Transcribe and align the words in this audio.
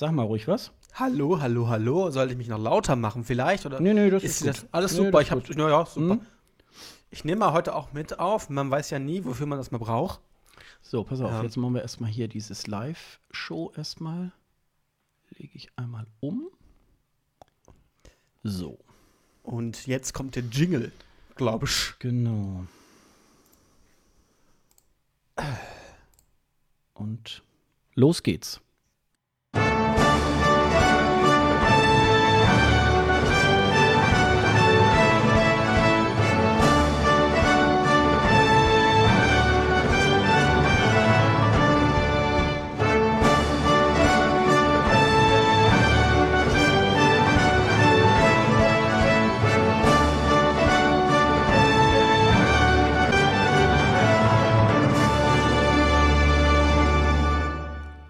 Sag 0.00 0.12
mal 0.12 0.22
ruhig 0.22 0.48
was. 0.48 0.72
Hallo, 0.94 1.42
hallo, 1.42 1.68
hallo. 1.68 2.10
Sollte 2.10 2.32
ich 2.32 2.38
mich 2.38 2.48
noch 2.48 2.58
lauter 2.58 2.96
machen 2.96 3.22
vielleicht? 3.22 3.66
Oder 3.66 3.80
Nee, 3.80 3.92
nee, 3.92 4.08
das 4.08 4.22
ist 4.24 4.40
ist 4.40 4.46
das 4.62 4.66
alles 4.72 4.92
Nee, 4.92 4.96
super? 5.04 5.10
das 5.18 5.22
ich 5.24 5.30
hab, 5.30 5.38
ist 5.40 5.48
gut. 5.48 5.56
naja, 5.58 5.84
super. 5.84 6.14
Hm? 6.14 6.26
Ich 7.10 7.24
nehme 7.26 7.40
mal 7.40 7.52
heute 7.52 7.74
auch 7.74 7.92
mit 7.92 8.18
auf. 8.18 8.48
Man 8.48 8.70
weiß 8.70 8.88
ja 8.88 8.98
nie, 8.98 9.22
wofür 9.26 9.44
man 9.44 9.58
das 9.58 9.70
mal 9.72 9.76
braucht. 9.76 10.20
So, 10.80 11.04
pass 11.04 11.20
auf, 11.20 11.30
Ja. 11.30 11.42
jetzt 11.42 11.58
machen 11.58 11.74
wir 11.74 11.82
erstmal 11.82 12.08
hier 12.08 12.28
dieses 12.28 12.66
Live-Show 12.66 13.72
erstmal. 13.76 14.32
Lege 15.36 15.50
ich 15.52 15.68
einmal 15.76 16.06
um. 16.20 16.48
So, 18.42 18.78
Und 19.42 19.86
jetzt 19.86 20.14
kommt 20.14 20.34
der 20.34 20.44
Jingle, 20.44 20.92
glaube 21.34 21.66
ich. 21.66 21.92
genau. 21.98 22.64
Und 26.94 27.42
los 27.94 28.22
geht's. 28.22 28.62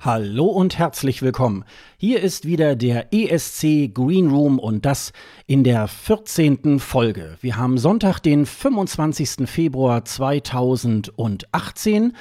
Hallo 0.03 0.47
und 0.47 0.79
herzlich 0.79 1.21
willkommen. 1.21 1.63
Hier 1.99 2.23
ist 2.23 2.47
wieder 2.47 2.75
der 2.75 3.13
ESC 3.13 3.93
Green 3.93 4.31
Room 4.31 4.59
und 4.59 4.87
das 4.87 5.13
in 5.47 5.63
der 5.63 5.89
14. 5.89 6.81
Folge. 6.81 7.37
Wir 7.43 7.59
haben 7.59 7.77
Sonntag, 7.77 8.19
den 8.21 8.47
25. 8.47 9.47
Februar 9.47 10.03
2018. 10.03 12.17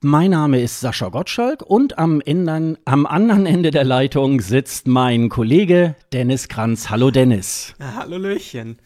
Mein 0.00 0.32
Name 0.32 0.60
ist 0.60 0.80
Sascha 0.80 1.10
Gottschalk 1.10 1.62
und 1.62 1.96
am, 1.96 2.20
Ende, 2.22 2.76
am 2.86 3.06
anderen 3.06 3.46
Ende 3.46 3.70
der 3.70 3.84
Leitung 3.84 4.40
sitzt 4.40 4.88
mein 4.88 5.28
Kollege 5.28 5.94
Dennis 6.12 6.48
Kranz. 6.48 6.90
Hallo 6.90 7.12
Dennis. 7.12 7.76
Ja, 7.78 7.98
Hallöchen. 7.98 8.78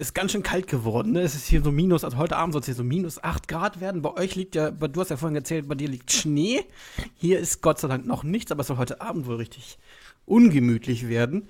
Ist 0.00 0.14
ganz 0.14 0.32
schön 0.32 0.42
kalt 0.42 0.66
geworden. 0.66 1.12
Ne? 1.12 1.20
Es 1.20 1.34
ist 1.34 1.46
hier 1.46 1.60
so 1.60 1.70
minus, 1.70 2.04
also 2.04 2.16
heute 2.16 2.38
Abend 2.38 2.54
soll 2.54 2.60
es 2.60 2.64
hier 2.66 2.74
so 2.74 2.82
minus 2.82 3.22
8 3.22 3.46
Grad 3.48 3.82
werden. 3.82 4.00
Bei 4.00 4.14
euch 4.14 4.34
liegt 4.34 4.54
ja, 4.54 4.70
du 4.70 4.98
hast 4.98 5.10
ja 5.10 5.18
vorhin 5.18 5.36
erzählt, 5.36 5.68
bei 5.68 5.74
dir 5.74 5.88
liegt 5.88 6.10
Schnee. 6.10 6.64
Hier 7.16 7.38
ist 7.38 7.60
Gott 7.60 7.78
sei 7.78 7.88
Dank 7.88 8.06
noch 8.06 8.24
nichts, 8.24 8.50
aber 8.50 8.62
es 8.62 8.68
soll 8.68 8.78
heute 8.78 9.02
Abend 9.02 9.26
wohl 9.26 9.36
richtig 9.36 9.76
ungemütlich 10.24 11.06
werden. 11.06 11.48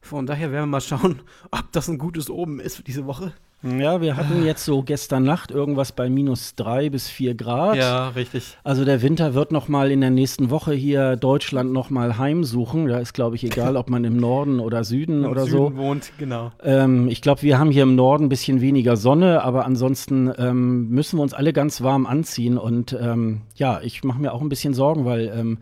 Von 0.00 0.26
daher 0.26 0.52
werden 0.52 0.66
wir 0.66 0.78
mal 0.78 0.80
schauen, 0.80 1.22
ob 1.50 1.72
das 1.72 1.88
ein 1.88 1.98
gutes 1.98 2.30
Oben 2.30 2.60
ist 2.60 2.76
für 2.76 2.84
diese 2.84 3.04
Woche. 3.04 3.32
Ja, 3.62 4.00
wir 4.00 4.16
hatten 4.16 4.44
jetzt 4.44 4.64
so 4.64 4.82
gestern 4.82 5.24
Nacht 5.24 5.50
irgendwas 5.50 5.90
bei 5.90 6.08
minus 6.08 6.54
drei 6.54 6.90
bis 6.90 7.08
vier 7.08 7.34
Grad. 7.34 7.76
Ja, 7.76 8.08
richtig. 8.10 8.56
Also 8.62 8.84
der 8.84 9.02
Winter 9.02 9.34
wird 9.34 9.50
noch 9.50 9.66
mal 9.66 9.90
in 9.90 10.00
der 10.00 10.10
nächsten 10.10 10.50
Woche 10.50 10.74
hier 10.74 11.16
Deutschland 11.16 11.72
noch 11.72 11.90
mal 11.90 12.18
heimsuchen. 12.18 12.86
Da 12.86 12.98
ist, 12.98 13.14
glaube 13.14 13.34
ich, 13.34 13.42
egal, 13.42 13.76
ob 13.76 13.90
man 13.90 14.04
im 14.04 14.16
Norden 14.16 14.60
oder 14.60 14.84
Süden 14.84 15.24
Im 15.24 15.30
oder 15.30 15.44
Süden 15.46 15.74
so. 15.74 15.76
wohnt, 15.76 16.12
genau. 16.18 16.52
Ähm, 16.62 17.08
ich 17.08 17.20
glaube, 17.20 17.42
wir 17.42 17.58
haben 17.58 17.72
hier 17.72 17.82
im 17.82 17.96
Norden 17.96 18.26
ein 18.26 18.28
bisschen 18.28 18.60
weniger 18.60 18.96
Sonne, 18.96 19.42
aber 19.42 19.64
ansonsten 19.64 20.32
ähm, 20.38 20.88
müssen 20.90 21.18
wir 21.18 21.22
uns 21.24 21.34
alle 21.34 21.52
ganz 21.52 21.82
warm 21.82 22.06
anziehen. 22.06 22.58
Und 22.58 22.96
ähm, 23.00 23.42
ja, 23.56 23.80
ich 23.82 24.04
mache 24.04 24.20
mir 24.20 24.32
auch 24.32 24.40
ein 24.40 24.48
bisschen 24.48 24.72
Sorgen, 24.72 25.04
weil 25.04 25.32
ähm, 25.36 25.58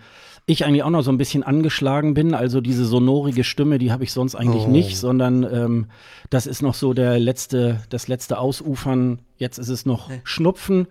ich 0.48 0.64
eigentlich 0.64 0.84
auch 0.84 0.90
noch 0.90 1.02
so 1.02 1.10
ein 1.10 1.18
bisschen 1.18 1.42
angeschlagen 1.42 2.14
bin. 2.14 2.32
Also 2.32 2.60
diese 2.60 2.84
sonorige 2.84 3.42
Stimme, 3.42 3.78
die 3.78 3.90
habe 3.90 4.04
ich 4.04 4.12
sonst 4.12 4.36
eigentlich 4.36 4.64
Oh. 4.64 4.68
nicht, 4.70 4.96
sondern 4.96 5.42
ähm, 5.42 5.86
das 6.30 6.46
ist 6.46 6.62
noch 6.62 6.74
so 6.74 6.94
der 6.94 7.18
letzte, 7.18 7.80
das 7.90 8.06
letzte 8.06 8.38
Ausufern. 8.38 9.18
Jetzt 9.38 9.58
ist 9.58 9.68
es 9.68 9.86
noch 9.86 10.08
Schnupfen. 10.22 10.86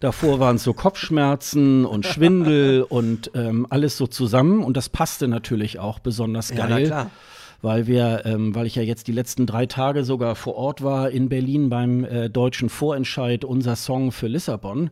Davor 0.00 0.38
waren 0.40 0.56
es 0.56 0.62
so 0.64 0.74
Kopfschmerzen 0.74 1.86
und 1.86 2.04
Schwindel 2.06 2.82
und 2.88 3.30
ähm, 3.34 3.66
alles 3.70 3.96
so 3.96 4.06
zusammen. 4.06 4.62
Und 4.62 4.76
das 4.76 4.90
passte 4.90 5.26
natürlich 5.26 5.78
auch 5.78 5.98
besonders 6.00 6.50
Ja, 6.50 6.66
geil 6.66 6.86
klar. 6.86 7.10
weil 7.62 7.86
wir, 7.86 8.22
ähm, 8.26 8.54
weil 8.54 8.66
ich 8.66 8.74
ja 8.74 8.82
jetzt 8.82 9.08
die 9.08 9.12
letzten 9.12 9.46
drei 9.46 9.64
Tage 9.64 10.04
sogar 10.04 10.34
vor 10.34 10.54
Ort 10.54 10.82
war 10.84 11.08
in 11.10 11.30
Berlin 11.30 11.70
beim 11.70 12.04
äh, 12.04 12.28
deutschen 12.28 12.68
Vorentscheid 12.68 13.42
unser 13.44 13.74
Song 13.74 14.12
für 14.12 14.26
Lissabon. 14.28 14.90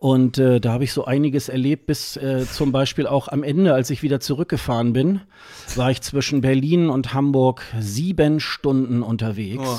Und 0.00 0.38
äh, 0.38 0.62
da 0.62 0.72
habe 0.72 0.84
ich 0.84 0.94
so 0.94 1.04
einiges 1.04 1.50
erlebt, 1.50 1.84
bis 1.84 2.16
äh, 2.16 2.46
zum 2.50 2.72
Beispiel 2.72 3.06
auch 3.06 3.28
am 3.28 3.42
Ende, 3.42 3.74
als 3.74 3.90
ich 3.90 4.02
wieder 4.02 4.18
zurückgefahren 4.18 4.94
bin, 4.94 5.20
war 5.76 5.90
ich 5.90 6.00
zwischen 6.00 6.40
Berlin 6.40 6.88
und 6.88 7.12
Hamburg 7.12 7.62
sieben 7.78 8.40
Stunden 8.40 9.02
unterwegs. 9.02 9.62
Oh. 9.62 9.78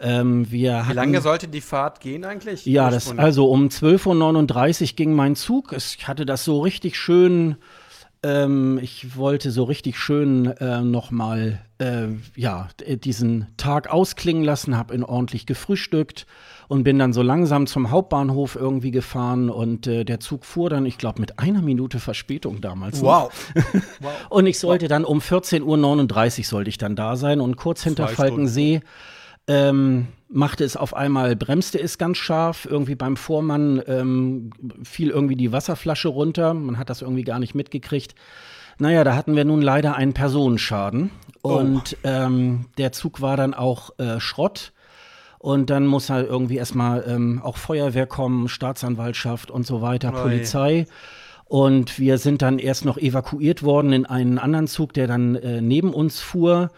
Ähm, 0.00 0.50
wir 0.50 0.70
Wie 0.70 0.72
hatten, 0.72 0.94
lange 0.94 1.20
sollte 1.20 1.46
die 1.46 1.60
Fahrt 1.60 2.00
gehen 2.00 2.24
eigentlich? 2.24 2.64
ja, 2.64 2.88
das, 2.88 3.18
also 3.18 3.50
um 3.50 3.66
12.39 3.66 4.82
Uhr 4.82 4.96
ging 4.96 5.12
mein 5.12 5.36
Zug. 5.36 5.74
Ich 5.76 6.08
hatte 6.08 6.24
das 6.24 6.46
so 6.46 6.60
richtig 6.62 6.96
schön, 6.96 7.56
ähm, 8.22 8.80
ich 8.80 9.14
wollte 9.14 9.50
so 9.50 9.64
richtig 9.64 9.98
schön 9.98 10.46
äh, 10.46 10.80
nochmal, 10.80 11.60
äh, 11.76 12.06
ja, 12.34 12.68
diesen 13.04 13.48
Tag 13.58 13.90
ausklingen 13.90 14.42
lassen, 14.42 14.74
habe 14.74 14.94
ihn 14.94 15.04
ordentlich 15.04 15.44
gefrühstückt 15.44 16.26
und 16.68 16.84
bin 16.84 16.98
dann 16.98 17.12
so 17.12 17.22
langsam 17.22 17.66
zum 17.66 17.90
Hauptbahnhof 17.90 18.54
irgendwie 18.54 18.90
gefahren 18.90 19.50
und 19.50 19.86
äh, 19.86 20.04
der 20.04 20.20
Zug 20.20 20.44
fuhr 20.44 20.70
dann, 20.70 20.86
ich 20.86 20.98
glaube, 20.98 21.20
mit 21.20 21.38
einer 21.38 21.62
Minute 21.62 21.98
Verspätung 21.98 22.60
damals. 22.60 23.02
noch. 23.02 23.08
Wow. 23.08 23.32
wow. 24.00 24.12
Und 24.30 24.46
ich 24.46 24.58
sollte 24.58 24.86
dann 24.86 25.04
um 25.04 25.20
14.39 25.20 26.38
Uhr 26.38 26.44
sollte 26.44 26.68
ich 26.68 26.78
dann 26.78 26.94
da 26.94 27.16
sein 27.16 27.40
und 27.40 27.56
kurz 27.56 27.82
hinter 27.82 28.06
Zwei 28.08 28.14
Falkensee 28.14 28.80
ähm, 29.46 30.08
machte 30.28 30.64
es 30.64 30.76
auf 30.76 30.94
einmal, 30.94 31.34
bremste 31.34 31.80
es 31.80 31.96
ganz 31.96 32.18
scharf, 32.18 32.68
irgendwie 32.70 32.94
beim 32.94 33.16
Vormann 33.16 33.82
ähm, 33.86 34.50
fiel 34.82 35.08
irgendwie 35.10 35.36
die 35.36 35.52
Wasserflasche 35.52 36.08
runter, 36.08 36.52
man 36.54 36.78
hat 36.78 36.90
das 36.90 37.02
irgendwie 37.02 37.24
gar 37.24 37.38
nicht 37.38 37.54
mitgekriegt. 37.54 38.14
Naja, 38.78 39.02
da 39.02 39.16
hatten 39.16 39.34
wir 39.34 39.44
nun 39.44 39.62
leider 39.62 39.96
einen 39.96 40.12
Personenschaden 40.12 41.10
und 41.42 41.96
ähm, 42.04 42.66
der 42.76 42.92
Zug 42.92 43.20
war 43.20 43.36
dann 43.36 43.54
auch 43.54 43.98
äh, 43.98 44.20
Schrott. 44.20 44.72
Und 45.38 45.70
dann 45.70 45.86
muss 45.86 46.10
halt 46.10 46.28
irgendwie 46.28 46.56
erstmal 46.56 47.04
ähm, 47.06 47.40
auch 47.42 47.56
Feuerwehr 47.56 48.06
kommen, 48.06 48.48
Staatsanwaltschaft 48.48 49.50
und 49.50 49.66
so 49.66 49.80
weiter, 49.80 50.12
Oi. 50.14 50.22
Polizei. 50.22 50.86
Und 51.44 51.98
wir 51.98 52.18
sind 52.18 52.42
dann 52.42 52.58
erst 52.58 52.84
noch 52.84 52.98
evakuiert 52.98 53.62
worden 53.62 53.92
in 53.92 54.04
einen 54.04 54.38
anderen 54.38 54.66
Zug, 54.66 54.92
der 54.92 55.06
dann 55.06 55.34
äh, 55.36 55.62
neben 55.62 55.94
uns 55.94 56.20
fuhr. 56.20 56.70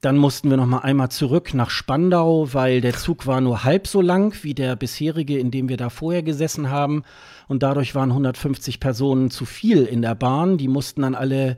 Dann 0.00 0.18
mussten 0.18 0.50
wir 0.50 0.58
noch 0.58 0.66
mal 0.66 0.80
einmal 0.80 1.10
zurück 1.10 1.54
nach 1.54 1.70
Spandau, 1.70 2.52
weil 2.52 2.82
der 2.82 2.92
Zug 2.92 3.26
war 3.26 3.40
nur 3.40 3.64
halb 3.64 3.86
so 3.86 4.02
lang 4.02 4.36
wie 4.42 4.54
der 4.54 4.76
bisherige, 4.76 5.38
in 5.38 5.50
dem 5.50 5.70
wir 5.70 5.78
da 5.78 5.88
vorher 5.88 6.22
gesessen 6.22 6.70
haben. 6.70 7.04
Und 7.48 7.62
dadurch 7.62 7.94
waren 7.94 8.10
150 8.10 8.80
Personen 8.80 9.30
zu 9.30 9.46
viel 9.46 9.84
in 9.84 10.02
der 10.02 10.14
Bahn. 10.14 10.58
Die 10.58 10.68
mussten 10.68 11.02
dann 11.02 11.14
alle 11.14 11.56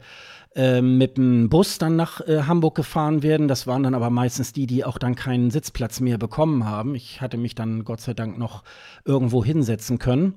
äh, 0.56 0.80
mit 0.80 1.18
dem 1.18 1.50
Bus 1.50 1.76
dann 1.76 1.96
nach 1.96 2.22
äh, 2.26 2.44
Hamburg 2.44 2.74
gefahren 2.74 3.22
werden. 3.22 3.46
Das 3.46 3.66
waren 3.66 3.82
dann 3.82 3.94
aber 3.94 4.08
meistens 4.08 4.54
die, 4.54 4.66
die 4.66 4.86
auch 4.86 4.96
dann 4.96 5.14
keinen 5.14 5.50
Sitzplatz 5.50 6.00
mehr 6.00 6.16
bekommen 6.16 6.64
haben. 6.64 6.94
Ich 6.94 7.20
hatte 7.20 7.36
mich 7.36 7.54
dann 7.54 7.84
Gott 7.84 8.00
sei 8.00 8.14
Dank 8.14 8.38
noch 8.38 8.64
irgendwo 9.04 9.44
hinsetzen 9.44 9.98
können. 9.98 10.34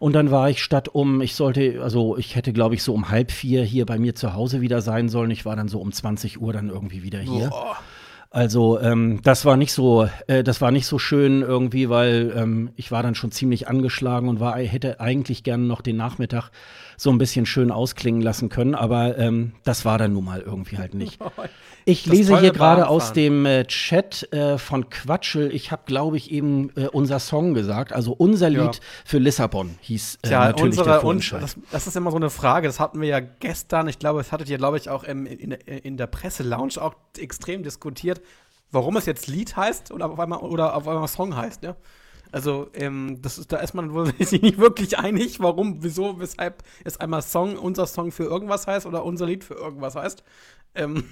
Und 0.00 0.14
dann 0.14 0.32
war 0.32 0.50
ich 0.50 0.62
statt 0.62 0.88
um, 0.88 1.20
ich 1.20 1.36
sollte, 1.36 1.80
also 1.82 2.16
ich 2.16 2.34
hätte, 2.34 2.52
glaube 2.52 2.74
ich, 2.74 2.82
so 2.82 2.94
um 2.94 3.10
halb 3.10 3.30
vier 3.30 3.62
hier 3.62 3.86
bei 3.86 3.98
mir 3.98 4.16
zu 4.16 4.34
Hause 4.34 4.60
wieder 4.60 4.80
sein 4.80 5.08
sollen. 5.08 5.30
Ich 5.30 5.44
war 5.44 5.54
dann 5.54 5.68
so 5.68 5.78
um 5.78 5.92
20 5.92 6.40
Uhr 6.40 6.52
dann 6.52 6.68
irgendwie 6.68 7.04
wieder 7.04 7.20
hier. 7.20 7.50
Boah. 7.50 7.76
Also 8.32 8.80
ähm, 8.80 9.20
das 9.24 9.44
war 9.44 9.56
nicht 9.56 9.72
so, 9.72 10.08
äh, 10.28 10.44
das 10.44 10.60
war 10.60 10.70
nicht 10.70 10.86
so 10.86 11.00
schön 11.00 11.42
irgendwie, 11.42 11.90
weil 11.90 12.32
ähm, 12.36 12.70
ich 12.76 12.92
war 12.92 13.02
dann 13.02 13.16
schon 13.16 13.32
ziemlich 13.32 13.66
angeschlagen 13.66 14.28
und 14.28 14.38
war, 14.38 14.56
hätte 14.56 15.00
eigentlich 15.00 15.42
gerne 15.42 15.64
noch 15.64 15.80
den 15.80 15.96
Nachmittag 15.96 16.50
so 17.00 17.08
ein 17.08 17.16
bisschen 17.16 17.46
schön 17.46 17.70
ausklingen 17.70 18.20
lassen 18.20 18.50
können, 18.50 18.74
aber 18.74 19.16
ähm, 19.16 19.52
das 19.64 19.86
war 19.86 19.96
dann 19.96 20.12
nun 20.12 20.22
mal 20.22 20.40
irgendwie 20.42 20.76
halt 20.76 20.92
nicht. 20.94 21.18
Ich 21.86 22.04
Das 22.04 22.12
lese 22.12 22.38
hier 22.38 22.52
gerade 22.52 22.88
aus 22.88 23.14
dem 23.14 23.46
äh, 23.46 23.64
Chat 23.64 24.30
äh, 24.34 24.58
von 24.58 24.90
Quatschel, 24.90 25.50
ich 25.52 25.72
habe, 25.72 25.82
glaube 25.86 26.18
ich, 26.18 26.30
eben 26.30 26.68
äh, 26.76 26.88
unser 26.88 27.18
Song 27.18 27.54
gesagt, 27.54 27.94
also 27.94 28.12
unser 28.12 28.48
Ja. 28.48 28.64
Lied 28.64 28.80
für 29.06 29.16
Lissabon 29.16 29.78
hieß 29.80 30.18
äh, 30.22 30.28
Tja, 30.28 30.40
natürlich 30.40 30.74
der 30.76 30.82
unsere, 30.82 30.94
und 30.96 31.00
Vorentscheid. 31.00 31.42
das, 31.42 31.56
das 31.72 31.86
ist 31.86 31.96
immer 31.96 32.10
so 32.10 32.18
eine 32.18 32.28
Frage, 32.28 32.68
das 32.68 32.80
hatten 32.80 33.00
wir 33.00 33.08
ja 33.08 33.20
gestern, 33.20 33.88
ich 33.88 33.98
glaube, 33.98 34.18
das 34.20 34.30
hattet 34.30 34.50
ihr, 34.50 34.58
glaube 34.58 34.76
ich, 34.76 34.90
auch 34.90 35.04
im, 35.04 35.24
in, 35.24 35.52
in 35.52 35.96
der 35.96 36.06
Presselounge 36.06 36.74
auch 36.82 36.94
extrem 37.16 37.62
diskutiert, 37.62 38.20
warum 38.70 38.98
es 38.98 39.06
jetzt 39.06 39.26
Lied 39.26 39.56
heißt 39.56 39.90
oder 39.90 40.10
auf 40.10 40.20
einmal, 40.20 40.40
oder 40.40 40.76
auf 40.76 40.86
einmal 40.86 41.08
Song 41.08 41.34
heißt, 41.34 41.62
ja. 41.62 41.76
Also, 42.32 42.68
ähm, 42.74 43.18
das 43.22 43.38
ist, 43.38 43.50
da 43.52 43.58
ist 43.58 43.74
man 43.74 43.92
wohl 43.92 44.12
sich 44.20 44.42
nicht 44.42 44.58
wirklich 44.58 44.98
einig, 44.98 45.40
warum, 45.40 45.82
wieso, 45.82 46.20
weshalb 46.20 46.62
es 46.84 46.98
einmal 46.98 47.22
Song, 47.22 47.56
unser 47.56 47.86
Song 47.86 48.12
für 48.12 48.24
irgendwas 48.24 48.66
heißt 48.66 48.86
oder 48.86 49.04
unser 49.04 49.26
Lied 49.26 49.44
für 49.44 49.54
irgendwas 49.54 49.96
heißt. 49.96 50.22
Ähm, 50.74 51.04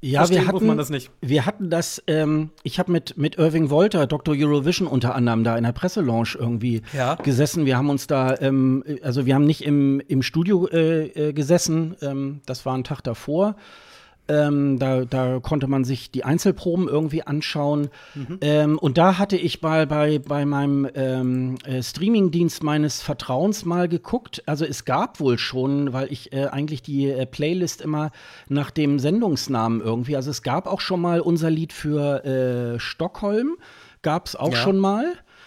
Ja, 0.00 0.30
wir 0.30 0.46
hatten, 0.46 0.66
man 0.68 0.78
das 0.78 0.90
nicht. 0.90 1.10
wir 1.20 1.44
hatten 1.44 1.70
das, 1.70 2.00
ähm, 2.06 2.50
ich 2.62 2.78
habe 2.78 2.92
mit, 2.92 3.16
mit 3.18 3.36
Irving 3.36 3.68
Wolter, 3.68 4.06
Dr. 4.06 4.36
Eurovision 4.38 4.86
unter 4.86 5.16
anderem 5.16 5.42
da 5.42 5.56
in 5.58 5.64
der 5.64 5.72
Presselounge 5.72 6.36
irgendwie 6.38 6.82
Ja. 6.92 7.16
gesessen. 7.16 7.66
Wir 7.66 7.76
haben 7.76 7.90
uns 7.90 8.06
da, 8.06 8.36
ähm, 8.40 8.84
also 9.02 9.26
wir 9.26 9.34
haben 9.34 9.44
nicht 9.44 9.62
im, 9.64 10.00
im 10.06 10.22
Studio 10.22 10.68
äh, 10.68 11.06
äh, 11.06 11.32
gesessen, 11.32 11.96
ähm, 12.00 12.40
das 12.46 12.64
war 12.64 12.74
ein 12.76 12.84
Tag 12.84 13.02
davor. 13.02 13.56
Ähm, 14.28 14.78
da, 14.78 15.04
da 15.04 15.40
konnte 15.40 15.66
man 15.66 15.84
sich 15.84 16.10
die 16.10 16.24
Einzelproben 16.24 16.86
irgendwie 16.88 17.22
anschauen. 17.22 17.88
Ähm, 18.40 18.78
und 18.78 18.98
da 18.98 19.18
hatte 19.18 19.36
ich 19.36 19.62
mal 19.62 19.86
bei, 19.86 20.18
bei 20.18 20.44
meinem 20.44 20.88
ähm, 20.94 21.56
äh, 21.64 21.82
Streamingdienst 21.82 22.62
meines 22.62 23.00
Vertrauens 23.00 23.64
mal 23.64 23.88
geguckt. 23.88 24.42
Also 24.46 24.64
es 24.64 24.84
gab 24.84 25.18
wohl 25.20 25.38
schon, 25.38 25.92
weil 25.92 26.12
ich 26.12 26.32
äh, 26.32 26.46
eigentlich 26.46 26.82
die 26.82 27.08
äh, 27.10 27.26
Playlist 27.26 27.80
immer 27.80 28.10
nach 28.48 28.70
dem 28.70 28.98
Sendungsnamen 28.98 29.80
irgendwie, 29.80 30.16
also 30.16 30.30
es 30.30 30.42
gab 30.42 30.66
auch 30.66 30.80
schon 30.80 31.00
mal 31.00 31.20
unser 31.20 31.50
Lied 31.50 31.72
für 31.72 32.24
äh, 32.24 32.78
Stockholm, 32.78 33.56
gab 34.02 34.26
es 34.26 34.36
auch 34.36 34.52
Ja. 34.52 34.56
schon 34.56 34.78
mal. 34.78 35.04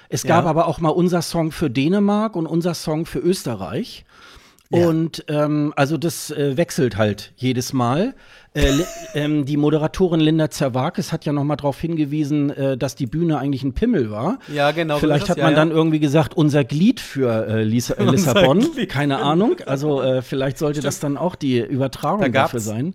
Es 0.10 0.24
gab 0.24 0.44
Ja. 0.46 0.50
aber 0.50 0.68
auch 0.68 0.80
mal 0.80 0.90
unser 0.90 1.22
Song 1.22 1.52
für 1.52 1.70
Dänemark 1.70 2.36
und 2.36 2.48
unser 2.48 2.74
Song 2.74 3.06
für 3.06 3.20
Österreich. 3.20 4.04
Ja. 4.74 4.88
Und 4.88 5.26
ähm, 5.28 5.74
also 5.76 5.98
das 5.98 6.32
äh, 6.32 6.56
wechselt 6.56 6.96
halt 6.98 7.34
jedes 7.36 7.74
Mal. 7.74 8.16
Äh, 8.54 8.84
ähm, 9.14 9.46
die 9.46 9.56
Moderatorin 9.56 10.20
Linda 10.20 10.50
Zerwakis 10.50 11.14
hat 11.14 11.24
ja 11.24 11.32
noch 11.32 11.46
mal 11.46 11.56
darauf 11.56 11.80
hingewiesen, 11.80 12.50
äh, 12.50 12.78
dass 12.78 12.96
die 12.96 13.06
Bühne 13.06 13.38
eigentlich 13.38 13.64
ein 13.64 13.72
Pimmel 13.72 14.12
war. 14.12 14.40
Ja, 14.54 14.72
genau. 14.72 15.00
Vielleicht 15.00 15.30
hat 15.30 15.38
man 15.38 15.52
ja, 15.52 15.56
dann 15.56 15.70
ja. 15.70 15.76
irgendwie 15.76 16.02
gesagt, 16.02 16.36
unser 16.36 16.66
Glied 16.66 17.00
für 17.00 17.48
äh, 17.48 17.64
Lisa, 17.64 17.94
Lissabon. 18.04 18.60
Glied. 18.60 18.90
Keine 18.90 19.20
Ahnung. 19.20 19.56
Also 19.66 20.02
äh, 20.02 20.22
vielleicht 20.22 20.58
sollte 20.58 20.82
das 20.82 21.00
dann 21.00 21.16
auch 21.16 21.36
die 21.36 21.60
Übertragung 21.60 22.24
Da 22.24 22.28
dafür 22.28 22.60
sein. 22.60 22.94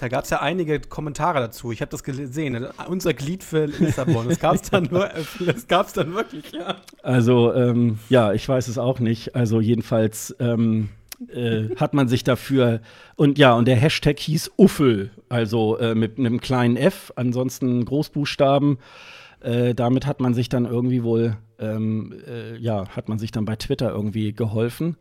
Da 0.00 0.08
gab 0.08 0.24
es 0.24 0.30
ja 0.30 0.42
einige 0.42 0.80
Kommentare 0.80 1.40
dazu. 1.40 1.72
Ich 1.72 1.80
habe 1.80 1.90
das 1.90 2.04
gesehen. 2.04 2.66
Unser 2.86 3.14
Glied 3.14 3.42
für 3.42 3.64
Lissabon. 3.64 4.28
Das 4.28 4.38
gab 4.38 4.56
es 4.56 4.62
dann, 4.62 4.86
das 5.46 5.66
gab's 5.66 5.94
dann 5.94 6.14
wirklich, 6.14 6.52
ja. 6.52 6.76
Also 7.02 7.54
ähm, 7.54 7.98
ja, 8.10 8.34
ich 8.34 8.46
weiß 8.46 8.68
es 8.68 8.76
auch 8.76 8.98
nicht. 8.98 9.34
Also 9.34 9.60
jedenfalls 9.60 10.36
ähm, 10.40 10.90
äh, 11.28 11.74
hat 11.76 11.94
man 11.94 12.08
sich 12.08 12.24
dafür 12.24 12.80
und 13.16 13.38
ja 13.38 13.54
und 13.54 13.66
der 13.66 13.76
Hashtag 13.76 14.18
hieß 14.18 14.52
Uffel, 14.56 15.10
also 15.28 15.78
äh, 15.78 15.94
mit 15.94 16.18
einem 16.18 16.40
kleinen 16.40 16.76
F, 16.76 17.12
ansonsten 17.16 17.84
Großbuchstaben. 17.84 18.78
Äh, 19.40 19.74
damit 19.74 20.06
hat 20.06 20.20
man 20.20 20.34
sich 20.34 20.48
dann 20.48 20.66
irgendwie 20.66 21.02
wohl, 21.02 21.36
ähm, 21.58 22.14
äh, 22.26 22.56
ja, 22.58 22.88
hat 22.90 23.08
man 23.08 23.18
sich 23.18 23.30
dann 23.30 23.46
bei 23.46 23.56
Twitter 23.56 23.90
irgendwie 23.90 24.32
geholfen. 24.32 24.96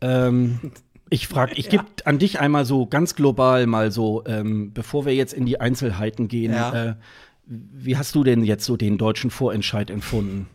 Ähm, 0.00 0.72
ich 1.10 1.28
frage, 1.28 1.54
ich 1.56 1.68
gebe 1.68 1.84
an 2.04 2.18
dich 2.18 2.40
einmal 2.40 2.64
so 2.64 2.86
ganz 2.86 3.14
global 3.14 3.66
mal 3.66 3.92
so, 3.92 4.24
ähm, 4.26 4.72
bevor 4.72 5.04
wir 5.04 5.14
jetzt 5.14 5.32
in 5.32 5.46
die 5.46 5.60
Einzelheiten 5.60 6.26
gehen. 6.26 6.52
Ja. 6.52 6.90
Äh, 6.90 6.94
wie 7.44 7.96
hast 7.96 8.14
du 8.14 8.24
denn 8.24 8.42
jetzt 8.42 8.64
so 8.64 8.76
den 8.76 8.98
deutschen 8.98 9.30
Vorentscheid 9.30 9.90
empfunden? 9.90 10.48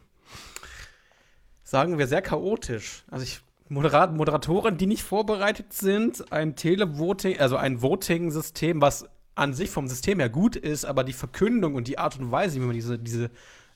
Sagen 1.63 1.97
wir 1.97 2.07
sehr 2.07 2.21
chaotisch. 2.21 3.03
Also 3.11 3.23
ich 3.23 3.41
Moderat, 3.69 4.13
Moderatoren, 4.13 4.77
die 4.77 4.85
nicht 4.85 5.03
vorbereitet 5.03 5.73
sind, 5.73 6.31
ein 6.31 6.55
Televoting, 6.55 7.39
also 7.39 7.57
ein 7.57 7.81
Voting-System, 7.81 8.81
was 8.81 9.09
an 9.35 9.53
sich 9.53 9.69
vom 9.69 9.87
System 9.87 10.19
her 10.19 10.29
gut 10.29 10.55
ist, 10.55 10.85
aber 10.85 11.03
die 11.03 11.13
Verkündung 11.13 11.75
und 11.75 11.87
die 11.87 11.99
Art 11.99 12.19
und 12.19 12.31
Weise, 12.31 12.55
wie 12.55 12.65
man 12.65 12.73
diese, 12.73 12.97
diese 12.97 13.29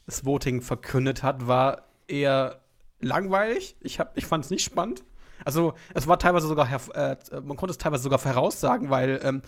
das 0.06 0.26
Voting 0.26 0.62
verkündet 0.62 1.24
hat, 1.24 1.48
war 1.48 1.84
eher 2.08 2.62
langweilig. 3.00 3.76
Ich, 3.82 4.00
ich 4.16 4.26
fand 4.26 4.46
es 4.46 4.52
nicht 4.52 4.64
spannend. 4.64 5.04
Also 5.46 5.74
es 5.94 6.08
war 6.08 6.20
teilweise 6.20 6.48
sogar, 6.48 6.68
äh, 6.96 7.18
man 7.44 7.58
konnte 7.58 7.72
es 7.72 7.78
teilweise 7.78 8.04
sogar 8.04 8.20
voraussagen, 8.20 8.90
weil 8.90 9.20
ähm, 9.24 9.42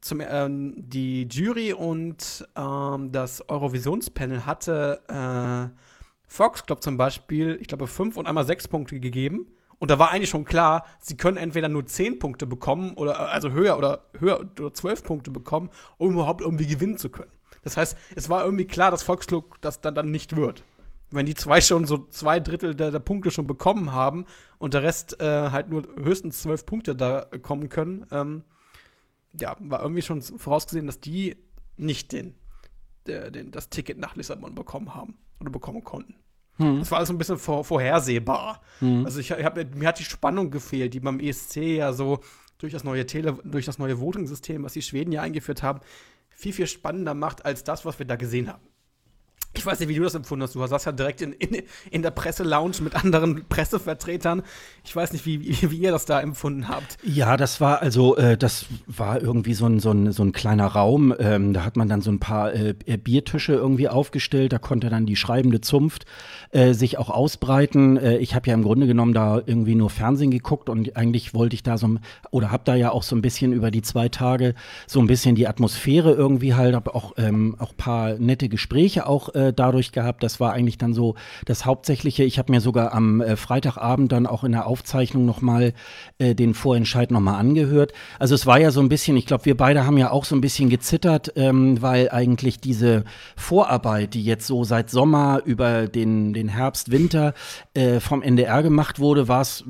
zum, 0.00 0.20
ähm, 0.20 0.74
die 0.76 1.28
Jury 1.28 1.72
und 1.72 2.46
ähm, 2.56 3.12
das 3.12 3.48
Eurovisionspanel 3.48 4.46
hatte 4.46 5.00
äh, 5.08 5.76
Fox 6.26 6.64
Club 6.64 6.82
zum 6.82 6.96
Beispiel, 6.96 7.58
ich 7.60 7.68
glaube, 7.68 7.86
fünf 7.86 8.16
und 8.16 8.26
einmal 8.26 8.44
sechs 8.44 8.66
Punkte 8.66 8.98
gegeben. 8.98 9.46
Und 9.82 9.90
da 9.90 9.98
war 9.98 10.12
eigentlich 10.12 10.30
schon 10.30 10.44
klar, 10.44 10.86
sie 11.00 11.16
können 11.16 11.36
entweder 11.36 11.68
nur 11.68 11.84
zehn 11.86 12.20
Punkte 12.20 12.46
bekommen 12.46 12.94
oder 12.94 13.14
äh, 13.14 13.32
also 13.32 13.50
höher 13.50 13.76
oder 13.76 14.04
höher 14.16 14.38
oder 14.38 14.72
zwölf 14.72 15.02
Punkte 15.02 15.32
bekommen, 15.32 15.70
um 15.98 16.12
überhaupt 16.12 16.40
irgendwie 16.40 16.68
gewinnen 16.68 16.98
zu 16.98 17.10
können. 17.10 17.32
Das 17.64 17.76
heißt, 17.76 17.98
es 18.14 18.28
war 18.28 18.44
irgendwie 18.44 18.66
klar, 18.66 18.92
dass 18.92 19.02
Volksklub 19.02 19.60
das 19.60 19.80
dann, 19.80 19.96
dann 19.96 20.12
nicht 20.12 20.36
wird. 20.36 20.62
Wenn 21.10 21.26
die 21.26 21.34
zwei 21.34 21.60
schon 21.60 21.84
so 21.84 22.06
zwei 22.10 22.38
Drittel 22.38 22.76
der, 22.76 22.92
der 22.92 23.00
Punkte 23.00 23.32
schon 23.32 23.48
bekommen 23.48 23.90
haben 23.90 24.26
und 24.58 24.72
der 24.72 24.84
Rest 24.84 25.20
äh, 25.20 25.50
halt 25.50 25.68
nur 25.68 25.82
höchstens 26.00 26.42
zwölf 26.42 26.64
Punkte 26.64 26.94
da 26.94 27.22
kommen 27.42 27.68
können, 27.68 28.06
ähm, 28.12 28.44
ja, 29.32 29.56
war 29.58 29.82
irgendwie 29.82 30.02
schon 30.02 30.22
vorausgesehen, 30.22 30.86
dass 30.86 31.00
die 31.00 31.36
nicht 31.76 32.12
den, 32.12 32.36
den, 33.08 33.50
das 33.50 33.68
Ticket 33.68 33.98
nach 33.98 34.14
Lissabon 34.14 34.54
bekommen 34.54 34.94
haben 34.94 35.18
oder 35.40 35.50
bekommen 35.50 35.82
konnten. 35.82 36.21
Das 36.58 36.90
war 36.90 36.98
alles 36.98 37.10
ein 37.10 37.18
bisschen 37.18 37.38
vor, 37.38 37.64
vorhersehbar. 37.64 38.60
Also 39.04 39.20
ich, 39.20 39.30
ich 39.30 39.44
hab, 39.44 39.56
mir 39.74 39.88
hat 39.88 39.98
die 39.98 40.04
Spannung 40.04 40.50
gefehlt, 40.50 40.94
die 40.94 41.00
beim 41.00 41.20
ESC 41.20 41.56
ja 41.56 41.92
so 41.92 42.20
durch 42.58 42.72
das 42.72 42.84
neue 42.84 43.06
Tele, 43.06 43.38
durch 43.44 43.66
das 43.66 43.78
neue 43.78 44.00
Voting-System, 44.00 44.62
was 44.62 44.72
die 44.74 44.82
Schweden 44.82 45.12
ja 45.12 45.22
eingeführt 45.22 45.62
haben, 45.62 45.80
viel, 46.30 46.52
viel 46.52 46.66
spannender 46.66 47.14
macht 47.14 47.44
als 47.44 47.64
das, 47.64 47.84
was 47.84 47.98
wir 47.98 48.06
da 48.06 48.16
gesehen 48.16 48.48
haben. 48.48 48.62
Ich 49.54 49.66
weiß 49.66 49.80
nicht, 49.80 49.88
wie 49.90 49.94
du 49.96 50.02
das 50.02 50.14
empfunden 50.14 50.44
hast. 50.44 50.54
Du 50.54 50.66
saßt 50.66 50.86
ja 50.86 50.92
direkt 50.92 51.20
in, 51.20 51.32
in, 51.34 51.62
in 51.90 52.00
der 52.02 52.10
Presselounge 52.10 52.80
mit 52.80 52.94
anderen 52.94 53.44
Pressevertretern. 53.48 54.42
Ich 54.82 54.96
weiß 54.96 55.12
nicht, 55.12 55.26
wie, 55.26 55.40
wie, 55.42 55.70
wie 55.70 55.76
ihr 55.76 55.90
das 55.92 56.06
da 56.06 56.20
empfunden 56.20 56.68
habt. 56.68 56.96
Ja, 57.02 57.36
das 57.36 57.60
war 57.60 57.82
also, 57.82 58.16
äh, 58.16 58.38
das 58.38 58.66
war 58.86 59.20
irgendwie 59.20 59.52
so 59.52 59.66
ein, 59.66 59.78
so 59.78 59.90
ein, 59.90 60.12
so 60.12 60.24
ein 60.24 60.32
kleiner 60.32 60.68
Raum. 60.68 61.14
Ähm, 61.18 61.52
da 61.52 61.64
hat 61.64 61.76
man 61.76 61.88
dann 61.88 62.00
so 62.00 62.10
ein 62.10 62.18
paar 62.18 62.54
äh, 62.54 62.72
Biertische 62.72 63.52
irgendwie 63.52 63.90
aufgestellt. 63.90 64.54
Da 64.54 64.58
konnte 64.58 64.88
dann 64.88 65.04
die 65.04 65.16
schreibende 65.16 65.60
Zunft 65.60 66.06
äh, 66.52 66.74
sich 66.74 66.98
auch 66.98 67.10
ausbreiten. 67.10 67.96
Äh, 67.96 68.18
ich 68.18 68.34
habe 68.34 68.48
ja 68.48 68.54
im 68.54 68.62
Grunde 68.62 68.86
genommen 68.86 69.14
da 69.14 69.40
irgendwie 69.44 69.74
nur 69.74 69.90
Fernsehen 69.90 70.30
geguckt 70.30 70.68
und 70.68 70.96
eigentlich 70.96 71.34
wollte 71.34 71.54
ich 71.54 71.62
da 71.62 71.78
so, 71.78 71.96
oder 72.30 72.52
habe 72.52 72.62
da 72.64 72.74
ja 72.74 72.92
auch 72.92 73.02
so 73.02 73.16
ein 73.16 73.22
bisschen 73.22 73.52
über 73.52 73.70
die 73.70 73.82
zwei 73.82 74.08
Tage 74.08 74.54
so 74.86 75.00
ein 75.00 75.06
bisschen 75.06 75.34
die 75.34 75.48
Atmosphäre 75.48 76.12
irgendwie 76.12 76.54
halt, 76.54 76.74
habe 76.74 76.94
auch, 76.94 77.14
ähm, 77.16 77.56
auch 77.58 77.76
paar 77.76 78.18
nette 78.18 78.48
Gespräche 78.48 79.06
auch 79.06 79.34
äh, 79.34 79.52
dadurch 79.54 79.92
gehabt. 79.92 80.22
Das 80.22 80.40
war 80.40 80.52
eigentlich 80.52 80.78
dann 80.78 80.92
so 80.92 81.14
das 81.46 81.64
Hauptsächliche. 81.64 82.24
Ich 82.24 82.38
habe 82.38 82.52
mir 82.52 82.60
sogar 82.60 82.92
am 82.92 83.20
äh, 83.20 83.36
Freitagabend 83.36 84.12
dann 84.12 84.26
auch 84.26 84.44
in 84.44 84.52
der 84.52 84.66
Aufzeichnung 84.66 85.24
nochmal 85.24 85.72
äh, 86.18 86.34
den 86.34 86.54
Vorentscheid 86.54 87.10
nochmal 87.10 87.40
angehört. 87.40 87.92
Also 88.18 88.34
es 88.34 88.46
war 88.46 88.60
ja 88.60 88.70
so 88.70 88.80
ein 88.80 88.88
bisschen, 88.88 89.16
ich 89.16 89.26
glaube, 89.26 89.46
wir 89.46 89.56
beide 89.56 89.86
haben 89.86 89.96
ja 89.96 90.10
auch 90.10 90.26
so 90.26 90.36
ein 90.36 90.40
bisschen 90.40 90.68
gezittert, 90.68 91.32
ähm, 91.36 91.80
weil 91.80 92.10
eigentlich 92.10 92.60
diese 92.60 93.04
Vorarbeit, 93.36 94.14
die 94.14 94.22
jetzt 94.22 94.46
so 94.46 94.64
seit 94.64 94.90
Sommer 94.90 95.40
über 95.44 95.88
den, 95.88 96.34
den 96.34 96.41
Herbst, 96.48 96.90
Winter 96.90 97.34
äh, 97.74 98.00
vom 98.00 98.22
NDR 98.22 98.62
gemacht 98.62 98.98
wurde, 98.98 99.28
war 99.28 99.40
es 99.40 99.64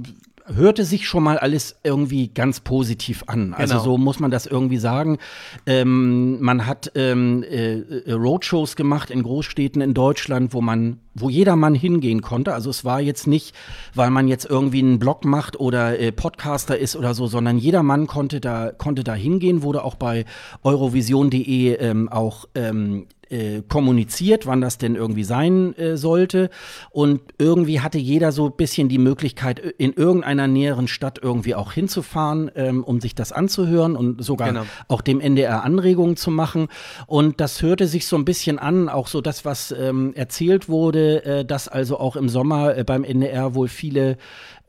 hörte 0.47 0.85
sich 0.85 1.07
schon 1.07 1.23
mal 1.23 1.39
alles 1.39 1.77
irgendwie 1.85 2.29
ganz 2.29 2.61
positiv 2.61 3.25
an. 3.27 3.55
Also 3.55 3.75
Genau. 3.75 3.85
so 3.85 3.99
muss 3.99 4.19
man 4.21 4.31
das 4.31 4.47
irgendwie 4.47 4.79
sagen. 4.79 5.19
Ähm, 5.67 6.41
man 6.41 6.67
hat 6.67 6.93
ähm, 6.95 7.43
äh, 7.45 7.79
äh, 7.79 8.13
Roadshows 8.13 8.77
gemacht 8.77 9.11
in 9.11 9.23
Großstädten 9.23 9.81
in 9.81 9.95
Deutschland, 9.95 10.53
wo 10.53 10.61
man, 10.61 10.99
wo 11.15 11.29
jedermann 11.31 11.75
hingehen 11.75 12.23
konnte. 12.23 12.55
Also 12.55 12.71
es 12.71 12.85
war 12.85 13.01
jetzt 13.01 13.27
nicht, 13.27 13.55
weil 13.95 14.11
man 14.11 14.29
jetzt 14.29 14.45
irgendwie 14.45 14.81
einen 14.81 14.99
Blog 14.99 15.25
macht 15.25 15.59
oder 15.61 15.99
äh, 15.99 16.13
Podcaster 16.13 16.77
ist 16.77 16.97
oder 16.97 17.15
so, 17.15 17.27
sondern 17.27 17.59
jedermann 17.59 18.07
konnte 18.07 18.41
da 18.41 18.73
konnte 18.73 19.05
da 19.05 19.15
hingehen. 19.15 19.63
Wurde 19.63 19.85
auch 19.85 19.95
bei 19.95 20.25
Eurovision.de 20.63 21.75
ähm, 21.77 22.09
auch 22.09 22.47
ähm, 22.55 23.07
äh, 23.33 23.63
kommuniziert, 23.69 24.47
wann 24.47 24.61
das 24.61 24.79
denn 24.79 24.95
irgendwie 24.95 25.25
sein 25.25 25.77
äh, 25.77 25.97
sollte. 25.97 26.51
Und 26.91 27.21
irgendwie 27.39 27.81
hatte 27.81 27.99
jeder 27.99 28.31
so 28.31 28.47
ein 28.47 28.57
bisschen 28.57 28.89
die 28.89 28.99
Möglichkeit, 28.99 29.59
äh, 29.61 29.73
in 29.79 29.93
irgendeiner 29.95 30.47
näheren 30.47 30.87
Stadt 30.87 31.19
irgendwie 31.23 31.55
auch 31.55 31.73
hinzufahren, 31.73 32.51
ähm, 32.55 32.85
um 32.85 33.01
sich 33.01 33.15
das 33.15 33.33
anzuhören 33.33 33.97
und 33.97 34.23
sogar 34.23 34.49
Genau. 34.49 34.63
auch 34.89 35.01
dem 35.01 35.21
NDR 35.21 35.65
Anregungen 35.65 36.17
zu 36.17 36.31
machen. 36.31 36.69
Und 37.07 37.41
das 37.41 37.63
hörte 37.63 37.87
sich 37.87 38.07
so 38.07 38.17
ein 38.17 38.25
bisschen 38.25 38.59
an, 38.59 38.89
auch 38.89 39.07
so 39.09 39.21
das, 39.21 39.45
was 39.45 39.73
ähm, 39.73 40.13
erzählt 40.15 40.69
wurde, 40.69 41.25
äh, 41.25 41.45
dass 41.45 41.69
also 41.69 41.99
auch 41.99 42.17
im 42.17 42.29
Sommer 42.29 42.77
äh, 42.77 42.85
beim 42.85 43.05
NDR 43.05 43.55
wohl 43.55 43.69
viele 43.69 44.17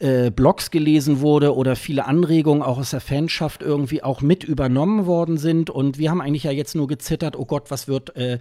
äh, 0.04 0.32
Blogs 0.32 0.70
gelesen 0.70 1.22
wurde 1.22 1.56
oder 1.56 1.78
viele 1.78 2.06
Anregungen 2.06 2.62
auch 2.62 2.78
aus 2.78 2.90
der 2.90 3.00
Fanschaft 3.00 3.62
irgendwie 3.64 4.04
auch 4.04 4.20
mit 4.22 4.44
übernommen 4.44 5.06
worden 5.06 5.38
sind. 5.38 5.70
Und 5.70 5.98
wir 5.98 6.10
haben 6.12 6.20
eigentlich 6.20 6.44
ja 6.44 6.52
jetzt 6.52 6.76
nur 6.76 6.88
gezittert, 6.88 7.38
oh 7.40 7.46
Gott, 7.46 7.72
was 7.72 7.88
wird, 7.88 8.16
äh, 8.18 8.40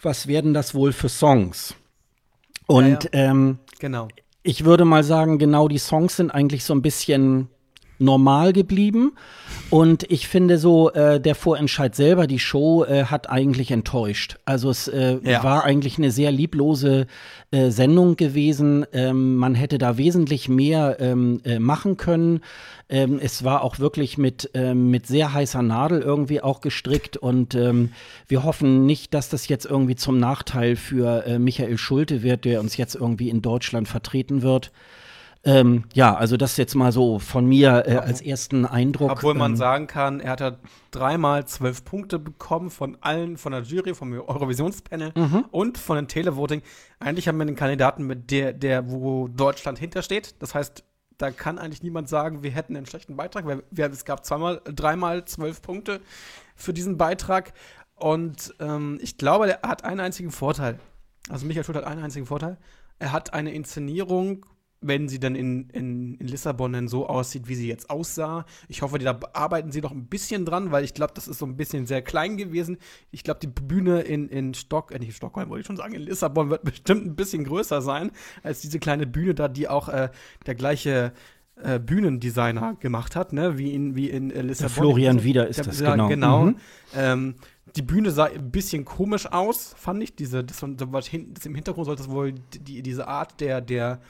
was 0.00 0.28
werden 0.28 0.54
das 0.54 0.72
wohl 0.74 0.92
für 0.92 1.08
Songs? 1.08 1.74
Und 2.66 3.04
Ja, 3.04 3.30
Ähm, 3.30 3.58
Genau. 3.80 4.06
ich 4.44 4.64
würde 4.64 4.84
mal 4.84 5.02
sagen, 5.02 5.38
genau 5.38 5.66
die 5.66 5.78
Songs 5.78 6.16
sind 6.16 6.30
eigentlich 6.30 6.64
so 6.64 6.74
ein 6.74 6.82
bisschen 6.82 7.48
normal 8.00 8.52
geblieben. 8.52 9.12
Und 9.70 10.10
ich 10.10 10.26
finde 10.26 10.58
so, 10.58 10.90
äh, 10.90 11.20
der 11.20 11.36
Vorentscheid 11.36 11.94
selber, 11.94 12.26
die 12.26 12.40
Show, 12.40 12.84
äh, 12.84 13.04
hat 13.04 13.30
eigentlich 13.30 13.70
enttäuscht. 13.70 14.36
Also 14.44 14.68
es 14.70 14.88
äh, 14.88 15.18
ja. 15.22 15.44
war 15.44 15.64
eigentlich 15.64 15.96
eine 15.96 16.10
sehr 16.10 16.32
lieblose 16.32 17.06
äh, 17.52 17.70
Sendung 17.70 18.16
gewesen. 18.16 18.84
Ähm, 18.92 19.36
man 19.36 19.54
hätte 19.54 19.78
da 19.78 19.96
wesentlich 19.96 20.48
mehr 20.48 20.96
ähm, 20.98 21.40
äh, 21.44 21.60
machen 21.60 21.96
können. 21.96 22.40
Ähm, 22.88 23.20
es 23.22 23.44
war 23.44 23.62
auch 23.62 23.78
wirklich 23.78 24.18
mit, 24.18 24.50
ähm, 24.54 24.90
mit 24.90 25.06
sehr 25.06 25.32
heißer 25.32 25.62
Nadel 25.62 26.00
irgendwie 26.00 26.40
auch 26.40 26.60
gestrickt. 26.60 27.16
Und 27.16 27.54
ähm, 27.54 27.92
wir 28.26 28.42
hoffen 28.42 28.86
nicht, 28.86 29.14
dass 29.14 29.28
das 29.28 29.46
jetzt 29.46 29.66
irgendwie 29.66 29.94
zum 29.94 30.18
Nachteil 30.18 30.74
für 30.74 31.24
äh, 31.26 31.38
Michael 31.38 31.78
Schulte 31.78 32.24
wird, 32.24 32.44
der 32.44 32.58
uns 32.58 32.76
jetzt 32.76 32.96
irgendwie 32.96 33.28
in 33.28 33.40
Deutschland 33.40 33.86
vertreten 33.86 34.42
wird. 34.42 34.72
Ähm, 35.42 35.84
ja, 35.94 36.14
also 36.14 36.36
das 36.36 36.58
jetzt 36.58 36.74
mal 36.74 36.92
so 36.92 37.18
von 37.18 37.46
mir 37.46 37.84
äh, 37.86 37.96
als 37.96 38.20
ersten 38.20 38.66
Eindruck. 38.66 39.10
Obwohl 39.10 39.32
man 39.34 39.52
ähm, 39.52 39.56
sagen 39.56 39.86
kann, 39.86 40.20
er 40.20 40.32
hat 40.32 40.40
ja 40.40 40.56
dreimal 40.90 41.46
zwölf 41.46 41.84
Punkte 41.84 42.18
bekommen 42.18 42.68
von 42.68 42.98
allen, 43.00 43.38
von 43.38 43.52
der 43.52 43.62
Jury, 43.62 43.94
vom 43.94 44.12
Eurovisionspanel 44.12 45.12
mhm. 45.14 45.46
und 45.50 45.78
von 45.78 45.96
den 45.96 46.08
Televoting. 46.08 46.60
Eigentlich 46.98 47.26
haben 47.26 47.38
wir 47.38 47.42
einen 47.42 47.56
Kandidaten, 47.56 48.06
mit 48.06 48.30
der, 48.30 48.52
der, 48.52 48.90
wo 48.90 49.28
Deutschland 49.28 49.78
hintersteht. 49.78 50.34
Das 50.40 50.54
heißt, 50.54 50.84
da 51.16 51.30
kann 51.30 51.58
eigentlich 51.58 51.82
niemand 51.82 52.10
sagen, 52.10 52.42
wir 52.42 52.50
hätten 52.50 52.76
einen 52.76 52.86
schlechten 52.86 53.16
Beitrag. 53.16 53.46
Wir, 53.46 53.62
wir, 53.70 53.90
es 53.90 54.04
gab 54.04 54.26
zweimal, 54.26 54.60
dreimal 54.64 55.24
zwölf 55.24 55.62
Punkte 55.62 56.00
für 56.54 56.74
diesen 56.74 56.98
Beitrag. 56.98 57.54
Und 57.94 58.54
ähm, 58.60 58.98
ich 59.00 59.16
glaube, 59.16 59.50
er 59.50 59.68
hat 59.68 59.84
einen 59.84 60.00
einzigen 60.00 60.32
Vorteil. 60.32 60.78
Also 61.30 61.46
Michael 61.46 61.64
Schulz 61.64 61.78
hat 61.78 61.84
einen 61.84 62.02
einzigen 62.02 62.26
Vorteil. 62.26 62.58
Er 62.98 63.12
hat 63.12 63.32
eine 63.32 63.52
Inszenierung 63.52 64.44
wenn 64.80 65.08
sie 65.08 65.20
dann 65.20 65.34
in, 65.34 65.68
in, 65.70 66.14
in 66.14 66.26
Lissabon 66.26 66.72
dann 66.72 66.88
so 66.88 67.06
aussieht, 67.06 67.48
wie 67.48 67.54
sie 67.54 67.68
jetzt 67.68 67.90
aussah. 67.90 68.46
Ich 68.68 68.82
hoffe, 68.82 68.98
da 68.98 69.18
arbeiten 69.32 69.70
sie 69.72 69.80
noch 69.80 69.92
ein 69.92 70.06
bisschen 70.06 70.44
dran, 70.44 70.72
weil 70.72 70.84
ich 70.84 70.94
glaube, 70.94 71.12
das 71.14 71.28
ist 71.28 71.38
so 71.38 71.46
ein 71.46 71.56
bisschen 71.56 71.86
sehr 71.86 72.02
klein 72.02 72.36
gewesen. 72.38 72.78
Ich 73.10 73.22
glaube, 73.22 73.40
die 73.40 73.46
Bühne 73.46 74.00
in, 74.00 74.28
in 74.28 74.54
Stock, 74.54 74.92
äh, 74.92 74.98
nicht 74.98 75.14
Stockholm, 75.14 75.50
wollte 75.50 75.60
ich 75.60 75.66
schon 75.66 75.76
sagen, 75.76 75.94
in 75.94 76.02
Lissabon 76.02 76.48
wird 76.48 76.64
bestimmt 76.64 77.06
ein 77.06 77.14
bisschen 77.14 77.44
größer 77.44 77.82
sein 77.82 78.10
als 78.42 78.60
diese 78.60 78.78
kleine 78.78 79.06
Bühne 79.06 79.34
da, 79.34 79.48
die 79.48 79.68
auch 79.68 79.88
äh, 79.88 80.08
der 80.46 80.54
gleiche 80.54 81.12
äh, 81.62 81.78
Bühnendesigner 81.78 82.76
gemacht 82.80 83.16
hat, 83.16 83.34
ne? 83.34 83.58
wie 83.58 83.74
in, 83.74 83.96
wie 83.96 84.08
in 84.08 84.30
äh, 84.30 84.40
Lissabon. 84.40 84.74
Der 84.74 84.82
Florian 84.82 85.22
Wieder 85.24 85.46
ist 85.46 85.58
der, 85.58 85.64
das, 85.66 85.80
ja, 85.80 85.92
genau. 85.94 86.08
Genau. 86.08 86.44
Mhm. 86.46 86.56
Ähm, 86.96 87.34
die 87.76 87.82
Bühne 87.82 88.10
sah 88.10 88.24
ein 88.24 88.50
bisschen 88.50 88.84
komisch 88.84 89.26
aus, 89.26 89.74
fand 89.76 90.02
ich. 90.02 90.16
Diese, 90.16 90.42
das, 90.42 90.60
das, 90.60 90.88
das 90.90 91.46
im 91.46 91.54
Hintergrund 91.54 91.86
sollte 91.86 92.02
das 92.02 92.10
wohl 92.10 92.32
die, 92.32 92.82
diese 92.82 93.06
Art 93.06 93.40
der, 93.40 93.60
der 93.60 94.00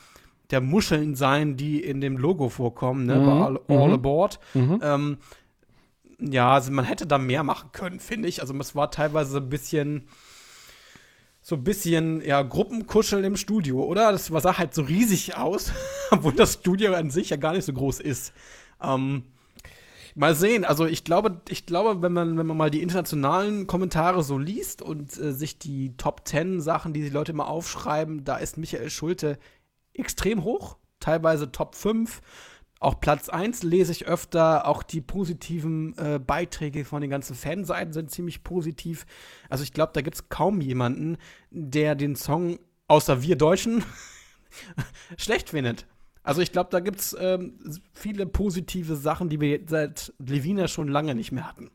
der 0.50 0.60
Muscheln 0.60 1.14
sein, 1.14 1.56
die 1.56 1.82
in 1.82 2.00
dem 2.00 2.16
Logo 2.16 2.48
vorkommen, 2.48 3.06
ne, 3.06 3.16
mhm. 3.16 3.26
bei 3.26 3.32
All, 3.32 3.60
All 3.68 3.88
mhm. 3.88 3.94
Aboard. 3.94 4.40
Mhm. 4.54 4.80
Ähm, 4.82 5.18
ja, 6.20 6.52
also 6.52 6.70
man 6.70 6.84
hätte 6.84 7.06
da 7.06 7.18
mehr 7.18 7.42
machen 7.42 7.70
können, 7.72 8.00
finde 8.00 8.28
ich. 8.28 8.40
Also 8.40 8.54
es 8.58 8.74
war 8.74 8.90
teilweise 8.90 9.38
ein 9.38 9.48
bisschen 9.48 10.08
so 11.42 11.56
ein 11.56 11.64
bisschen 11.64 12.20
ja 12.22 12.42
Gruppenkuscheln 12.42 13.24
im 13.24 13.36
Studio, 13.36 13.82
oder? 13.82 14.12
Das 14.12 14.26
sah 14.26 14.58
halt 14.58 14.74
so 14.74 14.82
riesig 14.82 15.36
aus, 15.36 15.72
obwohl 16.10 16.34
das 16.34 16.54
Studio 16.54 16.94
an 16.94 17.10
sich 17.10 17.30
ja 17.30 17.36
gar 17.36 17.54
nicht 17.54 17.64
so 17.64 17.72
groß 17.72 18.00
ist. 18.00 18.32
Ähm, 18.82 19.24
mal 20.14 20.34
sehen. 20.34 20.64
Also 20.64 20.86
ich 20.86 21.04
glaube, 21.04 21.40
ich 21.48 21.64
glaube, 21.64 22.02
wenn 22.02 22.12
man 22.12 22.36
wenn 22.36 22.46
man 22.46 22.56
mal 22.56 22.70
die 22.70 22.82
internationalen 22.82 23.66
Kommentare 23.66 24.22
so 24.22 24.36
liest 24.36 24.82
und 24.82 25.18
äh, 25.18 25.32
sich 25.32 25.58
die 25.58 25.96
Top 25.96 26.22
10 26.26 26.60
Sachen, 26.60 26.92
die 26.92 27.02
die 27.02 27.08
Leute 27.08 27.32
immer 27.32 27.48
aufschreiben, 27.48 28.24
da 28.24 28.36
ist 28.36 28.58
Michael 28.58 28.90
Schulte 28.90 29.38
extrem 29.94 30.44
hoch, 30.44 30.76
teilweise 31.00 31.50
Top 31.52 31.74
5. 31.74 32.20
Auch 32.78 32.98
Platz 32.98 33.28
1 33.28 33.62
lese 33.62 33.92
ich 33.92 34.06
öfter. 34.06 34.66
Auch 34.66 34.82
die 34.82 35.02
positiven 35.02 35.96
äh, 35.98 36.18
Beiträge 36.18 36.86
von 36.86 37.02
den 37.02 37.10
ganzen 37.10 37.36
Fanseiten 37.36 37.92
sind 37.92 38.10
ziemlich 38.10 38.42
positiv. 38.42 39.04
Also 39.50 39.64
ich 39.64 39.72
glaube, 39.72 39.92
da 39.94 40.00
gibt 40.00 40.16
es 40.16 40.28
kaum 40.30 40.62
jemanden, 40.62 41.18
der 41.50 41.94
den 41.94 42.16
Song, 42.16 42.58
außer 42.88 43.22
wir 43.22 43.36
Deutschen, 43.36 43.84
schlecht 45.18 45.50
findet. 45.50 45.86
Also 46.22 46.42
ich 46.42 46.52
glaube, 46.52 46.68
da 46.70 46.80
gibt 46.80 47.00
es 47.00 47.16
ähm, 47.18 47.54
viele 47.94 48.26
positive 48.26 48.94
Sachen, 48.96 49.30
die 49.30 49.40
wir 49.40 49.60
seit 49.66 50.12
Levina 50.18 50.68
schon 50.68 50.88
lange 50.88 51.14
nicht 51.14 51.32
mehr 51.32 51.48
hatten. 51.48 51.70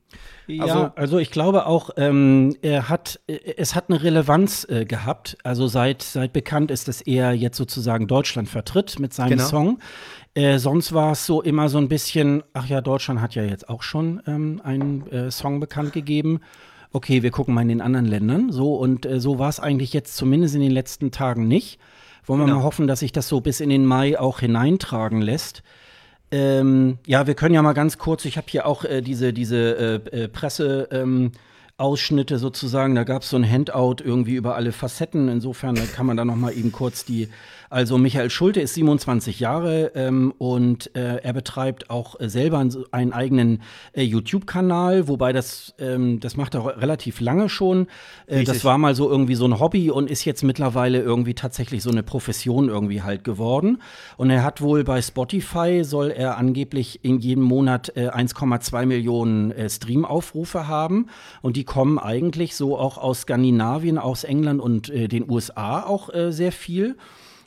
Ja, 0.46 0.64
also, 0.64 0.92
also 0.96 1.18
ich 1.18 1.32
glaube 1.32 1.66
auch, 1.66 1.90
ähm, 1.98 2.56
er 2.62 2.88
hat, 2.88 3.20
äh, 3.28 3.40
es 3.58 3.74
hat 3.74 3.90
eine 3.90 4.04
Relevanz 4.04 4.68
äh, 4.70 4.86
gehabt. 4.86 5.38
Also 5.44 5.66
seit, 5.66 6.04
seit 6.04 6.32
bekannt 6.32 6.70
ist, 6.70 6.88
dass 6.88 7.02
er 7.02 7.34
jetzt 7.34 7.58
sozusagen 7.58 8.08
Deutschland 8.08 8.48
vertritt 8.48 9.00
mit 9.00 9.14
seinem 9.14 9.32
genau. 9.32 9.46
Song. 9.46 9.80
Äh, 10.36 10.60
sonst 10.60 10.94
war 10.94 11.14
es 11.14 11.26
so 11.26 11.42
immer 11.42 11.68
so 11.68 11.80
ein 11.80 11.90
bisschen, 11.90 12.44
ach 12.54 12.68
ja, 12.68 12.82
Deutschland 12.82 13.22
hat 13.22 13.34
ja 13.34 13.44
jetzt 13.44 13.68
auch 13.68 13.82
schon 13.82 14.22
ähm, 14.28 14.62
einen 14.64 15.08
äh, 15.08 15.32
Song 15.32 15.60
bekannt 15.60 15.94
gegeben 15.94 16.40
okay, 16.96 17.24
wir 17.24 17.32
gucken 17.32 17.54
mal 17.54 17.62
in 17.62 17.68
den 17.68 17.82
anderen 17.82 18.06
Ländern. 18.06 18.52
So, 18.54 18.76
und 18.76 19.06
äh, 19.06 19.20
so 19.20 19.38
war 19.38 19.50
es 19.50 19.60
eigentlich 19.60 19.92
jetzt 19.92 20.16
zumindest 20.16 20.56
in 20.56 20.62
den 20.62 20.72
letzten 20.72 21.12
Tagen 21.12 21.46
nicht. 21.46 21.78
Wollen 22.26 22.40
wir 22.40 22.46
genau. 22.46 22.58
mal 22.58 22.64
hoffen, 22.64 22.88
dass 22.88 23.00
sich 23.00 23.12
das 23.12 23.28
so 23.28 23.42
bis 23.42 23.60
in 23.60 23.70
den 23.70 23.86
Mai 23.86 24.20
auch 24.20 24.40
hineintragen 24.40 25.22
lässt. 25.22 25.64
Ähm, 26.32 26.98
ja, 27.06 27.28
wir 27.28 27.36
können 27.36 27.54
ja 27.54 27.62
mal 27.62 27.74
ganz 27.74 27.98
kurz, 27.98 28.26
ich 28.26 28.38
habe 28.38 28.48
hier 28.50 28.66
auch 28.66 28.84
äh, 28.84 29.02
diese, 29.02 29.32
diese 29.32 30.02
äh, 30.12 30.24
äh 30.24 30.28
Presse. 30.28 30.88
Ähm, 30.92 31.32
Ausschnitte 31.78 32.38
sozusagen. 32.40 32.96
Da 32.96 33.04
gab 33.04 33.24
es 33.24 33.30
so 33.30 33.38
ein 33.38 33.50
Handout 33.50 33.98
irgendwie 34.02 34.36
über 34.36 34.56
alle 34.56 34.72
Facetten. 34.72 35.28
Insofern 35.28 35.76
kann 35.94 36.06
man 36.06 36.16
da 36.16 36.24
noch 36.24 36.36
mal 36.36 36.54
eben 36.54 36.72
kurz 36.72 37.04
die 37.04 37.28
also 37.70 37.98
Michael 37.98 38.30
Schulte 38.30 38.62
ist 38.62 38.74
27 38.76 39.40
Jahre 39.40 39.92
ähm, 39.96 40.34
und 40.38 40.96
äh, 40.96 41.18
er 41.18 41.34
betreibt 41.34 41.90
auch 41.90 42.20
äh, 42.20 42.30
selber 42.30 42.66
einen 42.92 43.14
eigenen 43.14 43.62
äh, 43.94 44.04
YouTube-Kanal, 44.04 45.08
wobei 45.08 45.34
das, 45.34 45.74
ähm, 45.80 46.20
das 46.20 46.38
macht 46.38 46.56
er 46.56 46.82
relativ 46.82 47.20
lange 47.20 47.50
schon. 47.50 47.88
Äh, 48.28 48.44
das 48.44 48.64
war 48.64 48.78
mal 48.78 48.96
so 48.96 49.10
irgendwie 49.10 49.36
so 49.36 49.46
ein 49.46 49.60
Hobby 49.60 49.90
und 49.90 50.10
ist 50.10 50.26
jetzt 50.26 50.44
mittlerweile 50.44 51.02
irgendwie 51.02 51.34
tatsächlich 51.34 51.82
so 51.84 51.90
eine 51.90 52.04
Profession 52.04 52.70
irgendwie 52.70 53.02
halt 53.02 53.24
geworden. 53.24 53.82
Und 54.18 54.30
er 54.30 54.44
hat 54.44 54.62
wohl 54.62 54.84
bei 54.84 55.02
Spotify 55.02 55.84
soll 55.84 56.12
er 56.12 56.38
angeblich 56.38 57.04
in 57.04 57.20
jedem 57.20 57.44
Monat 57.44 57.94
1,2 57.96 58.82
äh, 58.82 58.86
Millionen 58.86 59.52
äh, 59.52 59.70
Stream-Aufrufe 59.70 60.68
haben. 60.68 61.08
Und 61.42 61.58
die 61.58 61.64
kommen 61.64 61.98
eigentlich 62.00 62.56
so 62.56 62.78
auch 62.78 62.98
aus 62.98 63.22
Skandinavien, 63.22 63.98
aus 63.98 64.24
England 64.24 64.62
und 64.62 64.90
den 64.90 65.30
USA 65.30 65.82
auch 65.82 66.10
sehr 66.30 66.52
viel 66.52 66.96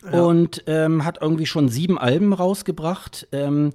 und 0.03 0.65
ähm, 0.67 1.05
hat 1.05 1.19
irgendwie 1.21 1.47
schon 1.47 1.69
sieben 1.69 1.99
Alben 1.99 2.33
rausgebracht. 2.33 3.29
Ähm, 3.33 3.73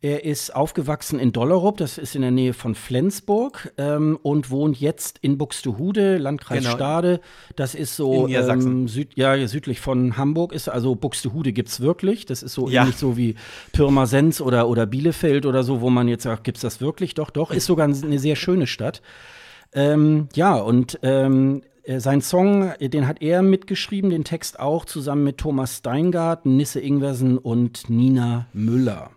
er 0.00 0.24
ist 0.24 0.54
aufgewachsen 0.54 1.18
in 1.18 1.32
Dollerup, 1.32 1.78
das 1.78 1.98
ist 1.98 2.14
in 2.14 2.22
der 2.22 2.30
Nähe 2.30 2.54
von 2.54 2.76
Flensburg, 2.76 3.72
ähm, 3.78 4.16
und 4.22 4.48
wohnt 4.48 4.78
jetzt 4.78 5.18
in 5.22 5.38
Buxtehude, 5.38 6.18
Landkreis 6.18 6.62
genau. 6.62 6.76
Stade. 6.76 7.20
Das 7.56 7.74
ist 7.74 7.96
so 7.96 8.28
ähm, 8.28 8.86
süd, 8.86 9.16
ja, 9.16 9.48
südlich 9.48 9.80
von 9.80 10.16
Hamburg. 10.16 10.52
Ist 10.52 10.68
also 10.68 10.94
Buxtehude 10.94 11.52
gibt 11.52 11.68
es 11.70 11.80
wirklich. 11.80 12.26
Das 12.26 12.44
ist 12.44 12.54
so 12.54 12.68
ja. 12.68 12.82
ähnlich 12.82 12.96
so 12.96 13.16
wie 13.16 13.34
Pirmasens 13.72 14.40
oder, 14.40 14.68
oder 14.68 14.86
Bielefeld 14.86 15.46
oder 15.46 15.64
so, 15.64 15.80
wo 15.80 15.90
man 15.90 16.06
jetzt 16.06 16.22
sagt, 16.22 16.44
gibt 16.44 16.58
es 16.58 16.62
das 16.62 16.80
wirklich? 16.80 17.14
Doch, 17.14 17.30
doch. 17.30 17.50
Ist 17.50 17.66
sogar 17.66 17.86
eine 17.86 18.18
sehr 18.20 18.36
schöne 18.36 18.68
Stadt. 18.68 19.02
Ähm, 19.72 20.28
ja, 20.34 20.54
und 20.54 21.00
ähm, 21.02 21.62
äh, 21.62 21.67
sein 21.96 22.20
Song, 22.20 22.70
äh, 22.78 22.90
den 22.90 23.06
hat 23.08 23.22
er 23.22 23.40
mitgeschrieben, 23.40 24.10
den 24.10 24.24
Text 24.24 24.60
auch, 24.60 24.84
zusammen 24.84 25.24
mit 25.24 25.38
Thomas 25.38 25.78
Steingart, 25.78 26.44
Nisse 26.44 26.80
Ingwersen 26.80 27.38
und 27.38 27.88
Nina 27.88 28.46
Müller. 28.52 29.10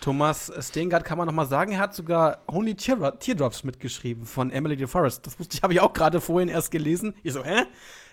Thomas 0.00 0.52
Steingart 0.60 1.04
kann 1.04 1.18
man 1.18 1.26
noch 1.26 1.34
mal 1.34 1.46
sagen, 1.46 1.72
er 1.72 1.78
hat 1.80 1.94
sogar 1.94 2.38
Only 2.46 2.76
Teardrops 2.76 3.64
mitgeschrieben 3.64 4.24
von 4.24 4.50
Emily 4.50 4.76
DeForest. 4.76 5.26
Das 5.26 5.38
wusste 5.40 5.56
ich, 5.56 5.62
habe 5.64 5.72
ich 5.72 5.80
auch 5.80 5.92
gerade 5.92 6.20
vorhin 6.20 6.48
erst 6.48 6.70
gelesen. 6.70 7.14
Ich 7.24 7.32
so, 7.32 7.44
hä? 7.44 7.64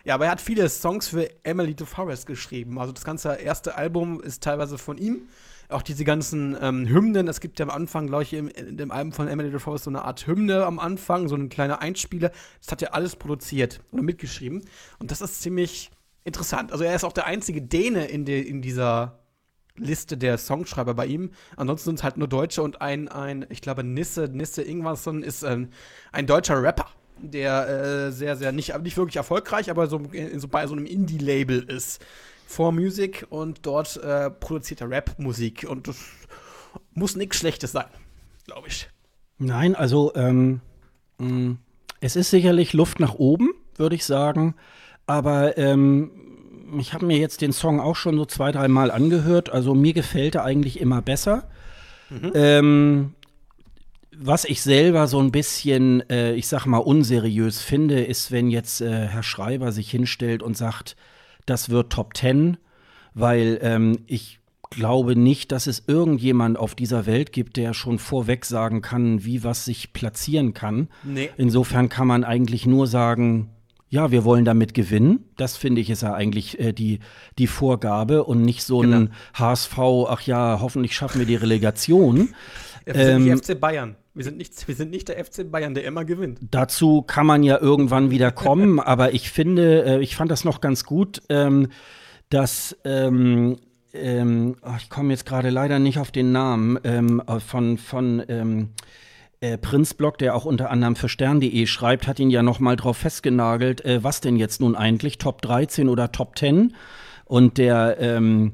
Ja, 0.06 0.16
aber 0.16 0.26
er 0.26 0.32
hat 0.32 0.42
viele 0.42 0.68
Songs 0.70 1.08
für 1.08 1.30
Emily 1.44 1.76
DeForest 1.76 2.26
geschrieben. 2.26 2.80
Also 2.80 2.92
das 2.92 3.04
ganze 3.04 3.36
erste 3.36 3.76
Album 3.76 4.22
ist 4.22 4.42
teilweise 4.42 4.80
von 4.80 4.98
ihm 4.98 5.28
auch 5.70 5.84
diese 5.84 6.04
ganzen 6.04 6.58
ähm, 6.60 6.88
Hymnen, 6.88 7.28
es 7.28 7.40
gibt 7.40 7.60
ja 7.60 7.66
am 7.66 7.70
Anfang, 7.70 8.08
glaube 8.08 8.24
ich, 8.24 8.34
im, 8.34 8.50
dem 8.56 8.92
Album 8.92 9.14
von 9.14 9.28
Emily 9.28 9.52
DeForest 9.52 9.84
so 9.86 9.92
eine 9.92 10.04
Art 10.04 10.26
Hymne 10.26 10.66
am 10.66 10.80
Anfang, 10.80 11.28
so 11.28 11.36
ein 11.36 11.50
kleiner 11.50 11.82
Einspieler. 11.82 12.32
Das 12.60 12.72
hat 12.72 12.82
er 12.82 12.96
alles 12.96 13.16
produziert 13.16 13.80
oder 13.92 14.02
mitgeschrieben. 14.02 14.64
Und 14.98 15.12
das 15.12 15.22
ist 15.22 15.42
ziemlich 15.42 15.92
interessant. 16.24 16.72
Also 16.72 16.84
er 16.84 16.96
ist 16.96 17.04
auch 17.04 17.14
der 17.14 17.28
einzige 17.28 17.62
Däne 17.62 18.06
in, 18.06 18.26
de, 18.26 18.42
in 18.42 18.62
dieser 18.62 19.20
Liste 19.76 20.18
der 20.18 20.38
Songschreiber 20.38 20.96
bei 20.96 21.06
ihm. 21.06 21.32
Ansonsten 21.56 21.90
sind 21.90 22.00
es 22.00 22.04
halt 22.04 22.18
nur 22.18 22.28
Deutsche 22.28 22.64
und 22.64 22.82
ein, 22.82 23.08
ein 23.08 23.46
ich 23.50 23.62
glaube, 23.62 23.84
Nisse, 23.84 24.28
Nisse 24.32 24.64
Ingwarsson 24.64 25.24
ist 25.24 25.46
ein, 25.46 25.72
ein 26.12 26.26
deutscher 26.26 26.62
Rapper, 26.62 26.88
der 27.18 27.70
äh, 28.08 28.12
sehr, 28.12 28.36
sehr 28.38 28.52
nicht, 28.52 28.78
nicht 28.82 28.98
wirklich 28.98 29.18
erfolgreich, 29.18 29.70
aber 29.70 29.88
so, 29.88 30.02
so 30.38 30.48
bei 30.48 30.66
so 30.68 30.74
einem 30.74 30.86
Indie-Label 30.86 31.62
ist. 31.64 32.04
4 32.50 32.72
Music 32.72 33.28
und 33.30 33.60
dort 33.68 33.98
äh, 33.98 34.32
produziert 34.32 34.82
er 34.82 34.90
Rap-Musik 34.90 35.68
und 35.70 35.88
das 35.88 35.98
muss 36.94 37.16
nichts 37.16 37.38
Schlechtes 37.38 37.74
sein, 37.74 37.86
glaube 38.46 38.68
ich. 38.68 38.90
Nein, 39.38 39.76
also 39.76 40.14
ähm, 40.16 40.60
mm, 41.20 41.54
es 42.02 42.16
ist 42.16 42.32
sicherlich 42.32 42.74
Luft 42.74 43.00
nach 43.00 43.14
oben, 43.14 43.54
würde 43.76 43.96
ich 43.96 44.04
sagen, 44.04 44.56
aber 45.06 45.60
ähm, 45.60 46.12
ich 46.80 46.94
habe 46.94 47.06
mir 47.06 47.18
jetzt 47.18 47.42
den 47.42 47.54
Song 47.54 47.80
auch 47.80 47.96
schon 47.96 48.18
so 48.18 48.26
zwei, 48.26 48.52
dreimal 48.52 48.90
angehört, 48.90 49.52
also 49.52 49.76
mir 49.76 49.94
gefällt 49.94 50.34
er 50.36 50.44
eigentlich 50.44 50.80
immer 50.80 51.04
besser. 51.04 51.48
Mhm. 52.10 52.32
Ähm, 52.34 53.14
was 54.18 54.44
ich 54.44 54.64
selber 54.64 55.08
so 55.08 55.20
ein 55.20 55.32
bisschen, 55.32 56.08
äh, 56.10 56.34
ich 56.34 56.48
sag 56.48 56.66
mal, 56.66 56.80
unseriös 56.80 57.62
finde, 57.62 58.04
ist, 58.04 58.32
wenn 58.32 58.50
jetzt 58.50 58.82
äh, 58.82 59.08
Herr 59.08 59.24
Schreiber 59.24 59.72
sich 59.72 59.92
hinstellt 59.92 60.42
und 60.42 60.58
sagt, 60.58 60.96
das 61.50 61.70
wird 61.70 61.92
Top 61.92 62.14
Ten, 62.14 62.58
weil 63.14 63.60
ähm, 63.62 64.00
ich 64.08 64.40
glaube 64.70 65.16
nicht, 65.16 65.52
dass 65.52 65.68
es 65.68 65.84
irgendjemand 65.88 66.58
auf 66.58 66.76
dieser 66.76 67.06
Welt 67.06 67.32
gibt, 67.32 67.58
der 67.58 67.74
schon 67.74 68.00
vorweg 68.00 68.46
sagen 68.46 68.82
kann, 68.82 69.24
wie 69.24 69.44
was 69.44 69.66
sich 69.66 69.94
platzieren 69.94 70.54
kann. 70.54 70.90
Nee. 71.04 71.30
Insofern 71.38 71.90
kann 71.90 72.08
man 72.08 72.24
eigentlich 72.24 72.66
nur 72.66 72.88
sagen, 72.88 73.50
ja, 73.90 74.12
wir 74.12 74.24
wollen 74.24 74.46
damit 74.46 74.76
gewinnen. 74.76 75.26
Das 75.36 75.58
finde 75.58 75.82
ich 75.82 75.90
ist 75.90 76.04
ja 76.04 76.14
eigentlich 76.14 76.60
äh, 76.60 76.74
die, 76.74 77.00
die 77.40 77.48
Vorgabe 77.48 78.24
und 78.24 78.44
nicht 78.44 78.64
so 78.64 78.80
genau. 78.80 78.98
ein 78.98 79.14
HSV, 79.34 79.80
ach 80.08 80.22
ja, 80.22 80.60
hoffentlich 80.62 80.96
schaffen 80.96 81.20
wir 81.20 81.26
die 81.26 81.36
Relegation. 81.36 82.30
Sind 82.86 82.96
ähm, 82.96 83.38
FC 83.40 83.60
Bayern. 83.60 83.96
Wir 84.14 84.24
sind, 84.24 84.38
nicht, 84.38 84.68
wir 84.68 84.76
sind 84.76 84.92
nicht 84.92 85.08
der 85.08 85.24
FC 85.24 85.50
Bayern, 85.50 85.74
der 85.74 85.86
immer 85.86 86.04
gewinnt. 86.04 86.40
Dazu 86.50 87.04
kann 87.04 87.26
man 87.26 87.44
ja 87.44 87.60
irgendwann 87.60 88.12
wieder 88.12 88.32
kommen, 88.32 88.80
aber 88.80 89.14
ich 89.14 89.30
finde, 89.30 89.86
äh, 89.86 90.02
ich 90.02 90.16
fand 90.16 90.32
das 90.32 90.44
noch 90.44 90.62
ganz 90.62 90.84
gut, 90.84 91.22
ähm, 91.30 91.68
dass 92.30 92.76
ähm, 92.84 93.58
ähm, 93.94 94.56
oh, 94.62 94.76
ich 94.78 94.90
komme 94.90 95.12
jetzt 95.12 95.26
gerade 95.26 95.50
leider 95.50 95.80
nicht 95.80 96.00
auf 96.00 96.12
den 96.12 96.32
Namen 96.32 96.80
ähm, 96.84 97.22
von, 97.40 97.78
von 97.78 98.24
ähm, 98.28 98.70
äh, 99.42 99.58
Prinzblock, 99.58 100.18
der 100.18 100.36
auch 100.36 100.46
unter 100.46 100.70
anderem 100.70 100.96
für 100.96 101.10
stern.de 101.10 101.66
schreibt, 101.66 102.08
hat 102.08 102.20
ihn 102.20 102.30
ja 102.30 102.44
noch 102.44 102.60
mal 102.60 102.76
drauf 102.76 102.98
festgenagelt, 102.98 103.84
äh, 103.86 104.04
was 104.04 104.22
denn 104.22 104.36
jetzt 104.36 104.62
nun 104.62 104.76
eigentlich, 104.76 105.18
Top 105.18 105.42
13 105.42 105.90
oder 105.90 106.12
Top 106.12 106.38
10? 106.38 106.76
Und 107.26 107.58
der 107.58 107.98
ähm, 108.00 108.54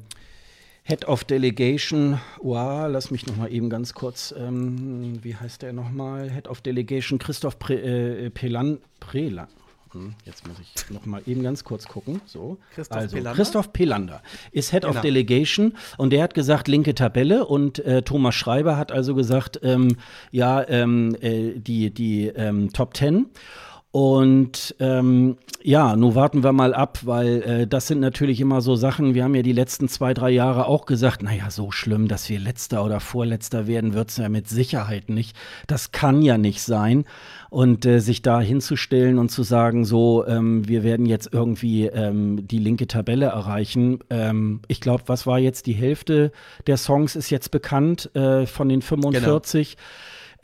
Head 0.88 1.06
of 1.06 1.24
Delegation, 1.24 2.20
wow, 2.44 2.88
lass 2.88 3.10
mich 3.10 3.26
noch 3.26 3.36
mal 3.38 3.52
eben 3.52 3.72
ganz 3.72 3.96
kurz, 3.96 4.36
ähm, 4.38 5.18
wie 5.24 5.36
heißt 5.36 5.64
der 5.64 5.74
noch 5.74 5.90
mal? 5.90 6.30
Head 6.30 6.48
of 6.48 6.62
Delegation 6.62 7.18
Christoph 7.18 7.58
Pre, 7.58 7.74
äh, 7.74 8.30
Pelan, 8.30 8.78
Prelan. 9.00 9.48
Hm, 9.94 10.14
jetzt 10.26 10.48
muss 10.48 10.58
ich 10.60 10.92
noch 10.92 11.08
mal 11.08 11.24
eben 11.26 11.42
ganz 11.42 11.64
kurz 11.64 11.88
gucken. 11.88 12.22
So. 12.28 12.60
Christoph 12.76 12.98
also, 12.98 13.16
Pelander? 13.16 13.36
Christoph 13.36 13.74
Pelander 13.74 14.22
ist 14.52 14.72
Head 14.74 14.84
genau. 14.84 14.94
of 14.94 15.02
Delegation 15.02 15.74
und 15.98 16.14
der 16.14 16.22
hat 16.22 16.36
gesagt, 16.36 16.68
linke 16.68 16.94
Tabelle 16.94 17.48
und 17.48 17.80
äh, 17.80 18.04
Thomas 18.04 18.36
Schreiber 18.36 18.78
hat 18.78 18.92
also 18.92 19.16
gesagt, 19.16 19.62
ähm, 19.64 19.98
ja, 20.30 20.68
ähm, 20.70 21.16
äh, 21.20 21.54
die, 21.58 21.90
die 21.90 22.28
ähm, 22.28 22.72
Top 22.74 22.96
10. 22.96 23.26
Und 23.96 24.76
ähm, 24.82 25.38
ja, 25.64 25.96
nun 25.96 26.16
warten 26.16 26.44
wir 26.44 26.52
mal 26.52 26.74
ab, 26.74 27.00
weil 27.04 27.42
äh, 27.44 27.66
das 27.66 27.88
sind 27.88 28.02
natürlich 28.02 28.42
immer 28.42 28.60
so 28.60 28.76
Sachen, 28.76 29.14
wir 29.14 29.24
haben 29.24 29.36
ja 29.36 29.42
die 29.42 29.54
letzten 29.54 29.88
zwei, 29.88 30.14
drei 30.14 30.32
Jahre 30.32 30.66
auch 30.66 30.86
gesagt, 30.86 31.24
naja, 31.24 31.50
so 31.50 31.72
schlimm, 31.72 32.10
dass 32.10 32.28
wir 32.28 32.38
letzter 32.38 32.84
oder 32.84 33.00
vorletzter 33.00 33.68
werden, 33.68 33.94
wird 33.94 34.10
es 34.10 34.18
ja 34.18 34.28
mit 34.28 34.50
Sicherheit 34.50 35.08
nicht. 35.08 35.34
Das 35.66 35.94
kann 35.94 36.22
ja 36.22 36.38
nicht 36.38 36.62
sein. 36.62 37.06
Und 37.50 37.86
äh, 37.86 38.00
sich 38.00 38.22
da 38.22 38.42
hinzustellen 38.42 39.18
und 39.18 39.30
zu 39.30 39.44
sagen, 39.44 39.86
so, 39.86 40.28
ähm, 40.28 40.68
wir 40.68 40.84
werden 40.84 41.06
jetzt 41.06 41.30
irgendwie 41.32 41.86
ähm, 41.86 42.46
die 42.46 42.60
linke 42.60 42.88
Tabelle 42.88 43.28
erreichen. 43.28 44.00
Ähm, 44.10 44.60
ich 44.68 44.82
glaube, 44.82 45.04
was 45.08 45.26
war 45.26 45.40
jetzt 45.40 45.68
die 45.68 45.74
Hälfte 45.74 46.34
der 46.68 46.76
Songs 46.76 47.16
ist 47.16 47.30
jetzt 47.30 47.50
bekannt 47.50 48.14
äh, 48.14 48.46
von 48.46 48.68
den 48.68 48.82
45. 48.82 49.78
Genau. 49.78 49.88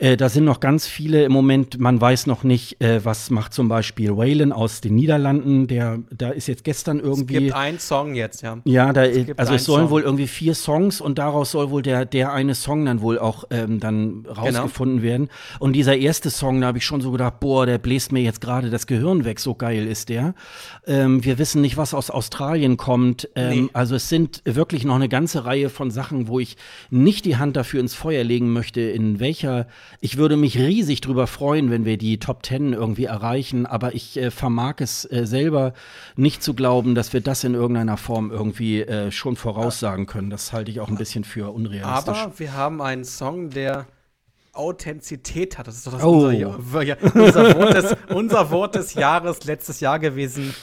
Äh, 0.02 0.16
da 0.16 0.28
sind 0.28 0.44
noch 0.44 0.58
ganz 0.58 0.88
viele 0.88 1.22
im 1.22 1.30
Moment, 1.30 1.78
man 1.78 2.00
weiß 2.00 2.26
noch 2.26 2.42
nicht, 2.42 2.82
äh, 2.82 3.04
was 3.04 3.30
macht 3.30 3.54
zum 3.54 3.68
Beispiel 3.68 4.16
Waylon 4.16 4.50
aus 4.50 4.80
den 4.80 4.96
Niederlanden, 4.96 5.68
der, 5.68 6.00
da 6.10 6.30
ist 6.30 6.48
jetzt 6.48 6.64
gestern 6.64 6.98
irgendwie. 6.98 7.36
Es 7.36 7.40
gibt 7.42 7.54
einen 7.54 7.78
Song 7.78 8.16
jetzt, 8.16 8.42
ja. 8.42 8.58
Ja, 8.64 8.92
da, 8.92 9.04
es 9.04 9.38
also 9.38 9.54
es 9.54 9.64
sollen 9.64 9.82
Song. 9.84 9.90
wohl 9.90 10.02
irgendwie 10.02 10.26
vier 10.26 10.56
Songs 10.56 11.00
und 11.00 11.18
daraus 11.18 11.52
soll 11.52 11.70
wohl 11.70 11.82
der, 11.82 12.04
der 12.04 12.32
eine 12.32 12.56
Song 12.56 12.84
dann 12.84 13.00
wohl 13.00 13.16
auch 13.20 13.44
ähm, 13.50 13.78
dann 13.78 14.24
genau. 14.24 14.32
rausgefunden 14.32 14.96
genau. 15.02 15.08
werden. 15.08 15.28
Und 15.60 15.74
dieser 15.74 15.96
erste 15.96 16.30
Song, 16.30 16.60
da 16.60 16.66
habe 16.66 16.78
ich 16.78 16.84
schon 16.84 17.00
so 17.00 17.12
gedacht, 17.12 17.38
boah, 17.38 17.64
der 17.64 17.78
bläst 17.78 18.10
mir 18.10 18.22
jetzt 18.22 18.40
gerade 18.40 18.70
das 18.70 18.88
Gehirn 18.88 19.24
weg, 19.24 19.38
so 19.38 19.54
geil 19.54 19.86
ist 19.86 20.08
der. 20.08 20.34
Ähm, 20.84 21.22
wir 21.22 21.38
wissen 21.38 21.60
nicht, 21.60 21.76
was 21.76 21.94
aus 21.94 22.10
Australien 22.10 22.76
kommt. 22.76 23.28
Ähm, 23.36 23.66
nee. 23.66 23.70
Also 23.72 23.94
es 23.94 24.08
sind 24.08 24.42
wirklich 24.44 24.84
noch 24.84 24.96
eine 24.96 25.08
ganze 25.08 25.44
Reihe 25.44 25.70
von 25.70 25.92
Sachen, 25.92 26.26
wo 26.26 26.40
ich 26.40 26.56
nicht 26.90 27.24
die 27.24 27.36
Hand 27.36 27.54
dafür 27.54 27.78
ins 27.78 27.94
Feuer 27.94 28.24
legen 28.24 28.52
möchte, 28.52 28.80
in 28.80 29.20
welcher 29.20 29.68
ich 30.00 30.16
würde 30.16 30.36
mich 30.36 30.58
riesig 30.58 31.00
drüber 31.00 31.26
freuen, 31.26 31.70
wenn 31.70 31.84
wir 31.84 31.98
die 31.98 32.18
Top 32.18 32.42
Ten 32.42 32.72
irgendwie 32.72 33.04
erreichen, 33.04 33.66
aber 33.66 33.94
ich 33.94 34.16
äh, 34.16 34.30
vermag 34.30 34.76
es 34.78 35.10
äh, 35.10 35.26
selber 35.26 35.74
nicht 36.16 36.42
zu 36.42 36.54
glauben, 36.54 36.94
dass 36.94 37.12
wir 37.12 37.20
das 37.20 37.44
in 37.44 37.54
irgendeiner 37.54 37.96
Form 37.96 38.30
irgendwie 38.30 38.82
äh, 38.82 39.10
schon 39.10 39.36
voraussagen 39.36 40.06
können. 40.06 40.30
Das 40.30 40.52
halte 40.52 40.70
ich 40.70 40.80
auch 40.80 40.88
ein 40.88 40.96
bisschen 40.96 41.24
für 41.24 41.52
unrealistisch. 41.52 42.18
Aber 42.18 42.32
wir 42.38 42.52
haben 42.54 42.80
einen 42.80 43.04
Song, 43.04 43.50
der 43.50 43.86
Authentizität 44.52 45.56
hat. 45.56 45.66
Das 45.66 45.76
ist 45.76 45.86
doch 45.86 45.92
das 45.92 46.02
oh. 46.02 46.26
unser, 46.26 46.98
unser, 47.14 47.56
Wort 47.56 47.74
des, 47.74 47.96
unser 48.08 48.50
Wort 48.50 48.74
des 48.74 48.94
Jahres 48.94 49.44
letztes 49.44 49.80
Jahr 49.80 49.98
gewesen 49.98 50.54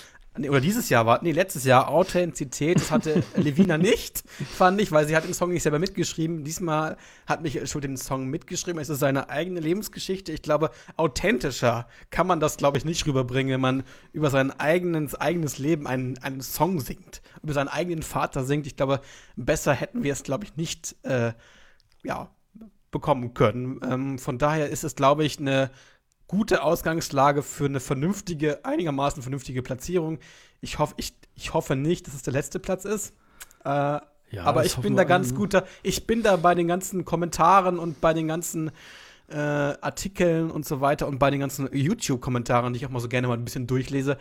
oder 0.47 0.61
dieses 0.61 0.89
Jahr 0.89 1.05
war, 1.05 1.19
nee, 1.21 1.31
letztes 1.31 1.65
Jahr, 1.65 1.89
Authentizität, 1.89 2.77
das 2.77 2.91
hatte 2.91 3.23
Levina 3.35 3.77
nicht, 3.77 4.23
fand 4.27 4.79
ich, 4.79 4.91
weil 4.91 5.07
sie 5.07 5.15
hat 5.15 5.25
den 5.25 5.33
Song 5.33 5.51
nicht 5.51 5.63
selber 5.63 5.79
mitgeschrieben. 5.79 6.43
Diesmal 6.43 6.97
hat 7.25 7.41
mich 7.41 7.69
schon 7.69 7.81
den 7.81 7.97
Song 7.97 8.27
mitgeschrieben. 8.27 8.81
Es 8.81 8.89
ist 8.89 8.99
seine 8.99 9.29
eigene 9.29 9.59
Lebensgeschichte. 9.59 10.31
Ich 10.31 10.41
glaube, 10.41 10.71
authentischer 10.95 11.87
kann 12.11 12.27
man 12.27 12.39
das, 12.39 12.57
glaube 12.57 12.77
ich, 12.77 12.85
nicht 12.85 13.05
rüberbringen, 13.05 13.53
wenn 13.53 13.61
man 13.61 13.83
über 14.13 14.29
sein 14.29 14.51
eigenes, 14.57 15.15
eigenes 15.15 15.57
Leben 15.57 15.87
einen, 15.87 16.17
einen 16.19 16.41
Song 16.41 16.79
singt, 16.79 17.21
über 17.43 17.53
seinen 17.53 17.67
eigenen 17.67 18.03
Vater 18.03 18.45
singt. 18.45 18.67
Ich 18.67 18.75
glaube, 18.75 19.01
besser 19.35 19.73
hätten 19.73 20.03
wir 20.03 20.13
es, 20.13 20.23
glaube 20.23 20.45
ich, 20.45 20.55
nicht, 20.55 20.95
äh, 21.03 21.33
ja, 22.03 22.29
bekommen 22.91 23.33
können. 23.33 23.79
Ähm, 23.83 24.19
von 24.19 24.37
daher 24.37 24.69
ist 24.69 24.83
es, 24.83 24.95
glaube 24.95 25.23
ich, 25.23 25.39
eine 25.39 25.69
gute 26.29 26.63
Ausgangslage 26.63 27.43
für 27.43 27.65
eine 27.65 27.81
vernünftige, 27.81 28.63
einigermaßen 28.63 29.21
vernünftige 29.21 29.61
Platzierung. 29.61 30.19
Ich, 30.61 30.79
hoff, 30.79 30.93
ich, 30.95 31.13
ich 31.35 31.53
hoffe 31.53 31.75
nicht, 31.75 32.07
dass 32.07 32.13
es 32.13 32.21
der 32.21 32.31
letzte 32.33 32.59
Platz 32.59 32.85
ist. 32.85 33.13
Äh, 33.65 33.69
ja, 33.69 34.03
aber 34.43 34.63
ich 34.63 34.77
bin 34.77 34.95
da 34.95 35.03
ganz 35.03 35.33
guter. 35.33 35.65
Ich 35.81 36.05
bin 36.05 36.21
da 36.21 36.35
bei 36.37 36.53
den 36.53 36.67
ganzen 36.67 37.03
Kommentaren 37.03 37.79
und 37.79 37.99
bei 37.99 38.13
den 38.13 38.27
ganzen 38.27 38.71
äh, 39.27 39.35
Artikeln 39.35 40.51
und 40.51 40.65
so 40.65 40.81
weiter 40.81 41.07
und 41.07 41.17
bei 41.17 41.31
den 41.31 41.39
ganzen 41.39 41.67
YouTube-Kommentaren, 41.71 42.73
die 42.73 42.77
ich 42.77 42.85
auch 42.85 42.91
mal 42.91 42.99
so 42.99 43.09
gerne 43.09 43.27
mal 43.27 43.33
ein 43.33 43.43
bisschen 43.43 43.65
durchlese, 43.65 44.17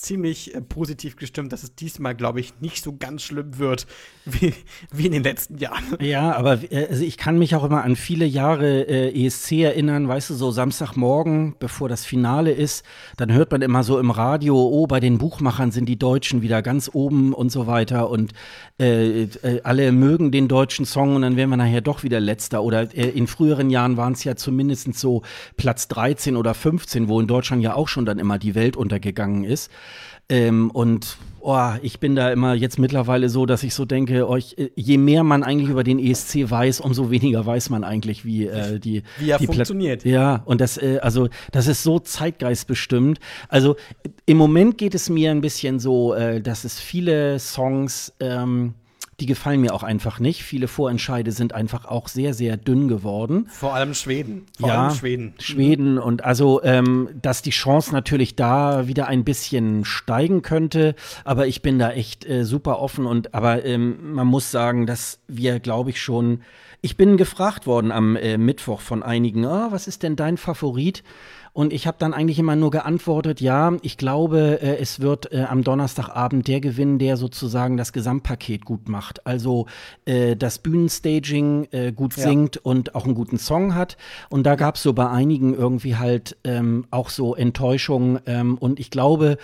ziemlich 0.00 0.54
äh, 0.54 0.60
positiv 0.62 1.16
gestimmt, 1.16 1.52
dass 1.52 1.62
es 1.62 1.74
diesmal, 1.74 2.14
glaube 2.14 2.40
ich, 2.40 2.54
nicht 2.60 2.82
so 2.82 2.96
ganz 2.96 3.22
schlimm 3.22 3.58
wird 3.58 3.86
wie, 4.24 4.54
wie 4.92 5.06
in 5.06 5.12
den 5.12 5.22
letzten 5.22 5.58
Jahren. 5.58 5.84
Ja, 6.00 6.34
aber 6.34 6.58
äh, 6.72 6.86
also 6.88 7.04
ich 7.04 7.18
kann 7.18 7.38
mich 7.38 7.54
auch 7.54 7.64
immer 7.64 7.84
an 7.84 7.96
viele 7.96 8.24
Jahre 8.24 8.82
äh, 8.82 9.26
ESC 9.26 9.52
erinnern, 9.52 10.08
weißt 10.08 10.30
du, 10.30 10.34
so 10.34 10.50
Samstagmorgen, 10.50 11.54
bevor 11.58 11.88
das 11.88 12.04
Finale 12.04 12.52
ist, 12.52 12.84
dann 13.16 13.32
hört 13.32 13.52
man 13.52 13.62
immer 13.62 13.82
so 13.82 13.98
im 13.98 14.10
Radio, 14.10 14.56
oh, 14.56 14.86
bei 14.86 15.00
den 15.00 15.18
Buchmachern 15.18 15.70
sind 15.70 15.86
die 15.86 15.98
Deutschen 15.98 16.40
wieder 16.40 16.62
ganz 16.62 16.90
oben 16.92 17.34
und 17.34 17.52
so 17.52 17.66
weiter 17.66 18.08
und 18.08 18.32
äh, 18.78 19.22
äh 19.24 19.60
alle 19.64 19.92
mögen 19.92 20.32
den 20.32 20.48
deutschen 20.48 20.86
Song 20.86 21.16
und 21.16 21.22
dann 21.22 21.36
wären 21.36 21.50
wir 21.50 21.56
nachher 21.56 21.82
doch 21.82 22.02
wieder 22.02 22.20
letzter. 22.20 22.62
Oder 22.62 22.94
äh, 22.96 23.08
in 23.10 23.26
früheren 23.26 23.68
Jahren 23.68 23.96
waren 23.96 24.14
es 24.14 24.24
ja 24.24 24.36
zumindest 24.36 24.94
so 24.94 25.22
Platz 25.56 25.88
13 25.88 26.36
oder 26.36 26.54
15, 26.54 27.08
wo 27.08 27.20
in 27.20 27.26
Deutschland 27.26 27.62
ja 27.62 27.74
auch 27.74 27.88
schon 27.88 28.06
dann 28.06 28.18
immer 28.18 28.38
die 28.38 28.54
Welt 28.54 28.76
untergegangen 28.76 29.44
ist. 29.44 29.70
Ähm, 30.30 30.70
und 30.70 31.18
oh, 31.40 31.70
ich 31.82 31.98
bin 31.98 32.14
da 32.14 32.30
immer 32.30 32.54
jetzt 32.54 32.78
mittlerweile 32.78 33.28
so, 33.28 33.46
dass 33.46 33.62
ich 33.62 33.74
so 33.74 33.84
denke, 33.84 34.28
euch, 34.28 34.56
oh, 34.58 34.64
je 34.76 34.96
mehr 34.96 35.24
man 35.24 35.42
eigentlich 35.42 35.68
über 35.68 35.84
den 35.84 35.98
ESC 35.98 36.50
weiß, 36.50 36.80
umso 36.80 37.10
weniger 37.10 37.44
weiß 37.44 37.70
man 37.70 37.84
eigentlich, 37.84 38.24
wie 38.24 38.46
äh, 38.46 38.78
die 38.78 39.02
wie 39.18 39.30
er 39.30 39.38
die 39.38 39.46
funktioniert. 39.46 40.04
ja, 40.04 40.42
und 40.44 40.60
das 40.60 40.78
äh, 40.78 40.98
also 41.02 41.28
das 41.50 41.66
ist 41.66 41.82
so 41.82 41.98
zeitgeistbestimmt. 41.98 43.18
Also 43.48 43.76
im 44.24 44.36
Moment 44.36 44.78
geht 44.78 44.94
es 44.94 45.10
mir 45.10 45.30
ein 45.30 45.40
bisschen 45.40 45.80
so, 45.80 46.14
äh, 46.14 46.40
dass 46.40 46.64
es 46.64 46.78
viele 46.78 47.38
Songs 47.38 48.12
ähm, 48.20 48.74
die 49.20 49.26
gefallen 49.26 49.60
mir 49.60 49.74
auch 49.74 49.82
einfach 49.82 50.18
nicht. 50.18 50.42
Viele 50.42 50.66
Vorentscheide 50.66 51.32
sind 51.32 51.52
einfach 51.52 51.84
auch 51.84 52.08
sehr, 52.08 52.32
sehr 52.32 52.56
dünn 52.56 52.88
geworden. 52.88 53.46
Vor 53.50 53.74
allem 53.74 53.94
Schweden. 53.94 54.46
Vor 54.58 54.68
ja, 54.68 54.82
allem 54.82 54.94
Schweden. 54.94 55.34
Schweden 55.38 55.98
und 55.98 56.24
also, 56.24 56.62
ähm, 56.64 57.08
dass 57.20 57.42
die 57.42 57.50
Chance 57.50 57.92
natürlich 57.92 58.34
da 58.34 58.86
wieder 58.86 59.06
ein 59.06 59.24
bisschen 59.24 59.84
steigen 59.84 60.42
könnte. 60.42 60.94
Aber 61.24 61.46
ich 61.46 61.60
bin 61.62 61.78
da 61.78 61.90
echt 61.90 62.26
äh, 62.26 62.44
super 62.44 62.80
offen 62.80 63.06
und 63.06 63.34
aber 63.34 63.64
ähm, 63.64 64.14
man 64.14 64.26
muss 64.26 64.50
sagen, 64.50 64.86
dass 64.86 65.20
wir, 65.28 65.60
glaube 65.60 65.90
ich, 65.90 66.00
schon. 66.00 66.40
Ich 66.82 66.96
bin 66.96 67.18
gefragt 67.18 67.66
worden 67.66 67.92
am 67.92 68.16
äh, 68.16 68.38
Mittwoch 68.38 68.80
von 68.80 69.02
einigen, 69.02 69.44
oh, 69.44 69.70
was 69.70 69.86
ist 69.86 70.02
denn 70.02 70.16
dein 70.16 70.38
Favorit? 70.38 71.02
Und 71.52 71.72
ich 71.72 71.86
habe 71.86 71.96
dann 71.98 72.14
eigentlich 72.14 72.38
immer 72.38 72.56
nur 72.56 72.70
geantwortet, 72.70 73.40
ja, 73.40 73.76
ich 73.82 73.96
glaube, 73.96 74.60
äh, 74.60 74.78
es 74.78 75.00
wird 75.00 75.32
äh, 75.32 75.46
am 75.48 75.64
Donnerstagabend 75.64 76.48
der 76.48 76.60
gewinnen, 76.60 76.98
der 76.98 77.16
sozusagen 77.16 77.76
das 77.76 77.92
Gesamtpaket 77.92 78.64
gut 78.64 78.88
macht. 78.88 79.26
Also 79.26 79.66
äh, 80.04 80.36
das 80.36 80.58
Bühnenstaging 80.58 81.68
äh, 81.70 81.92
gut 81.92 82.16
ja. 82.16 82.24
singt 82.24 82.56
und 82.56 82.94
auch 82.94 83.04
einen 83.04 83.14
guten 83.14 83.38
Song 83.38 83.74
hat. 83.74 83.96
Und 84.28 84.44
da 84.44 84.54
gab 84.54 84.76
es 84.76 84.82
so 84.82 84.92
bei 84.92 85.08
einigen 85.08 85.54
irgendwie 85.54 85.96
halt 85.96 86.36
ähm, 86.44 86.86
auch 86.90 87.10
so 87.10 87.34
Enttäuschungen. 87.34 88.20
Ähm, 88.26 88.58
und 88.58 88.80
ich 88.80 88.90
glaube, 88.90 89.38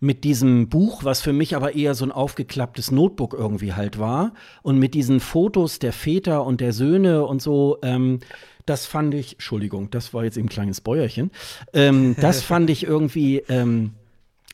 mit 0.00 0.24
diesem 0.24 0.68
Buch, 0.68 1.04
was 1.04 1.20
für 1.20 1.32
mich 1.32 1.54
aber 1.54 1.74
eher 1.74 1.94
so 1.94 2.04
ein 2.04 2.12
aufgeklapptes 2.12 2.90
Notebook 2.90 3.34
irgendwie 3.34 3.72
halt 3.72 3.98
war, 3.98 4.32
und 4.62 4.78
mit 4.78 4.94
diesen 4.94 5.20
Fotos 5.20 5.78
der 5.78 5.92
Väter 5.92 6.44
und 6.44 6.60
der 6.60 6.72
Söhne, 6.72 6.92
Söhne 6.92 7.24
und 7.24 7.42
so. 7.42 7.78
Ähm, 7.82 8.20
das 8.66 8.86
fand 8.86 9.14
ich, 9.14 9.34
Entschuldigung, 9.34 9.90
das 9.90 10.14
war 10.14 10.24
jetzt 10.24 10.36
eben 10.36 10.46
ein 10.46 10.50
kleines 10.50 10.80
Bäuerchen. 10.80 11.30
Ähm, 11.72 12.16
das 12.20 12.42
fand 12.42 12.70
ich 12.70 12.84
irgendwie, 12.84 13.38
ähm, 13.48 13.92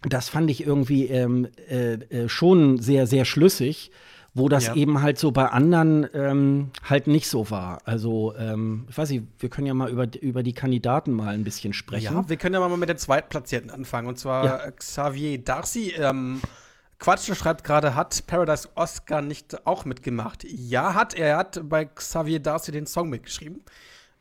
das 0.08 0.28
fand 0.28 0.50
ich 0.50 0.64
irgendwie 0.64 1.06
ähm, 1.06 1.48
äh, 1.68 1.94
äh, 1.94 2.28
schon 2.28 2.78
sehr, 2.78 3.06
sehr 3.06 3.24
schlüssig 3.24 3.90
wo 4.34 4.48
das 4.48 4.68
ja. 4.68 4.74
eben 4.74 5.02
halt 5.02 5.18
so 5.18 5.32
bei 5.32 5.46
anderen 5.48 6.08
ähm, 6.14 6.70
halt 6.84 7.06
nicht 7.06 7.28
so 7.28 7.50
war. 7.50 7.80
Also, 7.84 8.34
ähm, 8.36 8.86
ich 8.88 8.96
weiß 8.96 9.10
nicht, 9.10 9.24
wir 9.38 9.48
können 9.48 9.66
ja 9.66 9.74
mal 9.74 9.90
über, 9.90 10.06
über 10.20 10.42
die 10.42 10.52
Kandidaten 10.52 11.12
mal 11.12 11.34
ein 11.34 11.44
bisschen 11.44 11.72
sprechen. 11.72 12.14
Ja, 12.14 12.28
wir 12.28 12.36
können 12.36 12.54
ja 12.54 12.60
mal 12.60 12.74
mit 12.76 12.88
den 12.88 12.98
Zweitplatzierten 12.98 13.70
anfangen, 13.70 14.06
und 14.06 14.18
zwar 14.18 14.44
ja. 14.44 14.70
Xavier 14.70 15.38
Darcy. 15.38 15.92
Ähm, 15.98 16.40
Quatsch 16.98 17.32
schreibt 17.34 17.64
gerade, 17.64 17.94
hat 17.94 18.26
Paradise 18.26 18.68
Oscar 18.74 19.22
nicht 19.22 19.66
auch 19.66 19.84
mitgemacht? 19.84 20.44
Ja, 20.44 20.94
hat 20.94 21.14
er. 21.14 21.28
Er 21.28 21.36
hat 21.38 21.60
bei 21.68 21.84
Xavier 21.84 22.40
Darcy 22.40 22.72
den 22.72 22.86
Song 22.86 23.08
mitgeschrieben. 23.08 23.62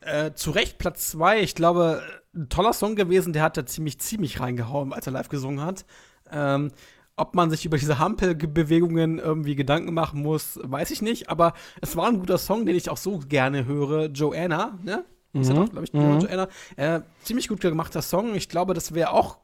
Äh, 0.07 0.33
zu 0.33 0.51
Recht 0.51 0.77
Platz 0.77 1.11
2. 1.11 1.41
Ich 1.41 1.53
glaube, 1.53 2.01
ein 2.33 2.49
toller 2.49 2.73
Song 2.73 2.95
gewesen. 2.95 3.33
Der 3.33 3.43
hat 3.43 3.57
da 3.57 3.65
ziemlich, 3.65 3.99
ziemlich 3.99 4.39
reingehauen, 4.39 4.93
als 4.93 5.05
er 5.05 5.13
live 5.13 5.29
gesungen 5.29 5.63
hat. 5.63 5.85
Ähm, 6.31 6.71
ob 7.17 7.35
man 7.35 7.49
sich 7.49 7.65
über 7.65 7.77
diese 7.77 7.99
Hampelbewegungen 7.99 9.19
irgendwie 9.19 9.55
Gedanken 9.55 9.93
machen 9.93 10.21
muss, 10.21 10.59
weiß 10.63 10.91
ich 10.91 11.01
nicht. 11.01 11.29
Aber 11.29 11.53
es 11.81 11.97
war 11.97 12.07
ein 12.07 12.19
guter 12.19 12.37
Song, 12.37 12.65
den 12.65 12.75
ich 12.75 12.89
auch 12.89 12.97
so 12.97 13.19
gerne 13.27 13.65
höre. 13.65 14.05
Joanna, 14.05 14.77
ne? 14.83 15.03
Mhm. 15.33 15.41
Ist 15.41 15.49
ja 15.49 15.55
doch, 15.55 15.69
glaube 15.69 15.85
ich, 15.85 15.93
mhm. 15.93 16.19
Joanna. 16.19 16.47
Äh, 16.75 17.01
ziemlich 17.23 17.47
gut 17.47 17.59
gemachter 17.59 18.01
Song. 18.01 18.35
Ich 18.35 18.49
glaube, 18.49 18.73
das 18.73 18.93
wäre 18.93 19.11
auch 19.11 19.39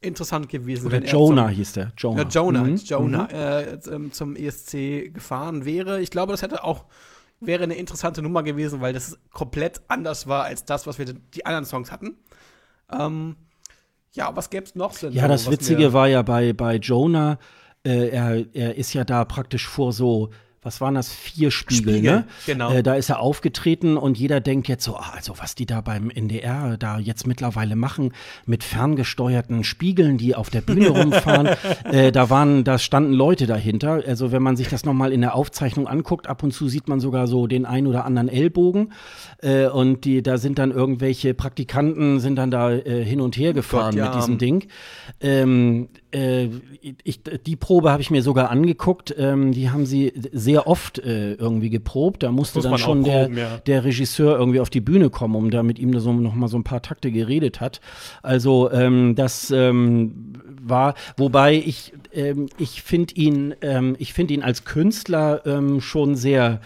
interessant 0.00 0.48
gewesen. 0.48 0.86
Oder 0.86 1.02
Jonah 1.02 1.46
zum, 1.46 1.56
hieß 1.56 1.72
der. 1.72 1.92
Jonah. 1.96 2.22
Ja, 2.22 2.28
Jonah, 2.28 2.64
mhm. 2.64 2.76
Jonah 2.76 3.22
mhm. 3.24 4.06
Äh, 4.06 4.10
zum 4.10 4.36
ESC 4.36 5.12
gefahren 5.12 5.64
wäre. 5.64 6.00
Ich 6.02 6.10
glaube, 6.10 6.32
das 6.32 6.42
hätte 6.42 6.62
auch 6.62 6.84
wäre 7.46 7.64
eine 7.64 7.74
interessante 7.74 8.22
Nummer 8.22 8.42
gewesen, 8.42 8.80
weil 8.80 8.92
das 8.92 9.18
komplett 9.32 9.80
anders 9.88 10.26
war 10.26 10.44
als 10.44 10.64
das, 10.64 10.86
was 10.86 10.98
wir 10.98 11.06
die 11.06 11.46
anderen 11.46 11.64
Songs 11.64 11.90
hatten. 11.92 12.16
Ähm, 12.92 13.36
ja, 14.12 14.34
was 14.36 14.50
gäbe 14.50 14.64
es 14.64 14.74
noch? 14.74 14.96
Denn 14.96 15.12
ja, 15.12 15.28
das 15.28 15.50
Witzige 15.50 15.92
war 15.92 16.08
ja 16.08 16.22
bei, 16.22 16.52
bei 16.52 16.76
Jonah, 16.76 17.38
äh, 17.84 18.08
er, 18.08 18.44
er 18.54 18.76
ist 18.76 18.92
ja 18.92 19.04
da 19.04 19.24
praktisch 19.24 19.68
vor 19.68 19.92
so 19.92 20.30
was 20.64 20.80
waren 20.80 20.94
das, 20.94 21.12
vier 21.12 21.50
Spiegel, 21.50 21.94
Spiegel 21.94 22.12
ne? 22.12 22.26
Genau. 22.46 22.72
Äh, 22.72 22.82
da 22.82 22.94
ist 22.94 23.10
er 23.10 23.20
aufgetreten 23.20 23.96
und 23.96 24.18
jeder 24.18 24.40
denkt 24.40 24.66
jetzt 24.66 24.84
so, 24.84 24.96
ah, 24.96 25.12
also 25.14 25.34
was 25.38 25.54
die 25.54 25.66
da 25.66 25.82
beim 25.82 26.10
NDR 26.10 26.76
da 26.78 26.98
jetzt 26.98 27.26
mittlerweile 27.26 27.76
machen 27.76 28.12
mit 28.46 28.64
ferngesteuerten 28.64 29.62
Spiegeln, 29.62 30.16
die 30.16 30.34
auf 30.34 30.48
der 30.48 30.62
Bühne 30.62 30.88
rumfahren, 31.02 31.50
äh, 31.84 32.10
da 32.10 32.30
waren, 32.30 32.64
da 32.64 32.78
standen 32.78 33.12
Leute 33.12 33.46
dahinter. 33.46 34.02
Also 34.06 34.32
wenn 34.32 34.42
man 34.42 34.56
sich 34.56 34.68
das 34.68 34.84
nochmal 34.84 35.12
in 35.12 35.20
der 35.20 35.34
Aufzeichnung 35.34 35.86
anguckt, 35.86 36.26
ab 36.26 36.42
und 36.42 36.52
zu 36.52 36.68
sieht 36.68 36.88
man 36.88 36.98
sogar 36.98 37.26
so 37.26 37.46
den 37.46 37.66
ein 37.66 37.86
oder 37.86 38.04
anderen 38.06 38.28
Ellbogen 38.28 38.92
äh, 39.42 39.66
und 39.66 40.04
die, 40.04 40.22
da 40.22 40.38
sind 40.38 40.58
dann 40.58 40.70
irgendwelche 40.70 41.34
Praktikanten 41.34 42.20
sind 42.20 42.36
dann 42.36 42.50
da 42.50 42.72
äh, 42.72 43.04
hin 43.04 43.20
und 43.20 43.36
her 43.36 43.52
gefahren 43.52 43.90
Gott, 43.90 43.98
ja. 43.98 44.06
mit 44.06 44.14
diesem 44.14 44.38
Ding. 44.38 44.66
Ähm, 45.20 45.88
äh, 46.14 46.48
ich, 47.02 47.22
die 47.22 47.56
Probe 47.56 47.90
habe 47.90 48.00
ich 48.00 48.10
mir 48.10 48.22
sogar 48.22 48.50
angeguckt. 48.50 49.14
Ähm, 49.18 49.52
die 49.52 49.70
haben 49.70 49.84
sie 49.84 50.12
sehr 50.32 50.66
oft 50.66 50.98
äh, 50.98 51.34
irgendwie 51.34 51.70
geprobt. 51.70 52.22
Da 52.22 52.30
musste 52.30 52.60
dann 52.60 52.78
schon 52.78 53.02
proben, 53.02 53.34
der, 53.34 53.42
ja. 53.42 53.56
der 53.58 53.84
Regisseur 53.84 54.38
irgendwie 54.38 54.60
auf 54.60 54.70
die 54.70 54.80
Bühne 54.80 55.10
kommen, 55.10 55.34
um 55.34 55.50
da 55.50 55.62
mit 55.62 55.78
ihm 55.78 55.98
so, 55.98 56.12
noch 56.12 56.34
mal 56.34 56.48
so 56.48 56.56
ein 56.56 56.64
paar 56.64 56.82
Takte 56.82 57.10
geredet 57.10 57.60
hat. 57.60 57.80
Also 58.22 58.70
ähm, 58.70 59.14
das 59.16 59.50
ähm, 59.50 60.34
war, 60.62 60.94
wobei 61.16 61.54
ich, 61.54 61.92
ähm, 62.12 62.48
ich 62.58 62.82
finde 62.82 63.14
ihn, 63.14 63.54
ähm, 63.60 63.96
ich 63.98 64.12
finde 64.12 64.34
ihn 64.34 64.42
als 64.42 64.64
Künstler 64.64 65.44
ähm, 65.46 65.80
schon 65.80 66.14
sehr, 66.14 66.60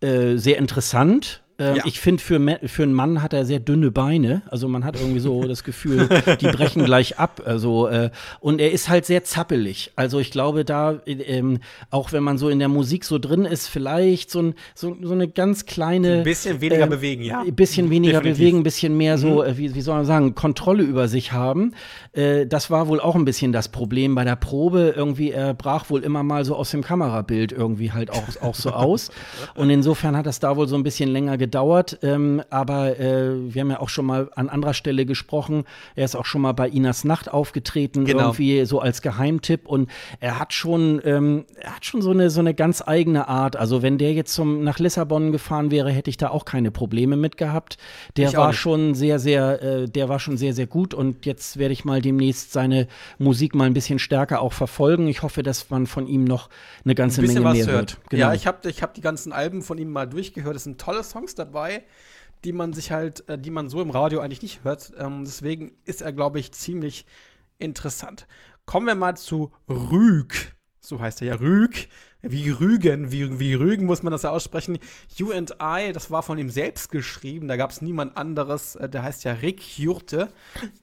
äh, 0.00 0.36
sehr 0.36 0.58
interessant. 0.58 1.42
Ähm, 1.60 1.76
ja. 1.76 1.82
Ich 1.84 2.00
finde, 2.00 2.22
für, 2.22 2.58
für 2.64 2.82
einen 2.82 2.94
Mann 2.94 3.22
hat 3.22 3.34
er 3.34 3.44
sehr 3.44 3.60
dünne 3.60 3.90
Beine. 3.90 4.40
Also 4.48 4.66
man 4.66 4.82
hat 4.82 4.98
irgendwie 4.98 5.20
so 5.20 5.46
das 5.46 5.62
Gefühl, 5.62 6.08
die 6.40 6.46
brechen 6.46 6.84
gleich 6.86 7.18
ab. 7.18 7.42
Also, 7.44 7.86
äh, 7.86 8.10
und 8.40 8.62
er 8.62 8.72
ist 8.72 8.88
halt 8.88 9.04
sehr 9.04 9.24
zappelig. 9.24 9.92
Also 9.94 10.20
ich 10.20 10.30
glaube, 10.30 10.64
da, 10.64 11.00
ähm, 11.06 11.58
auch 11.90 12.12
wenn 12.12 12.22
man 12.22 12.38
so 12.38 12.48
in 12.48 12.58
der 12.58 12.68
Musik 12.68 13.04
so 13.04 13.18
drin 13.18 13.44
ist, 13.44 13.68
vielleicht 13.68 14.30
so, 14.30 14.40
ein, 14.40 14.54
so, 14.74 14.96
so 15.02 15.12
eine 15.12 15.28
ganz 15.28 15.66
kleine. 15.66 16.18
Ein 16.18 16.22
bisschen 16.22 16.62
weniger 16.62 16.84
äh, 16.84 16.88
bewegen, 16.88 17.22
ja. 17.22 17.42
Ein 17.42 17.54
bisschen 17.54 17.90
weniger 17.90 18.20
Definitiv. 18.20 18.38
bewegen, 18.38 18.58
ein 18.58 18.62
bisschen 18.62 18.96
mehr 18.96 19.18
so, 19.18 19.42
mhm. 19.42 19.50
Äh, 19.50 19.58
wie, 19.58 19.74
wie 19.74 19.80
soll 19.82 19.96
man 19.96 20.06
sagen, 20.06 20.34
Kontrolle 20.34 20.82
über 20.82 21.08
sich 21.08 21.32
haben. 21.32 21.74
Äh, 22.12 22.46
das 22.46 22.70
war 22.70 22.88
wohl 22.88 23.00
auch 23.00 23.16
ein 23.16 23.26
bisschen 23.26 23.52
das 23.52 23.68
Problem 23.68 24.14
bei 24.14 24.24
der 24.24 24.36
Probe. 24.36 24.94
Irgendwie, 24.96 25.30
er 25.30 25.52
brach 25.52 25.90
wohl 25.90 26.02
immer 26.04 26.22
mal 26.22 26.46
so 26.46 26.56
aus 26.56 26.70
dem 26.70 26.82
Kamerabild 26.82 27.52
irgendwie 27.52 27.92
halt 27.92 28.10
auch, 28.10 28.24
auch 28.40 28.54
so 28.54 28.70
aus. 28.70 29.10
Und 29.56 29.68
insofern 29.68 30.16
hat 30.16 30.24
das 30.24 30.40
da 30.40 30.56
wohl 30.56 30.66
so 30.66 30.76
ein 30.76 30.84
bisschen 30.84 31.10
länger 31.10 31.36
gedauert 31.36 31.49
gedauert, 31.50 31.98
ähm, 32.02 32.42
aber 32.48 33.00
äh, 33.00 33.52
wir 33.52 33.62
haben 33.62 33.70
ja 33.70 33.80
auch 33.80 33.88
schon 33.88 34.06
mal 34.06 34.30
an 34.36 34.48
anderer 34.48 34.72
Stelle 34.72 35.04
gesprochen. 35.04 35.64
Er 35.96 36.04
ist 36.04 36.14
auch 36.14 36.24
schon 36.24 36.42
mal 36.42 36.52
bei 36.52 36.68
Inas 36.68 37.02
Nacht 37.02 37.28
aufgetreten, 37.28 38.04
genau. 38.04 38.20
irgendwie 38.20 38.64
so 38.66 38.78
als 38.78 39.02
Geheimtipp 39.02 39.66
und 39.66 39.90
er 40.20 40.38
hat 40.38 40.52
schon, 40.52 41.00
ähm, 41.04 41.44
er 41.60 41.74
hat 41.74 41.84
schon 41.84 42.02
so 42.02 42.10
eine, 42.12 42.30
so 42.30 42.38
eine 42.38 42.54
ganz 42.54 42.84
eigene 42.86 43.26
Art. 43.26 43.56
Also 43.56 43.82
wenn 43.82 43.98
der 43.98 44.12
jetzt 44.12 44.32
zum, 44.32 44.62
nach 44.62 44.78
Lissabon 44.78 45.32
gefahren 45.32 45.72
wäre, 45.72 45.90
hätte 45.90 46.08
ich 46.08 46.16
da 46.16 46.30
auch 46.30 46.44
keine 46.44 46.70
Probleme 46.70 47.16
mit 47.16 47.36
gehabt. 47.36 47.78
Der 48.16 48.28
ich 48.28 48.36
war 48.36 48.52
schon 48.52 48.94
sehr, 48.94 49.18
sehr, 49.18 49.60
äh, 49.60 49.88
der 49.88 50.08
war 50.08 50.20
schon 50.20 50.36
sehr, 50.36 50.54
sehr 50.54 50.68
gut 50.68 50.94
und 50.94 51.26
jetzt 51.26 51.58
werde 51.58 51.72
ich 51.72 51.84
mal 51.84 52.00
demnächst 52.00 52.52
seine 52.52 52.86
Musik 53.18 53.56
mal 53.56 53.64
ein 53.64 53.74
bisschen 53.74 53.98
stärker 53.98 54.40
auch 54.40 54.52
verfolgen. 54.52 55.08
Ich 55.08 55.22
hoffe, 55.22 55.42
dass 55.42 55.68
man 55.68 55.88
von 55.88 56.06
ihm 56.06 56.22
noch 56.22 56.48
eine 56.84 56.94
ganze 56.94 57.22
ein 57.22 57.26
Menge 57.26 57.40
mehr 57.40 57.66
hört. 57.66 57.68
hört. 57.68 57.96
Genau. 58.08 58.20
Ja, 58.28 58.34
ich 58.34 58.46
habe 58.46 58.70
ich 58.70 58.84
hab 58.84 58.94
die 58.94 59.00
ganzen 59.00 59.32
Alben 59.32 59.62
von 59.62 59.78
ihm 59.78 59.90
mal 59.90 60.06
durchgehört. 60.06 60.54
Es 60.54 60.62
sind 60.62 60.80
tolle 60.80 61.02
Songs 61.02 61.34
dabei, 61.40 61.84
die 62.44 62.52
man 62.52 62.72
sich 62.72 62.90
halt, 62.92 63.28
äh, 63.28 63.38
die 63.38 63.50
man 63.50 63.68
so 63.68 63.80
im 63.82 63.90
Radio 63.90 64.20
eigentlich 64.20 64.42
nicht 64.42 64.64
hört. 64.64 64.92
Ähm, 64.98 65.24
deswegen 65.24 65.72
ist 65.84 66.02
er, 66.02 66.12
glaube 66.12 66.38
ich, 66.38 66.52
ziemlich 66.52 67.06
interessant. 67.58 68.26
Kommen 68.66 68.86
wir 68.86 68.94
mal 68.94 69.16
zu 69.16 69.52
Rüg. 69.68 70.54
So 70.80 71.00
heißt 71.00 71.22
er 71.22 71.28
ja 71.28 71.34
Rüg. 71.34 71.88
Wie 72.22 72.50
Rügen, 72.50 73.12
wie, 73.12 73.38
wie 73.38 73.54
Rügen 73.54 73.86
muss 73.86 74.02
man 74.02 74.10
das 74.10 74.22
ja 74.22 74.30
aussprechen. 74.30 74.78
You 75.16 75.32
and 75.32 75.56
I, 75.62 75.92
das 75.92 76.10
war 76.10 76.22
von 76.22 76.38
ihm 76.38 76.50
selbst 76.50 76.90
geschrieben. 76.90 77.48
Da 77.48 77.56
gab 77.56 77.70
es 77.70 77.82
niemand 77.82 78.16
anderes. 78.16 78.76
Äh, 78.76 78.88
der 78.88 79.02
heißt 79.02 79.24
ja 79.24 79.32
Rick 79.32 79.78
Jurte. 79.78 80.28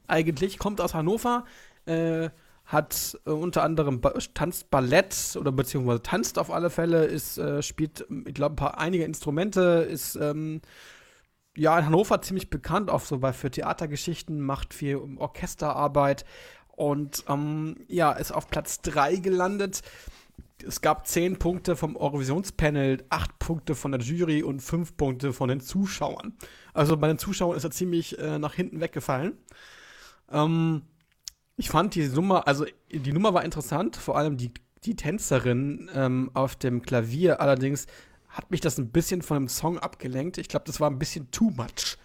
Eigentlich 0.08 0.58
kommt 0.60 0.82
aus 0.82 0.94
Hannover. 0.94 1.46
Äh, 1.86 2.30
hat 2.68 3.18
äh, 3.26 3.32
unter 3.32 3.64
anderem 3.64 4.02
ba 4.02 4.14
tanzt 4.34 4.70
Ballett 4.70 5.38
oder 5.40 5.52
beziehungsweise 5.52 6.04
tanzt 6.04 6.38
auf 6.38 6.52
alle 6.52 6.70
Fälle, 6.70 7.06
ist, 7.06 7.38
äh, 7.38 7.64
spielt, 7.64 8.06
ich 8.26 8.34
glaube, 8.34 8.54
ein 8.54 8.58
paar 8.58 8.78
einige 8.78 9.06
Instrumente, 9.06 9.88
ist 9.90 10.16
ähm, 10.16 10.62
ja 11.56 11.80
in 11.80 11.86
Hannover 11.86 12.22
ziemlich 12.22 12.50
bekannt, 12.50 12.90
auch 12.90 13.02
so 13.02 13.20
bei 13.20 13.32
für 13.32 13.50
Theatergeschichten, 13.50 14.42
macht 14.42 14.74
viel 14.74 15.00
Orchesterarbeit 15.18 16.26
und 16.68 17.24
ähm, 17.30 17.78
ja, 17.88 18.12
ist 18.12 18.34
auf 18.34 18.50
Platz 18.50 18.82
3 18.82 19.16
gelandet. 19.16 19.82
Es 20.66 20.82
gab 20.82 21.08
10 21.08 21.40
Punkte 21.40 21.76
vom 21.76 21.96
Eurovisionspanel, 21.96 23.06
8 23.10 23.40
Punkte 23.40 23.76
von 23.76 23.92
der 23.92 24.02
Jury 24.02 24.44
und 24.44 24.60
5 24.60 24.98
Punkte 24.98 25.32
von 25.32 25.48
den 25.48 25.62
Zuschauern. 25.62 26.34
Also 26.74 26.98
bei 26.98 27.08
den 27.08 27.18
Zuschauern 27.18 27.56
ist 27.56 27.64
er 27.64 27.72
ziemlich 27.72 28.20
äh, 28.20 28.40
nach 28.40 28.56
hinten 28.56 28.82
weggefallen. 28.82 29.38
Ähm, 30.32 30.82
ich 31.58 31.70
fand 31.70 31.96
die 31.96 32.08
Nummer, 32.08 32.48
also 32.48 32.66
die 32.92 33.12
Nummer 33.12 33.34
war 33.34 33.44
interessant, 33.44 33.96
vor 33.96 34.16
allem 34.16 34.38
die, 34.38 34.52
die 34.84 34.96
Tänzerin 34.96 35.90
ähm, 35.94 36.32
auf 36.36 36.56
dem 36.56 36.84
Klavier. 36.84 37.42
Allerdings 37.42 37.88
hat 38.30 38.52
mich 38.52 38.62
das 38.62 38.78
ein 38.78 38.92
bisschen 38.92 39.24
von 39.24 39.38
dem 39.38 39.48
Song 39.48 39.80
abgelenkt. 39.80 40.38
Ich 40.38 40.50
glaube, 40.50 40.66
das 40.68 40.80
war 40.80 40.90
ein 40.90 41.00
bisschen 41.00 41.32
too 41.32 41.50
much, 41.50 41.98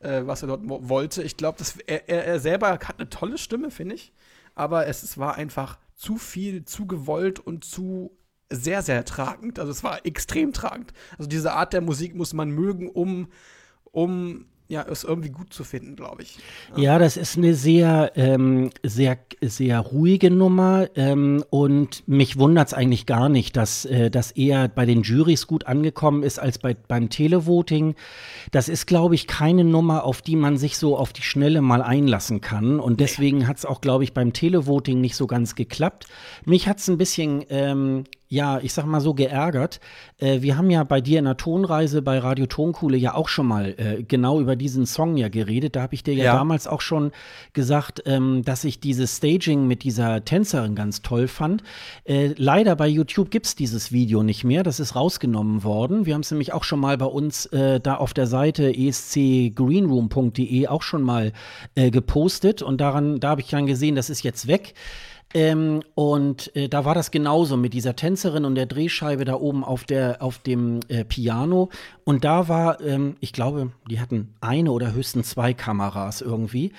äh, 0.00 0.22
was 0.24 0.42
er 0.42 0.48
dort 0.48 0.62
wollte. 0.64 1.24
Ich 1.24 1.36
glaube, 1.36 1.64
er, 1.86 2.08
er, 2.08 2.26
er, 2.26 2.40
selber 2.40 2.70
hat 2.70 3.00
eine 3.00 3.10
tolle 3.10 3.38
Stimme, 3.38 3.72
finde 3.72 3.96
ich. 3.96 4.12
Aber 4.54 4.86
es, 4.86 5.02
es 5.02 5.18
war 5.18 5.34
einfach 5.34 5.78
zu 5.96 6.16
viel, 6.16 6.64
zu 6.64 6.86
gewollt 6.86 7.40
und 7.40 7.64
zu 7.64 8.16
sehr, 8.50 8.82
sehr 8.82 9.04
tragend. 9.04 9.58
Also 9.58 9.72
es 9.72 9.82
war 9.82 10.06
extrem 10.06 10.52
tragend. 10.52 10.92
Also 11.18 11.28
diese 11.28 11.54
Art 11.54 11.72
der 11.72 11.80
Musik 11.80 12.14
muss 12.14 12.34
man 12.34 12.50
mögen, 12.50 12.88
um, 12.88 13.28
um 13.90 14.46
ja, 14.68 14.82
ist 14.82 15.04
irgendwie 15.04 15.28
gut 15.28 15.52
zu 15.52 15.64
finden, 15.64 15.96
glaube 15.96 16.22
ich. 16.22 16.38
Ja. 16.76 16.82
ja. 16.82 16.98
das 16.98 17.16
ist 17.16 17.36
eine 17.36 17.54
sehr, 17.54 18.12
ähm, 18.16 18.70
sehr, 18.82 19.18
sehr 19.42 19.80
ruhige 19.80 20.30
Nummer 20.30 20.88
ähm, 20.96 21.44
und 21.50 22.08
mich 22.08 22.38
wundert 22.38 22.68
es 22.68 22.74
eigentlich 22.74 23.04
gar 23.04 23.28
nicht, 23.28 23.56
dass 23.56 23.84
äh, 23.84 24.10
das 24.10 24.30
eher 24.30 24.68
bei 24.68 24.86
den 24.86 25.02
Jurys 25.02 25.46
gut 25.46 25.66
angekommen 25.66 26.22
ist 26.22 26.38
als 26.38 26.58
bei, 26.58 26.74
beim 26.74 27.10
Televoting. 27.10 27.94
Das 28.50 28.68
ist, 28.68 28.86
glaube 28.86 29.14
ich, 29.14 29.26
keine 29.26 29.64
Nummer, 29.64 30.04
auf 30.04 30.22
die 30.22 30.36
man 30.36 30.56
sich 30.56 30.78
so 30.78 30.96
auf 30.96 31.12
die 31.12 31.22
Schnelle 31.22 31.60
mal 31.60 31.82
einlassen 31.82 32.40
kann 32.40 32.80
und 32.80 33.00
deswegen 33.00 33.38
nee. 33.38 33.44
hat 33.44 33.58
es 33.58 33.66
auch, 33.66 33.82
glaube 33.82 34.04
ich, 34.04 34.14
beim 34.14 34.32
Televoting 34.32 35.00
nicht 35.00 35.16
so 35.16 35.26
ganz 35.26 35.54
geklappt. 35.54 36.06
Mich 36.46 36.66
hat 36.66 36.78
es 36.78 36.88
ein 36.88 36.98
bisschen 36.98 37.44
ähm, 37.50 38.04
ja, 38.32 38.58
ich 38.62 38.72
sag 38.72 38.86
mal 38.86 39.02
so 39.02 39.12
geärgert. 39.12 39.78
Äh, 40.16 40.40
wir 40.40 40.56
haben 40.56 40.70
ja 40.70 40.84
bei 40.84 41.02
dir 41.02 41.18
in 41.18 41.26
der 41.26 41.36
Tonreise 41.36 42.00
bei 42.00 42.18
Radio 42.18 42.46
Tonkuhle 42.46 42.96
ja 42.96 43.14
auch 43.14 43.28
schon 43.28 43.46
mal 43.46 43.74
äh, 43.76 44.02
genau 44.04 44.40
über 44.40 44.56
diesen 44.56 44.86
Song 44.86 45.18
ja 45.18 45.28
geredet. 45.28 45.76
Da 45.76 45.82
habe 45.82 45.94
ich 45.94 46.02
dir 46.02 46.14
ja, 46.14 46.24
Ja. 46.24 46.32
damals 46.36 46.66
auch 46.66 46.80
schon 46.80 47.12
gesagt, 47.52 48.02
ähm, 48.06 48.40
dass 48.42 48.64
ich 48.64 48.80
dieses 48.80 49.18
Staging 49.18 49.66
mit 49.66 49.84
dieser 49.84 50.24
Tänzerin 50.24 50.74
ganz 50.74 51.02
toll 51.02 51.28
fand. 51.28 51.62
Äh, 52.04 52.30
leider 52.38 52.74
bei 52.74 52.88
YouTube 52.88 53.30
gibt's 53.30 53.54
dieses 53.54 53.92
Video 53.92 54.22
nicht 54.22 54.44
mehr. 54.44 54.62
Das 54.62 54.80
ist 54.80 54.96
rausgenommen 54.96 55.62
worden. 55.62 56.06
Wir 56.06 56.14
haben 56.14 56.22
es 56.22 56.30
nämlich 56.30 56.54
auch 56.54 56.64
schon 56.64 56.80
mal 56.80 56.96
bei 56.96 57.04
uns 57.04 57.44
äh, 57.46 57.80
da 57.80 57.96
auf 57.96 58.14
der 58.14 58.26
Seite 58.26 58.74
escgreenroom.de 58.74 60.68
auch 60.68 60.82
schon 60.82 61.02
mal 61.02 61.32
äh, 61.74 61.90
gepostet. 61.90 62.62
Und 62.62 62.80
daran, 62.80 63.20
da 63.20 63.28
habe 63.28 63.42
ich 63.42 63.48
dann 63.48 63.66
gesehen, 63.66 63.94
das 63.94 64.08
ist 64.08 64.22
jetzt 64.22 64.46
weg. 64.46 64.72
Ähm, 65.34 65.82
und 65.94 66.54
äh, 66.56 66.68
da 66.68 66.84
war 66.84 66.94
das 66.94 67.10
genauso 67.10 67.56
mit 67.56 67.72
dieser 67.72 67.96
Tänzerin 67.96 68.44
und 68.44 68.54
der 68.54 68.66
Drehscheibe 68.66 69.24
da 69.24 69.34
oben 69.34 69.64
auf, 69.64 69.84
der, 69.84 70.22
auf 70.22 70.38
dem 70.38 70.80
äh, 70.88 71.04
Piano. 71.04 71.70
Und 72.04 72.24
da 72.24 72.48
war, 72.48 72.80
ähm, 72.80 73.16
ich 73.20 73.32
glaube, 73.32 73.72
die 73.90 74.00
hatten 74.00 74.34
eine 74.40 74.72
oder 74.72 74.92
höchstens 74.92 75.30
zwei 75.30 75.54
Kameras 75.54 76.20
irgendwie. 76.20 76.72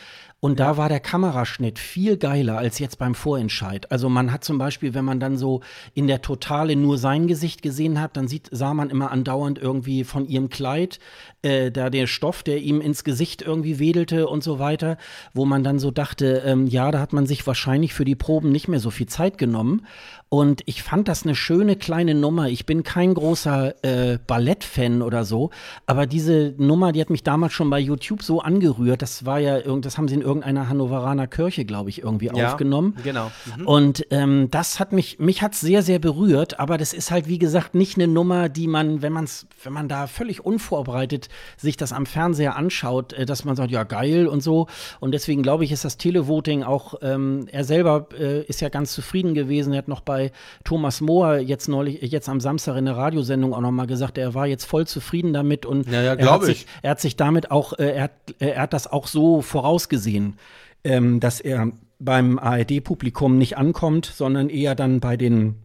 Und 0.43 0.59
da 0.59 0.75
war 0.75 0.89
der 0.89 0.99
Kameraschnitt 0.99 1.79
viel 1.79 2.17
geiler 2.17 2.57
als 2.57 2.77
jetzt 2.77 2.97
beim 2.97 3.15
Vorentscheid. 3.15 3.89
Also 3.93 4.09
man 4.09 4.33
hat 4.33 4.43
zum 4.43 4.57
Beispiel, 4.57 4.93
wenn 4.93 5.05
man 5.05 5.21
dann 5.21 5.37
so 5.37 5.61
in 5.93 6.05
der 6.05 6.21
Totale 6.21 6.75
nur 6.75 6.97
sein 6.97 7.27
Gesicht 7.27 7.61
gesehen 7.61 8.01
hat, 8.01 8.17
dann 8.17 8.27
sieht, 8.27 8.49
sah 8.51 8.73
man 8.73 8.89
immer 8.89 9.09
andauernd 9.09 9.57
irgendwie 9.57 10.03
von 10.03 10.27
ihrem 10.27 10.49
Kleid, 10.49 10.99
äh, 11.43 11.71
da 11.71 11.89
der 11.89 12.07
Stoff, 12.07 12.43
der 12.43 12.57
ihm 12.57 12.81
ins 12.81 13.05
Gesicht 13.05 13.41
irgendwie 13.41 13.79
wedelte 13.79 14.27
und 14.27 14.43
so 14.43 14.59
weiter, 14.59 14.97
wo 15.33 15.45
man 15.45 15.63
dann 15.63 15.79
so 15.79 15.91
dachte, 15.91 16.43
ähm, 16.45 16.67
ja, 16.67 16.91
da 16.91 16.99
hat 16.99 17.13
man 17.13 17.25
sich 17.25 17.47
wahrscheinlich 17.47 17.93
für 17.93 18.03
die 18.03 18.15
Proben 18.15 18.51
nicht 18.51 18.67
mehr 18.67 18.81
so 18.81 18.89
viel 18.89 19.07
Zeit 19.07 19.37
genommen. 19.37 19.85
Und 20.33 20.63
ich 20.65 20.81
fand 20.81 21.09
das 21.09 21.25
eine 21.25 21.35
schöne 21.35 21.75
kleine 21.75 22.15
Nummer. 22.15 22.49
Ich 22.49 22.65
bin 22.65 22.81
kein 22.81 23.13
großer 23.13 23.85
äh, 23.85 24.17
Ballettfan 24.17 25.03
oder 25.03 25.25
so, 25.25 25.51
aber 25.85 26.07
diese 26.07 26.55
Nummer, 26.57 26.91
die 26.91 27.01
hat 27.01 27.11
mich 27.11 27.21
damals 27.21 27.53
schon 27.53 27.69
bei 27.69 27.77
YouTube 27.77 28.23
so 28.23 28.41
angerührt. 28.41 29.03
Das 29.03 29.27
war 29.27 29.37
ja 29.37 29.59
irgend, 29.59 29.85
das 29.85 29.99
haben 29.99 30.07
sie 30.07 30.15
in 30.15 30.23
irgendeiner 30.23 30.69
Hannoveraner 30.69 31.27
Kirche, 31.27 31.65
glaube 31.65 31.91
ich, 31.91 32.01
irgendwie 32.01 32.31
aufgenommen. 32.31 32.97
Genau. 33.03 33.31
Mhm. 33.59 33.67
Und 33.67 34.07
ähm, 34.09 34.47
das 34.49 34.79
hat 34.79 34.91
mich, 34.91 35.19
mich 35.19 35.43
hat 35.43 35.53
sehr, 35.53 35.83
sehr 35.83 35.99
berührt, 35.99 36.59
aber 36.59 36.79
das 36.79 36.93
ist 36.93 37.11
halt, 37.11 37.27
wie 37.27 37.37
gesagt, 37.37 37.75
nicht 37.75 37.99
eine 37.99 38.07
Nummer, 38.07 38.49
die 38.49 38.65
man, 38.65 39.03
wenn 39.03 39.13
man's, 39.13 39.45
wenn 39.63 39.73
man 39.73 39.87
da 39.87 40.07
völlig 40.07 40.43
unvorbereitet 40.43 41.29
sich 41.57 41.77
das 41.77 41.93
am 41.93 42.07
Fernseher 42.07 42.55
anschaut, 42.55 43.13
äh, 43.13 43.27
dass 43.27 43.45
man 43.45 43.55
sagt, 43.55 43.69
ja, 43.69 43.83
geil 43.83 44.25
und 44.25 44.41
so. 44.41 44.65
Und 44.99 45.11
deswegen 45.11 45.43
glaube 45.43 45.63
ich, 45.63 45.71
ist 45.71 45.85
das 45.85 45.97
Televoting 45.97 46.63
auch, 46.63 46.95
ähm, 47.03 47.45
er 47.51 47.63
selber 47.63 48.07
äh, 48.19 48.41
ist 48.45 48.61
ja 48.61 48.69
ganz 48.69 48.93
zufrieden 48.93 49.35
gewesen. 49.35 49.73
Er 49.73 49.77
hat 49.77 49.87
noch 49.87 50.01
bei 50.01 50.22
Thomas 50.63 51.01
Mohr 51.01 51.37
jetzt 51.37 51.67
neulich, 51.67 52.01
jetzt 52.01 52.29
am 52.29 52.39
Samstag 52.39 52.77
in 52.77 52.85
der 52.85 52.95
Radiosendung 52.95 53.53
auch 53.53 53.61
noch 53.61 53.71
mal 53.71 53.87
gesagt, 53.87 54.17
er 54.17 54.33
war 54.33 54.47
jetzt 54.47 54.65
voll 54.65 54.87
zufrieden 54.87 55.33
damit 55.33 55.65
und 55.65 55.87
Ja, 55.87 56.01
ja, 56.01 56.13
er, 56.13 56.31
hat 56.31 56.41
ich. 56.41 56.47
sich, 56.47 56.67
er 56.81 56.91
hat 56.91 57.01
sich 57.01 57.15
damit 57.15 57.51
auch, 57.51 57.73
äh, 57.73 57.91
er, 57.95 58.03
hat, 58.03 58.11
äh, 58.39 58.49
er 58.49 58.61
hat 58.63 58.73
das 58.73 58.87
auch 58.87 59.07
so 59.07 59.41
vorausgesehen, 59.41 60.37
ähm, 60.83 61.19
dass 61.19 61.39
er 61.39 61.71
beim 61.99 62.37
ARD-Publikum 62.39 63.37
nicht 63.37 63.57
ankommt, 63.57 64.05
sondern 64.05 64.49
eher 64.49 64.75
dann 64.75 64.99
bei 64.99 65.17
den 65.17 65.55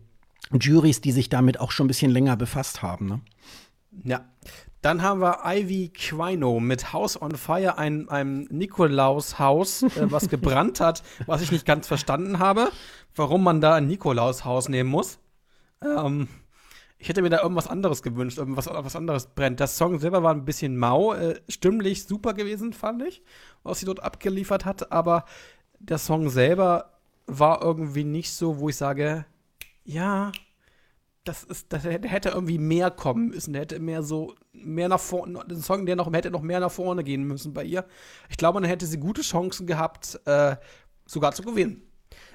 Juries, 0.53 1.01
die 1.01 1.13
sich 1.13 1.29
damit 1.29 1.61
auch 1.61 1.73
schon 1.73 1.87
ein 1.87 1.89
bisschen 1.89 2.11
länger 2.11 2.37
befasst 2.37 2.83
haben. 2.83 3.07
Ne? 3.07 3.21
Ja. 4.05 4.25
Dann 4.81 5.03
haben 5.03 5.21
wir 5.21 5.41
Ivy 5.45 5.89
Quino 5.89 6.61
mit 6.61 6.93
House 6.93 7.21
on 7.21 7.33
Fire, 7.33 7.79
ein, 7.79 8.09
ein 8.09 8.47
Nikolaushaus, 8.51 9.83
äh, 9.83 10.11
was 10.11 10.29
gebrannt 10.31 10.81
hat, 10.81 11.03
was 11.27 11.43
ich 11.43 11.51
nicht 11.51 11.67
ganz 11.67 11.89
verstanden 11.89 12.39
habe, 12.39 12.71
warum 13.17 13.43
man 13.43 13.61
da 13.61 13.75
ein 13.75 13.89
Nikolaushaus 13.89 14.69
nehmen 14.69 14.91
muss. 14.91 15.19
Ähm, 15.83 16.29
ich 16.99 17.09
hätte 17.09 17.23
mir 17.23 17.31
da 17.31 17.43
irgendwas 17.43 17.69
anderes 17.69 18.03
gewünscht, 18.03 18.39
irgendwas 18.39 18.69
was 18.69 18.97
anderes 18.97 19.27
brennt. 19.27 19.61
Das 19.61 19.77
Song 19.77 19.99
selber 19.99 20.23
war 20.23 20.35
ein 20.35 20.45
bisschen 20.45 20.77
mau, 20.77 21.13
äh, 21.13 21.41
stimmlich 21.49 22.05
super 22.05 22.35
gewesen, 22.35 22.73
fand 22.73 23.03
ich, 23.03 23.23
was 23.63 23.81
sie 23.81 23.87
dort 23.87 24.03
abgeliefert 24.03 24.65
hat, 24.65 24.93
aber 24.93 25.25
der 25.79 25.99
Song 25.99 26.29
selber 26.29 26.93
war 27.27 27.63
irgendwie 27.63 28.05
nicht 28.05 28.33
so, 28.33 28.59
wo 28.59 28.69
ich 28.69 28.77
sage, 28.77 29.27
ja, 29.85 30.33
das 31.29 31.45
ist, 31.45 31.73
das 31.73 31.85
hätte, 31.85 32.31
irgendwie 32.31 32.59
mehr 32.59 32.91
kommen 32.91 33.29
müssen. 33.29 33.53
Der 33.53 33.63
hätte 33.63 33.79
mehr 33.79 34.03
so, 34.03 34.35
mehr 34.53 34.89
nach 34.89 35.01
vorne, 35.01 35.41
ein 35.49 35.61
Song, 35.61 35.85
der 35.85 35.95
noch 35.95 36.13
hätte 36.13 36.31
noch 36.31 36.43
mehr 36.43 36.61
nach 36.61 36.71
vorne 36.71 37.05
gehen 37.05 37.25
müssen 37.25 37.53
bei 37.53 37.65
ihr. 37.65 37.85
Ich 38.31 38.39
glaube, 38.39 38.61
dann 38.61 38.69
hätte 38.69 38.87
sie 38.87 38.99
gute 38.99 39.23
Chancen 39.23 39.67
gehabt, 39.67 40.19
äh, 40.25 40.57
sogar 41.07 41.33
zu 41.33 41.43
gewinnen. 41.43 41.83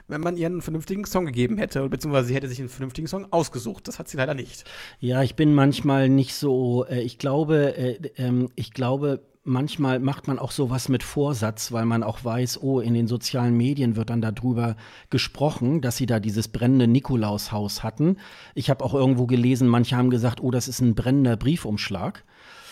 Wenn 0.07 0.21
man 0.21 0.37
ihr 0.37 0.45
einen 0.45 0.61
vernünftigen 0.61 1.05
Song 1.05 1.25
gegeben 1.25 1.57
hätte, 1.57 1.89
beziehungsweise 1.89 2.27
sie 2.27 2.35
hätte 2.35 2.47
sich 2.47 2.59
einen 2.59 2.69
vernünftigen 2.69 3.07
Song 3.07 3.31
ausgesucht. 3.31 3.87
Das 3.87 3.99
hat 3.99 4.07
sie 4.07 4.17
leider 4.17 4.33
nicht. 4.33 4.65
Ja, 4.99 5.23
ich 5.23 5.35
bin 5.35 5.55
manchmal 5.55 6.09
nicht 6.09 6.35
so, 6.35 6.85
äh, 6.85 7.01
ich 7.01 7.17
glaube, 7.17 7.75
äh, 7.75 8.11
ähm, 8.17 8.49
ich 8.55 8.73
glaube, 8.73 9.25
manchmal 9.43 9.99
macht 9.99 10.27
man 10.27 10.39
auch 10.39 10.51
sowas 10.51 10.89
mit 10.89 11.03
Vorsatz, 11.03 11.71
weil 11.71 11.85
man 11.85 12.03
auch 12.03 12.23
weiß, 12.23 12.61
oh, 12.61 12.79
in 12.79 12.93
den 12.93 13.07
sozialen 13.07 13.55
Medien 13.55 13.95
wird 13.95 14.09
dann 14.09 14.21
darüber 14.21 14.75
gesprochen, 15.09 15.81
dass 15.81 15.97
sie 15.97 16.05
da 16.05 16.19
dieses 16.19 16.47
brennende 16.47 16.87
Nikolaushaus 16.87 17.83
hatten. 17.83 18.17
Ich 18.55 18.69
habe 18.69 18.83
auch 18.83 18.93
irgendwo 18.93 19.25
gelesen, 19.25 19.67
manche 19.67 19.97
haben 19.97 20.09
gesagt, 20.09 20.41
oh, 20.41 20.51
das 20.51 20.67
ist 20.67 20.81
ein 20.81 20.95
brennender 20.95 21.37
Briefumschlag. 21.37 22.23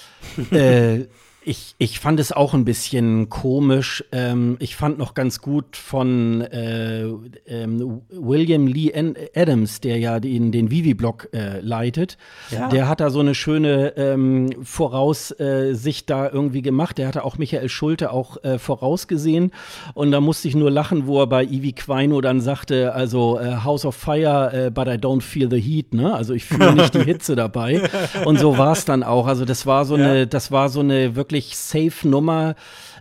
äh, 0.52 1.08
ich, 1.44 1.74
ich 1.80 2.00
fand 2.00 2.20
es 2.20 2.32
auch 2.32 2.54
ein 2.54 2.66
bisschen 2.66 3.30
komisch. 3.30 4.04
Ähm, 4.12 4.58
ich 4.60 4.76
fand 4.76 5.00
noch 5.00 5.16
ganz 5.16 5.42
gut 5.42 5.76
von 5.76 6.42
äh, 6.42 7.06
ähm, 7.48 8.02
William 8.12 8.68
Lee 8.68 8.92
Adams, 9.36 9.82
der 9.82 9.98
ja 9.98 10.20
den, 10.20 10.52
den 10.52 10.70
Vivi-Blog 10.70 11.30
äh, 11.34 11.60
leitet. 11.62 12.18
Ja. 12.52 12.70
Der 12.70 12.88
hat 12.88 13.00
da 13.00 13.10
so 13.10 13.22
eine 13.22 13.34
schöne 13.34 13.94
ähm, 13.98 14.52
Voraussicht 14.62 16.10
da 16.10 16.30
irgendwie 16.30 16.62
gemacht. 16.62 16.98
Der 17.00 17.08
hatte 17.08 17.24
auch 17.26 17.38
Michael 17.38 17.70
Schulte 17.70 18.12
auch 18.12 18.44
äh, 18.44 18.60
vorausgesehen. 18.60 19.52
Und 19.96 20.12
da 20.12 20.22
musste 20.22 20.48
ich 20.48 20.56
nur 20.56 20.70
lachen, 20.70 21.08
wo 21.08 21.22
er 21.22 21.28
bei 21.28 21.44
Ivy 21.44 21.74
Quino 21.74 22.22
dann 22.22 22.40
sagte, 22.42 22.94
also 22.94 23.40
äh, 23.40 23.64
House 23.64 23.86
of 23.86 23.96
Fire, 23.96 24.52
äh, 24.68 24.70
but 24.70 24.88
I 24.88 24.92
don't 24.92 25.22
feel 25.22 25.50
the 25.50 25.60
heat, 25.60 25.94
ne? 25.94 26.14
Also 26.14 26.34
ich 26.36 26.46
fühle 26.46 26.76
nicht 26.76 26.94
die 26.94 27.00
Hitze 27.04 27.36
dabei. 27.36 27.82
Und 28.26 28.38
so 28.40 28.58
war 28.60 28.74
es 28.74 28.86
dann 28.86 29.02
auch. 29.02 29.26
Also 29.26 29.44
das 29.46 29.66
war 29.66 29.86
so 29.86 29.98
Ja. 29.98 30.06
eine, 30.06 30.28
das 30.28 30.52
war 30.52 30.70
so 30.70 30.82
eine 30.82 31.16
wirklich 31.16 31.31
safe 31.40 32.04
Nummer. 32.04 32.56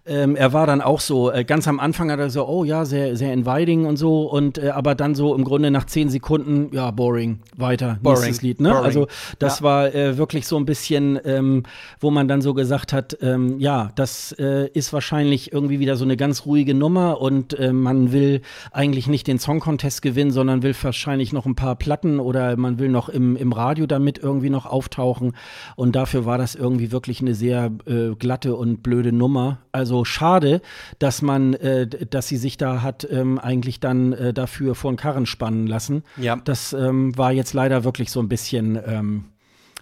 Ähm, 0.06 0.34
er 0.34 0.52
war 0.52 0.66
dann 0.66 0.80
auch 0.80 1.00
so, 1.00 1.30
äh, 1.30 1.44
ganz 1.44 1.68
am 1.68 1.78
Anfang 1.78 2.10
hat 2.10 2.18
er 2.18 2.30
so, 2.30 2.46
oh 2.48 2.64
ja, 2.64 2.84
sehr, 2.84 3.16
sehr 3.16 3.32
inviting 3.32 3.84
und 3.84 3.96
so, 3.96 4.22
und 4.22 4.58
äh, 4.58 4.70
aber 4.70 4.94
dann 4.94 5.14
so 5.14 5.34
im 5.34 5.44
Grunde 5.44 5.70
nach 5.70 5.84
zehn 5.84 6.08
Sekunden, 6.08 6.74
ja, 6.74 6.90
boring, 6.90 7.40
weiter, 7.56 7.98
Boring, 8.02 8.20
nächstes 8.20 8.42
Lied, 8.42 8.60
ne? 8.60 8.70
boring. 8.70 8.84
Also 8.84 9.06
das 9.38 9.58
Ja. 9.60 9.64
war 9.64 9.94
äh, 9.94 10.16
wirklich 10.16 10.46
so 10.46 10.56
ein 10.56 10.64
bisschen, 10.64 11.18
ähm, 11.24 11.64
wo 12.00 12.10
man 12.10 12.28
dann 12.28 12.40
so 12.40 12.54
gesagt 12.54 12.92
hat, 12.94 13.18
ähm, 13.20 13.58
ja, 13.60 13.90
das 13.94 14.32
äh, 14.38 14.68
ist 14.72 14.92
wahrscheinlich 14.92 15.52
irgendwie 15.52 15.80
wieder 15.80 15.96
so 15.96 16.04
eine 16.04 16.16
ganz 16.16 16.46
ruhige 16.46 16.74
Nummer 16.74 17.20
und 17.20 17.58
äh, 17.58 17.72
man 17.72 18.10
will 18.12 18.40
eigentlich 18.72 19.06
nicht 19.06 19.26
den 19.26 19.38
Song 19.38 19.60
Contest 19.60 20.00
gewinnen, 20.02 20.30
sondern 20.30 20.62
will 20.62 20.74
wahrscheinlich 20.80 21.32
noch 21.32 21.44
ein 21.46 21.56
paar 21.56 21.76
Platten 21.76 22.20
oder 22.20 22.56
man 22.56 22.78
will 22.78 22.88
noch 22.88 23.08
im, 23.10 23.36
im 23.36 23.52
Radio 23.52 23.86
damit 23.86 24.18
irgendwie 24.18 24.50
noch 24.50 24.64
auftauchen 24.64 25.32
und 25.76 25.94
dafür 25.94 26.24
war 26.24 26.38
das 26.38 26.54
irgendwie 26.54 26.90
wirklich 26.90 27.20
eine 27.20 27.34
sehr 27.34 27.70
äh, 27.86 28.14
glatte 28.18 28.56
und 28.56 28.82
blöde 28.82 29.12
Nummer. 29.12 29.58
Also 29.72 29.89
schade, 30.04 30.62
dass 30.98 31.22
man, 31.22 31.54
äh, 31.54 31.86
dass 31.86 32.28
sie 32.28 32.36
sich 32.36 32.56
da 32.56 32.82
hat 32.82 33.06
ähm, 33.10 33.38
eigentlich 33.38 33.80
dann 33.80 34.12
äh, 34.12 34.32
dafür 34.32 34.74
vor 34.74 34.92
den 34.92 34.96
Karren 34.96 35.26
spannen 35.26 35.66
lassen. 35.66 36.04
Ja. 36.16 36.36
Das 36.36 36.72
ähm, 36.72 37.16
war 37.16 37.32
jetzt 37.32 37.52
leider 37.52 37.84
wirklich 37.84 38.10
so 38.10 38.20
ein 38.20 38.28
bisschen 38.28 38.80
ähm, 38.86 39.24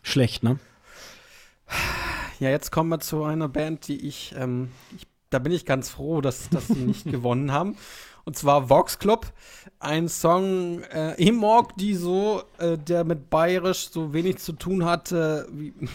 schlecht, 0.03 0.42
ne? 0.42 0.59
Ja, 2.40 2.51
jetzt 2.51 2.71
kommen 2.71 2.88
wir 2.88 3.01
zu 3.01 3.25
einer 3.25 3.49
Band, 3.49 3.88
die 3.88 4.07
ich, 4.07 4.35
ähm, 4.38 4.71
ich 4.97 5.07
da 5.31 5.38
bin 5.38 5.53
ich 5.53 5.66
ganz 5.66 5.90
froh, 5.90 6.21
dass, 6.21 6.49
dass 6.49 6.68
sie 6.68 6.75
nicht 6.75 7.05
gewonnen 7.11 7.53
haben. 7.53 7.77
Und 8.25 8.37
zwar 8.37 8.68
Vox 8.68 8.99
Club, 8.99 9.33
ein 9.79 10.09
Song, 10.09 10.83
äh, 10.83 11.14
Imorg, 11.14 11.77
die 11.77 11.94
so, 11.94 12.42
äh, 12.59 12.77
der 12.77 13.05
mit 13.05 13.31
Bayerisch 13.31 13.88
so 13.90 14.12
wenig 14.12 14.38
zu 14.38 14.53
tun 14.53 14.85
hatte, 14.85 15.49
wie. 15.53 15.73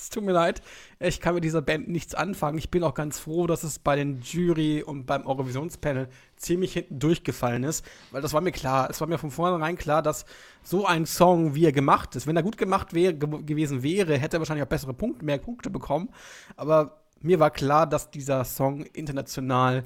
Es 0.00 0.10
tut 0.10 0.22
mir 0.22 0.30
leid, 0.30 0.62
ich 1.00 1.20
kann 1.20 1.34
mit 1.34 1.44
dieser 1.44 1.62
Band 1.62 1.88
nichts 1.88 2.14
anfangen. 2.14 2.58
Ich 2.58 2.70
bin 2.70 2.82
auch 2.82 2.94
ganz 2.94 3.20
froh, 3.20 3.46
dass 3.46 3.62
es 3.62 3.78
bei 3.78 3.94
den 3.94 4.20
Jury 4.20 4.82
und 4.82 5.06
beim 5.06 5.26
Eurovisionspanel 5.26 6.08
ziemlich 6.36 6.72
hinten 6.72 6.98
durchgefallen 6.98 7.62
ist, 7.62 7.84
weil 8.10 8.20
das 8.20 8.32
war 8.32 8.40
mir 8.40 8.50
klar. 8.50 8.90
Es 8.90 9.00
war 9.00 9.06
mir 9.06 9.18
von 9.18 9.30
vornherein 9.30 9.76
klar, 9.76 10.02
dass 10.02 10.24
so 10.62 10.86
ein 10.86 11.06
Song, 11.06 11.54
wie 11.54 11.64
er 11.64 11.72
gemacht 11.72 12.16
ist, 12.16 12.26
wenn 12.26 12.36
er 12.36 12.42
gut 12.42 12.58
gemacht 12.58 12.94
wäre, 12.94 13.14
ge 13.14 13.28
gewesen 13.44 13.82
wäre, 13.84 14.18
hätte 14.18 14.38
er 14.38 14.40
wahrscheinlich 14.40 14.64
auch 14.64 14.68
bessere 14.68 14.94
Punkte, 14.94 15.24
mehr 15.24 15.38
Punkte 15.38 15.70
bekommen. 15.70 16.08
Aber 16.56 17.02
mir 17.20 17.38
war 17.38 17.50
klar, 17.50 17.86
dass 17.86 18.10
dieser 18.10 18.44
Song 18.44 18.82
international 18.82 19.84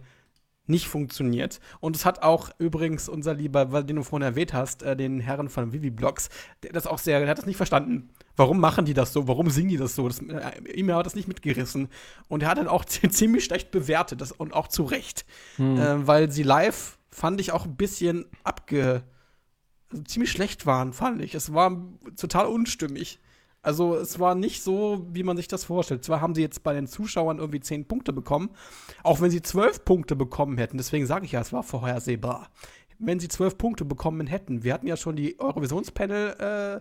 nicht 0.67 0.89
funktioniert. 0.89 1.61
Und 1.81 1.97
es 1.97 2.07
hat 2.07 2.23
auch 2.23 2.51
übrigens 2.59 3.09
unser 3.09 3.35
lieber, 3.35 3.73
weil 3.73 3.85
den 3.85 3.97
du 3.97 4.03
vorhin 4.03 4.27
erwähnt 4.27 4.55
hast, 4.55 4.83
äh, 4.83 4.97
den 4.97 5.21
Herren 5.21 5.49
von 5.49 5.73
Vivi 5.73 5.91
Blogs, 5.91 6.31
der 6.63 6.73
das 6.73 6.87
auch 6.87 6.99
sehr, 6.99 7.21
der 7.21 7.29
hat 7.29 7.39
das 7.39 7.47
nicht 7.47 7.57
verstanden. 7.57 8.11
Warum 8.37 8.61
machen 8.61 8.85
die 8.85 8.95
das 8.95 9.13
so? 9.13 9.29
Warum 9.29 9.51
singen 9.51 9.69
die 9.69 9.77
das 9.77 9.95
so? 9.95 10.09
Das, 10.09 10.21
äh, 10.21 10.73
ihm 10.75 10.93
hat 10.93 11.07
das 11.07 11.15
nicht 11.15 11.29
mitgerissen. 11.29 11.89
Und 12.29 12.43
er 12.43 12.49
hat 12.49 12.59
dann 12.59 12.69
auch 12.69 12.85
ziemlich 12.87 13.45
schlecht 13.45 13.71
bewertet 13.71 14.21
das, 14.21 14.33
und 14.33 14.55
auch 14.55 14.69
zu 14.69 14.85
Recht. 14.85 15.25
Äh, 15.79 16.07
weil 16.07 16.31
sie 16.31 16.43
live, 16.43 16.99
fand 17.11 17.41
ich, 17.41 17.53
auch 17.53 17.67
ein 17.67 17.77
bisschen 17.77 18.27
abge. 18.45 19.03
Also 19.91 20.05
ziemlich 20.05 20.31
schlecht 20.31 20.65
waren, 20.65 20.93
fand 20.93 21.21
ich. 21.23 21.35
Es 21.35 21.53
war 21.53 21.77
total 22.17 22.47
unstimmig. 22.47 23.19
Also 23.63 23.95
es 23.97 24.19
war 24.19 24.35
nicht 24.35 24.63
so, 24.63 25.07
wie 25.13 25.23
man 25.23 25.37
sich 25.37 25.47
das 25.47 25.65
vorstellt. 25.65 26.05
Zwar 26.05 26.21
haben 26.21 26.35
sie 26.35 26.43
jetzt 26.43 26.65
bei 26.65 26.75
den 26.75 26.89
Zuschauern 26.89 27.39
irgendwie 27.39 27.61
zehn 27.61 27.87
Punkte 27.87 28.13
bekommen, 28.13 28.51
auch 29.05 29.21
wenn 29.21 29.31
sie 29.31 29.41
zwölf 29.41 29.85
Punkte 29.85 30.17
bekommen 30.17 30.59
hätten. 30.59 30.79
Deswegen 30.79 31.07
sage 31.07 31.27
ich 31.27 31.33
ja, 31.33 31.41
es 31.41 31.53
war 31.53 31.63
vorhersehbar. 31.63 32.51
Wenn 32.99 33.21
sie 33.21 33.29
zwölf 33.29 33.57
Punkte 33.59 33.85
bekommen 33.85 34.27
hätten, 34.27 34.65
wir 34.65 34.75
hatten 34.75 34.89
ja 34.89 34.97
schon 34.97 35.15
die 35.15 35.39
Eurovisionspanel 35.39 36.81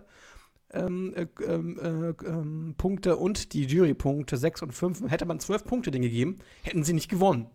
ähm, 0.72 1.14
äh, 1.14 1.26
ähm, 1.44 1.78
äh, 1.78 2.26
ähm, 2.26 2.74
Punkte 2.76 3.16
und 3.16 3.52
die 3.52 3.64
Jurypunkte 3.64 4.36
6 4.36 4.62
und 4.62 4.72
5. 4.72 5.10
Hätte 5.10 5.26
man 5.26 5.40
zwölf 5.40 5.64
Punkte 5.64 5.90
denen 5.90 6.02
gegeben, 6.02 6.38
hätten 6.62 6.84
sie 6.84 6.92
nicht 6.92 7.08
gewonnen. 7.08 7.46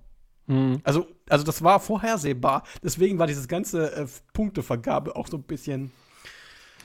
Mhm. 0.47 0.79
Also, 0.83 1.07
also 1.29 1.43
das 1.43 1.63
war 1.63 1.79
vorhersehbar. 1.79 2.63
Deswegen 2.83 3.19
war 3.19 3.27
dieses 3.27 3.47
ganze 3.47 3.95
äh, 3.95 4.05
Punktevergabe 4.33 5.15
auch 5.15 5.27
so 5.27 5.37
ein 5.37 5.43
bisschen 5.43 5.91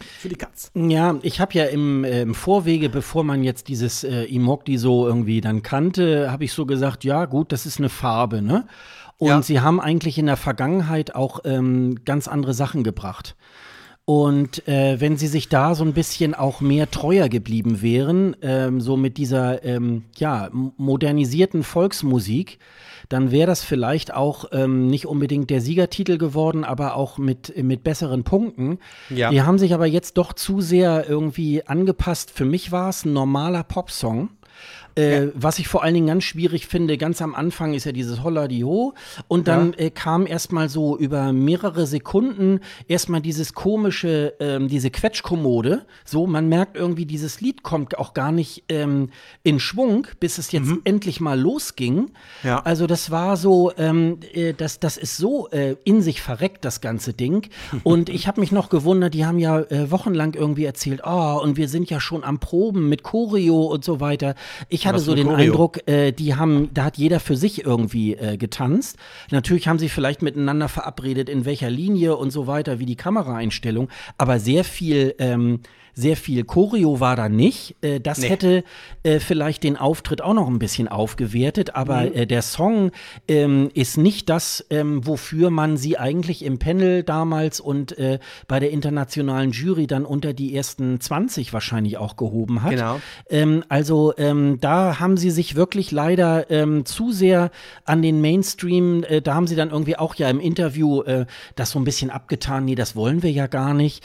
für 0.00 0.28
die 0.28 0.36
Katz. 0.36 0.70
Ja, 0.74 1.18
ich 1.22 1.40
habe 1.40 1.54
ja 1.54 1.66
im, 1.66 2.04
äh, 2.04 2.22
im, 2.22 2.34
Vorwege, 2.34 2.88
bevor 2.88 3.24
man 3.24 3.42
jetzt 3.42 3.68
dieses 3.68 4.04
äh, 4.04 4.24
Imogdi 4.24 4.78
so 4.78 5.06
irgendwie 5.06 5.40
dann 5.40 5.62
kannte, 5.62 6.30
habe 6.30 6.44
ich 6.44 6.52
so 6.52 6.66
gesagt, 6.66 7.04
ja 7.04 7.24
gut, 7.26 7.52
das 7.52 7.66
ist 7.66 7.78
eine 7.78 7.88
Farbe, 7.88 8.42
ne? 8.42 8.66
Und 9.18 9.28
ja. 9.28 9.42
sie 9.42 9.60
haben 9.60 9.80
eigentlich 9.80 10.18
in 10.18 10.26
der 10.26 10.36
Vergangenheit 10.36 11.14
auch 11.14 11.40
ähm, 11.44 12.04
ganz 12.04 12.26
andere 12.26 12.54
Sachen 12.54 12.82
gebracht. 12.82 13.36
Und 14.04 14.66
äh, 14.66 15.00
wenn 15.00 15.16
sie 15.16 15.28
sich 15.28 15.48
da 15.48 15.76
so 15.76 15.84
ein 15.84 15.92
bisschen 15.92 16.34
auch 16.34 16.60
mehr 16.60 16.90
treuer 16.90 17.28
geblieben 17.28 17.82
wären, 17.82 18.36
ähm, 18.42 18.80
so 18.80 18.96
mit 18.96 19.16
dieser 19.16 19.64
ähm, 19.64 20.04
ja, 20.16 20.50
modernisierten 20.52 21.62
Volksmusik, 21.62 22.58
dann 23.08 23.30
wäre 23.30 23.46
das 23.46 23.62
vielleicht 23.62 24.12
auch 24.12 24.46
ähm, 24.52 24.88
nicht 24.88 25.06
unbedingt 25.06 25.50
der 25.50 25.60
Siegertitel 25.60 26.18
geworden, 26.18 26.64
aber 26.64 26.96
auch 26.96 27.18
mit, 27.18 27.56
mit 27.62 27.84
besseren 27.84 28.24
Punkten. 28.24 28.78
Ja. 29.08 29.30
Die 29.30 29.42
haben 29.42 29.58
sich 29.58 29.72
aber 29.72 29.86
jetzt 29.86 30.18
doch 30.18 30.32
zu 30.32 30.60
sehr 30.60 31.08
irgendwie 31.08 31.64
angepasst. 31.64 32.32
Für 32.32 32.44
mich 32.44 32.72
war 32.72 32.88
es 32.88 33.04
ein 33.04 33.12
normaler 33.12 33.62
Popsong. 33.62 34.30
Äh, 34.96 35.24
ja. 35.26 35.30
Was 35.34 35.58
ich 35.58 35.68
vor 35.68 35.82
allen 35.82 35.94
Dingen 35.94 36.06
ganz 36.06 36.24
schwierig 36.24 36.66
finde, 36.66 36.98
ganz 36.98 37.22
am 37.22 37.34
Anfang 37.34 37.74
ist 37.74 37.84
ja 37.84 37.92
dieses 37.92 38.22
Holla 38.22 38.48
die 38.48 38.64
Ho 38.64 38.94
und 39.28 39.48
dann 39.48 39.72
ja. 39.72 39.86
äh, 39.86 39.90
kam 39.90 40.26
erstmal 40.26 40.68
so 40.68 40.96
über 40.98 41.32
mehrere 41.32 41.86
Sekunden 41.86 42.60
erstmal 42.88 43.20
dieses 43.20 43.54
komische, 43.54 44.34
ähm, 44.40 44.68
diese 44.68 44.90
Quetschkommode. 44.90 45.86
So, 46.04 46.26
man 46.26 46.48
merkt 46.48 46.76
irgendwie, 46.76 47.06
dieses 47.06 47.40
Lied 47.40 47.62
kommt 47.62 47.98
auch 47.98 48.14
gar 48.14 48.32
nicht 48.32 48.64
ähm, 48.68 49.10
in 49.42 49.60
Schwung, 49.60 50.06
bis 50.20 50.38
es 50.38 50.52
jetzt 50.52 50.66
mhm. 50.66 50.82
endlich 50.84 51.20
mal 51.20 51.38
losging. 51.38 52.10
Ja. 52.42 52.60
Also 52.60 52.86
das 52.86 53.10
war 53.10 53.36
so, 53.36 53.72
ähm, 53.76 54.18
äh, 54.32 54.52
das, 54.52 54.80
das 54.80 54.96
ist 54.96 55.16
so 55.16 55.48
äh, 55.50 55.76
in 55.84 56.02
sich 56.02 56.22
verreckt, 56.22 56.64
das 56.64 56.80
ganze 56.80 57.12
Ding. 57.12 57.48
Und 57.82 58.08
ich 58.08 58.26
habe 58.28 58.40
mich 58.40 58.52
noch 58.52 58.68
gewundert, 58.68 59.14
die 59.14 59.26
haben 59.26 59.38
ja 59.38 59.60
äh, 59.60 59.90
wochenlang 59.90 60.34
irgendwie 60.34 60.64
erzählt, 60.64 61.02
oh, 61.04 61.40
und 61.42 61.56
wir 61.56 61.68
sind 61.68 61.90
ja 61.90 62.00
schon 62.00 62.24
am 62.24 62.38
Proben 62.38 62.88
mit 62.88 63.02
Choreo 63.02 63.62
und 63.66 63.84
so 63.84 64.00
weiter. 64.00 64.34
Ich 64.68 64.81
ich 64.82 64.86
hatte 64.88 64.98
so 64.98 65.14
den 65.14 65.28
Choreo? 65.28 65.52
Eindruck, 65.52 65.88
äh, 65.88 66.10
die 66.10 66.34
haben, 66.34 66.70
da 66.74 66.84
hat 66.84 66.98
jeder 66.98 67.20
für 67.20 67.36
sich 67.36 67.64
irgendwie 67.64 68.14
äh, 68.14 68.36
getanzt. 68.36 68.98
Natürlich 69.30 69.68
haben 69.68 69.78
sie 69.78 69.88
vielleicht 69.88 70.22
miteinander 70.22 70.68
verabredet, 70.68 71.28
in 71.28 71.44
welcher 71.44 71.70
Linie 71.70 72.16
und 72.16 72.30
so 72.30 72.48
weiter, 72.48 72.80
wie 72.80 72.86
die 72.86 72.96
Kameraeinstellung, 72.96 73.88
aber 74.18 74.40
sehr 74.40 74.64
viel 74.64 75.14
ähm, 75.18 75.60
sehr 75.94 76.16
viel 76.16 76.44
Choreo 76.44 77.00
war 77.00 77.16
da 77.16 77.28
nicht. 77.28 77.76
Äh, 77.82 78.00
das 78.00 78.18
nee. 78.18 78.28
hätte 78.28 78.64
äh, 79.02 79.20
vielleicht 79.20 79.62
den 79.62 79.76
Auftritt 79.76 80.22
auch 80.22 80.34
noch 80.34 80.48
ein 80.48 80.58
bisschen 80.58 80.88
aufgewertet, 80.88 81.74
aber 81.74 82.02
mhm. 82.02 82.14
äh, 82.14 82.26
der 82.26 82.42
Song 82.42 82.92
ähm, 83.28 83.70
ist 83.74 83.98
nicht 83.98 84.28
das, 84.28 84.64
ähm, 84.70 85.06
wofür 85.06 85.50
man 85.50 85.76
sie 85.76 85.98
eigentlich 85.98 86.44
im 86.44 86.58
Panel 86.58 87.02
damals 87.02 87.60
und 87.60 87.96
bei 88.48 88.60
der 88.60 88.70
internationalen 88.70 89.50
Jury 89.50 89.86
dann 89.86 90.04
unter 90.04 90.32
die 90.32 90.54
ersten 90.54 91.00
20 91.00 91.52
wahrscheinlich 91.52 91.98
auch 91.98 92.16
gehoben 92.16 92.62
hat. 92.62 92.70
Genau. 92.70 93.00
Ähm, 93.28 93.64
also 93.68 94.12
da 94.16 94.98
haben 95.00 95.16
sie 95.16 95.30
sich 95.30 95.54
wirklich 95.54 95.90
leider 95.90 96.46
zu 96.84 97.12
sehr 97.12 97.50
an 97.84 98.02
den 98.02 98.20
Mainstream, 98.20 99.04
da 99.22 99.34
haben 99.34 99.46
sie 99.46 99.56
dann 99.56 99.70
irgendwie 99.70 99.96
auch 99.96 100.14
ja 100.14 100.28
im 100.30 100.40
Interview 100.40 101.02
das 101.54 101.70
so 101.70 101.78
ein 101.78 101.84
bisschen 101.84 102.10
abgetan, 102.10 102.64
nee, 102.64 102.74
das 102.74 102.96
wollen 102.96 103.22
wir 103.22 103.30
ja 103.30 103.46
gar 103.46 103.74
nicht, 103.74 104.04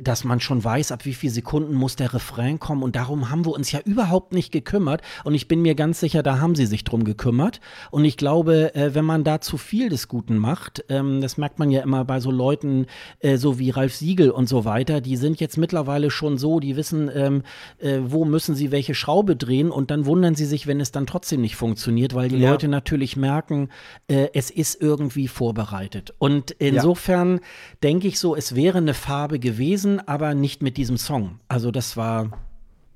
dass 0.00 0.24
man 0.24 0.40
schon 0.40 0.64
weiß, 0.64 0.92
ab 0.92 1.04
wie 1.04 1.11
wie 1.12 1.16
viele 1.16 1.32
Sekunden 1.34 1.74
muss 1.74 1.94
der 1.94 2.14
Refrain 2.14 2.58
kommen? 2.58 2.82
Und 2.82 2.96
darum 2.96 3.28
haben 3.28 3.44
wir 3.44 3.52
uns 3.52 3.70
ja 3.70 3.80
überhaupt 3.84 4.32
nicht 4.32 4.50
gekümmert. 4.50 5.02
Und 5.24 5.34
ich 5.34 5.46
bin 5.46 5.60
mir 5.60 5.74
ganz 5.74 6.00
sicher, 6.00 6.22
da 6.22 6.40
haben 6.40 6.54
sie 6.54 6.64
sich 6.64 6.84
drum 6.84 7.04
gekümmert. 7.04 7.60
Und 7.90 8.06
ich 8.06 8.16
glaube, 8.16 8.74
äh, 8.74 8.94
wenn 8.94 9.04
man 9.04 9.22
da 9.22 9.42
zu 9.42 9.58
viel 9.58 9.90
des 9.90 10.08
Guten 10.08 10.38
macht, 10.38 10.86
ähm, 10.88 11.20
das 11.20 11.36
merkt 11.36 11.58
man 11.58 11.70
ja 11.70 11.82
immer 11.82 12.06
bei 12.06 12.18
so 12.18 12.30
Leuten, 12.30 12.86
äh, 13.20 13.36
so 13.36 13.58
wie 13.58 13.68
Ralf 13.68 13.94
Siegel 13.94 14.30
und 14.30 14.48
so 14.48 14.64
weiter, 14.64 15.02
die 15.02 15.16
sind 15.16 15.38
jetzt 15.38 15.58
mittlerweile 15.58 16.10
schon 16.10 16.38
so, 16.38 16.60
die 16.60 16.76
wissen, 16.76 17.10
ähm, 17.14 17.42
äh, 17.76 17.98
wo 18.02 18.24
müssen 18.24 18.54
sie 18.54 18.70
welche 18.70 18.94
Schraube 18.94 19.36
drehen. 19.36 19.70
Und 19.70 19.90
dann 19.90 20.06
wundern 20.06 20.34
sie 20.34 20.46
sich, 20.46 20.66
wenn 20.66 20.80
es 20.80 20.92
dann 20.92 21.06
trotzdem 21.06 21.42
nicht 21.42 21.56
funktioniert, 21.56 22.14
weil 22.14 22.30
die 22.30 22.38
ja. 22.38 22.52
Leute 22.52 22.68
natürlich 22.68 23.18
merken, 23.18 23.68
äh, 24.08 24.28
es 24.32 24.50
ist 24.50 24.80
irgendwie 24.80 25.28
vorbereitet. 25.28 26.14
Und 26.18 26.52
insofern 26.52 27.34
ja. 27.34 27.40
denke 27.82 28.08
ich 28.08 28.18
so, 28.18 28.34
es 28.34 28.54
wäre 28.54 28.78
eine 28.78 28.94
Farbe 28.94 29.38
gewesen, 29.38 30.00
aber 30.08 30.32
nicht 30.32 30.62
mit 30.62 30.78
diesem 30.78 30.96
Song. 31.04 31.40
Also 31.48 31.70
das 31.70 31.96
war 31.96 32.30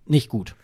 nicht 0.06 0.28
gut. 0.28 0.56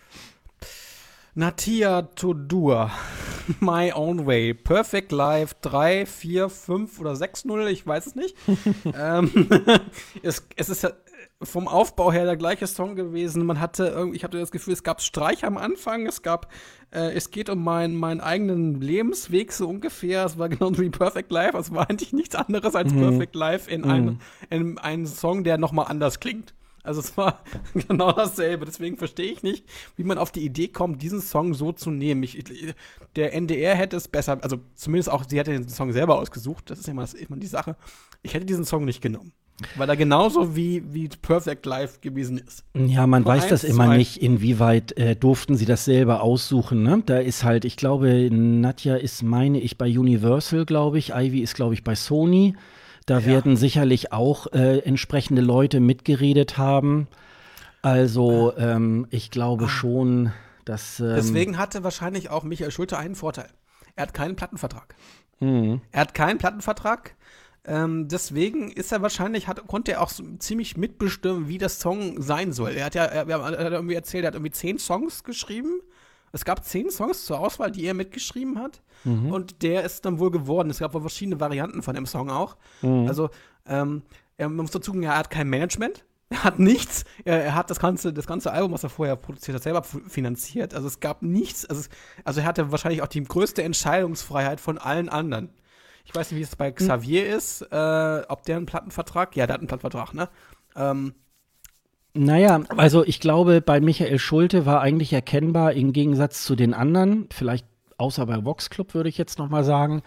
Natia 1.34 2.02
Todur, 2.02 2.90
My 3.60 3.92
Own 3.94 4.26
Way, 4.26 4.52
Perfect 4.52 5.12
Life 5.12 5.54
3, 5.62 6.04
4, 6.04 6.48
5 6.50 7.00
oder 7.00 7.12
6-0, 7.12 7.66
ich 7.68 7.86
weiß 7.86 8.06
es 8.08 8.14
nicht. 8.14 8.36
ähm, 8.98 9.48
es, 10.22 10.46
es 10.56 10.68
ist 10.68 10.92
vom 11.42 11.68
Aufbau 11.68 12.12
her 12.12 12.24
der 12.24 12.36
gleiche 12.36 12.66
Song 12.66 12.94
gewesen. 12.96 13.46
Man 13.46 13.60
hatte 13.60 13.86
irgendwie, 13.86 14.16
ich 14.16 14.24
hatte 14.24 14.38
das 14.38 14.50
Gefühl, 14.50 14.74
es 14.74 14.82
gab 14.82 15.00
Streich 15.00 15.44
am 15.44 15.56
Anfang, 15.56 16.06
es 16.06 16.22
gab, 16.22 16.52
äh, 16.90 17.12
es 17.12 17.30
geht 17.30 17.48
um 17.48 17.64
meinen, 17.64 17.96
meinen 17.96 18.20
eigenen 18.20 18.80
Lebensweg 18.80 19.52
so 19.52 19.68
ungefähr. 19.68 20.24
Es 20.24 20.38
war 20.38 20.48
genau 20.48 20.76
wie 20.78 20.90
Perfect 20.90 21.32
Life, 21.32 21.56
es 21.56 21.72
war 21.72 21.88
eigentlich 21.88 22.12
nichts 22.12 22.34
anderes 22.34 22.74
als 22.74 22.92
mhm. 22.92 23.00
Perfect 23.00 23.34
Life 23.34 23.70
in, 23.70 23.82
mhm. 23.82 23.90
einem, 23.90 24.18
in 24.50 24.78
einem 24.78 25.06
Song, 25.06 25.44
der 25.44 25.58
nochmal 25.58 25.86
anders 25.88 26.20
klingt. 26.20 26.54
Also 26.82 27.00
es 27.00 27.16
war 27.16 27.42
genau 27.74 28.12
dasselbe. 28.12 28.64
Deswegen 28.64 28.96
verstehe 28.96 29.32
ich 29.32 29.42
nicht, 29.42 29.64
wie 29.96 30.04
man 30.04 30.18
auf 30.18 30.32
die 30.32 30.44
Idee 30.44 30.68
kommt, 30.68 31.02
diesen 31.02 31.20
Song 31.20 31.54
so 31.54 31.72
zu 31.72 31.90
nehmen. 31.90 32.22
Ich, 32.22 32.42
der 33.16 33.34
NDR 33.34 33.74
hätte 33.74 33.96
es 33.96 34.08
besser, 34.08 34.38
also 34.42 34.58
zumindest 34.74 35.10
auch, 35.10 35.24
sie 35.28 35.38
hätte 35.38 35.52
den 35.52 35.68
Song 35.68 35.92
selber 35.92 36.18
ausgesucht. 36.18 36.70
Das 36.70 36.78
ist 36.78 36.88
immer, 36.88 37.02
das, 37.02 37.14
immer 37.14 37.36
die 37.36 37.46
Sache. 37.46 37.76
Ich 38.22 38.34
hätte 38.34 38.46
diesen 38.46 38.64
Song 38.64 38.84
nicht 38.84 39.00
genommen. 39.00 39.32
Weil 39.76 39.88
er 39.88 39.96
genauso 39.96 40.56
wie, 40.56 40.82
wie 40.92 41.08
Perfect 41.08 41.66
Life 41.66 42.00
gewesen 42.00 42.38
ist. 42.38 42.64
Ja, 42.74 43.06
man 43.06 43.22
Nur 43.22 43.32
weiß 43.32 43.48
das 43.48 43.64
immer 43.64 43.86
zwei. 43.86 43.98
nicht, 43.98 44.16
inwieweit 44.16 44.96
äh, 44.96 45.14
durften 45.14 45.56
sie 45.56 45.66
das 45.66 45.84
selber 45.84 46.22
aussuchen. 46.22 46.82
Ne? 46.82 47.02
Da 47.04 47.18
ist 47.18 47.44
halt, 47.44 47.64
ich 47.64 47.76
glaube, 47.76 48.28
Nadja 48.30 48.96
ist, 48.96 49.22
meine 49.22 49.60
ich, 49.60 49.78
bei 49.78 49.86
Universal, 49.86 50.64
glaube 50.64 50.98
ich. 50.98 51.10
Ivy 51.14 51.40
ist, 51.40 51.54
glaube 51.54 51.74
ich, 51.74 51.84
bei 51.84 51.94
Sony. 51.94 52.54
Da 53.06 53.18
ja. 53.18 53.26
werden 53.26 53.56
sicherlich 53.56 54.12
auch 54.12 54.46
äh, 54.52 54.78
entsprechende 54.78 55.42
Leute 55.42 55.80
mitgeredet 55.80 56.58
haben. 56.58 57.08
Also 57.82 58.52
ähm, 58.56 59.06
ich 59.10 59.30
glaube 59.30 59.64
ah. 59.64 59.68
schon, 59.68 60.32
dass. 60.64 61.00
Ähm, 61.00 61.14
Deswegen 61.16 61.58
hatte 61.58 61.82
wahrscheinlich 61.82 62.30
auch 62.30 62.44
Michael 62.44 62.70
Schulte 62.70 62.96
einen 62.96 63.14
Vorteil. 63.14 63.48
Er 63.96 64.02
hat 64.02 64.14
keinen 64.14 64.36
Plattenvertrag. 64.36 64.94
Mhm. 65.40 65.80
Er 65.90 66.00
hat 66.00 66.14
keinen 66.14 66.38
Plattenvertrag. 66.38 67.16
Ähm, 67.64 68.08
deswegen 68.08 68.72
ist 68.72 68.90
er 68.90 69.02
wahrscheinlich, 69.02 69.46
hat, 69.46 69.66
konnte 69.68 69.92
er 69.92 70.02
auch 70.02 70.08
so 70.08 70.24
ziemlich 70.38 70.76
mitbestimmen, 70.76 71.46
wie 71.48 71.58
das 71.58 71.78
Song 71.78 72.20
sein 72.20 72.52
soll. 72.52 72.72
Er 72.72 72.86
hat 72.86 72.94
ja, 72.96 73.04
er, 73.04 73.28
er 73.28 73.42
hat 73.42 73.72
irgendwie 73.72 73.94
erzählt, 73.94 74.24
er 74.24 74.28
hat 74.28 74.34
irgendwie 74.34 74.50
zehn 74.50 74.78
Songs 74.78 75.22
geschrieben 75.22 75.80
es 76.32 76.44
gab 76.44 76.64
zehn 76.64 76.90
Songs 76.90 77.26
zur 77.26 77.38
Auswahl, 77.38 77.70
die 77.70 77.84
er 77.84 77.94
mitgeschrieben 77.94 78.58
hat. 78.58 78.82
Mhm. 79.04 79.32
Und 79.32 79.62
der 79.62 79.84
ist 79.84 80.04
dann 80.04 80.18
wohl 80.18 80.30
geworden. 80.30 80.70
Es 80.70 80.78
gab 80.78 80.94
wohl 80.94 81.02
verschiedene 81.02 81.40
Varianten 81.40 81.82
von 81.82 81.94
dem 81.94 82.06
Song 82.06 82.30
auch. 82.30 82.56
Mhm. 82.80 83.06
Also, 83.06 83.30
ähm, 83.66 84.02
er 84.38 84.48
muss 84.48 84.70
dazu 84.70 84.92
sagen, 84.92 85.02
er 85.02 85.16
hat 85.16 85.30
kein 85.30 85.48
Management. 85.48 86.04
Er 86.30 86.44
hat 86.44 86.58
nichts. 86.58 87.04
Er, 87.26 87.44
er, 87.44 87.54
hat 87.54 87.68
das 87.68 87.78
ganze, 87.78 88.12
das 88.12 88.26
ganze 88.26 88.52
Album, 88.52 88.72
was 88.72 88.82
er 88.82 88.88
vorher 88.88 89.16
produziert 89.16 89.54
hat, 89.54 89.62
selber 89.62 89.82
finanziert. 89.82 90.72
Also 90.72 90.88
es 90.88 90.98
gab 90.98 91.20
nichts. 91.20 91.66
Also, 91.66 91.82
es, 91.82 91.90
also 92.24 92.40
er 92.40 92.46
hatte 92.46 92.72
wahrscheinlich 92.72 93.02
auch 93.02 93.08
die 93.08 93.22
größte 93.22 93.62
Entscheidungsfreiheit 93.62 94.58
von 94.58 94.78
allen 94.78 95.10
anderen. 95.10 95.50
Ich 96.04 96.14
weiß 96.14 96.30
nicht, 96.30 96.40
wie 96.40 96.42
es 96.42 96.56
bei 96.56 96.72
Xavier 96.72 97.26
mhm. 97.26 97.36
ist, 97.36 97.62
äh, 97.70 98.22
ob 98.28 98.44
der 98.44 98.56
einen 98.56 98.66
Plattenvertrag, 98.66 99.36
ja, 99.36 99.46
der 99.46 99.54
hat 99.54 99.60
einen 99.60 99.68
Plattenvertrag, 99.68 100.14
ne? 100.14 100.30
Ähm, 100.74 101.14
naja, 102.14 102.60
also 102.76 103.04
ich 103.04 103.20
glaube, 103.20 103.60
bei 103.60 103.80
Michael 103.80 104.18
Schulte 104.18 104.66
war 104.66 104.80
eigentlich 104.80 105.12
erkennbar, 105.12 105.72
im 105.72 105.92
Gegensatz 105.92 106.44
zu 106.44 106.54
den 106.56 106.74
anderen, 106.74 107.26
vielleicht 107.32 107.66
außer 107.96 108.26
bei 108.26 108.44
Vox 108.44 108.68
Club 108.68 108.94
würde 108.94 109.08
ich 109.08 109.18
jetzt 109.18 109.38
noch 109.38 109.48
mal 109.48 109.64
sagen, 109.64 110.02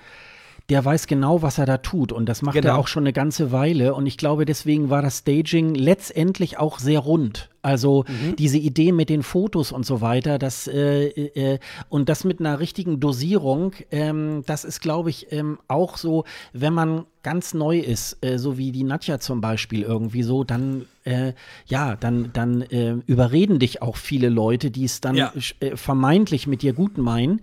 der 0.69 0.83
weiß 0.83 1.07
genau, 1.07 1.41
was 1.41 1.57
er 1.57 1.65
da 1.65 1.77
tut. 1.77 2.11
Und 2.11 2.27
das 2.27 2.41
macht 2.41 2.55
genau. 2.55 2.69
er 2.69 2.77
auch 2.77 2.87
schon 2.87 3.03
eine 3.03 3.13
ganze 3.13 3.51
Weile. 3.51 3.93
Und 3.93 4.07
ich 4.07 4.17
glaube, 4.17 4.45
deswegen 4.45 4.89
war 4.89 5.01
das 5.01 5.19
Staging 5.19 5.75
letztendlich 5.75 6.57
auch 6.57 6.79
sehr 6.79 6.99
rund. 6.99 7.49
Also 7.65 8.06
mhm. 8.08 8.36
diese 8.36 8.60
Idee 8.60 8.91
mit 8.91 9.10
den 9.10 9.23
Fotos 9.23 9.71
und 9.71 9.86
so 9.86 9.99
weiter, 9.99 10.38
das 10.38 10.67
äh, 10.67 11.08
äh, 11.08 11.60
und 11.89 12.10
das 12.10 12.23
mit 12.23 12.39
einer 12.39 12.60
richtigen 12.60 12.99
Dosierung, 12.99 13.73
ähm, 13.89 14.43
das 14.45 14.63
ist, 14.63 14.82
glaube 14.82 15.10
ich, 15.10 15.32
ähm, 15.32 15.58
auch 15.67 15.97
so, 15.97 16.25
wenn 16.54 16.73
man 16.73 17.06
ganz 17.23 17.56
neu 17.56 17.80
ist, 17.80 18.23
äh, 18.23 18.38
so 18.38 18.60
wie 18.60 18.71
die 18.71 18.84
Nadja 18.84 19.19
zum 19.19 19.41
Beispiel 19.41 19.82
irgendwie 19.82 20.21
so, 20.21 20.43
dann 20.43 20.85
äh, 21.06 21.33
ja, 21.67 21.96
dann, 21.96 22.31
dann 22.33 22.62
äh, 22.63 22.98
überreden 23.06 23.60
dich 23.60 23.81
auch 23.81 23.96
viele 23.96 24.29
Leute, 24.29 24.69
die 24.71 24.85
es 24.85 25.02
dann 25.02 25.15
ja. 25.15 25.33
Äh, 25.60 25.75
vermeintlich 25.75 26.48
mit 26.48 26.62
dir 26.62 26.73
gut 26.73 26.98
meinen. 26.98 27.42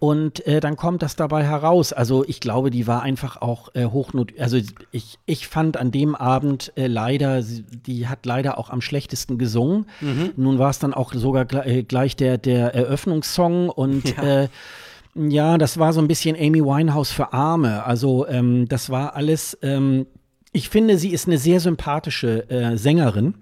Und 0.00 0.46
äh, 0.46 0.60
dann 0.60 0.76
kommt 0.76 1.02
das 1.02 1.14
dabei 1.14 1.44
heraus. 1.44 1.92
Also 1.92 2.24
ich 2.26 2.40
glaube, 2.40 2.70
die 2.70 2.86
war 2.86 3.02
einfach 3.02 3.42
auch 3.42 3.74
äh, 3.74 3.84
hochnot. 3.84 4.32
Also 4.40 4.58
ich, 4.92 5.18
ich 5.26 5.46
fand 5.46 5.76
an 5.76 5.90
dem 5.90 6.14
Abend 6.14 6.72
äh, 6.76 6.86
leider, 6.86 7.42
die 7.42 8.08
hat 8.08 8.24
leider 8.24 8.56
auch 8.56 8.70
am 8.70 8.80
schlechtesten 8.80 9.36
gesungen. 9.36 9.59
Mhm. 10.00 10.32
Nun 10.36 10.58
war 10.58 10.70
es 10.70 10.78
dann 10.78 10.94
auch 10.94 11.12
sogar 11.12 11.44
gleich, 11.44 11.86
gleich 11.88 12.16
der, 12.16 12.38
der 12.38 12.74
Eröffnungssong 12.74 13.68
und 13.68 14.16
ja. 14.16 14.48
Ja, 15.14 15.58
das 15.58 15.78
war 15.78 15.92
so 15.92 16.00
ein 16.00 16.08
bisschen 16.08 16.36
Amy 16.36 16.62
Winehouse 16.62 17.10
für 17.10 17.32
Arme. 17.32 17.84
Also 17.84 18.26
ähm, 18.28 18.68
das 18.68 18.90
war 18.90 19.16
alles. 19.16 19.58
Ähm, 19.62 20.06
ich 20.52 20.68
finde, 20.68 20.98
sie 20.98 21.10
ist 21.10 21.26
eine 21.26 21.38
sehr 21.38 21.60
sympathische 21.60 22.48
äh, 22.48 22.76
Sängerin. 22.76 23.34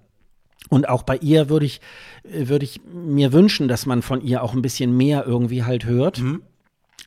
Und 0.71 0.89
auch 0.89 1.03
bei 1.03 1.17
ihr 1.17 1.49
würde 1.49 1.67
ich, 1.67 1.81
äh, 2.25 2.49
würde 2.49 2.65
ich 2.65 2.81
mir 2.93 3.33
wünschen, 3.33 3.69
dass 3.69 3.87
man 3.87 4.03
von 4.03 4.23
ihr 4.23 4.43
auch 4.43 4.55
ein 4.55 4.63
bisschen 4.63 4.97
mehr 4.97 5.27
irgendwie 5.27 5.63
halt 5.63 5.85
hört. 5.85 6.21
Mhm. 6.21 6.43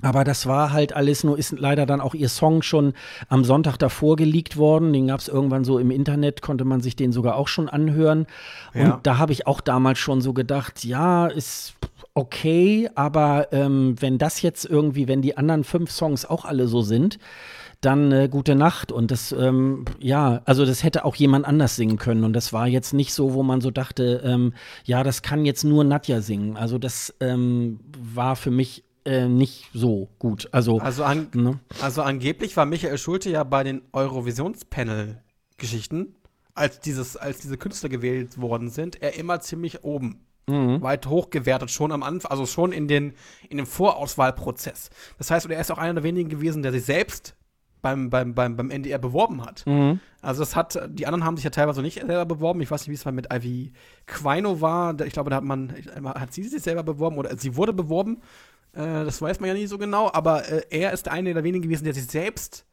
Aber 0.02 0.24
das 0.24 0.45
war 0.45 0.72
halt 0.72 0.93
alles 0.93 1.24
nur, 1.24 1.38
ist 1.38 1.58
leider 1.58 1.86
dann 1.86 2.02
auch 2.02 2.14
ihr 2.14 2.30
Song 2.30 2.62
schon 2.62 2.93
am 3.30 3.43
Sonntag 3.43 3.78
davor 3.78 4.16
geleakt 4.16 4.58
worden. 4.58 4.93
Den 4.93 5.08
gab 5.08 5.20
es 5.20 5.28
irgendwann 5.28 5.64
so 5.64 5.80
im 5.80 5.91
Internet, 5.91 6.41
konnte 6.41 6.66
man 6.66 6.82
sich 6.82 6.95
den 6.95 7.12
sogar 7.12 7.36
auch 7.36 7.47
schon 7.47 7.70
anhören. 7.70 8.28
Ja. 8.74 8.95
Und 8.95 9.08
da 9.08 9.18
habe 9.18 9.34
ich 9.34 9.47
auch 9.47 9.62
damals 9.62 9.99
schon 9.99 10.22
so 10.22 10.34
gedacht, 10.34 10.84
ja, 10.84 11.28
ist 11.28 11.76
okay, 12.14 12.89
aber 12.95 13.47
ähm, 13.52 13.95
wenn 13.99 14.18
das 14.18 14.41
jetzt 14.41 14.66
irgendwie, 14.66 15.08
wenn 15.08 15.22
die 15.22 15.38
anderen 15.38 15.64
fünf 15.64 15.91
Songs 15.91 16.26
auch 16.26 16.45
alle 16.45 16.68
so 16.68 16.82
sind, 16.82 17.20
dann 17.82 18.12
äh, 18.12 18.30
gute 18.30 18.56
Nacht. 18.56 18.91
Und 18.91 19.12
das, 19.12 19.32
ähm, 19.32 19.86
ja, 19.99 20.41
also 20.45 20.66
das 20.66 20.84
hätte 20.84 21.04
auch 21.04 21.16
jemand 21.16 21.45
anders 21.45 21.76
singen 21.76 21.97
können. 21.97 22.24
Und 22.24 22.34
das 22.34 22.54
war 22.54 22.68
jetzt 22.68 22.93
nicht 22.93 23.14
so, 23.14 23.34
wo 23.34 23.43
man 23.43 23.60
so 23.60 23.72
dachte, 23.72 24.22
ähm, 24.24 24.54
ja, 24.86 25.04
das 25.04 25.22
kann 25.22 25.45
jetzt 25.45 25.64
nur 25.64 25.84
Nadja 25.84 26.22
singen. 26.22 26.58
Also 26.58 26.78
das 26.78 27.14
ähm, 27.20 27.80
war 27.97 28.36
für 28.36 28.52
mich 28.52 28.84
äh, 29.06 29.28
nicht 29.28 29.70
so 29.74 30.10
gut. 30.20 30.47
Also, 30.52 30.80
also, 30.80 31.04
an, 31.04 31.28
ne? 31.34 31.60
also 31.82 32.02
angeblich 32.02 32.56
war 32.58 32.66
Michael 32.66 32.97
Schulte 32.97 33.30
ja 33.30 33.43
bei 33.43 33.64
den 33.64 33.84
Eurovisionspanel-Geschichten, 33.93 36.16
als, 36.54 36.80
dieses, 36.80 37.18
als 37.18 37.39
diese 37.39 37.58
Künstler 37.58 37.89
gewählt 37.89 38.39
worden 38.39 38.70
sind, 38.70 39.02
er 39.02 39.18
immer 39.18 39.39
ziemlich 39.39 39.84
oben 39.84 40.24
mhm. 40.47 40.82
weit 40.82 41.08
hochgewertet, 41.08 41.72
schon 41.72 41.91
am 41.91 42.04
Anfang, 42.04 42.32
also 42.32 42.45
schon 42.45 42.72
in, 42.72 42.88
den, 42.88 43.14
in 43.49 43.58
dem 43.58 43.66
Vorauswahlprozess. 43.66 44.89
Das 45.18 45.32
heißt, 45.32 45.49
er 45.49 45.60
ist 45.60 45.72
auch 45.72 45.78
einer 45.78 45.95
der 45.95 46.04
wenigen 46.04 46.30
gewesen, 46.30 46.62
der 46.62 46.72
sich 46.72 46.86
selbst 46.86 47.36
beim, 47.82 48.10
beim, 48.10 48.36
beim, 48.36 48.56
beim 48.56 48.70
NDR 48.70 48.99
beworben 48.99 49.43
hat. 49.43 49.66
Mhm. 49.66 49.99
Also 50.22 50.41
das 50.41 50.56
hat, 50.56 50.80
die 50.89 51.08
anderen 51.08 51.26
haben 51.26 51.36
sich 51.36 51.43
ja 51.43 51.49
teilweise 51.49 51.82
nicht 51.82 51.99
selber 51.99 52.26
beworben. 52.26 52.62
Ich 52.62 52.70
weiß 52.70 52.82
nicht, 52.82 52.89
wie 52.89 52.95
es 52.95 53.06
mal 53.06 53.12
mit 53.12 53.34
Ivy 53.34 53.74
Quino 54.06 54.62
war. 54.62 54.99
Ich 55.02 55.14
glaube, 55.14 55.32
da 55.32 55.38
hat 55.38 55.43
man, 55.43 55.74
hat 56.06 56.34
sie 56.34 56.43
sich 56.43 56.62
selber 56.62 56.84
beworben 56.84 57.18
oder 57.18 57.36
sie 57.38 57.56
wurde 57.56 57.74
beworben. 57.74 58.22
Äh, 58.74 59.05
das 59.05 59.22
weiß 59.22 59.39
man 59.39 59.49
ja 59.49 59.53
nicht 59.53 59.69
so 59.69 59.78
genau, 59.78 60.11
aber 60.11 60.47
äh, 60.47 60.63
er 60.69 60.93
ist 60.93 61.07
einer 61.07 61.34
der 61.34 61.43
wenigen 61.43 61.63
gewesen, 61.63 61.84
der 61.84 61.93
sich 61.93 62.07
selbst 62.07 62.65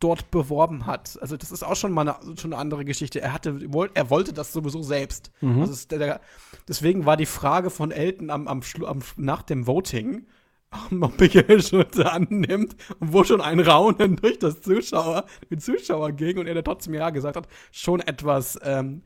dort 0.00 0.30
beworben 0.30 0.86
hat. 0.86 1.18
Also 1.20 1.36
das 1.36 1.50
ist 1.50 1.62
auch 1.62 1.76
schon 1.76 1.92
mal 1.92 2.08
eine, 2.08 2.36
schon 2.36 2.52
eine 2.52 2.60
andere 2.60 2.84
Geschichte. 2.84 3.20
Er 3.20 3.32
hatte, 3.32 3.58
er 3.94 4.10
wollte 4.10 4.32
das 4.32 4.52
sowieso 4.52 4.82
selbst. 4.82 5.30
Mhm. 5.40 5.60
Also 5.60 5.88
der, 5.88 5.98
der, 5.98 6.20
deswegen 6.68 7.06
war 7.06 7.16
die 7.16 7.26
Frage 7.26 7.70
von 7.70 7.90
Elton 7.90 8.30
am, 8.30 8.46
am, 8.46 8.60
am, 8.84 9.02
nach 9.16 9.42
dem 9.42 9.66
Voting, 9.66 10.26
ob 11.00 11.18
Michael 11.18 11.62
Schulze 11.62 12.12
annimmt 12.12 12.76
und 12.98 13.12
wo 13.12 13.24
schon 13.24 13.40
ein 13.40 13.60
Raunen 13.60 14.16
durch 14.16 14.38
das 14.38 14.60
Zuschauer, 14.60 15.24
den 15.50 15.60
Zuschauer 15.60 16.12
ging 16.12 16.38
und 16.38 16.46
er 16.46 16.54
da 16.54 16.62
trotzdem 16.62 16.92
ja 16.92 17.10
gesagt 17.10 17.36
hat, 17.36 17.48
schon 17.72 18.00
etwas 18.00 18.58
ähm, 18.62 19.02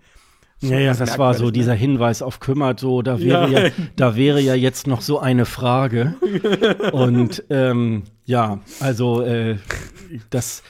ja, 0.61 0.79
ja, 0.79 0.95
das 0.95 1.19
war 1.19 1.35
so 1.35 1.47
ne? 1.47 1.53
dieser 1.53 1.75
Hinweis 1.75 2.23
auf 2.23 2.41
kümmert, 2.41 2.81
so 2.81 3.03
da 3.03 3.21
wäre 3.21 3.51
ja. 3.51 3.61
ja. 3.67 3.71
da 3.97 4.17
wäre 4.17 4.41
ja 4.41 4.55
jetzt 4.55 4.87
noch 4.87 5.01
so 5.01 5.19
eine 5.19 5.47
Frage 5.47 6.15
und 6.93 7.45
ähm, 7.51 8.05
ja, 8.27 8.61
also 8.81 9.23
äh, 9.23 9.57
das 10.29 10.63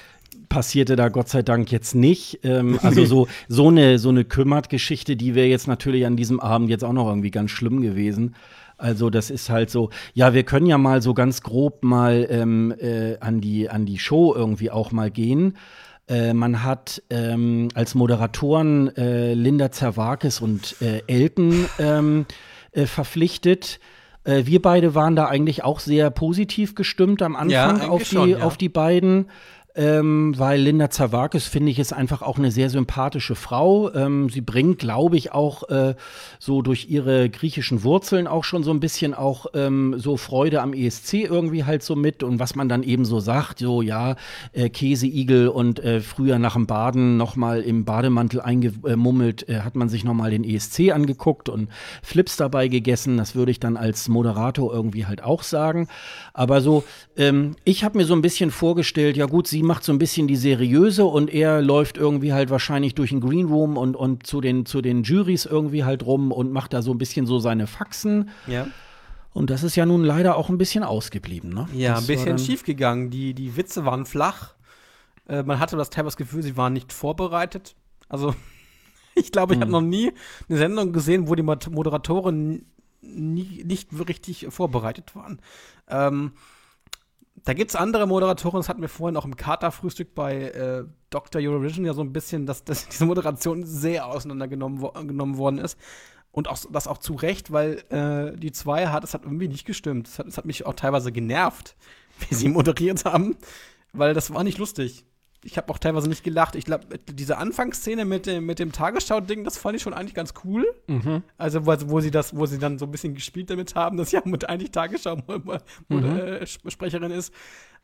passierte 0.50 0.96
da 0.96 1.08
Gott 1.08 1.30
sei 1.30 1.42
Dank 1.42 1.72
jetzt 1.72 1.94
nicht. 1.94 2.40
Ähm, 2.42 2.78
also 2.82 3.06
so, 3.06 3.28
so 3.48 3.68
eine, 3.68 3.98
so 3.98 4.10
eine 4.10 4.24
Kümmert-Geschichte, 4.24 5.16
die 5.16 5.34
wäre 5.34 5.46
jetzt 5.46 5.66
natürlich 5.66 6.04
an 6.04 6.16
diesem 6.16 6.40
Abend 6.40 6.68
jetzt 6.68 6.84
auch 6.84 6.92
noch 6.92 7.08
irgendwie 7.08 7.30
ganz 7.30 7.50
schlimm 7.50 7.80
gewesen. 7.80 8.34
Also 8.76 9.10
das 9.10 9.30
ist 9.30 9.50
halt 9.50 9.70
so, 9.70 9.90
ja, 10.14 10.34
wir 10.34 10.42
können 10.42 10.66
ja 10.66 10.78
mal 10.78 11.00
so 11.02 11.14
ganz 11.14 11.42
grob 11.42 11.84
mal 11.84 12.26
ähm, 12.30 12.74
äh, 12.78 13.18
an, 13.20 13.40
die, 13.40 13.68
an 13.70 13.86
die 13.86 13.98
Show 13.98 14.34
irgendwie 14.34 14.70
auch 14.70 14.90
mal 14.90 15.10
gehen. 15.10 15.54
Äh, 16.10 16.34
man 16.34 16.64
hat 16.64 17.02
ähm, 17.08 17.68
als 17.74 17.94
Moderatoren 17.94 18.94
äh, 18.96 19.32
Linda 19.32 19.70
Zerwakis 19.70 20.40
und 20.40 20.74
äh, 20.82 21.02
Elton 21.06 21.66
ähm, 21.78 22.26
äh, 22.72 22.86
verpflichtet. 22.86 23.78
Äh, 24.24 24.42
wir 24.44 24.60
beide 24.60 24.96
waren 24.96 25.14
da 25.14 25.26
eigentlich 25.26 25.62
auch 25.62 25.78
sehr 25.78 26.10
positiv 26.10 26.74
gestimmt 26.74 27.22
am 27.22 27.36
Anfang 27.36 27.80
ja, 27.80 27.88
auf, 27.88 28.02
die, 28.02 28.14
schon, 28.14 28.30
ja. 28.30 28.38
auf 28.40 28.56
die 28.56 28.68
beiden 28.68 29.26
ähm, 29.74 30.34
weil 30.36 30.60
Linda 30.60 30.90
Zawakis, 30.90 31.46
finde 31.46 31.70
ich, 31.70 31.78
ist 31.78 31.92
einfach 31.92 32.22
auch 32.22 32.38
eine 32.38 32.50
sehr 32.50 32.70
sympathische 32.70 33.34
Frau. 33.34 33.92
Ähm, 33.94 34.28
sie 34.28 34.40
bringt, 34.40 34.78
glaube 34.78 35.16
ich, 35.16 35.32
auch 35.32 35.68
äh, 35.68 35.94
so 36.38 36.62
durch 36.62 36.90
ihre 36.90 37.30
griechischen 37.30 37.84
Wurzeln 37.84 38.26
auch 38.26 38.44
schon 38.44 38.62
so 38.62 38.70
ein 38.72 38.80
bisschen 38.80 39.14
auch 39.14 39.46
ähm, 39.54 39.94
so 39.98 40.16
Freude 40.16 40.60
am 40.62 40.72
ESC 40.72 41.14
irgendwie 41.14 41.64
halt 41.64 41.82
so 41.82 41.94
mit 41.94 42.22
und 42.22 42.38
was 42.38 42.54
man 42.54 42.68
dann 42.68 42.82
eben 42.82 43.04
so 43.04 43.20
sagt, 43.20 43.60
so 43.60 43.82
ja, 43.82 44.16
äh, 44.52 44.68
Käseigel 44.68 45.48
und 45.48 45.78
äh, 45.80 46.00
früher 46.00 46.38
nach 46.38 46.54
dem 46.54 46.66
Baden 46.66 47.16
nochmal 47.16 47.60
im 47.60 47.84
Bademantel 47.84 48.40
eingemummelt, 48.40 49.48
äh, 49.48 49.60
hat 49.60 49.76
man 49.76 49.88
sich 49.88 50.04
nochmal 50.04 50.30
den 50.30 50.44
ESC 50.44 50.90
angeguckt 50.92 51.48
und 51.48 51.68
Flips 52.02 52.36
dabei 52.36 52.68
gegessen. 52.68 53.16
Das 53.16 53.34
würde 53.34 53.50
ich 53.50 53.60
dann 53.60 53.76
als 53.76 54.08
Moderator 54.08 54.72
irgendwie 54.72 55.06
halt 55.06 55.22
auch 55.22 55.42
sagen. 55.42 55.88
Aber 56.40 56.62
so, 56.62 56.84
ähm, 57.18 57.54
ich 57.64 57.84
habe 57.84 57.98
mir 57.98 58.06
so 58.06 58.14
ein 58.14 58.22
bisschen 58.22 58.50
vorgestellt, 58.50 59.18
ja 59.18 59.26
gut, 59.26 59.46
sie 59.46 59.62
macht 59.62 59.84
so 59.84 59.92
ein 59.92 59.98
bisschen 59.98 60.26
die 60.26 60.36
seriöse 60.36 61.04
und 61.04 61.28
er 61.28 61.60
läuft 61.60 61.98
irgendwie 61.98 62.32
halt 62.32 62.48
wahrscheinlich 62.48 62.94
durch 62.94 63.10
den 63.10 63.20
Green 63.20 63.44
Room 63.44 63.76
und, 63.76 63.94
und 63.94 64.26
zu, 64.26 64.40
den, 64.40 64.64
zu 64.64 64.80
den 64.80 65.02
Juries 65.02 65.44
irgendwie 65.44 65.84
halt 65.84 66.06
rum 66.06 66.32
und 66.32 66.50
macht 66.50 66.72
da 66.72 66.80
so 66.80 66.92
ein 66.92 66.96
bisschen 66.96 67.26
so 67.26 67.40
seine 67.40 67.66
Faxen. 67.66 68.30
Ja. 68.46 68.68
Und 69.34 69.50
das 69.50 69.62
ist 69.62 69.76
ja 69.76 69.84
nun 69.84 70.02
leider 70.02 70.34
auch 70.38 70.48
ein 70.48 70.56
bisschen 70.56 70.82
ausgeblieben, 70.82 71.50
ne? 71.50 71.68
Ja, 71.74 71.96
das 71.96 72.04
ein 72.04 72.06
bisschen 72.06 72.38
schief 72.38 72.64
gegangen. 72.64 73.10
Die, 73.10 73.34
die 73.34 73.58
Witze 73.58 73.84
waren 73.84 74.06
flach. 74.06 74.54
Äh, 75.28 75.42
man 75.42 75.60
hatte 75.60 75.76
das 75.76 75.90
teilweise 75.90 76.16
das 76.16 76.16
Gefühl, 76.16 76.42
sie 76.42 76.56
waren 76.56 76.72
nicht 76.72 76.90
vorbereitet. 76.90 77.74
Also, 78.08 78.34
ich 79.14 79.30
glaube, 79.30 79.52
ich 79.52 79.56
hm. 79.58 79.64
habe 79.64 79.72
noch 79.72 79.82
nie 79.82 80.10
eine 80.48 80.56
Sendung 80.56 80.94
gesehen, 80.94 81.28
wo 81.28 81.34
die 81.34 81.42
Moderatoren 81.42 82.64
nie, 83.02 83.64
nicht 83.64 83.88
richtig 84.08 84.46
vorbereitet 84.50 85.14
waren. 85.14 85.40
Ähm, 85.90 86.32
da 87.44 87.54
gibt 87.54 87.70
es 87.70 87.76
andere 87.76 88.06
Moderatoren, 88.06 88.60
das 88.60 88.68
hatten 88.68 88.82
wir 88.82 88.88
vorhin 88.88 89.16
auch 89.16 89.24
im 89.24 89.36
Kater-Frühstück 89.36 90.14
bei 90.14 90.42
äh, 90.42 90.84
Dr. 91.08 91.40
Eurovision 91.40 91.84
ja 91.84 91.94
so 91.94 92.02
ein 92.02 92.12
bisschen, 92.12 92.46
dass, 92.46 92.64
dass 92.64 92.88
diese 92.88 93.06
Moderation 93.06 93.64
sehr 93.64 94.06
auseinandergenommen 94.06 94.80
wo 94.80 95.38
worden 95.38 95.58
ist. 95.58 95.78
Und 96.32 96.46
auch, 96.46 96.58
das 96.70 96.86
auch 96.86 96.98
zu 96.98 97.14
Recht, 97.14 97.50
weil 97.50 97.82
äh, 97.90 98.38
die 98.38 98.52
zwei 98.52 98.88
hat, 98.88 99.02
es 99.02 99.14
hat 99.14 99.24
irgendwie 99.24 99.48
nicht 99.48 99.66
gestimmt. 99.66 100.06
Es 100.06 100.18
hat, 100.18 100.36
hat 100.36 100.44
mich 100.44 100.64
auch 100.64 100.74
teilweise 100.74 101.10
genervt, 101.10 101.76
wie 102.28 102.34
sie 102.34 102.48
moderiert 102.48 103.04
haben, 103.04 103.36
weil 103.92 104.14
das 104.14 104.32
war 104.32 104.44
nicht 104.44 104.58
lustig 104.58 105.04
ich 105.44 105.56
habe 105.56 105.72
auch 105.72 105.78
teilweise 105.78 106.08
nicht 106.08 106.22
gelacht. 106.22 106.54
Ich 106.54 106.64
glaube, 106.64 106.86
diese 107.10 107.38
Anfangsszene 107.38 108.04
mit 108.04 108.26
dem, 108.26 108.44
mit 108.44 108.58
dem 108.58 108.72
Tagesschau-Ding, 108.72 109.44
das 109.44 109.56
fand 109.56 109.76
ich 109.76 109.82
schon 109.82 109.94
eigentlich 109.94 110.14
ganz 110.14 110.34
cool. 110.44 110.66
Mhm. 110.86 111.22
Also, 111.38 111.66
wo, 111.66 111.74
wo, 111.86 112.00
sie 112.00 112.10
das, 112.10 112.36
wo 112.36 112.44
sie 112.46 112.58
dann 112.58 112.78
so 112.78 112.86
ein 112.86 112.90
bisschen 112.90 113.14
gespielt 113.14 113.50
damit 113.50 113.74
haben, 113.74 113.96
dass 113.96 114.12
ja 114.12 114.20
mit 114.24 114.48
eigentlich 114.48 114.72
Tagesschau-Sprecherin 114.72 117.12
mhm. 117.12 117.18
ist. 117.18 117.32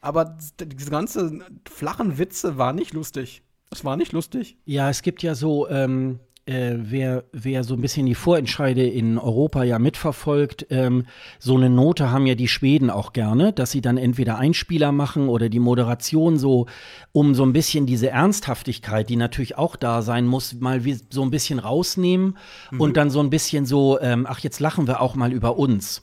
Aber 0.00 0.36
diese 0.60 0.90
ganzen 0.90 1.44
flachen 1.68 2.18
Witze 2.18 2.58
waren 2.58 2.76
nicht 2.76 2.92
lustig. 2.92 3.42
Es 3.70 3.84
war 3.84 3.96
nicht 3.96 4.12
lustig. 4.12 4.58
Ja, 4.64 4.90
es 4.90 5.02
gibt 5.02 5.22
ja 5.22 5.34
so, 5.34 5.68
ähm, 5.68 6.20
äh, 6.46 6.74
wer, 6.76 7.24
wer 7.32 7.64
so 7.64 7.74
ein 7.74 7.80
bisschen 7.80 8.06
die 8.06 8.14
Vorentscheide 8.14 8.86
in 8.86 9.18
Europa 9.18 9.64
ja 9.64 9.78
mitverfolgt, 9.80 10.66
ähm, 10.70 11.06
so 11.40 11.56
eine 11.56 11.68
Note 11.68 12.12
haben 12.12 12.26
ja 12.26 12.36
die 12.36 12.46
Schweden 12.46 12.88
auch 12.88 13.12
gerne, 13.12 13.52
dass 13.52 13.72
sie 13.72 13.80
dann 13.80 13.96
entweder 13.98 14.38
Einspieler 14.38 14.92
machen 14.92 15.28
oder 15.28 15.48
die 15.48 15.58
Moderation 15.58 16.38
so, 16.38 16.66
um 17.10 17.34
so 17.34 17.44
ein 17.44 17.52
bisschen 17.52 17.86
diese 17.86 18.10
Ernsthaftigkeit, 18.10 19.10
die 19.10 19.16
natürlich 19.16 19.58
auch 19.58 19.74
da 19.74 20.02
sein 20.02 20.26
muss, 20.26 20.54
mal 20.54 20.84
wie, 20.84 20.98
so 21.10 21.22
ein 21.22 21.30
bisschen 21.30 21.58
rausnehmen 21.58 22.36
mhm. 22.70 22.80
und 22.80 22.96
dann 22.96 23.10
so 23.10 23.20
ein 23.20 23.30
bisschen 23.30 23.66
so, 23.66 24.00
ähm, 24.00 24.24
ach, 24.28 24.38
jetzt 24.38 24.60
lachen 24.60 24.86
wir 24.86 25.00
auch 25.00 25.16
mal 25.16 25.32
über 25.32 25.58
uns. 25.58 26.02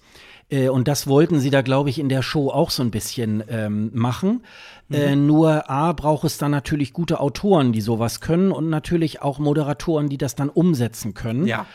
Äh, 0.54 0.70
und 0.70 0.88
das 0.88 1.08
wollten 1.08 1.40
sie 1.40 1.50
da, 1.50 1.62
glaube 1.62 1.90
ich, 1.90 2.00
in 2.00 2.10
der 2.10 2.22
Show 2.22 2.50
auch 2.50 2.70
so 2.70 2.84
ein 2.84 2.92
bisschen 2.92 3.44
ähm, 3.50 3.90
machen. 3.94 4.44
Mhm. 4.88 4.96
Äh, 4.96 5.16
nur 5.16 5.70
A, 5.70 5.94
braucht 5.94 6.26
es 6.26 6.38
dann 6.38 6.52
natürlich 6.52 6.94
gute 6.94 7.20
Autoren, 7.20 7.74
die 7.74 7.82
sowas 7.82 8.22
können 8.22 8.52
und 8.52 8.70
natürlich 8.70 9.22
auch 9.22 9.40
Moderatoren, 9.40 10.10
die 10.10 10.18
das 10.18 10.36
dann 10.36 10.50
umsetzen 10.50 11.14
können. 11.14 11.48
Ja. 11.48 11.66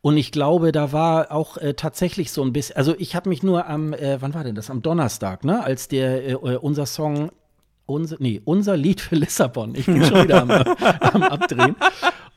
Und 0.00 0.16
ich 0.16 0.30
glaube, 0.30 0.70
da 0.70 0.92
war 0.92 1.32
auch 1.32 1.56
äh, 1.56 1.74
tatsächlich 1.74 2.30
so 2.30 2.42
ein 2.42 2.52
bisschen, 2.52 2.76
also 2.76 2.94
ich 2.98 3.16
habe 3.16 3.28
mich 3.28 3.42
nur 3.42 3.66
am, 3.66 3.92
äh, 3.92 4.22
wann 4.22 4.32
war 4.32 4.44
denn 4.44 4.54
das? 4.54 4.70
Am 4.70 4.80
Donnerstag, 4.80 5.44
ne? 5.44 5.64
Als 5.64 5.88
der 5.88 6.24
äh, 6.24 6.32
äh 6.32 6.56
unser 6.56 6.86
Song 6.86 7.32
unser, 7.88 8.16
nee, 8.18 8.40
unser 8.44 8.76
Lied 8.76 9.00
für 9.00 9.16
Lissabon. 9.16 9.74
Ich 9.74 9.86
bin 9.86 10.04
schon 10.04 10.24
wieder 10.24 10.42
am, 10.42 10.50
am 11.00 11.22
Abdrehen 11.22 11.74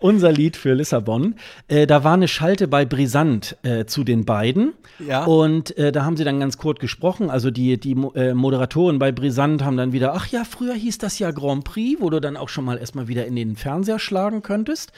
unser 0.02 0.32
Lied 0.32 0.58
für 0.58 0.74
Lissabon. 0.74 1.36
Äh, 1.68 1.88
da 1.88 2.04
war 2.04 2.16
eine 2.16 2.28
Schalte 2.28 2.68
bei 2.68 2.86
Brisant 2.86 3.56
äh, 3.64 3.86
zu 3.86 4.04
den 4.04 4.26
beiden. 4.26 4.74
Ja. 5.00 5.24
Und 5.26 5.78
äh, 5.78 5.92
da 5.92 6.04
haben 6.04 6.18
sie 6.18 6.24
dann 6.24 6.40
ganz 6.40 6.58
kurz 6.58 6.80
gesprochen. 6.80 7.30
Also 7.30 7.52
die, 7.52 7.80
die 7.80 7.96
äh, 8.16 8.34
Moderatoren 8.34 9.00
bei 9.00 9.12
Brisant 9.12 9.64
haben 9.64 9.78
dann 9.78 9.94
wieder, 9.94 10.14
ach 10.14 10.28
ja, 10.28 10.44
früher 10.44 10.74
hieß 10.74 10.98
das 10.98 11.20
ja 11.20 11.32
Grand 11.32 11.64
Prix, 11.64 12.02
wo 12.02 12.10
du 12.10 12.20
dann 12.20 12.36
auch 12.36 12.50
schon 12.50 12.66
mal 12.66 12.78
erstmal 12.78 13.08
wieder 13.08 13.26
in 13.26 13.36
den 13.36 13.56
Fernseher 13.56 14.00
schlagen 14.00 14.42
könntest. 14.42 14.92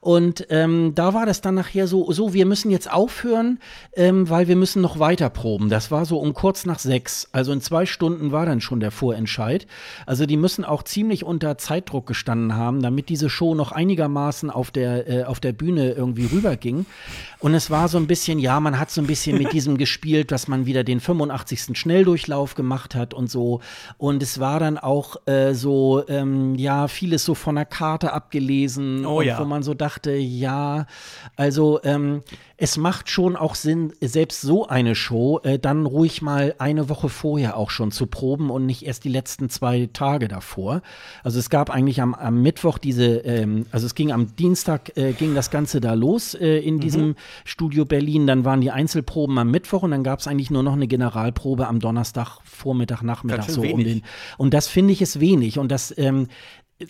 Und 0.00 0.46
ähm, 0.50 0.92
da 0.94 1.14
war 1.14 1.26
das 1.26 1.42
dann 1.42 1.54
nachher 1.54 1.86
so, 1.86 2.10
so, 2.12 2.32
wir 2.32 2.46
müssen 2.46 2.70
jetzt 2.70 2.90
aufhören, 2.90 3.58
ähm, 3.94 4.28
weil 4.28 4.48
wir 4.48 4.56
müssen 4.56 4.80
noch 4.80 4.98
weiter 4.98 5.28
proben. 5.28 5.68
Das 5.68 5.90
war 5.90 6.06
so 6.06 6.18
um 6.18 6.32
kurz 6.32 6.64
nach 6.64 6.78
sechs. 6.78 7.28
Also 7.32 7.52
in 7.52 7.60
zwei 7.60 7.84
Stunden 7.84 8.32
war 8.32 8.46
dann 8.46 8.62
schon 8.62 8.80
der 8.80 8.90
Vorentscheid. 8.90 9.66
Also 10.04 10.26
die 10.26 10.36
müssen 10.36 10.64
auch 10.64 10.82
ziemlich 10.82 11.24
unter 11.24 11.58
Zeitdruck 11.58 12.06
gestanden 12.06 12.54
haben, 12.54 12.82
damit 12.82 13.08
diese 13.08 13.30
Show 13.30 13.54
noch 13.54 13.72
einigermaßen 13.72 14.26
Maßen 14.26 14.50
auf 14.50 14.70
der, 14.70 15.08
äh, 15.08 15.24
auf 15.24 15.40
der 15.40 15.52
Bühne 15.52 15.92
irgendwie 15.92 16.26
rüberging. 16.26 16.86
Und 17.38 17.54
es 17.54 17.70
war 17.70 17.88
so 17.88 17.98
ein 17.98 18.06
bisschen, 18.06 18.38
ja, 18.38 18.58
man 18.60 18.78
hat 18.78 18.90
so 18.90 19.00
ein 19.00 19.06
bisschen 19.06 19.38
mit 19.38 19.52
diesem 19.52 19.78
gespielt, 19.78 20.32
dass 20.32 20.48
man 20.48 20.66
wieder 20.66 20.84
den 20.84 21.00
85. 21.00 21.78
Schnelldurchlauf 21.78 22.54
gemacht 22.54 22.94
hat 22.94 23.14
und 23.14 23.30
so. 23.30 23.60
Und 23.98 24.22
es 24.22 24.40
war 24.40 24.58
dann 24.58 24.78
auch 24.78 25.16
äh, 25.26 25.54
so, 25.54 26.02
ähm, 26.08 26.54
ja, 26.56 26.88
vieles 26.88 27.24
so 27.24 27.34
von 27.34 27.54
der 27.54 27.66
Karte 27.66 28.12
abgelesen, 28.12 29.06
oh, 29.06 29.20
ja. 29.20 29.38
wo 29.38 29.44
man 29.44 29.62
so 29.62 29.74
dachte, 29.74 30.12
ja, 30.12 30.86
also 31.36 31.80
ähm, 31.84 32.22
es 32.58 32.78
macht 32.78 33.10
schon 33.10 33.36
auch 33.36 33.54
Sinn, 33.54 33.92
selbst 34.00 34.40
so 34.40 34.66
eine 34.66 34.94
Show 34.94 35.40
äh, 35.42 35.58
dann 35.58 35.84
ruhig 35.84 36.22
mal 36.22 36.54
eine 36.58 36.88
Woche 36.88 37.10
vorher 37.10 37.56
auch 37.56 37.70
schon 37.70 37.90
zu 37.90 38.06
proben 38.06 38.50
und 38.50 38.64
nicht 38.64 38.86
erst 38.86 39.04
die 39.04 39.10
letzten 39.10 39.50
zwei 39.50 39.90
Tage 39.92 40.26
davor. 40.26 40.80
Also 41.22 41.38
es 41.38 41.50
gab 41.50 41.68
eigentlich 41.68 42.00
am, 42.00 42.14
am 42.14 42.40
Mittwoch 42.40 42.78
diese, 42.78 43.18
ähm, 43.18 43.66
also 43.72 43.86
es 43.86 43.94
ging 43.94 44.10
am 44.10 44.34
Dienstag, 44.36 44.96
äh, 44.96 45.12
ging 45.12 45.34
das 45.34 45.50
Ganze 45.50 45.80
da 45.80 45.92
los 45.92 46.34
äh, 46.34 46.58
in 46.58 46.76
mhm. 46.76 46.80
diesem 46.80 47.14
Studio 47.44 47.84
Berlin. 47.84 48.26
Dann 48.26 48.46
waren 48.46 48.62
die 48.62 48.70
Einzelproben 48.70 49.36
am 49.38 49.50
Mittwoch 49.50 49.82
und 49.82 49.90
dann 49.90 50.02
gab 50.02 50.20
es 50.20 50.26
eigentlich 50.26 50.50
nur 50.50 50.62
noch 50.62 50.74
eine 50.74 50.86
Generalprobe 50.86 51.66
am 51.66 51.78
Donnerstag, 51.78 52.38
Vormittag, 52.44 53.02
Nachmittag 53.02 53.50
so 53.50 53.60
um 53.60 53.84
den. 53.84 54.02
Und 54.38 54.54
das 54.54 54.66
finde 54.66 54.94
ich 54.94 55.02
ist 55.02 55.20
wenig. 55.20 55.58
Und 55.58 55.70
das, 55.70 55.96
ähm, 55.98 56.28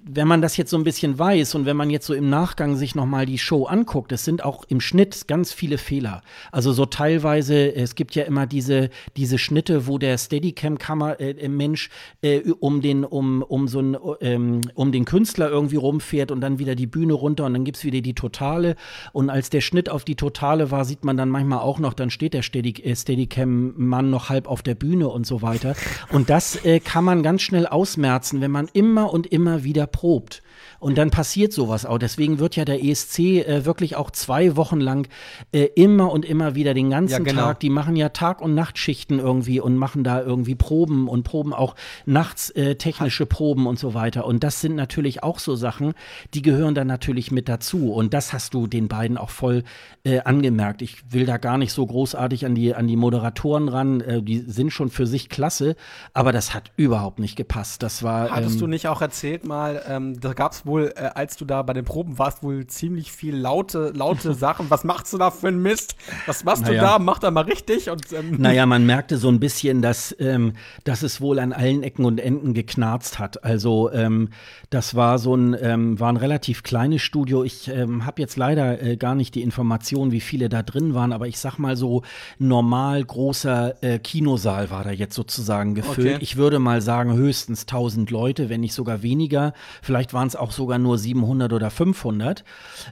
wenn 0.04 0.26
man 0.26 0.42
das 0.42 0.56
jetzt 0.56 0.70
so 0.70 0.76
ein 0.76 0.82
bisschen 0.82 1.16
weiß 1.16 1.54
und 1.54 1.64
wenn 1.64 1.76
man 1.76 1.90
jetzt 1.90 2.06
so 2.06 2.14
im 2.14 2.28
Nachgang 2.28 2.74
sich 2.74 2.96
noch 2.96 3.06
mal 3.06 3.24
die 3.24 3.38
Show 3.38 3.66
anguckt, 3.66 4.10
es 4.10 4.24
sind 4.24 4.44
auch 4.44 4.64
im 4.64 4.80
Schnitt 4.80 5.28
ganz 5.28 5.52
viele 5.52 5.78
Fehler. 5.78 6.22
Also 6.50 6.72
so 6.72 6.86
teilweise, 6.86 7.72
es 7.72 7.94
gibt 7.94 8.16
ja 8.16 8.24
immer 8.24 8.46
diese 8.46 8.90
diese 9.16 9.38
Schnitte, 9.38 9.86
wo 9.86 9.98
der 9.98 10.18
Steadicam-Kammer 10.18 11.20
äh, 11.20 11.48
Mensch 11.48 11.90
äh, 12.22 12.40
um 12.58 12.80
den 12.80 13.04
um 13.04 13.42
um 13.42 13.68
so 13.68 13.80
ein, 13.80 13.96
ähm, 14.20 14.62
um 14.74 14.90
den 14.90 15.04
Künstler 15.04 15.50
irgendwie 15.50 15.76
rumfährt 15.76 16.32
und 16.32 16.40
dann 16.40 16.58
wieder 16.58 16.74
die 16.74 16.88
Bühne 16.88 17.12
runter 17.12 17.44
und 17.44 17.52
dann 17.52 17.64
gibt's 17.64 17.84
wieder 17.84 18.00
die 18.00 18.14
Totale 18.14 18.74
und 19.12 19.30
als 19.30 19.50
der 19.50 19.60
Schnitt 19.60 19.88
auf 19.88 20.04
die 20.04 20.16
Totale 20.16 20.72
war, 20.72 20.84
sieht 20.84 21.04
man 21.04 21.16
dann 21.16 21.28
manchmal 21.28 21.60
auch 21.60 21.78
noch, 21.78 21.94
dann 21.94 22.10
steht 22.10 22.34
der 22.34 22.42
Steady, 22.42 22.82
äh, 22.82 22.96
Steadicam-Mann 22.96 24.10
noch 24.10 24.30
halb 24.30 24.48
auf 24.48 24.62
der 24.62 24.74
Bühne 24.74 25.08
und 25.08 25.26
so 25.26 25.42
weiter. 25.42 25.76
Und 26.10 26.28
das 26.28 26.64
äh, 26.64 26.80
kann 26.80 27.04
man 27.04 27.22
ganz 27.22 27.42
schnell 27.42 27.66
ausmerzen, 27.66 28.40
wenn 28.40 28.50
man 28.50 28.68
immer 28.72 29.12
und 29.12 29.28
immer 29.28 29.62
wieder 29.62 29.75
wieder 29.76 29.86
probt. 29.86 30.42
Und 30.86 30.98
dann 30.98 31.10
passiert 31.10 31.52
sowas 31.52 31.84
auch. 31.84 31.98
Deswegen 31.98 32.38
wird 32.38 32.54
ja 32.54 32.64
der 32.64 32.80
ESC 32.80 33.18
äh, 33.18 33.64
wirklich 33.64 33.96
auch 33.96 34.12
zwei 34.12 34.54
Wochen 34.54 34.78
lang 34.78 35.08
äh, 35.50 35.64
immer 35.74 36.12
und 36.12 36.24
immer 36.24 36.54
wieder 36.54 36.74
den 36.74 36.90
ganzen 36.90 37.24
ja, 37.26 37.32
genau. 37.32 37.42
Tag, 37.42 37.58
die 37.58 37.70
machen 37.70 37.96
ja 37.96 38.10
Tag- 38.10 38.40
und 38.40 38.54
Nachtschichten 38.54 39.18
irgendwie 39.18 39.58
und 39.58 39.76
machen 39.76 40.04
da 40.04 40.22
irgendwie 40.22 40.54
Proben 40.54 41.08
und 41.08 41.24
proben 41.24 41.52
auch 41.52 41.74
nachts 42.04 42.50
äh, 42.50 42.76
technische 42.76 43.26
Proben 43.26 43.66
und 43.66 43.80
so 43.80 43.94
weiter. 43.94 44.26
Und 44.26 44.44
das 44.44 44.60
sind 44.60 44.76
natürlich 44.76 45.24
auch 45.24 45.40
so 45.40 45.56
Sachen, 45.56 45.92
die 46.34 46.42
gehören 46.42 46.76
dann 46.76 46.86
natürlich 46.86 47.32
mit 47.32 47.48
dazu. 47.48 47.92
Und 47.92 48.14
das 48.14 48.32
hast 48.32 48.54
du 48.54 48.68
den 48.68 48.86
beiden 48.86 49.18
auch 49.18 49.30
voll 49.30 49.64
äh, 50.04 50.20
angemerkt. 50.20 50.82
Ich 50.82 51.02
will 51.10 51.26
da 51.26 51.36
gar 51.36 51.58
nicht 51.58 51.72
so 51.72 51.84
großartig 51.84 52.46
an 52.46 52.54
die, 52.54 52.76
an 52.76 52.86
die 52.86 52.94
Moderatoren 52.94 53.68
ran. 53.68 54.02
Äh, 54.02 54.22
die 54.22 54.38
sind 54.38 54.70
schon 54.70 54.90
für 54.90 55.08
sich 55.08 55.30
klasse, 55.30 55.74
aber 56.12 56.30
das 56.30 56.54
hat 56.54 56.70
überhaupt 56.76 57.18
nicht 57.18 57.34
gepasst. 57.34 57.82
Das 57.82 58.04
war. 58.04 58.30
Hattest 58.30 58.54
ähm, 58.54 58.60
du 58.60 58.66
nicht 58.68 58.86
auch 58.86 59.02
erzählt 59.02 59.44
mal, 59.44 59.82
ähm, 59.88 60.20
da 60.20 60.32
gab 60.32 60.52
es 60.52 60.64
wohl, 60.64 60.75
äh, 60.78 61.10
als 61.14 61.36
du 61.36 61.44
da 61.44 61.62
bei 61.62 61.72
den 61.72 61.84
Proben 61.84 62.18
warst, 62.18 62.42
wohl 62.42 62.66
ziemlich 62.66 63.12
viel 63.12 63.36
laute, 63.36 63.92
laute 63.94 64.34
Sachen. 64.46 64.70
Was 64.70 64.84
machst 64.84 65.12
du 65.12 65.18
da 65.18 65.30
für 65.30 65.48
einen 65.48 65.62
Mist? 65.62 65.96
Was 66.26 66.44
machst 66.44 66.62
naja. 66.62 66.80
du 66.80 66.86
da? 66.86 66.98
Mach 66.98 67.18
da 67.18 67.30
mal 67.30 67.44
richtig. 67.44 67.90
Und, 67.90 68.12
ähm 68.12 68.36
naja, 68.38 68.66
man 68.66 68.86
merkte 68.86 69.16
so 69.16 69.28
ein 69.28 69.40
bisschen, 69.40 69.82
dass, 69.82 70.14
ähm, 70.18 70.52
dass 70.84 71.02
es 71.02 71.20
wohl 71.20 71.38
an 71.38 71.52
allen 71.52 71.82
Ecken 71.82 72.04
und 72.04 72.20
Enden 72.20 72.54
geknarzt 72.54 73.18
hat. 73.18 73.44
Also 73.44 73.90
ähm, 73.92 74.30
das 74.70 74.94
war 74.94 75.18
so 75.18 75.34
ein, 75.34 75.56
ähm, 75.60 75.98
war 76.00 76.12
ein 76.12 76.16
relativ 76.16 76.62
kleines 76.62 77.02
Studio. 77.02 77.44
Ich 77.44 77.68
ähm, 77.68 78.04
habe 78.06 78.20
jetzt 78.20 78.36
leider 78.36 78.82
äh, 78.82 78.96
gar 78.96 79.14
nicht 79.14 79.34
die 79.34 79.42
Information, 79.42 80.12
wie 80.12 80.20
viele 80.20 80.48
da 80.48 80.62
drin 80.62 80.94
waren, 80.94 81.12
aber 81.12 81.28
ich 81.28 81.38
sag 81.38 81.58
mal 81.58 81.76
so 81.76 82.02
normal 82.38 83.04
großer 83.04 83.82
äh, 83.82 83.98
Kinosaal 83.98 84.70
war 84.70 84.84
da 84.84 84.90
jetzt 84.90 85.14
sozusagen 85.14 85.74
gefüllt. 85.74 86.16
Okay. 86.16 86.18
Ich 86.20 86.36
würde 86.36 86.58
mal 86.58 86.80
sagen 86.80 87.14
höchstens 87.14 87.62
1000 87.62 88.10
Leute, 88.10 88.48
wenn 88.48 88.60
nicht 88.60 88.74
sogar 88.74 89.02
weniger. 89.02 89.52
Vielleicht 89.82 90.14
waren 90.14 90.28
es 90.28 90.36
auch 90.36 90.52
sogar 90.56 90.78
nur 90.78 90.98
700 90.98 91.52
oder 91.52 91.70
500. 91.70 92.44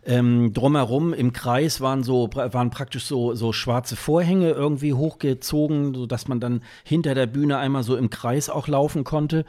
Ähm, 0.04 0.52
drumherum 0.52 1.12
im 1.12 1.32
Kreis 1.32 1.80
waren 1.80 2.02
so 2.02 2.30
waren 2.32 2.70
praktisch 2.70 3.06
so 3.06 3.34
so 3.34 3.52
schwarze 3.52 3.96
Vorhänge 3.96 4.50
irgendwie 4.50 4.92
hochgezogen, 4.92 5.94
so 5.94 6.06
dass 6.06 6.28
man 6.28 6.40
dann 6.40 6.62
hinter 6.84 7.14
der 7.14 7.26
Bühne 7.26 7.58
einmal 7.58 7.82
so 7.82 7.96
im 7.96 8.10
Kreis 8.10 8.48
auch 8.48 8.68
laufen 8.68 9.04
konnte. 9.04 9.44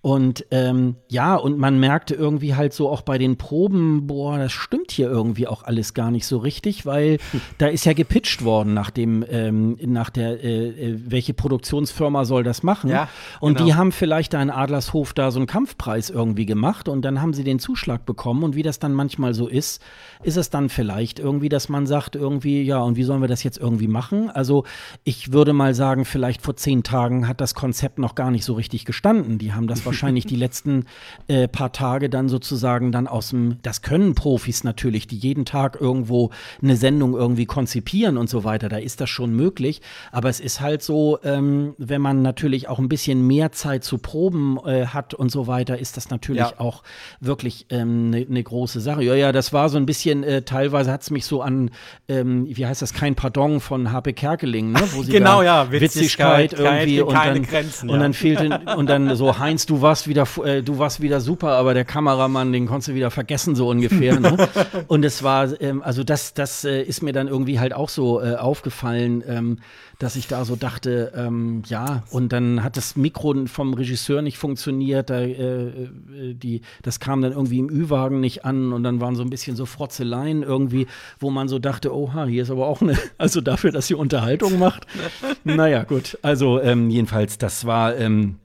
Und 0.00 0.46
ähm, 0.52 0.96
ja, 1.08 1.34
und 1.34 1.58
man 1.58 1.80
merkte 1.80 2.14
irgendwie 2.14 2.54
halt 2.54 2.72
so 2.72 2.88
auch 2.88 3.02
bei 3.02 3.18
den 3.18 3.36
Proben, 3.36 4.06
boah, 4.06 4.38
das 4.38 4.52
stimmt 4.52 4.92
hier 4.92 5.08
irgendwie 5.08 5.48
auch 5.48 5.64
alles 5.64 5.92
gar 5.92 6.12
nicht 6.12 6.24
so 6.26 6.38
richtig, 6.38 6.86
weil 6.86 7.18
da 7.58 7.66
ist 7.66 7.84
ja 7.84 7.94
gepitcht 7.94 8.44
worden 8.44 8.74
nach 8.74 8.90
dem, 8.90 9.24
ähm, 9.28 9.76
nach 9.82 10.10
der, 10.10 10.42
äh, 10.44 10.68
äh, 10.68 11.00
welche 11.06 11.34
Produktionsfirma 11.34 12.24
soll 12.24 12.44
das 12.44 12.62
machen? 12.62 12.90
Ja, 12.90 13.08
und 13.40 13.54
genau. 13.54 13.66
die 13.66 13.74
haben 13.74 13.90
vielleicht 13.90 14.34
da 14.34 14.42
in 14.42 14.50
Adlershof 14.50 15.14
da 15.14 15.32
so 15.32 15.40
einen 15.40 15.48
Kampfpreis 15.48 16.10
irgendwie 16.10 16.46
gemacht 16.46 16.88
und 16.88 17.02
dann 17.02 17.20
haben 17.20 17.34
sie 17.34 17.42
den 17.42 17.58
Zuschlag 17.58 18.06
bekommen 18.06 18.44
und 18.44 18.54
wie 18.54 18.62
das 18.62 18.78
dann 18.78 18.94
manchmal 18.94 19.34
so 19.34 19.48
ist, 19.48 19.82
ist 20.22 20.36
es 20.36 20.48
dann 20.48 20.68
vielleicht 20.68 21.18
irgendwie, 21.18 21.48
dass 21.48 21.68
man 21.68 21.86
sagt 21.86 22.14
irgendwie, 22.14 22.62
ja, 22.62 22.78
und 22.78 22.96
wie 22.96 23.02
sollen 23.02 23.20
wir 23.20 23.28
das 23.28 23.42
jetzt 23.42 23.58
irgendwie 23.58 23.88
machen? 23.88 24.30
Also 24.30 24.64
ich 25.02 25.32
würde 25.32 25.52
mal 25.52 25.74
sagen, 25.74 26.04
vielleicht 26.04 26.42
vor 26.42 26.54
zehn 26.54 26.84
Tagen 26.84 27.26
hat 27.26 27.40
das 27.40 27.54
Konzept 27.54 27.98
noch 27.98 28.14
gar 28.14 28.30
nicht 28.30 28.44
so 28.44 28.54
richtig 28.54 28.84
gestanden. 28.84 29.38
Die 29.38 29.52
haben 29.52 29.66
das 29.66 29.87
wahrscheinlich 29.88 30.26
die 30.26 30.36
letzten 30.36 30.86
äh, 31.26 31.48
paar 31.48 31.72
Tage 31.72 32.08
dann 32.08 32.28
sozusagen 32.28 32.92
dann 32.92 33.06
aus 33.06 33.30
dem, 33.30 33.58
das 33.62 33.82
können 33.82 34.14
Profis 34.14 34.64
natürlich, 34.64 35.06
die 35.06 35.16
jeden 35.16 35.44
Tag 35.44 35.80
irgendwo 35.80 36.30
eine 36.62 36.76
Sendung 36.76 37.14
irgendwie 37.14 37.46
konzipieren 37.46 38.16
und 38.16 38.28
so 38.30 38.44
weiter, 38.44 38.68
da 38.68 38.76
ist 38.76 39.00
das 39.00 39.10
schon 39.10 39.34
möglich. 39.34 39.80
Aber 40.12 40.28
es 40.28 40.40
ist 40.40 40.60
halt 40.60 40.82
so, 40.82 41.18
ähm, 41.24 41.74
wenn 41.78 42.00
man 42.00 42.22
natürlich 42.22 42.68
auch 42.68 42.78
ein 42.78 42.88
bisschen 42.88 43.26
mehr 43.26 43.52
Zeit 43.52 43.84
zu 43.84 43.98
proben 43.98 44.58
äh, 44.64 44.86
hat 44.86 45.14
und 45.14 45.30
so 45.30 45.46
weiter, 45.46 45.78
ist 45.78 45.96
das 45.96 46.10
natürlich 46.10 46.42
ja. 46.42 46.58
auch 46.58 46.82
wirklich 47.20 47.66
eine 47.70 47.80
ähm, 47.80 48.10
ne, 48.10 48.26
ne 48.28 48.42
große 48.42 48.80
Sache. 48.80 49.02
Ja, 49.02 49.14
ja, 49.14 49.32
das 49.32 49.52
war 49.52 49.68
so 49.68 49.76
ein 49.76 49.86
bisschen, 49.86 50.22
äh, 50.24 50.42
teilweise 50.42 50.92
hat 50.92 51.02
es 51.02 51.10
mich 51.10 51.24
so 51.24 51.42
an, 51.42 51.70
ähm, 52.08 52.46
wie 52.48 52.66
heißt 52.66 52.82
das, 52.82 52.92
kein 52.92 53.14
Pardon 53.14 53.60
von 53.60 53.92
HP 53.92 54.12
Kerkeling, 54.12 54.72
ne? 54.72 54.80
wo 54.92 55.02
sie 55.04 55.12
genau, 55.12 55.42
ja, 55.42 55.70
Witzigkeit, 55.70 56.52
Witzigkeit 56.52 56.82
irgendwie 56.82 57.00
und 57.00 57.14
dann, 57.14 57.42
Grenzen, 57.42 57.90
und 57.90 58.00
dann 58.00 58.14
fehlte 58.14 58.60
und 58.76 58.86
dann 58.88 59.14
so 59.16 59.38
Heinz, 59.38 59.66
du 59.78 59.82
warst 59.82 60.08
wieder, 60.08 60.26
äh, 60.44 60.62
du 60.62 60.78
warst 60.78 61.00
wieder 61.00 61.20
super, 61.20 61.50
aber 61.52 61.72
der 61.72 61.84
Kameramann, 61.84 62.52
den 62.52 62.66
konntest 62.66 62.88
du 62.88 62.94
wieder 62.94 63.12
vergessen, 63.12 63.54
so 63.54 63.68
ungefähr. 63.68 64.18
Ne? 64.18 64.36
Und 64.88 65.04
es 65.04 65.22
war, 65.22 65.60
ähm, 65.60 65.82
also 65.82 66.02
das, 66.02 66.34
das 66.34 66.64
äh, 66.64 66.82
ist 66.82 67.02
mir 67.02 67.12
dann 67.12 67.28
irgendwie 67.28 67.60
halt 67.60 67.72
auch 67.72 67.88
so 67.88 68.20
äh, 68.20 68.34
aufgefallen, 68.34 69.22
ähm, 69.26 69.58
dass 69.98 70.16
ich 70.16 70.26
da 70.28 70.44
so 70.44 70.56
dachte, 70.56 71.12
ähm, 71.16 71.62
ja, 71.66 72.04
und 72.10 72.32
dann 72.32 72.62
hat 72.62 72.76
das 72.76 72.94
Mikro 72.94 73.34
vom 73.46 73.74
Regisseur 73.74 74.22
nicht 74.22 74.38
funktioniert, 74.38 75.10
da, 75.10 75.20
äh, 75.20 75.32
äh, 75.32 75.88
die, 76.34 76.62
das 76.82 77.00
kam 77.00 77.20
dann 77.20 77.32
irgendwie 77.32 77.58
im 77.58 77.68
Ü-Wagen 77.68 78.20
nicht 78.20 78.44
an 78.44 78.72
und 78.72 78.84
dann 78.84 79.00
waren 79.00 79.16
so 79.16 79.22
ein 79.22 79.30
bisschen 79.30 79.56
so 79.56 79.66
Frotzeleien 79.66 80.44
irgendwie, 80.44 80.86
wo 81.18 81.30
man 81.30 81.48
so 81.48 81.58
dachte, 81.58 81.92
oha, 81.94 82.26
hier 82.26 82.44
ist 82.44 82.50
aber 82.50 82.68
auch 82.68 82.80
eine, 82.80 82.96
also 83.18 83.40
dafür, 83.40 83.72
dass 83.72 83.88
sie 83.88 83.94
Unterhaltung 83.94 84.58
macht. 84.58 84.86
naja, 85.44 85.82
gut, 85.82 86.16
also 86.22 86.60
ähm, 86.60 86.90
jedenfalls, 86.90 87.38
das 87.38 87.64
war, 87.64 87.96
ähm, 87.96 88.36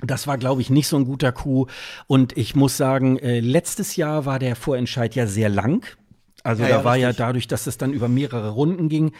das 0.00 0.26
war, 0.26 0.38
glaube 0.38 0.60
ich, 0.60 0.70
nicht 0.70 0.88
so 0.88 0.96
ein 0.96 1.04
guter 1.04 1.32
Coup. 1.32 1.70
Und 2.06 2.36
ich 2.36 2.56
muss 2.56 2.76
sagen, 2.76 3.18
äh, 3.18 3.40
letztes 3.40 3.96
Jahr 3.96 4.26
war 4.26 4.38
der 4.38 4.56
Vorentscheid 4.56 5.14
ja 5.14 5.26
sehr 5.26 5.48
lang. 5.48 5.86
Also 6.42 6.62
ja, 6.62 6.68
da 6.68 6.74
ja, 6.78 6.84
war 6.84 6.94
richtig. 6.94 7.18
ja 7.18 7.26
dadurch, 7.26 7.48
dass 7.48 7.66
es 7.66 7.78
dann 7.78 7.92
über 7.92 8.08
mehrere 8.08 8.50
Runden 8.50 8.88
ging. 8.88 9.12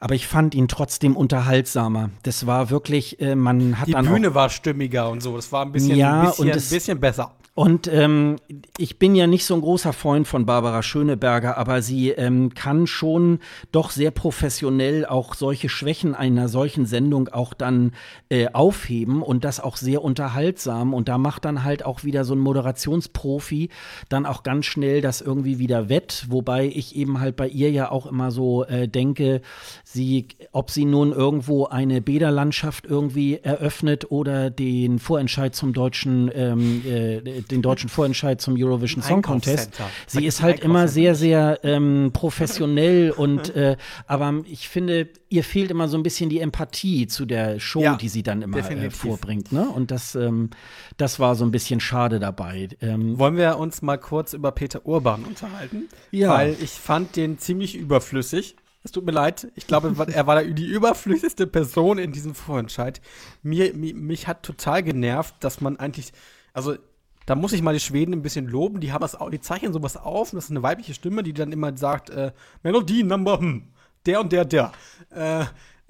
Aber 0.00 0.14
ich 0.16 0.26
fand 0.26 0.54
ihn 0.54 0.66
trotzdem 0.66 1.16
unterhaltsamer. 1.16 2.10
Das 2.24 2.46
war 2.46 2.70
wirklich, 2.70 3.20
äh, 3.20 3.36
man 3.36 3.78
hat 3.78 3.86
Die 3.86 3.92
dann 3.92 4.06
Bühne 4.06 4.34
war 4.34 4.50
stimmiger 4.50 5.08
und 5.10 5.22
so. 5.22 5.36
Das 5.36 5.52
war 5.52 5.64
ein 5.64 5.70
bisschen, 5.70 5.96
ja, 5.96 6.22
ein 6.22 6.26
bisschen, 6.26 6.48
und 6.48 6.56
es, 6.56 6.72
ein 6.72 6.74
bisschen 6.74 7.00
besser. 7.00 7.32
Und 7.54 7.86
ähm, 7.86 8.36
ich 8.78 8.98
bin 8.98 9.14
ja 9.14 9.26
nicht 9.26 9.44
so 9.44 9.54
ein 9.54 9.60
großer 9.60 9.92
Freund 9.92 10.26
von 10.26 10.46
Barbara 10.46 10.82
Schöneberger, 10.82 11.58
aber 11.58 11.82
sie 11.82 12.08
ähm, 12.08 12.54
kann 12.54 12.86
schon 12.86 13.40
doch 13.72 13.90
sehr 13.90 14.10
professionell 14.10 15.04
auch 15.04 15.34
solche 15.34 15.68
Schwächen 15.68 16.14
einer 16.14 16.48
solchen 16.48 16.86
Sendung 16.86 17.28
auch 17.28 17.52
dann 17.52 17.92
äh, 18.30 18.48
aufheben 18.54 19.20
und 19.20 19.44
das 19.44 19.60
auch 19.60 19.76
sehr 19.76 20.02
unterhaltsam. 20.02 20.94
Und 20.94 21.10
da 21.10 21.18
macht 21.18 21.44
dann 21.44 21.62
halt 21.62 21.84
auch 21.84 22.04
wieder 22.04 22.24
so 22.24 22.34
ein 22.34 22.38
Moderationsprofi 22.38 23.68
dann 24.08 24.24
auch 24.24 24.44
ganz 24.44 24.64
schnell 24.64 25.02
das 25.02 25.20
irgendwie 25.20 25.58
wieder 25.58 25.90
wett. 25.90 26.24
Wobei 26.30 26.64
ich 26.64 26.96
eben 26.96 27.20
halt 27.20 27.36
bei 27.36 27.48
ihr 27.48 27.70
ja 27.70 27.90
auch 27.90 28.06
immer 28.06 28.30
so 28.30 28.64
äh, 28.64 28.88
denke, 28.88 29.42
sie, 29.84 30.28
ob 30.52 30.70
sie 30.70 30.86
nun 30.86 31.12
irgendwo 31.12 31.66
eine 31.66 32.00
Bäderlandschaft 32.00 32.86
irgendwie 32.86 33.40
eröffnet 33.42 34.10
oder 34.10 34.48
den 34.48 34.98
Vorentscheid 34.98 35.54
zum 35.54 35.74
deutschen 35.74 36.30
ähm, 36.34 36.82
äh, 36.86 37.41
den 37.50 37.62
deutschen 37.62 37.88
Vorentscheid 37.88 38.40
zum 38.40 38.54
Eurovision 38.56 39.02
Song 39.02 39.22
Contest. 39.22 39.72
Sie 40.06 40.26
ist 40.26 40.42
halt 40.42 40.60
immer 40.60 40.88
sehr, 40.88 41.14
sehr 41.14 41.60
ähm, 41.62 42.10
professionell 42.12 43.10
und 43.10 43.54
äh, 43.56 43.76
aber 44.06 44.34
ich 44.46 44.68
finde, 44.68 45.08
ihr 45.28 45.44
fehlt 45.44 45.70
immer 45.70 45.88
so 45.88 45.96
ein 45.96 46.02
bisschen 46.02 46.28
die 46.28 46.40
Empathie 46.40 47.06
zu 47.06 47.24
der 47.24 47.58
Show, 47.58 47.80
ja, 47.80 47.96
die 47.96 48.08
sie 48.08 48.22
dann 48.22 48.42
immer 48.42 48.58
äh, 48.58 48.90
vorbringt. 48.90 49.52
Ne? 49.52 49.68
Und 49.68 49.90
das, 49.90 50.14
ähm, 50.14 50.50
das 50.96 51.18
war 51.18 51.34
so 51.34 51.44
ein 51.44 51.50
bisschen 51.50 51.80
schade 51.80 52.20
dabei. 52.20 52.68
Ähm, 52.80 53.18
Wollen 53.18 53.36
wir 53.36 53.58
uns 53.58 53.82
mal 53.82 53.98
kurz 53.98 54.34
über 54.34 54.52
Peter 54.52 54.84
Urban 54.86 55.24
unterhalten? 55.24 55.88
Ja. 56.10 56.34
Weil 56.34 56.56
ich 56.60 56.70
fand 56.70 57.16
den 57.16 57.38
ziemlich 57.38 57.74
überflüssig. 57.74 58.56
Es 58.84 58.90
tut 58.90 59.06
mir 59.06 59.12
leid. 59.12 59.48
Ich 59.54 59.66
glaube, 59.66 59.94
er 60.12 60.26
war 60.26 60.42
die 60.42 60.66
überflüssigste 60.66 61.46
Person 61.46 61.98
in 61.98 62.12
diesem 62.12 62.34
Vorentscheid. 62.34 63.00
Mir, 63.42 63.74
mich, 63.74 63.94
mich 63.94 64.26
hat 64.26 64.42
total 64.42 64.82
genervt, 64.82 65.34
dass 65.40 65.60
man 65.60 65.76
eigentlich, 65.78 66.12
also 66.52 66.76
da 67.26 67.34
muss 67.34 67.52
ich 67.52 67.62
mal 67.62 67.74
die 67.74 67.80
Schweden 67.80 68.12
ein 68.12 68.22
bisschen 68.22 68.46
loben. 68.46 68.80
Die 68.80 68.92
haben 68.92 69.02
das, 69.02 69.16
die 69.30 69.40
zeichnen 69.40 69.72
sowas 69.72 69.96
auf. 69.96 70.30
das 70.30 70.44
ist 70.44 70.50
eine 70.50 70.62
weibliche 70.62 70.94
Stimme, 70.94 71.22
die 71.22 71.32
dann 71.32 71.52
immer 71.52 71.76
sagt, 71.76 72.10
äh, 72.10 72.32
Melodie 72.62 73.02
Number, 73.02 73.38
hm, 73.38 73.68
der 74.06 74.20
und 74.20 74.32
der, 74.32 74.44
der. 74.44 74.72
Äh, 75.10 75.44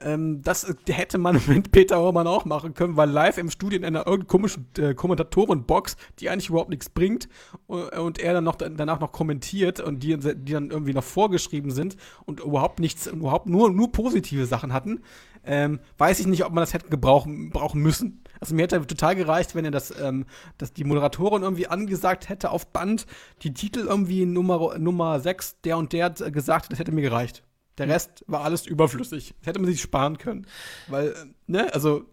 ähm, 0.05 0.43
das 0.43 0.64
äh, 0.64 0.74
hätte 0.89 1.18
man 1.18 1.41
mit 1.47 1.72
Peter 1.72 2.01
Orban 2.01 2.26
auch 2.26 2.45
machen 2.45 2.74
können, 2.74 2.97
weil 2.97 3.11
live 3.11 3.39
im 3.39 3.51
Studio 3.51 3.78
in 3.78 3.85
einer 3.85 4.07
irgendeiner 4.07 4.28
komischen 4.28 4.66
äh, 4.78 4.95
Kommentatorenbox, 4.95 5.97
die 6.18 6.30
eigentlich 6.30 6.49
überhaupt 6.49 6.70
nichts 6.70 6.89
bringt, 6.89 7.28
und, 7.66 7.91
und 7.93 8.18
er 8.18 8.35
dann 8.35 8.45
noch 8.45 8.57
danach 8.57 9.01
noch 9.01 9.12
kommentiert 9.12 9.80
und 9.80 10.03
die, 10.03 10.16
die 10.18 10.53
dann 10.53 10.70
irgendwie 10.70 10.95
noch 10.95 11.05
vorgeschrieben 11.05 11.70
sind 11.70 11.97
und 12.24 12.41
überhaupt 12.41 12.80
nichts, 12.80 13.07
überhaupt 13.07 13.47
nur, 13.47 13.70
nur 13.70 13.93
positive 13.93 14.47
Sachen 14.47 14.72
hatten, 14.72 15.03
ähm, 15.45 15.80
weiß 15.99 16.20
ich 16.20 16.26
nicht, 16.26 16.45
ob 16.45 16.53
man 16.53 16.62
das 16.62 16.72
hätte 16.72 16.89
gebrauchen 16.89 17.51
brauchen 17.51 17.80
müssen. 17.80 18.21
Also 18.43 18.57
mir 18.57 18.62
hätte 18.62 18.84
total 18.84 19.14
gereicht, 19.14 19.55
wenn 19.55 19.64
er 19.64 19.70
das, 19.70 19.97
ähm, 20.01 20.26
dass 20.59 20.72
die 20.72 20.82
Moderatorin 20.82 21.45
irgendwie 21.45 21.68
angesagt 21.68 22.28
hätte 22.28 22.51
auf 22.51 22.66
Band, 22.66 23.07
die 23.43 23.55
Titel 23.55 23.86
irgendwie 23.86 24.26
Nummer, 24.26 24.76
Nummer 24.78 25.20
6, 25.20 25.61
der 25.61 25.78
und 25.78 25.93
der 25.93 26.11
gesagt, 26.11 26.72
das 26.72 26.80
hätte 26.80 26.90
mir 26.90 27.03
gereicht. 27.03 27.45
Der 27.78 27.86
Rest 27.86 28.24
war 28.26 28.43
alles 28.43 28.66
überflüssig. 28.66 29.36
Das 29.38 29.47
hätte 29.47 29.61
man 29.61 29.70
sich 29.70 29.80
sparen 29.80 30.18
können. 30.18 30.49
Weil, 30.88 31.11
äh, 31.11 31.14
ne, 31.47 31.72
also, 31.72 32.05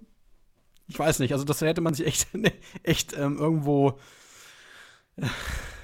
ich 0.88 1.00
weiß 1.00 1.18
nicht, 1.18 1.34
also 1.34 1.46
das 1.46 1.62
hätte 1.62 1.82
man 1.82 1.96
sich 1.96 2.06
echt, 2.06 2.28
echt 2.84 3.18
ähm, 3.18 3.40
irgendwo. 3.40 3.98
Äh, 5.16 5.26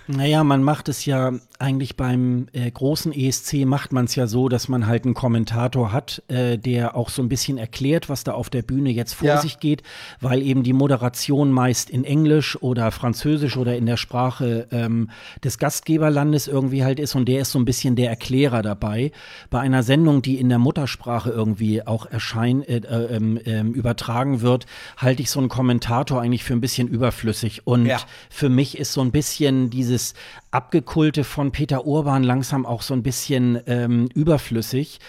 naja, 0.07 0.43
man 0.43 0.63
macht 0.63 0.89
es 0.89 1.05
ja 1.05 1.33
eigentlich 1.59 1.95
beim 1.95 2.47
äh, 2.53 2.69
großen 2.69 3.13
ESC 3.13 3.65
macht 3.65 3.93
man 3.93 4.05
es 4.05 4.15
ja 4.15 4.27
so, 4.27 4.49
dass 4.49 4.67
man 4.67 4.87
halt 4.87 5.05
einen 5.05 5.13
Kommentator 5.13 5.91
hat, 5.91 6.21
äh, 6.27 6.57
der 6.57 6.95
auch 6.95 7.09
so 7.09 7.21
ein 7.21 7.29
bisschen 7.29 7.57
erklärt, 7.57 8.09
was 8.09 8.23
da 8.23 8.33
auf 8.33 8.49
der 8.49 8.61
Bühne 8.61 8.91
jetzt 8.91 9.13
vor 9.13 9.27
ja. 9.27 9.41
sich 9.41 9.59
geht, 9.59 9.83
weil 10.19 10.41
eben 10.41 10.63
die 10.63 10.73
Moderation 10.73 11.51
meist 11.51 11.89
in 11.89 12.03
Englisch 12.03 12.61
oder 12.61 12.91
Französisch 12.91 13.57
oder 13.57 13.75
in 13.75 13.85
der 13.85 13.97
Sprache 13.97 14.67
ähm, 14.71 15.09
des 15.43 15.57
Gastgeberlandes 15.57 16.47
irgendwie 16.47 16.83
halt 16.83 16.99
ist 16.99 17.15
und 17.15 17.27
der 17.27 17.41
ist 17.41 17.51
so 17.51 17.59
ein 17.59 17.65
bisschen 17.65 17.95
der 17.95 18.09
Erklärer 18.09 18.61
dabei. 18.61 19.11
Bei 19.49 19.59
einer 19.59 19.83
Sendung, 19.83 20.21
die 20.21 20.39
in 20.39 20.49
der 20.49 20.59
Muttersprache 20.59 21.29
irgendwie 21.29 21.85
auch 21.85 22.05
erscheint, 22.05 22.67
äh, 22.67 22.77
äh, 22.77 23.15
ähm, 23.15 23.39
ähm, 23.45 23.73
übertragen 23.73 24.41
wird, 24.41 24.65
halte 24.97 25.21
ich 25.21 25.29
so 25.29 25.39
einen 25.39 25.49
Kommentator 25.49 26.21
eigentlich 26.21 26.43
für 26.43 26.53
ein 26.53 26.61
bisschen 26.61 26.87
überflüssig 26.87 27.65
und 27.65 27.85
ja. 27.85 27.99
für 28.29 28.49
mich 28.49 28.77
ist 28.77 28.93
so 28.93 29.01
ein 29.01 29.11
bisschen 29.11 29.69
dieses 29.95 30.13
Abgekulte 30.51 31.23
von 31.23 31.51
Peter 31.51 31.85
Urban 31.85 32.23
langsam 32.23 32.65
auch 32.65 32.81
so 32.81 32.93
ein 32.93 33.03
bisschen 33.03 33.59
ähm, 33.65 34.09
überflüssig, 34.13 34.99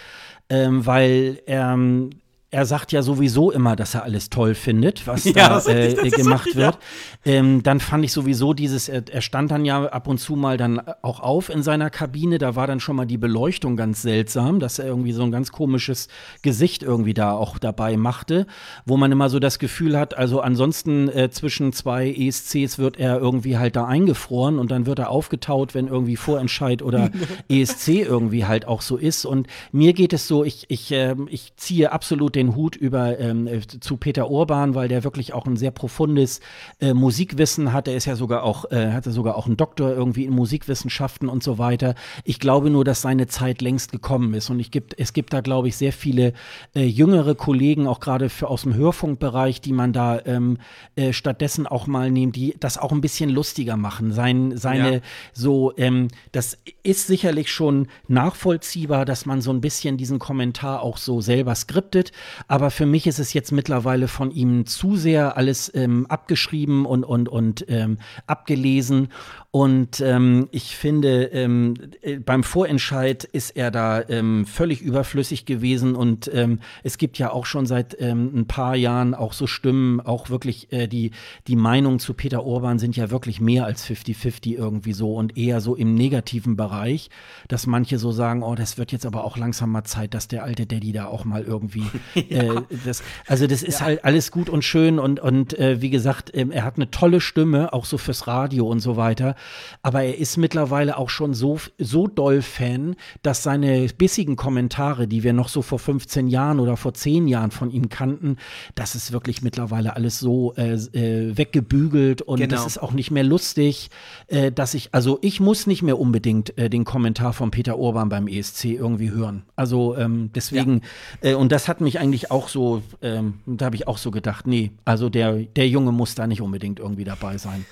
ähm, 0.49 0.85
weil 0.85 1.41
ähm, 1.47 2.11
er 2.49 2.65
sagt 2.65 2.93
ja 2.93 3.01
sowieso 3.01 3.51
immer, 3.51 3.75
dass 3.75 3.93
er 3.93 4.03
alles 4.03 4.29
toll 4.29 4.55
findet, 4.55 5.05
was 5.05 5.23
ja, 5.25 5.59
da 5.59 5.65
äh, 5.69 6.09
gemacht 6.09 6.55
wird. 6.55 6.77
Ähm, 7.25 7.61
dann 7.61 7.81
fand 7.81 8.05
ich 8.05 8.13
sowieso 8.13 8.53
dieses, 8.53 8.87
er, 8.87 9.03
er, 9.11 9.21
stand 9.21 9.51
dann 9.51 9.65
ja 9.65 9.83
ab 9.83 10.07
und 10.07 10.17
zu 10.17 10.37
mal 10.37 10.55
dann 10.55 10.79
auch 11.01 11.19
auf 11.19 11.49
in 11.49 11.61
seiner 11.61 11.89
Kabine. 11.89 12.37
Da 12.37 12.55
war 12.55 12.65
dann 12.65 12.79
schon 12.79 12.95
mal 12.95 13.05
die 13.05 13.17
Beleuchtung 13.17 13.75
ganz 13.75 14.01
seltsam, 14.01 14.61
dass 14.61 14.79
er 14.79 14.85
irgendwie 14.85 15.11
so 15.11 15.23
ein 15.23 15.31
ganz 15.31 15.51
komisches 15.51 16.07
Gesicht 16.41 16.83
irgendwie 16.83 17.13
da 17.13 17.33
auch 17.33 17.57
dabei 17.59 17.97
machte, 17.97 18.47
wo 18.85 18.95
man 18.95 19.11
immer 19.11 19.27
so 19.27 19.39
das 19.39 19.59
Gefühl 19.59 19.99
hat, 19.99 20.17
also 20.17 20.39
ansonsten 20.39 21.09
äh, 21.09 21.29
zwischen 21.29 21.73
zwei 21.73 22.09
ESCs 22.09 22.79
wird 22.79 22.97
er 22.97 23.17
irgendwie 23.19 23.57
halt 23.57 23.75
da 23.75 23.85
eingefroren 23.85 24.57
und 24.57 24.71
dann 24.71 24.85
wird 24.85 24.99
er 24.99 25.09
aufgetaut, 25.09 25.75
wenn 25.75 25.87
irgendwie 25.87 26.15
Vorentscheid 26.15 26.81
oder 26.81 27.11
ESC 27.49 27.89
irgendwie 27.89 28.45
halt 28.45 28.65
auch 28.69 28.81
so 28.81 28.95
ist. 28.95 29.25
Und 29.25 29.47
mir 29.73 29.91
geht 29.91 30.13
es 30.13 30.29
so, 30.29 30.45
ich, 30.45 30.65
ich, 30.69 30.93
äh, 30.93 31.13
ich 31.27 31.53
ziehe 31.57 31.91
absolut 31.91 32.36
den 32.37 32.55
Hut 32.55 32.75
über 32.75 33.19
ähm, 33.19 33.47
äh, 33.47 33.61
zu 33.67 33.97
Peter 33.97 34.29
Urban, 34.29 34.75
weil 34.75 34.87
der 34.87 35.03
wirklich 35.03 35.33
auch 35.33 35.45
ein 35.47 35.57
sehr 35.57 35.71
profundes 35.71 36.39
äh, 36.79 36.93
Musikwissen 36.93 37.73
hat. 37.73 37.87
Er 37.87 37.95
ist 37.95 38.05
ja 38.05 38.15
sogar 38.15 38.43
auch, 38.43 38.71
äh, 38.71 38.91
hatte 38.91 39.11
sogar 39.11 39.35
auch 39.35 39.47
einen 39.47 39.57
Doktor 39.57 39.89
irgendwie 39.89 40.25
in 40.25 40.33
Musikwissenschaften 40.33 41.29
und 41.29 41.43
so 41.43 41.57
weiter. 41.57 41.95
Ich 42.23 42.39
glaube 42.39 42.69
nur, 42.69 42.85
dass 42.85 43.01
seine 43.01 43.27
Zeit 43.27 43.61
längst 43.61 43.91
gekommen 43.91 44.33
ist. 44.35 44.49
Und 44.49 44.59
ich 44.59 44.71
gibt, 44.71 44.97
es 44.99 45.13
gibt 45.13 45.33
da, 45.33 45.41
glaube 45.41 45.67
ich, 45.67 45.77
sehr 45.77 45.91
viele 45.91 46.33
äh, 46.75 46.85
jüngere 46.85 47.33
Kollegen, 47.33 47.87
auch 47.87 47.99
gerade 47.99 48.29
aus 48.41 48.61
dem 48.61 48.75
Hörfunkbereich, 48.75 49.59
die 49.59 49.73
man 49.73 49.91
da 49.91 50.19
ähm, 50.25 50.59
äh, 50.95 51.13
stattdessen 51.13 51.65
auch 51.65 51.87
mal 51.87 52.11
nehmen, 52.11 52.31
die 52.31 52.55
das 52.59 52.77
auch 52.77 52.91
ein 52.91 53.01
bisschen 53.01 53.31
lustiger 53.31 53.77
machen. 53.77 54.11
Sein, 54.11 54.55
seine 54.57 54.93
ja. 54.93 55.01
so, 55.33 55.73
ähm, 55.77 56.09
das 56.31 56.57
ist 56.83 57.07
sicherlich 57.07 57.51
schon 57.51 57.87
nachvollziehbar, 58.07 59.05
dass 59.05 59.25
man 59.25 59.41
so 59.41 59.51
ein 59.51 59.61
bisschen 59.61 59.97
diesen 59.97 60.19
Kommentar 60.19 60.83
auch 60.83 60.97
so 60.97 61.19
selber 61.19 61.55
skriptet. 61.55 62.11
Aber 62.47 62.71
für 62.71 62.85
mich 62.85 63.07
ist 63.07 63.19
es 63.19 63.33
jetzt 63.33 63.51
mittlerweile 63.51 64.07
von 64.07 64.31
ihm 64.31 64.65
zu 64.65 64.95
sehr 64.95 65.37
alles 65.37 65.71
ähm, 65.73 66.05
abgeschrieben 66.07 66.85
und, 66.85 67.03
und, 67.03 67.29
und 67.29 67.65
ähm, 67.67 67.97
abgelesen. 68.25 69.09
Und 69.57 70.01
ähm, 70.01 70.49
ich 70.51 70.77
finde, 70.77 71.23
ähm, 71.33 71.73
äh, 72.03 72.19
beim 72.19 72.43
Vorentscheid 72.43 73.23
ist 73.23 73.57
er 73.57 73.71
da 73.71 74.07
ähm, 74.07 74.45
völlig 74.45 74.83
überflüssig 74.83 75.47
gewesen. 75.47 75.95
Und 75.95 76.29
ähm, 76.31 76.59
es 76.83 76.99
gibt 76.99 77.17
ja 77.17 77.31
auch 77.31 77.47
schon 77.47 77.65
seit 77.65 77.99
ähm, 77.99 78.29
ein 78.35 78.45
paar 78.45 78.75
Jahren 78.75 79.15
auch 79.15 79.33
so 79.33 79.47
Stimmen, 79.47 79.99
auch 79.99 80.29
wirklich 80.29 80.71
äh, 80.71 80.85
die, 80.85 81.09
die 81.47 81.55
Meinungen 81.55 81.97
zu 81.97 82.13
Peter 82.13 82.43
Orban 82.43 82.77
sind 82.77 82.95
ja 82.95 83.09
wirklich 83.09 83.41
mehr 83.41 83.65
als 83.65 83.83
50-50 83.83 84.55
irgendwie 84.55 84.93
so 84.93 85.15
und 85.15 85.35
eher 85.35 85.59
so 85.59 85.73
im 85.73 85.95
negativen 85.95 86.55
Bereich, 86.55 87.09
dass 87.47 87.65
manche 87.65 87.97
so 87.97 88.11
sagen, 88.11 88.43
oh, 88.43 88.53
das 88.53 88.77
wird 88.77 88.91
jetzt 88.91 89.07
aber 89.07 89.23
auch 89.23 89.37
langsam 89.37 89.71
mal 89.71 89.85
Zeit, 89.85 90.13
dass 90.13 90.27
der 90.27 90.43
alte 90.43 90.67
Daddy 90.67 90.91
da 90.91 91.07
auch 91.07 91.25
mal 91.25 91.41
irgendwie 91.41 91.85
ja. 92.13 92.43
äh, 92.43 92.61
das, 92.85 93.01
also 93.25 93.47
das 93.47 93.63
ist 93.63 93.79
ja. 93.79 93.87
halt 93.87 94.05
alles 94.05 94.29
gut 94.29 94.49
und 94.49 94.63
schön 94.63 94.99
und, 94.99 95.19
und 95.19 95.57
äh, 95.57 95.81
wie 95.81 95.89
gesagt, 95.89 96.31
äh, 96.35 96.45
er 96.51 96.63
hat 96.63 96.75
eine 96.75 96.91
tolle 96.91 97.21
Stimme, 97.21 97.73
auch 97.73 97.85
so 97.85 97.97
fürs 97.97 98.27
Radio 98.27 98.67
und 98.67 98.81
so 98.81 98.97
weiter. 98.97 99.35
Aber 99.81 100.03
er 100.03 100.17
ist 100.17 100.37
mittlerweile 100.37 100.97
auch 100.97 101.09
schon 101.09 101.33
so, 101.33 101.59
so 101.77 102.07
doll 102.07 102.41
Fan, 102.41 102.95
dass 103.21 103.43
seine 103.43 103.87
bissigen 103.97 104.35
Kommentare, 104.35 105.07
die 105.07 105.23
wir 105.23 105.33
noch 105.33 105.49
so 105.49 105.61
vor 105.61 105.79
15 105.79 106.27
Jahren 106.27 106.59
oder 106.59 106.77
vor 106.77 106.93
10 106.93 107.27
Jahren 107.27 107.51
von 107.51 107.71
ihm 107.71 107.89
kannten, 107.89 108.37
das 108.75 108.95
ist 108.95 109.11
wirklich 109.11 109.41
mittlerweile 109.41 109.95
alles 109.95 110.19
so 110.19 110.53
äh, 110.55 110.73
äh, 110.73 111.37
weggebügelt 111.37 112.21
und 112.21 112.39
genau. 112.39 112.55
das 112.55 112.65
ist 112.65 112.77
auch 112.77 112.91
nicht 112.91 113.11
mehr 113.11 113.23
lustig, 113.23 113.89
äh, 114.27 114.51
dass 114.51 114.73
ich, 114.73 114.89
also 114.93 115.19
ich 115.21 115.39
muss 115.39 115.67
nicht 115.67 115.81
mehr 115.81 115.99
unbedingt 115.99 116.57
äh, 116.57 116.69
den 116.69 116.85
Kommentar 116.85 117.33
von 117.33 117.51
Peter 117.51 117.77
Urban 117.77 118.09
beim 118.09 118.27
ESC 118.27 118.65
irgendwie 118.65 119.11
hören. 119.11 119.43
Also 119.55 119.95
ähm, 119.95 120.31
deswegen, 120.33 120.81
ja. 121.23 121.31
Äh, 121.31 121.33
und 121.35 121.51
das 121.51 121.67
hat 121.67 121.81
mich 121.81 121.99
eigentlich 121.99 122.31
auch 122.31 122.47
so, 122.47 122.81
ähm, 123.01 123.35
da 123.45 123.65
habe 123.65 123.75
ich 123.75 123.87
auch 123.87 123.97
so 123.97 124.11
gedacht, 124.11 124.47
nee, 124.47 124.71
also 124.85 125.09
der, 125.09 125.33
der 125.33 125.67
Junge 125.67 125.91
muss 125.91 126.15
da 126.15 126.27
nicht 126.27 126.41
unbedingt 126.41 126.79
irgendwie 126.79 127.03
dabei 127.03 127.37
sein. 127.37 127.65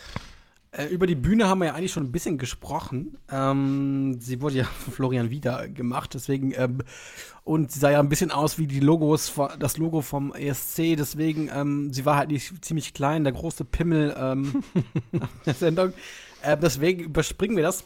Äh, 0.76 0.88
über 0.88 1.08
die 1.08 1.16
Bühne 1.16 1.48
haben 1.48 1.60
wir 1.60 1.68
ja 1.68 1.74
eigentlich 1.74 1.94
schon 1.94 2.04
ein 2.04 2.12
bisschen 2.12 2.38
gesprochen. 2.38 3.18
Ähm, 3.32 4.18
sie 4.20 4.42
wurde 4.42 4.56
ja 4.56 4.64
von 4.84 4.94
Florian 4.94 5.30
wieder 5.30 5.68
gemacht, 5.70 6.14
deswegen 6.14 6.54
ähm, 6.56 6.80
und 7.44 7.72
sie 7.72 7.80
sah 7.80 7.92
ja 7.92 8.00
ein 8.00 8.10
bisschen 8.10 8.32
aus 8.32 8.58
wie 8.58 8.68
die 8.68 8.80
Logos, 8.80 9.34
das 9.60 9.78
Logo 9.78 10.02
vom 10.02 10.34
ESC, 10.34 10.98
deswegen 10.98 11.50
ähm, 11.54 11.94
sie 11.94 12.06
war 12.06 12.18
halt 12.18 12.30
nicht 12.30 12.66
ziemlich 12.66 12.94
klein, 12.94 13.24
der 13.24 13.34
große 13.34 13.64
Pimmel 13.66 14.16
ähm, 14.18 14.64
der 15.46 15.54
Sendung. 15.54 15.94
Äh, 16.42 16.58
deswegen 16.58 17.04
überspringen 17.04 17.56
wir 17.56 17.64
das. 17.64 17.86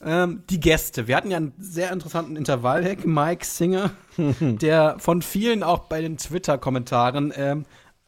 Ähm, 0.00 0.44
die 0.48 0.60
Gäste. 0.60 1.08
Wir 1.08 1.16
hatten 1.16 1.32
ja 1.32 1.38
einen 1.38 1.54
sehr 1.58 1.90
interessanten 1.90 2.36
Intervallhack, 2.36 3.04
Mike 3.04 3.44
Singer, 3.44 3.90
der 4.16 4.96
von 5.00 5.22
vielen 5.22 5.64
auch 5.64 5.88
bei 5.88 6.00
den 6.00 6.18
Twitter-Kommentaren 6.18 7.32
ähm, 7.34 7.64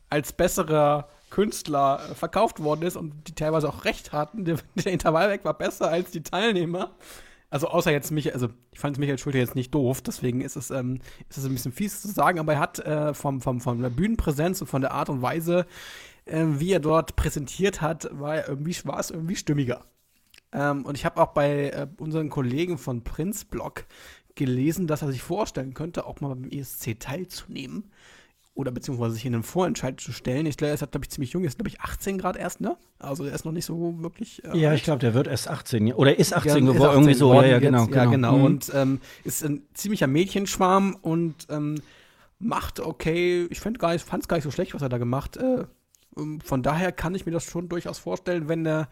als 0.09 0.33
besserer 0.33 1.09
Künstler 1.41 2.01
äh, 2.11 2.15
verkauft 2.15 2.63
worden 2.63 2.83
ist 2.83 2.97
und 2.97 3.27
die 3.27 3.35
teilweise 3.35 3.67
auch 3.67 3.87
recht 3.87 4.13
hatten. 4.13 4.45
Der, 4.45 4.59
der 4.75 4.93
Intervallweg 4.93 5.43
war 5.43 5.57
besser 5.57 5.89
als 5.89 6.11
die 6.11 6.23
Teilnehmer. 6.23 6.91
Also 7.49 7.69
außer 7.69 7.91
jetzt 7.91 8.11
mich, 8.13 8.35
also 8.35 8.49
ich 8.73 8.79
fand 8.79 8.99
Michael 8.99 9.19
Schulte 9.19 9.39
jetzt 9.39 9.55
nicht 9.55 9.75
doof, 9.75 10.03
deswegen 10.03 10.43
ist 10.43 10.55
es, 10.55 10.71
ähm, 10.71 11.01
ist 11.31 11.39
es 11.39 11.47
ein 11.47 11.53
bisschen 11.53 11.73
fies 11.73 12.03
zu 12.03 12.09
sagen, 12.09 12.39
aber 12.39 12.53
er 12.53 12.61
hat 12.61 12.79
äh, 12.81 13.15
vom, 13.15 13.41
vom, 13.41 13.61
von 13.61 13.81
der 13.81 13.89
Bühnenpräsenz 13.89 14.61
und 14.61 14.67
von 14.67 14.83
der 14.83 14.93
Art 14.93 15.09
und 15.09 15.23
Weise, 15.23 15.67
äh, 16.27 16.45
wie 16.47 16.73
er 16.73 16.79
dort 16.79 17.17
präsentiert 17.17 17.81
hat, 17.81 18.09
war 18.13 18.37
er 18.37 18.49
irgendwie, 18.49 18.77
war 18.85 19.01
es 19.01 19.11
irgendwie 19.11 19.35
stimmiger. 19.35 19.87
Ähm, 20.53 20.85
und 20.85 20.97
ich 20.97 21.07
habe 21.07 21.21
auch 21.21 21.33
bei 21.33 21.71
äh, 21.71 21.87
unseren 21.97 22.29
Kollegen 22.29 22.77
von 22.77 23.03
Prinz 23.03 23.47
Blog 23.47 23.87
gelesen, 24.35 24.87
dass 24.87 25.03
er 25.03 25.11
sich 25.11 25.23
vorstellen 25.23 25.73
könnte, 25.73 26.07
auch 26.07 26.21
mal 26.21 26.29
beim 26.29 26.51
ESC 26.51 27.01
teilzunehmen 27.01 27.91
oder 28.55 28.71
beziehungsweise 28.71 29.15
sich 29.15 29.25
in 29.25 29.33
den 29.33 29.43
Vorentscheid 29.43 30.01
zu 30.01 30.13
stellen. 30.13 30.47
Ich 30.47 30.57
glaube, 30.57 30.71
er 30.71 30.75
ist, 30.75 30.91
glaube 30.91 31.05
ich, 31.05 31.11
ziemlich 31.11 31.33
jung, 31.33 31.45
ist, 31.45 31.59
glaube 31.59 31.69
ich, 31.69 31.81
18 31.81 32.19
Grad 32.19 32.37
erst, 32.37 32.61
ne? 32.61 32.77
Also 32.99 33.25
er 33.25 33.35
ist 33.35 33.45
noch 33.45 33.53
nicht 33.53 33.65
so 33.65 34.03
wirklich. 34.03 34.45
Äh, 34.45 34.59
ja, 34.59 34.75
ich 34.75 34.83
glaube, 34.83 34.99
der 34.99 35.15
wird 35.15 35.29
erst 35.29 35.49
18 35.49 35.93
oder 35.93 36.19
ist 36.19 36.35
18 36.35 36.67
ja, 36.67 36.73
geworden, 36.73 36.93
irgendwie 36.93 37.15
so. 37.15 37.33
Ja, 37.35 37.45
ja, 37.45 37.59
genau, 37.59 37.87
genau. 37.87 37.97
Ja, 37.97 38.05
genau. 38.11 38.39
Mhm. 38.39 38.45
Und 38.45 38.73
ähm, 38.75 39.01
ist 39.25 39.45
ein 39.45 39.63
ziemlicher 39.75 40.09
Mädchenschwarm 40.09 40.97
und 41.01 41.47
ähm, 41.49 41.77
macht 42.39 42.81
okay. 42.81 43.47
Ich 43.51 43.61
fand 43.61 43.77
es 43.77 44.29
gar 44.29 44.37
nicht 44.37 44.45
so 44.45 44.51
schlecht, 44.51 44.75
was 44.75 44.83
er 44.83 44.89
da 44.89 44.99
gemacht. 44.99 45.37
Äh, 45.37 45.65
ähm, 46.17 46.41
von 46.41 46.63
daher 46.63 46.93
kann 46.93 47.15
ich 47.15 47.27
mir 47.27 47.33
das 47.33 47.45
schon 47.45 47.69
durchaus 47.69 47.99
vorstellen, 47.99 48.49
wenn 48.49 48.65
der 48.65 48.89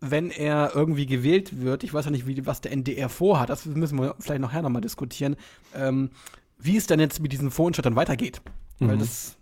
wenn 0.00 0.30
er 0.30 0.72
irgendwie 0.74 1.06
gewählt 1.06 1.60
wird, 1.60 1.82
ich 1.82 1.92
weiß 1.92 2.04
ja 2.04 2.12
nicht, 2.12 2.26
wie, 2.26 2.46
was 2.46 2.60
der 2.60 2.70
NDR 2.70 3.08
vorhat, 3.08 3.50
das 3.50 3.66
müssen 3.66 3.98
wir 3.98 4.14
vielleicht 4.20 4.40
nachher 4.40 4.62
nochmal 4.62 4.80
diskutieren, 4.80 5.34
ähm, 5.74 6.10
wie 6.56 6.76
es 6.76 6.86
dann 6.86 7.00
jetzt 7.00 7.20
mit 7.20 7.32
diesen 7.32 7.50
Vorentscheid 7.50 7.84
dann 7.84 7.96
weitergeht. 7.96 8.40
Mhm. 8.78 8.88
Weil 8.88 8.98
das. 8.98 9.36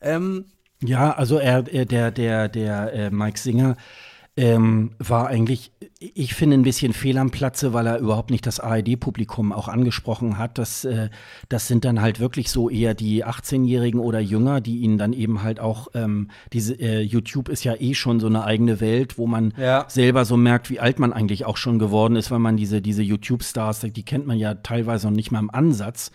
Ähm, 0.00 0.46
ja, 0.82 1.12
also 1.12 1.38
er, 1.38 1.72
er 1.72 1.86
der, 1.86 2.10
der, 2.10 2.48
der 2.48 2.92
äh, 2.92 3.10
Mike 3.10 3.38
Singer 3.38 3.76
ähm, 4.36 4.90
war 4.98 5.28
eigentlich, 5.28 5.70
ich 6.00 6.34
finde, 6.34 6.56
ein 6.56 6.62
bisschen 6.62 6.92
fehl 6.92 7.18
am 7.18 7.30
Platze, 7.30 7.72
weil 7.72 7.86
er 7.86 7.98
überhaupt 7.98 8.30
nicht 8.30 8.44
das 8.46 8.58
ARD-Publikum 8.58 9.52
auch 9.52 9.68
angesprochen 9.68 10.38
hat. 10.38 10.58
Das, 10.58 10.84
äh, 10.84 11.08
das 11.48 11.68
sind 11.68 11.84
dann 11.84 12.00
halt 12.00 12.18
wirklich 12.18 12.50
so 12.50 12.68
eher 12.68 12.94
die 12.94 13.24
18-Jährigen 13.24 14.00
oder 14.00 14.18
Jünger, 14.18 14.60
die 14.60 14.78
ihn 14.78 14.98
dann 14.98 15.12
eben 15.12 15.44
halt 15.44 15.60
auch, 15.60 15.88
ähm, 15.94 16.30
diese 16.52 16.74
äh, 16.74 17.00
YouTube 17.00 17.48
ist 17.48 17.62
ja 17.62 17.74
eh 17.78 17.94
schon 17.94 18.18
so 18.18 18.26
eine 18.26 18.44
eigene 18.44 18.80
Welt, 18.80 19.18
wo 19.18 19.28
man 19.28 19.54
ja. 19.56 19.84
selber 19.88 20.24
so 20.24 20.36
merkt, 20.36 20.68
wie 20.68 20.80
alt 20.80 20.98
man 20.98 21.12
eigentlich 21.12 21.44
auch 21.44 21.56
schon 21.56 21.78
geworden 21.78 22.16
ist, 22.16 22.32
weil 22.32 22.40
man 22.40 22.56
diese, 22.56 22.82
diese 22.82 23.02
YouTube-Stars, 23.02 23.80
die 23.80 24.04
kennt 24.04 24.26
man 24.26 24.36
ja 24.36 24.54
teilweise 24.54 25.06
noch 25.06 25.14
nicht 25.14 25.30
mal 25.30 25.38
im 25.38 25.50
Ansatz. 25.50 26.10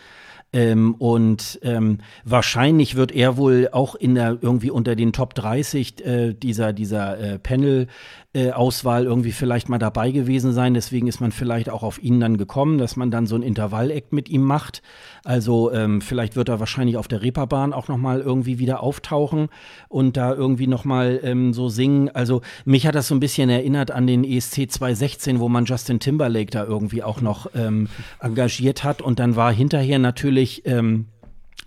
Ähm, 0.51 0.95
und 0.95 1.59
ähm, 1.61 1.99
wahrscheinlich 2.23 2.95
wird 2.95 3.11
er 3.11 3.37
wohl 3.37 3.69
auch 3.71 3.93
in 3.93 4.15
der 4.15 4.37
irgendwie 4.41 4.71
unter 4.71 4.95
den 4.95 5.13
Top 5.13 5.35
30 5.35 6.05
äh, 6.05 6.33
dieser, 6.33 6.73
dieser 6.73 7.19
äh, 7.19 7.39
Panel 7.39 7.87
äh, 8.33 8.49
irgendwie 8.49 9.31
vielleicht 9.31 9.69
mal 9.69 9.77
dabei 9.77 10.11
gewesen 10.11 10.51
sein. 10.53 10.73
Deswegen 10.73 11.07
ist 11.07 11.19
man 11.19 11.31
vielleicht 11.31 11.69
auch 11.69 11.83
auf 11.83 12.01
ihn 12.01 12.19
dann 12.19 12.37
gekommen, 12.37 12.79
dass 12.79 12.95
man 12.95 13.11
dann 13.11 13.27
so 13.27 13.35
ein 13.35 13.43
Intervall-Act 13.43 14.11
mit 14.11 14.27
ihm 14.29 14.43
macht. 14.43 14.81
Also 15.23 15.71
ähm, 15.71 16.01
vielleicht 16.01 16.35
wird 16.35 16.49
er 16.49 16.59
wahrscheinlich 16.59 16.97
auf 16.97 17.07
der 17.07 17.21
Reeperbahn 17.21 17.73
auch 17.73 17.87
noch 17.87 17.97
mal 17.97 18.21
irgendwie 18.21 18.59
wieder 18.59 18.81
auftauchen 18.81 19.49
und 19.87 20.17
da 20.17 20.33
irgendwie 20.33 20.67
noch 20.67 20.85
mal 20.85 21.19
ähm, 21.23 21.53
so 21.53 21.69
singen. 21.69 22.09
Also 22.09 22.41
mich 22.65 22.87
hat 22.87 22.95
das 22.95 23.07
so 23.07 23.15
ein 23.15 23.19
bisschen 23.19 23.49
erinnert 23.49 23.91
an 23.91 24.07
den 24.07 24.23
ESC 24.23 24.71
2016, 24.71 25.39
wo 25.39 25.49
man 25.49 25.65
Justin 25.65 25.99
Timberlake 25.99 26.51
da 26.51 26.63
irgendwie 26.63 27.03
auch 27.03 27.21
noch 27.21 27.47
ähm, 27.55 27.89
engagiert 28.19 28.83
hat. 28.83 29.01
Und 29.01 29.19
dann 29.19 29.35
war 29.35 29.51
hinterher 29.51 29.99
natürlich 29.99 30.65
ähm, 30.65 31.05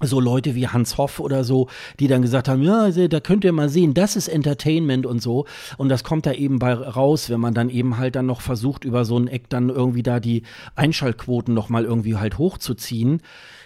so 0.01 0.21
Leute 0.21 0.55
wie 0.55 0.69
Hans 0.69 0.99
Hoff 0.99 1.21
oder 1.21 1.45
so, 1.45 1.69
die 2.01 2.09
dann 2.09 2.23
gesagt 2.23 2.49
haben, 2.49 2.63
ja, 2.63 2.91
da 2.91 3.21
könnt 3.21 3.45
ihr 3.45 3.53
mal 3.53 3.69
sehen, 3.69 3.95
das 3.95 4.17
ist 4.17 4.29
Entertainment 4.29 5.07
und 5.07 5.23
so. 5.23 5.47
Und 5.77 5.89
das 5.89 6.05
kommt 6.05 6.27
da 6.27 6.33
eben 6.33 6.59
bei 6.59 6.73
raus, 6.73 7.31
wenn 7.31 7.41
man 7.41 7.55
dann 7.55 7.71
eben 7.71 7.99
halt 7.99 8.17
dann 8.17 8.27
noch 8.27 8.41
versucht, 8.41 8.85
über 8.85 9.05
so 9.05 9.19
ein 9.19 9.29
Eck 9.29 9.49
dann 9.49 9.69
irgendwie 9.69 10.03
da 10.03 10.21
die 10.21 10.43
Einschaltquoten 10.75 11.55
noch 11.55 11.69
mal 11.69 11.85
irgendwie 11.85 12.17
halt 12.17 12.39
hochzuziehen. 12.39 13.23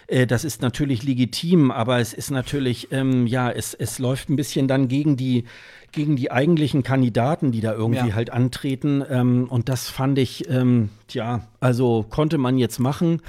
Äh, 0.07 0.27
das 0.27 0.43
ist 0.43 0.61
natürlich 0.61 1.03
legitim, 1.03 1.71
aber 1.71 1.99
es 1.99 2.13
ist 2.13 2.31
natürlich, 2.31 2.91
ähm, 2.91 3.27
ja, 3.27 3.51
es, 3.51 3.73
es 3.73 3.99
läuft 3.99 4.29
ein 4.29 4.35
bisschen 4.35 4.67
dann 4.67 4.87
gegen 4.87 5.17
die, 5.17 5.45
gegen 5.91 6.15
die 6.15 6.31
eigentlichen 6.31 6.83
Kandidaten, 6.83 7.51
die 7.51 7.61
da 7.61 7.73
irgendwie 7.73 8.09
ja. 8.09 8.15
halt 8.15 8.29
antreten. 8.31 9.03
Ähm, 9.09 9.47
und 9.49 9.69
das 9.69 9.89
fand 9.89 10.17
ich, 10.17 10.49
ähm, 10.49 10.89
tja, 11.07 11.47
also 11.59 12.05
konnte 12.09 12.37
man 12.37 12.57
jetzt 12.57 12.79
machen. 12.79 13.21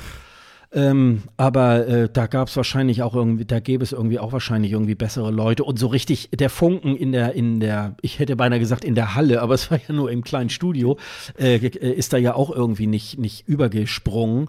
Ähm, 0.71 1.23
aber 1.37 1.87
äh, 1.87 2.09
da 2.13 2.27
gab 2.27 2.49
es 2.49 2.57
wahrscheinlich 2.57 3.03
auch 3.03 3.15
irgendwie, 3.15 3.47
da 3.47 3.59
gäbe 3.59 3.83
es 3.83 3.93
irgendwie 3.93 4.19
auch 4.19 4.33
wahrscheinlich 4.33 4.73
irgendwie 4.73 4.95
bessere 4.95 5.31
Leute. 5.31 5.65
Und 5.65 5.79
so 5.79 5.87
richtig 5.87 6.29
der 6.31 6.51
Funken 6.51 6.95
in 6.95 7.13
der, 7.13 7.33
in 7.35 7.61
der, 7.61 7.97
ich 8.03 8.19
hätte 8.19 8.37
beinahe 8.37 8.59
gesagt 8.59 8.85
in 8.85 8.95
der 8.95 9.15
Halle, 9.15 9.41
aber 9.41 9.55
es 9.59 9.71
war 9.71 9.79
ja 9.79 9.95
nur 9.95 10.11
im 10.11 10.23
kleinen 10.23 10.51
Studio, 10.51 10.99
äh, 11.39 11.57
äh 11.57 11.93
ist 11.93 12.13
da 12.13 12.19
ja 12.19 12.35
auch 12.35 12.51
irgendwie 12.51 12.87
nicht, 12.87 13.19
nicht 13.19 13.49
übergesprungen 13.49 14.49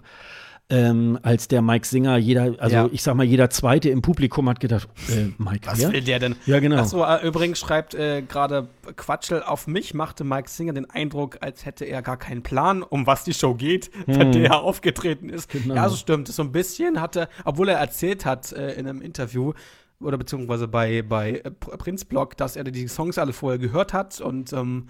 ähm, 0.70 1.18
als 1.22 1.48
der 1.48 1.62
Mike 1.62 1.86
Singer, 1.86 2.16
jeder, 2.16 2.54
also 2.58 2.76
ja. 2.76 2.88
ich 2.92 3.02
sag 3.02 3.14
mal, 3.14 3.24
jeder 3.24 3.50
Zweite 3.50 3.90
im 3.90 4.02
Publikum 4.02 4.48
hat 4.48 4.60
gedacht, 4.60 4.88
äh, 5.08 5.26
Mike, 5.36 5.66
Was 5.66 5.80
ja? 5.80 5.92
will 5.92 6.00
der 6.00 6.18
denn? 6.18 6.36
Ja, 6.46 6.60
genau. 6.60 6.76
Achso, 6.76 7.04
äh, 7.04 7.26
übrigens 7.26 7.58
schreibt 7.58 7.94
äh, 7.94 8.22
gerade 8.22 8.68
Quatschel, 8.96 9.42
auf 9.42 9.66
mich 9.66 9.94
machte 9.94 10.24
Mike 10.24 10.48
Singer 10.48 10.72
den 10.72 10.88
Eindruck, 10.88 11.38
als 11.40 11.66
hätte 11.66 11.84
er 11.84 12.02
gar 12.02 12.16
keinen 12.16 12.42
Plan, 12.42 12.82
um 12.82 13.06
was 13.06 13.24
die 13.24 13.34
Show 13.34 13.54
geht, 13.54 13.90
hm. 14.06 14.18
bei 14.18 14.24
der 14.24 14.50
er 14.50 14.62
aufgetreten 14.62 15.28
ist. 15.28 15.50
Genau. 15.50 15.74
Ja, 15.74 15.88
so 15.88 15.96
stimmt. 15.96 16.28
So 16.28 16.42
ein 16.42 16.52
bisschen 16.52 17.00
hatte, 17.00 17.28
obwohl 17.44 17.68
er 17.68 17.78
erzählt 17.78 18.24
hat 18.24 18.52
äh, 18.52 18.72
in 18.74 18.86
einem 18.86 19.02
Interview, 19.02 19.52
oder 20.00 20.16
beziehungsweise 20.16 20.66
bei, 20.66 21.02
bei 21.02 21.38
äh, 21.44 21.50
Prinz 21.50 22.04
Blog, 22.04 22.36
dass 22.36 22.56
er 22.56 22.64
die 22.64 22.88
Songs 22.88 23.18
alle 23.18 23.32
vorher 23.32 23.58
gehört 23.58 23.92
hat 23.92 24.20
und 24.20 24.52
ähm, 24.52 24.86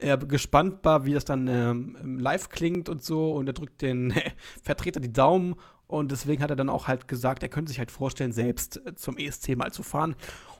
er 0.00 0.16
gespannt 0.16 0.78
war, 0.82 1.04
wie 1.04 1.14
das 1.14 1.24
dann 1.24 1.46
ähm, 1.48 2.18
live 2.18 2.48
klingt 2.48 2.88
und 2.88 3.04
so. 3.04 3.32
Und 3.32 3.46
er 3.46 3.52
drückt 3.52 3.82
den 3.82 4.14
Vertreter 4.62 5.00
die 5.00 5.12
Daumen. 5.12 5.54
Und 5.86 6.12
deswegen 6.12 6.42
hat 6.42 6.50
er 6.50 6.56
dann 6.56 6.68
auch 6.68 6.88
halt 6.88 7.08
gesagt, 7.08 7.42
er 7.42 7.48
könnte 7.48 7.70
sich 7.70 7.78
halt 7.78 7.90
vorstellen, 7.90 8.32
selbst 8.32 8.84
äh, 8.86 8.94
zum 8.94 9.16
ESC 9.18 9.56
mal 9.56 9.72
zu 9.72 9.82
fahren. 9.82 10.14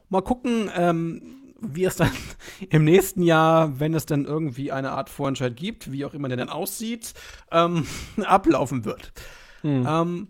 Mal 0.08 0.22
gucken, 0.22 0.70
ähm, 0.76 1.22
wie 1.60 1.84
es 1.84 1.96
dann 1.96 2.10
im 2.70 2.84
nächsten 2.84 3.22
Jahr, 3.22 3.78
wenn 3.78 3.94
es 3.94 4.06
dann 4.06 4.24
irgendwie 4.24 4.72
eine 4.72 4.92
Art 4.92 5.08
Vorentscheid 5.08 5.56
gibt, 5.56 5.92
wie 5.92 6.04
auch 6.04 6.14
immer 6.14 6.28
der 6.28 6.36
dann 6.36 6.48
aussieht, 6.48 7.14
ähm, 7.50 7.86
ablaufen 8.24 8.84
wird. 8.84 9.12
Hm. 9.62 9.86
Ähm, 9.86 10.28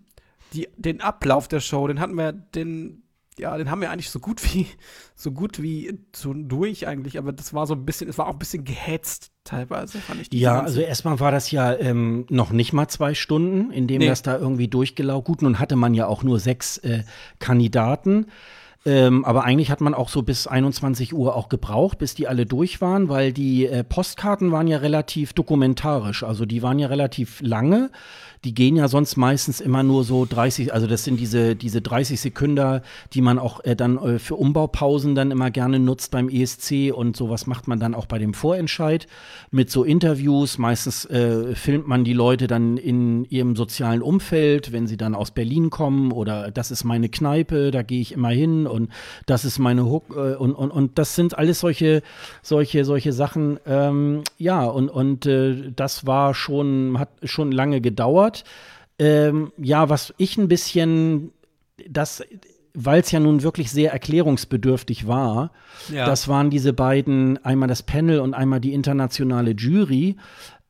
die, 0.52 0.68
den 0.76 1.00
Ablauf 1.00 1.48
der 1.48 1.60
Show, 1.60 1.86
den 1.86 2.00
hatten 2.00 2.14
wir, 2.14 2.32
den 2.32 3.02
ja, 3.40 3.56
den 3.56 3.70
haben 3.70 3.80
wir 3.80 3.90
eigentlich 3.90 4.10
so 4.10 4.20
gut 4.20 4.42
wie, 4.54 4.66
so 5.14 5.32
gut 5.32 5.62
wie 5.62 5.98
so 6.14 6.32
durch 6.34 6.86
eigentlich, 6.86 7.18
aber 7.18 7.32
das 7.32 7.54
war 7.54 7.66
so 7.66 7.74
ein 7.74 7.84
bisschen, 7.84 8.08
es 8.08 8.18
war 8.18 8.26
auch 8.26 8.32
ein 8.32 8.38
bisschen 8.38 8.64
gehetzt 8.64 9.32
teilweise, 9.44 9.98
fand 9.98 10.20
ich. 10.20 10.32
Ja, 10.32 10.60
also 10.60 10.80
erstmal 10.80 11.20
war 11.20 11.32
das 11.32 11.50
ja 11.50 11.74
ähm, 11.74 12.26
noch 12.28 12.52
nicht 12.52 12.72
mal 12.72 12.88
zwei 12.88 13.14
Stunden, 13.14 13.70
in 13.70 13.86
dem 13.86 13.98
nee. 13.98 14.06
das 14.06 14.22
da 14.22 14.38
irgendwie 14.38 14.68
durchgelaufen. 14.68 15.24
Gut, 15.24 15.42
nun 15.42 15.58
hatte 15.58 15.76
man 15.76 15.94
ja 15.94 16.06
auch 16.06 16.22
nur 16.22 16.38
sechs 16.38 16.78
äh, 16.78 17.02
Kandidaten. 17.38 18.26
Ähm, 18.86 19.26
aber 19.26 19.44
eigentlich 19.44 19.70
hat 19.70 19.82
man 19.82 19.92
auch 19.92 20.08
so 20.08 20.22
bis 20.22 20.46
21 20.46 21.12
Uhr 21.12 21.36
auch 21.36 21.50
gebraucht, 21.50 21.98
bis 21.98 22.14
die 22.14 22.28
alle 22.28 22.46
durch 22.46 22.80
waren, 22.80 23.10
weil 23.10 23.32
die 23.32 23.66
äh, 23.66 23.84
Postkarten 23.84 24.52
waren 24.52 24.66
ja 24.66 24.78
relativ 24.78 25.34
dokumentarisch. 25.34 26.22
Also 26.22 26.46
die 26.46 26.62
waren 26.62 26.78
ja 26.78 26.88
relativ 26.88 27.42
lange 27.42 27.90
die 28.44 28.54
gehen 28.54 28.76
ja 28.76 28.88
sonst 28.88 29.16
meistens 29.16 29.60
immer 29.60 29.82
nur 29.82 30.02
so 30.02 30.24
30, 30.24 30.72
also 30.72 30.86
das 30.86 31.04
sind 31.04 31.20
diese, 31.20 31.54
diese 31.56 31.82
30 31.82 32.18
Sekunden, 32.18 32.80
die 33.12 33.20
man 33.20 33.38
auch 33.38 33.62
äh, 33.64 33.76
dann 33.76 33.98
äh, 33.98 34.18
für 34.18 34.36
Umbaupausen 34.36 35.14
dann 35.14 35.30
immer 35.30 35.50
gerne 35.50 35.78
nutzt 35.78 36.10
beim 36.10 36.30
ESC 36.30 36.90
und 36.94 37.16
sowas 37.16 37.46
macht 37.46 37.68
man 37.68 37.80
dann 37.80 37.94
auch 37.94 38.06
bei 38.06 38.18
dem 38.18 38.32
Vorentscheid 38.32 39.06
mit 39.50 39.70
so 39.70 39.84
Interviews. 39.84 40.56
Meistens 40.56 41.04
äh, 41.04 41.54
filmt 41.54 41.86
man 41.86 42.02
die 42.02 42.14
Leute 42.14 42.46
dann 42.46 42.78
in 42.78 43.26
ihrem 43.26 43.56
sozialen 43.56 44.00
Umfeld, 44.00 44.72
wenn 44.72 44.86
sie 44.86 44.96
dann 44.96 45.14
aus 45.14 45.32
Berlin 45.32 45.68
kommen 45.68 46.10
oder 46.10 46.50
das 46.50 46.70
ist 46.70 46.84
meine 46.84 47.10
Kneipe, 47.10 47.70
da 47.70 47.82
gehe 47.82 48.00
ich 48.00 48.12
immer 48.12 48.30
hin 48.30 48.66
und 48.66 48.90
das 49.26 49.44
ist 49.44 49.58
meine 49.58 49.84
Hook 49.84 50.16
äh, 50.16 50.36
und, 50.36 50.54
und, 50.54 50.70
und 50.70 50.98
das 50.98 51.14
sind 51.14 51.36
alles 51.36 51.60
solche, 51.60 52.02
solche, 52.42 52.86
solche 52.86 53.12
Sachen. 53.12 53.60
Ähm, 53.66 54.22
ja, 54.38 54.64
und, 54.64 54.88
und 54.88 55.26
äh, 55.26 55.72
das 55.76 56.06
war 56.06 56.32
schon, 56.32 56.98
hat 56.98 57.10
schon 57.24 57.52
lange 57.52 57.82
gedauert 57.82 58.29
dort. 58.30 58.44
Ähm, 58.98 59.52
ja, 59.56 59.88
was 59.88 60.14
ich 60.18 60.36
ein 60.36 60.48
bisschen, 60.48 61.32
das, 61.88 62.22
weil 62.74 63.00
es 63.00 63.10
ja 63.10 63.20
nun 63.20 63.42
wirklich 63.42 63.70
sehr 63.70 63.92
erklärungsbedürftig 63.92 65.06
war, 65.06 65.52
ja. 65.90 66.04
das 66.04 66.28
waren 66.28 66.50
diese 66.50 66.72
beiden, 66.72 67.42
einmal 67.44 67.68
das 67.68 67.82
Panel 67.82 68.20
und 68.20 68.34
einmal 68.34 68.60
die 68.60 68.74
internationale 68.74 69.52
Jury. 69.52 70.16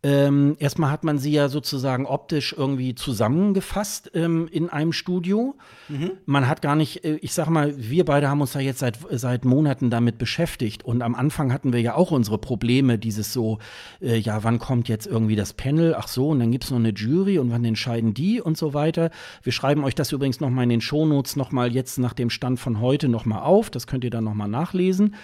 Ähm, 0.03 0.57
erstmal 0.59 0.91
hat 0.91 1.05
man 1.05 1.19
sie 1.19 1.33
ja 1.33 1.51
sozusagen 1.51 2.07
optisch 2.07 2.55
irgendwie 2.57 2.95
zusammengefasst 2.95 4.11
ähm, 4.15 4.49
in 4.51 4.71
einem 4.71 4.95
Studio. 4.95 5.57
Mhm. 5.89 6.13
Man 6.25 6.49
hat 6.49 6.63
gar 6.63 6.75
nicht, 6.75 7.05
äh, 7.05 7.17
ich 7.17 7.35
sag 7.35 7.51
mal, 7.51 7.75
wir 7.77 8.07
beide 8.07 8.31
haben 8.31 8.41
uns 8.41 8.53
da 8.53 8.61
jetzt 8.61 8.79
seit, 8.79 8.99
seit 9.11 9.45
Monaten 9.45 9.91
damit 9.91 10.17
beschäftigt. 10.17 10.87
Und 10.87 11.03
am 11.03 11.15
Anfang 11.15 11.53
hatten 11.53 11.75
wir 11.75 11.83
ja 11.83 11.97
auch 11.97 12.13
unsere 12.13 12.39
Probleme, 12.39 12.99
dieses 12.99 13.35
so, 13.35 13.59
äh, 14.01 14.17
ja, 14.17 14.43
wann 14.43 14.59
kommt 14.59 14.89
jetzt 14.89 15.07
irgendwie 15.07 15.37
das 15.37 15.53
Panel? 15.53 15.95
Ach 15.95 16.09
so, 16.09 16.31
und 16.31 16.41
dann 16.41 16.51
gibt 16.51 16.65
es 16.65 16.71
noch 16.71 16.79
eine 16.79 16.95
Jury 16.95 17.39
und 17.39 17.51
wann 17.51 17.65
entscheiden 17.67 18.15
die 18.15 18.41
und 18.41 18.57
so 18.57 18.73
weiter. 18.73 19.11
Wir 19.43 19.53
schreiben 19.53 19.85
euch 19.85 19.95
das 19.95 20.13
übrigens 20.13 20.41
nochmal 20.41 20.65
in 20.65 20.71
den 20.71 20.81
Shownotes 20.81 21.37
nochmal 21.37 21.75
jetzt 21.75 21.99
nach 21.99 22.15
dem 22.15 22.31
Stand 22.31 22.59
von 22.59 22.81
heute 22.81 23.11
nochmal 23.11 23.43
auf. 23.43 23.69
Das 23.69 23.87
könnt 23.87 24.05
ihr 24.05 24.11
dann 24.11 24.25
nochmal 24.25 24.49
nachlesen. 24.49 25.15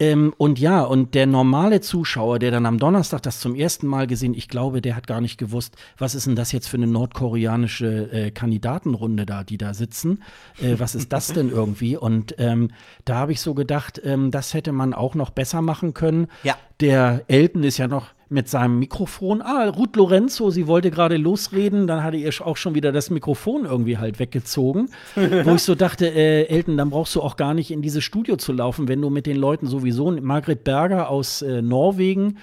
Ähm, 0.00 0.32
und 0.36 0.60
ja, 0.60 0.82
und 0.82 1.14
der 1.14 1.26
normale 1.26 1.80
Zuschauer, 1.80 2.38
der 2.38 2.52
dann 2.52 2.66
am 2.66 2.78
Donnerstag 2.78 3.22
das 3.22 3.40
zum 3.40 3.54
ersten 3.54 3.86
Mal 3.86 4.06
gesehen, 4.06 4.34
ich 4.34 4.48
glaube, 4.48 4.80
der 4.80 4.94
hat 4.94 5.06
gar 5.06 5.20
nicht 5.20 5.38
gewusst, 5.38 5.76
was 5.96 6.14
ist 6.14 6.26
denn 6.26 6.36
das 6.36 6.52
jetzt 6.52 6.68
für 6.68 6.76
eine 6.76 6.86
nordkoreanische 6.86 8.10
äh, 8.12 8.30
Kandidatenrunde 8.30 9.26
da, 9.26 9.42
die 9.42 9.58
da 9.58 9.74
sitzen? 9.74 10.22
Äh, 10.60 10.78
was 10.78 10.94
ist 10.94 11.12
das 11.12 11.28
denn 11.32 11.50
irgendwie? 11.50 11.96
Und 11.96 12.36
ähm, 12.38 12.70
da 13.04 13.16
habe 13.16 13.32
ich 13.32 13.40
so 13.40 13.54
gedacht, 13.54 14.00
ähm, 14.04 14.30
das 14.30 14.54
hätte 14.54 14.72
man 14.72 14.94
auch 14.94 15.16
noch 15.16 15.30
besser 15.30 15.62
machen 15.62 15.94
können. 15.94 16.28
Ja. 16.44 16.56
Der 16.80 17.24
Elton 17.26 17.64
ist 17.64 17.78
ja 17.78 17.88
noch 17.88 18.06
mit 18.30 18.48
seinem 18.48 18.78
Mikrofon. 18.78 19.42
Ah, 19.42 19.68
Ruth 19.68 19.96
Lorenzo, 19.96 20.50
sie 20.50 20.66
wollte 20.66 20.90
gerade 20.90 21.16
losreden, 21.16 21.86
dann 21.86 22.02
hatte 22.02 22.16
ihr 22.16 22.32
auch 22.44 22.56
schon 22.56 22.74
wieder 22.74 22.92
das 22.92 23.10
Mikrofon 23.10 23.64
irgendwie 23.64 23.98
halt 23.98 24.18
weggezogen. 24.18 24.90
wo 25.14 25.54
ich 25.54 25.62
so 25.62 25.74
dachte, 25.74 26.06
äh, 26.08 26.44
Elton, 26.48 26.76
dann 26.76 26.90
brauchst 26.90 27.14
du 27.14 27.22
auch 27.22 27.36
gar 27.36 27.54
nicht 27.54 27.70
in 27.70 27.82
dieses 27.82 28.04
Studio 28.04 28.36
zu 28.36 28.52
laufen, 28.52 28.88
wenn 28.88 29.00
du 29.00 29.10
mit 29.10 29.26
den 29.26 29.36
Leuten 29.36 29.66
sowieso, 29.66 30.10
Margret 30.10 30.64
Berger 30.64 31.08
aus 31.08 31.42
äh, 31.42 31.62
Norwegen, 31.62 32.38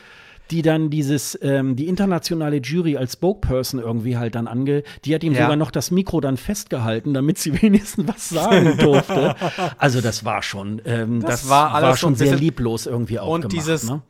die 0.52 0.62
dann 0.62 0.90
dieses, 0.90 1.38
ähm, 1.42 1.76
die 1.76 1.88
internationale 1.88 2.58
Jury 2.58 2.98
als 2.98 3.14
Spokesperson 3.14 3.80
irgendwie 3.80 4.18
halt 4.18 4.36
dann 4.36 4.48
ange, 4.48 4.84
die 5.04 5.16
hat 5.16 5.24
ihm 5.24 5.34
ja. 5.34 5.44
sogar 5.44 5.56
noch 5.56 5.72
das 5.72 5.92
Mikro 5.92 6.22
dann 6.22 6.38
festgehalten, 6.38 7.14
damit 7.14 7.38
sie 7.38 7.62
wenigstens 7.62 8.08
was 8.08 8.30
sagen 8.30 8.78
durfte. 8.78 9.36
also 9.78 10.02
das 10.02 10.26
war 10.26 10.42
schon, 10.42 10.82
ähm, 10.86 11.22
das, 11.22 11.42
das, 11.42 11.50
war, 11.50 11.74
war 11.82 11.98
schon 11.98 12.16
sehr 12.16 12.36
lieblos 12.36 12.86
irgendwie 12.86 13.20
auch 13.20 13.34
und 13.34 13.42
gemacht. 13.42 13.54
Dieses, 13.56 13.90
ne? 13.90 14.02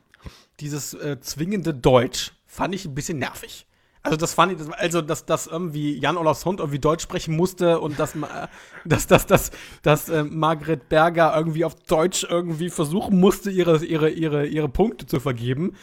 Dieses 0.60 0.94
äh, 0.94 1.20
zwingende 1.20 1.74
Deutsch 1.74 2.34
fand 2.46 2.74
ich 2.76 2.86
ein 2.86 2.96
bisschen 2.96 3.20
nervig. 3.20 3.68
Also 4.06 4.18
das 4.18 4.36
fand 4.36 4.62
ich, 4.62 4.74
also 4.78 5.02
dass, 5.02 5.26
dass 5.26 5.48
irgendwie 5.48 5.98
Jan 5.98 6.18
Olaf 6.18 6.46
Hund 6.46 6.60
irgendwie 6.60 6.78
Deutsch 6.78 7.02
sprechen 7.02 7.36
musste 7.36 7.80
und 7.80 7.98
dass, 7.98 8.14
dass, 8.86 9.08
dass, 9.08 9.26
dass, 9.26 9.52
dass 9.82 10.10
äh, 10.10 10.24
Margret 10.24 10.90
Berger 10.90 11.36
irgendwie 11.36 11.66
auf 11.66 11.74
Deutsch 11.74 12.24
irgendwie 12.30 12.70
versuchen 12.70 13.20
musste, 13.20 13.50
ihre, 13.50 13.84
ihre, 13.84 14.12
ihre, 14.12 14.46
ihre 14.46 14.70
Punkte 14.70 15.08
zu 15.08 15.20
vergeben. 15.20 15.74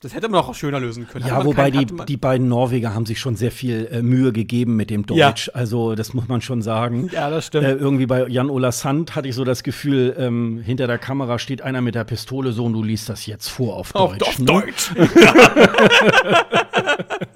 Das 0.00 0.14
hätte 0.14 0.28
man 0.28 0.40
auch 0.40 0.54
schöner 0.54 0.78
lösen 0.78 1.08
können. 1.08 1.26
Ja, 1.26 1.44
wobei 1.44 1.72
die, 1.72 1.84
die 1.84 2.16
beiden 2.16 2.46
Norweger 2.46 2.94
haben 2.94 3.04
sich 3.04 3.18
schon 3.18 3.34
sehr 3.34 3.50
viel 3.50 3.88
äh, 3.90 4.00
Mühe 4.00 4.32
gegeben 4.32 4.76
mit 4.76 4.90
dem 4.90 5.06
Deutsch. 5.06 5.48
Ja. 5.48 5.54
Also, 5.54 5.96
das 5.96 6.14
muss 6.14 6.28
man 6.28 6.40
schon 6.40 6.62
sagen. 6.62 7.10
Ja, 7.12 7.30
das 7.30 7.46
stimmt. 7.46 7.66
Äh, 7.66 7.72
irgendwie 7.72 8.06
bei 8.06 8.28
Jan 8.28 8.48
Ola 8.48 8.70
Sand 8.70 9.16
hatte 9.16 9.26
ich 9.26 9.34
so 9.34 9.42
das 9.42 9.64
Gefühl, 9.64 10.14
ähm, 10.16 10.62
hinter 10.64 10.86
der 10.86 10.98
Kamera 10.98 11.40
steht 11.40 11.62
einer 11.62 11.80
mit 11.80 11.96
der 11.96 12.04
Pistole 12.04 12.52
so 12.52 12.66
und 12.66 12.74
du 12.74 12.84
liest 12.84 13.08
das 13.08 13.26
jetzt 13.26 13.48
vor 13.48 13.74
auf 13.74 13.92
Deutsch. 13.92 14.22
Auf, 14.22 14.28
auf 14.28 14.38
ne? 14.38 14.44
Deutsch. 14.44 14.92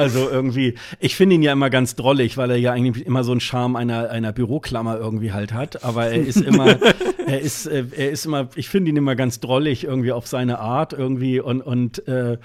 also 0.00 0.30
irgendwie, 0.30 0.74
ich 0.98 1.14
finde 1.14 1.34
ihn 1.34 1.42
ja 1.42 1.52
immer 1.52 1.68
ganz 1.68 1.94
drollig, 1.94 2.38
weil 2.38 2.50
er 2.50 2.56
ja 2.56 2.72
eigentlich 2.72 3.04
immer 3.06 3.22
so 3.22 3.32
einen 3.32 3.40
Charme 3.40 3.76
einer, 3.76 4.08
einer 4.08 4.32
Büroklammer 4.32 4.96
irgendwie 4.98 5.32
halt 5.32 5.52
hat. 5.52 5.84
Aber 5.84 6.06
er 6.06 6.22
ist 6.22 6.40
immer, 6.40 6.78
er 7.26 7.40
ist, 7.40 7.66
äh, 7.66 7.84
er 7.94 8.10
ist 8.10 8.24
immer, 8.24 8.48
ich 8.54 8.70
finde 8.70 8.90
ihn 8.90 8.96
immer 8.96 9.14
ganz 9.14 9.40
drollig 9.40 9.84
irgendwie 9.84 10.12
auf 10.12 10.26
seine 10.26 10.58
Art 10.58 10.94
irgendwie 10.94 11.38
und, 11.38 11.60
und 11.60 12.08
äh, 12.08 12.38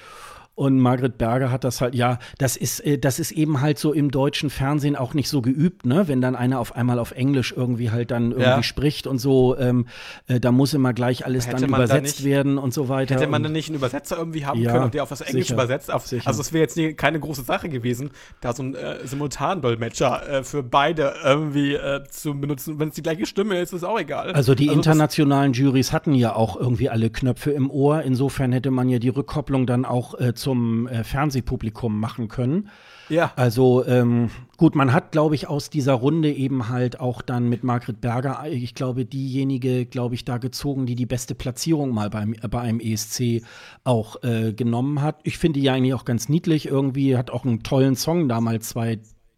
und 0.55 0.79
Margret 0.79 1.17
Berger 1.17 1.51
hat 1.51 1.63
das 1.63 1.81
halt, 1.81 1.95
ja, 1.95 2.19
das 2.37 2.55
ist, 2.55 2.79
äh, 2.79 2.97
das 2.97 3.19
ist 3.19 3.31
eben 3.31 3.61
halt 3.61 3.77
so 3.77 3.93
im 3.93 4.09
deutschen 4.09 4.49
Fernsehen 4.49 4.95
auch 4.95 5.13
nicht 5.13 5.29
so 5.29 5.41
geübt, 5.41 5.85
ne? 5.85 6.07
Wenn 6.07 6.21
dann 6.21 6.35
einer 6.35 6.59
auf 6.59 6.75
einmal 6.75 6.97
auf 6.97 7.11
Englisch 7.11 7.53
irgendwie 7.55 7.91
halt 7.91 8.11
dann 8.11 8.31
irgendwie 8.31 8.49
ja. 8.49 8.63
spricht 8.63 9.05
und 9.05 9.19
so, 9.19 9.57
ähm, 9.57 9.87
äh, 10.27 10.39
da 10.39 10.51
muss 10.51 10.73
immer 10.73 10.93
gleich 10.93 11.25
alles 11.25 11.47
hätte 11.47 11.61
dann 11.61 11.69
übersetzt 11.69 11.91
da 11.91 12.01
nicht, 12.01 12.23
werden 12.23 12.57
und 12.57 12.73
so 12.73 12.89
weiter. 12.89 13.15
Hätte 13.15 13.27
man 13.27 13.43
dann 13.43 13.51
nicht 13.51 13.69
einen 13.69 13.77
Übersetzer 13.77 14.17
irgendwie 14.17 14.45
haben 14.45 14.61
ja, 14.61 14.71
können 14.71 14.91
der 14.91 15.03
auf 15.03 15.09
das 15.09 15.21
Englisch 15.21 15.47
sicher, 15.47 15.55
übersetzt? 15.55 15.91
Auf, 15.91 16.05
also 16.25 16.41
es 16.41 16.53
wäre 16.53 16.61
jetzt 16.61 16.77
nie, 16.77 16.93
keine 16.93 17.19
große 17.19 17.43
Sache 17.43 17.69
gewesen, 17.69 18.11
da 18.41 18.53
so 18.53 18.63
ein 18.63 18.75
äh, 18.75 19.05
Simultandolmetscher 19.05 20.29
äh, 20.29 20.43
für 20.43 20.63
beide 20.63 21.15
irgendwie 21.23 21.73
äh, 21.73 22.03
zu 22.09 22.39
benutzen. 22.39 22.79
Wenn 22.79 22.89
es 22.89 22.95
die 22.95 23.03
gleiche 23.03 23.25
Stimme 23.25 23.59
ist, 23.59 23.73
ist 23.73 23.81
es 23.81 23.83
auch 23.83 23.99
egal. 23.99 24.31
Also 24.31 24.55
die 24.55 24.69
also 24.69 24.79
internationalen 24.79 25.53
Juries 25.53 25.91
hatten 25.91 26.13
ja 26.13 26.35
auch 26.35 26.55
irgendwie 26.55 26.89
alle 26.89 27.09
Knöpfe 27.09 27.51
im 27.51 27.69
Ohr. 27.69 28.03
Insofern 28.03 28.51
hätte 28.51 28.71
man 28.71 28.89
ja 28.89 28.99
die 28.99 29.09
Rückkopplung 29.09 29.65
dann 29.65 29.85
auch 29.85 30.19
äh, 30.19 30.33
zum 30.45 30.87
äh, 30.87 31.03
Fernsehpublikum 31.03 31.99
machen 31.99 32.27
können. 32.27 32.69
Ja. 33.09 33.33
Also 33.35 33.83
ähm, 33.85 34.29
gut, 34.57 34.75
man 34.75 34.93
hat, 34.93 35.11
glaube 35.11 35.33
ich, 35.33 35.47
aus 35.47 35.71
dieser 35.71 35.93
Runde 35.93 36.31
eben 36.31 36.69
halt 36.69 36.99
auch 36.99 37.23
dann 37.23 37.49
mit 37.49 37.63
Margret 37.63 37.99
Berger, 37.99 38.43
ich 38.47 38.75
glaube, 38.75 39.05
diejenige, 39.05 39.87
glaube 39.87 40.13
ich, 40.13 40.23
da 40.23 40.37
gezogen, 40.37 40.85
die 40.85 40.93
die 40.93 41.07
beste 41.07 41.33
Platzierung 41.33 41.91
mal 41.91 42.11
beim, 42.11 42.35
bei 42.49 42.61
einem 42.61 42.79
ESC 42.79 43.43
auch 43.83 44.21
äh, 44.23 44.53
genommen 44.53 45.01
hat. 45.01 45.19
Ich 45.23 45.39
finde 45.39 45.59
die 45.59 45.65
ja 45.65 45.73
eigentlich 45.73 45.95
auch 45.95 46.05
ganz 46.05 46.29
niedlich 46.29 46.67
irgendwie, 46.67 47.17
hat 47.17 47.31
auch 47.31 47.43
einen 47.43 47.63
tollen 47.63 47.95
Song 47.95 48.29
damals 48.29 48.69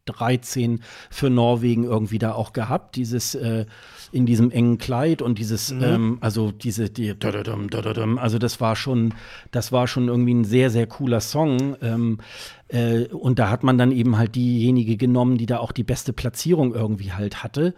2013 0.07 0.81
für 1.09 1.29
Norwegen 1.29 1.83
irgendwie 1.83 2.19
da 2.19 2.33
auch 2.33 2.53
gehabt. 2.53 2.95
Dieses 2.95 3.35
äh, 3.35 3.65
in 4.11 4.25
diesem 4.25 4.51
engen 4.51 4.77
Kleid 4.77 5.21
und 5.21 5.37
dieses, 5.37 5.71
mhm. 5.71 5.83
ähm, 5.83 6.17
also 6.21 6.51
diese, 6.51 6.89
die, 6.89 7.13
also 8.17 8.39
das 8.39 8.61
war 8.61 8.75
schon, 8.75 9.13
das 9.51 9.71
war 9.71 9.87
schon 9.87 10.07
irgendwie 10.07 10.33
ein 10.33 10.45
sehr, 10.45 10.69
sehr 10.69 10.87
cooler 10.87 11.19
Song. 11.19 11.75
Ähm, 11.81 12.19
äh, 12.69 13.05
und 13.05 13.39
da 13.39 13.49
hat 13.49 13.63
man 13.63 13.77
dann 13.77 13.91
eben 13.91 14.17
halt 14.17 14.35
diejenige 14.35 14.97
genommen, 14.97 15.37
die 15.37 15.45
da 15.45 15.57
auch 15.59 15.71
die 15.71 15.83
beste 15.83 16.13
Platzierung 16.13 16.73
irgendwie 16.73 17.13
halt 17.13 17.43
hatte. 17.43 17.73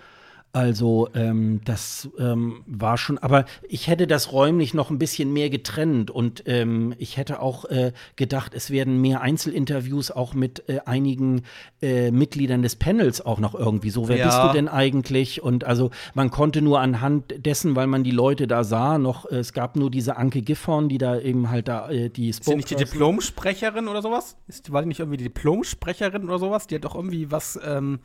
Also 0.51 1.09
ähm, 1.13 1.61
das 1.63 2.09
ähm, 2.17 2.63
war 2.65 2.97
schon, 2.97 3.19
aber 3.19 3.45
ich 3.67 3.87
hätte 3.87 4.07
das 4.07 4.31
räumlich 4.31 4.73
noch 4.73 4.89
ein 4.89 4.97
bisschen 4.97 5.31
mehr 5.31 5.51
getrennt 5.51 6.09
und 6.09 6.41
ähm, 6.47 6.95
ich 6.97 7.17
hätte 7.17 7.39
auch 7.39 7.65
äh, 7.65 7.91
gedacht, 8.15 8.55
es 8.55 8.71
werden 8.71 8.99
mehr 8.99 9.21
Einzelinterviews 9.21 10.09
auch 10.09 10.33
mit 10.33 10.67
äh, 10.67 10.79
einigen 10.85 11.43
äh, 11.83 12.09
Mitgliedern 12.09 12.63
des 12.63 12.77
Panels 12.77 13.21
auch 13.21 13.37
noch 13.37 13.53
irgendwie 13.53 13.91
so. 13.91 14.07
Wer 14.07 14.17
ja. 14.17 14.25
bist 14.25 14.39
du 14.43 14.57
denn 14.57 14.67
eigentlich? 14.67 15.43
Und 15.43 15.65
also 15.65 15.91
man 16.15 16.31
konnte 16.31 16.63
nur 16.63 16.79
anhand 16.79 17.45
dessen, 17.45 17.75
weil 17.75 17.85
man 17.85 18.03
die 18.03 18.09
Leute 18.09 18.47
da 18.47 18.63
sah, 18.63 18.97
noch, 18.97 19.29
äh, 19.29 19.35
es 19.35 19.53
gab 19.53 19.75
nur 19.75 19.91
diese 19.91 20.17
Anke 20.17 20.41
Giffhorn, 20.41 20.89
die 20.89 20.97
da 20.97 21.19
eben 21.19 21.51
halt 21.51 21.67
da 21.67 21.91
äh, 21.91 22.09
die 22.09 22.29
Ist 22.29 22.47
die 22.47 22.55
nicht 22.55 22.71
die 22.71 22.75
Diplomsprecherin 22.75 23.87
oder 23.87 24.01
sowas? 24.01 24.35
Ist, 24.47 24.71
war 24.71 24.81
die 24.81 24.87
nicht 24.87 24.99
irgendwie 24.99 25.17
die 25.17 25.25
Diplomsprecherin 25.25 26.23
oder 26.23 26.39
sowas? 26.39 26.65
Die 26.65 26.73
hat 26.73 26.85
doch 26.85 26.95
irgendwie 26.95 27.29
was 27.29 27.59
ähm 27.63 27.99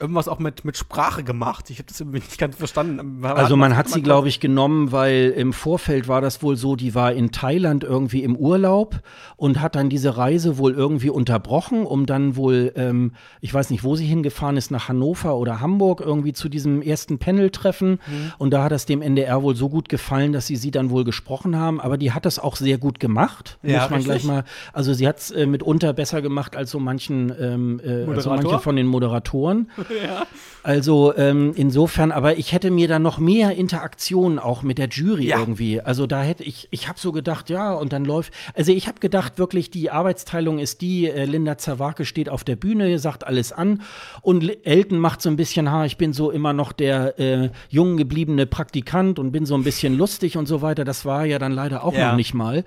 irgendwas 0.00 0.28
auch 0.28 0.38
mit, 0.38 0.64
mit 0.64 0.76
Sprache 0.76 1.22
gemacht. 1.24 1.70
Ich 1.70 1.78
habe 1.78 1.88
das 1.88 2.00
irgendwie 2.00 2.18
nicht 2.18 2.38
ganz 2.38 2.56
verstanden. 2.56 3.24
Also 3.24 3.56
man 3.56 3.76
hat 3.76 3.88
sie, 3.88 4.02
glaube 4.02 4.28
ich, 4.28 4.40
genommen, 4.40 4.92
weil 4.92 5.32
im 5.36 5.52
Vorfeld 5.52 6.08
war 6.08 6.20
das 6.20 6.42
wohl 6.42 6.56
so, 6.56 6.76
die 6.76 6.94
war 6.94 7.12
in 7.12 7.30
Thailand 7.30 7.84
irgendwie 7.84 8.22
im 8.22 8.36
Urlaub 8.36 9.00
und 9.36 9.60
hat 9.60 9.76
dann 9.76 9.88
diese 9.88 10.16
Reise 10.16 10.58
wohl 10.58 10.74
irgendwie 10.74 11.10
unterbrochen, 11.10 11.86
um 11.86 12.06
dann 12.06 12.36
wohl, 12.36 12.72
ähm, 12.76 13.12
ich 13.40 13.54
weiß 13.54 13.70
nicht, 13.70 13.84
wo 13.84 13.96
sie 13.96 14.04
hingefahren 14.04 14.56
ist, 14.56 14.70
nach 14.70 14.88
Hannover 14.88 15.36
oder 15.36 15.60
Hamburg, 15.60 16.00
irgendwie 16.00 16.32
zu 16.32 16.48
diesem 16.48 16.82
ersten 16.82 17.18
Panel-Treffen. 17.18 17.92
Mhm. 17.92 18.32
Und 18.38 18.52
da 18.52 18.64
hat 18.64 18.72
es 18.72 18.84
dem 18.84 19.00
NDR 19.00 19.42
wohl 19.42 19.56
so 19.56 19.68
gut 19.68 19.88
gefallen, 19.88 20.32
dass 20.32 20.46
sie 20.46 20.56
sie 20.56 20.70
dann 20.70 20.90
wohl 20.90 21.04
gesprochen 21.04 21.56
haben. 21.56 21.80
Aber 21.80 21.98
die 21.98 22.12
hat 22.12 22.26
das 22.26 22.38
auch 22.38 22.56
sehr 22.56 22.78
gut 22.78 23.00
gemacht, 23.00 23.58
ja, 23.62 23.82
muss 23.82 23.90
man 23.90 24.00
richtig? 24.00 24.04
gleich 24.04 24.24
mal. 24.24 24.44
Also 24.72 24.92
sie 24.92 25.08
hat 25.08 25.18
es 25.18 25.30
äh, 25.30 25.46
mitunter 25.46 25.92
besser 25.92 26.20
gemacht 26.20 26.56
als 26.56 26.70
so 26.70 26.78
manchen, 26.78 27.32
ähm, 27.40 27.80
äh, 27.82 28.04
als 28.04 28.24
so 28.24 28.30
manche 28.30 28.58
von 28.58 28.76
den 28.76 28.86
Moderatoren. 28.86 29.67
Ja. 30.02 30.26
Also 30.62 31.14
ähm, 31.16 31.52
insofern, 31.56 32.12
aber 32.12 32.36
ich 32.36 32.52
hätte 32.52 32.70
mir 32.70 32.88
da 32.88 32.98
noch 32.98 33.18
mehr 33.18 33.52
Interaktion 33.52 34.38
auch 34.38 34.62
mit 34.62 34.78
der 34.78 34.88
Jury 34.88 35.28
ja. 35.28 35.38
irgendwie. 35.38 35.80
Also 35.80 36.06
da 36.06 36.22
hätte 36.22 36.44
ich, 36.44 36.68
ich 36.70 36.88
habe 36.88 36.98
so 37.00 37.10
gedacht, 37.10 37.50
ja, 37.50 37.72
und 37.72 37.92
dann 37.92 38.04
läuft. 38.04 38.32
Also 38.54 38.72
ich 38.72 38.86
habe 38.86 39.00
gedacht, 39.00 39.38
wirklich, 39.38 39.70
die 39.70 39.90
Arbeitsteilung 39.90 40.58
ist 40.58 40.80
die, 40.80 41.08
äh, 41.08 41.24
Linda 41.24 41.58
Zawake 41.58 42.04
steht 42.04 42.28
auf 42.28 42.44
der 42.44 42.56
Bühne, 42.56 42.98
sagt 42.98 43.26
alles 43.26 43.52
an 43.52 43.82
und 44.22 44.66
Elton 44.66 44.98
macht 44.98 45.22
so 45.22 45.30
ein 45.30 45.36
bisschen, 45.36 45.70
ha, 45.70 45.84
ich 45.84 45.96
bin 45.96 46.12
so 46.12 46.30
immer 46.30 46.52
noch 46.52 46.72
der 46.72 47.18
äh, 47.18 47.50
jung 47.70 47.96
gebliebene 47.96 48.46
Praktikant 48.46 49.18
und 49.18 49.32
bin 49.32 49.46
so 49.46 49.54
ein 49.54 49.64
bisschen 49.64 49.96
lustig 49.96 50.36
und 50.36 50.46
so 50.46 50.62
weiter. 50.62 50.84
Das 50.84 51.04
war 51.04 51.24
ja 51.24 51.38
dann 51.38 51.52
leider 51.52 51.82
auch 51.84 51.94
ja. 51.94 52.10
noch 52.10 52.16
nicht 52.16 52.34
mal. 52.34 52.64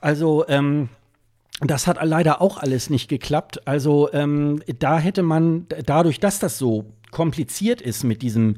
Also, 0.00 0.44
ähm, 0.48 0.88
das 1.60 1.86
hat 1.86 1.98
leider 2.02 2.40
auch 2.40 2.58
alles 2.58 2.90
nicht 2.90 3.08
geklappt. 3.08 3.66
Also 3.66 4.12
ähm, 4.12 4.62
da 4.78 4.98
hätte 4.98 5.22
man, 5.22 5.66
dadurch, 5.84 6.20
dass 6.20 6.38
das 6.38 6.58
so 6.58 6.86
kompliziert 7.10 7.80
ist 7.80 8.04
mit 8.04 8.22
diesem 8.22 8.56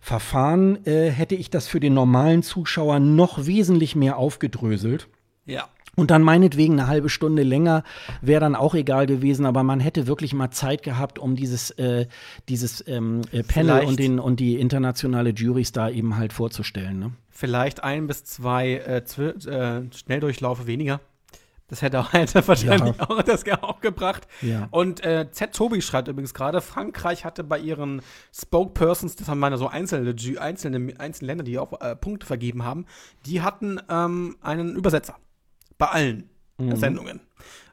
Verfahren, 0.00 0.84
äh, 0.84 1.10
hätte 1.10 1.36
ich 1.36 1.48
das 1.48 1.68
für 1.68 1.80
den 1.80 1.94
normalen 1.94 2.42
Zuschauer 2.42 2.98
noch 2.98 3.46
wesentlich 3.46 3.94
mehr 3.94 4.16
aufgedröselt. 4.16 5.08
Ja. 5.46 5.68
Und 5.94 6.10
dann 6.10 6.22
meinetwegen 6.22 6.72
eine 6.72 6.88
halbe 6.88 7.10
Stunde 7.10 7.42
länger 7.42 7.84
wäre 8.22 8.40
dann 8.40 8.56
auch 8.56 8.74
egal 8.74 9.06
gewesen, 9.06 9.44
aber 9.44 9.62
man 9.62 9.78
hätte 9.78 10.06
wirklich 10.06 10.32
mal 10.32 10.50
Zeit 10.50 10.82
gehabt, 10.82 11.18
um 11.18 11.36
dieses, 11.36 11.70
äh, 11.72 12.06
dieses 12.48 12.82
ähm, 12.88 13.20
äh, 13.30 13.42
Panel 13.42 13.84
und, 13.84 13.98
den, 13.98 14.18
und 14.18 14.40
die 14.40 14.58
internationale 14.58 15.30
Juries 15.30 15.70
da 15.72 15.90
eben 15.90 16.16
halt 16.16 16.32
vorzustellen. 16.32 16.98
Ne? 16.98 17.12
Vielleicht 17.30 17.84
ein 17.84 18.06
bis 18.06 18.24
zwei 18.24 18.72
äh, 18.72 19.02
äh 19.02 19.82
Schnelldurchlaufe 19.92 20.66
weniger 20.66 21.00
Das 21.72 21.80
hätte, 21.80 22.00
auch, 22.00 22.12
hätte 22.12 22.46
wahrscheinlich 22.46 22.96
ja. 22.98 23.08
auch 23.08 23.22
das 23.22 23.48
auch 23.62 23.80
gebracht. 23.80 24.28
Ja. 24.42 24.68
Und 24.70 25.02
äh, 25.06 25.30
Z. 25.30 25.54
Tobi 25.54 25.80
schreibt 25.80 26.06
übrigens 26.06 26.34
gerade, 26.34 26.60
Frankreich 26.60 27.24
hatte 27.24 27.44
bei 27.44 27.58
ihren 27.58 28.02
Spokespersons, 28.30 29.16
das 29.16 29.28
haben 29.28 29.38
meine 29.38 29.56
so 29.56 29.68
einzelne, 29.68 30.14
einzelne, 30.38 31.00
einzelne 31.00 31.26
Länder, 31.26 31.44
die 31.44 31.58
auch 31.58 31.80
äh, 31.80 31.96
Punkte 31.96 32.26
vergeben 32.26 32.62
haben, 32.62 32.84
die 33.24 33.40
hatten 33.40 33.80
ähm, 33.88 34.36
einen 34.42 34.76
Übersetzer. 34.76 35.16
Bei 35.78 35.86
allen 35.86 36.28
mhm. 36.58 36.76
Sendungen. 36.76 37.20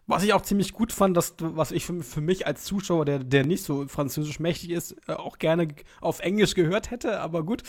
Was 0.07 0.23
ich 0.23 0.31
auch 0.31 0.43
ziemlich 0.43 0.71
gut 0.71 0.93
fand, 0.93 1.17
dass, 1.17 1.35
was 1.37 1.73
ich 1.73 1.85
für, 1.85 2.01
für 2.01 2.21
mich 2.21 2.47
als 2.47 2.63
Zuschauer, 2.63 3.03
der, 3.03 3.19
der 3.19 3.45
nicht 3.45 3.65
so 3.65 3.85
französisch 3.89 4.39
mächtig 4.39 4.69
ist, 4.69 4.95
äh, 5.09 5.11
auch 5.11 5.39
gerne 5.39 5.67
auf 5.99 6.21
Englisch 6.21 6.55
gehört 6.55 6.89
hätte, 6.89 7.19
aber 7.19 7.43
gut. 7.43 7.63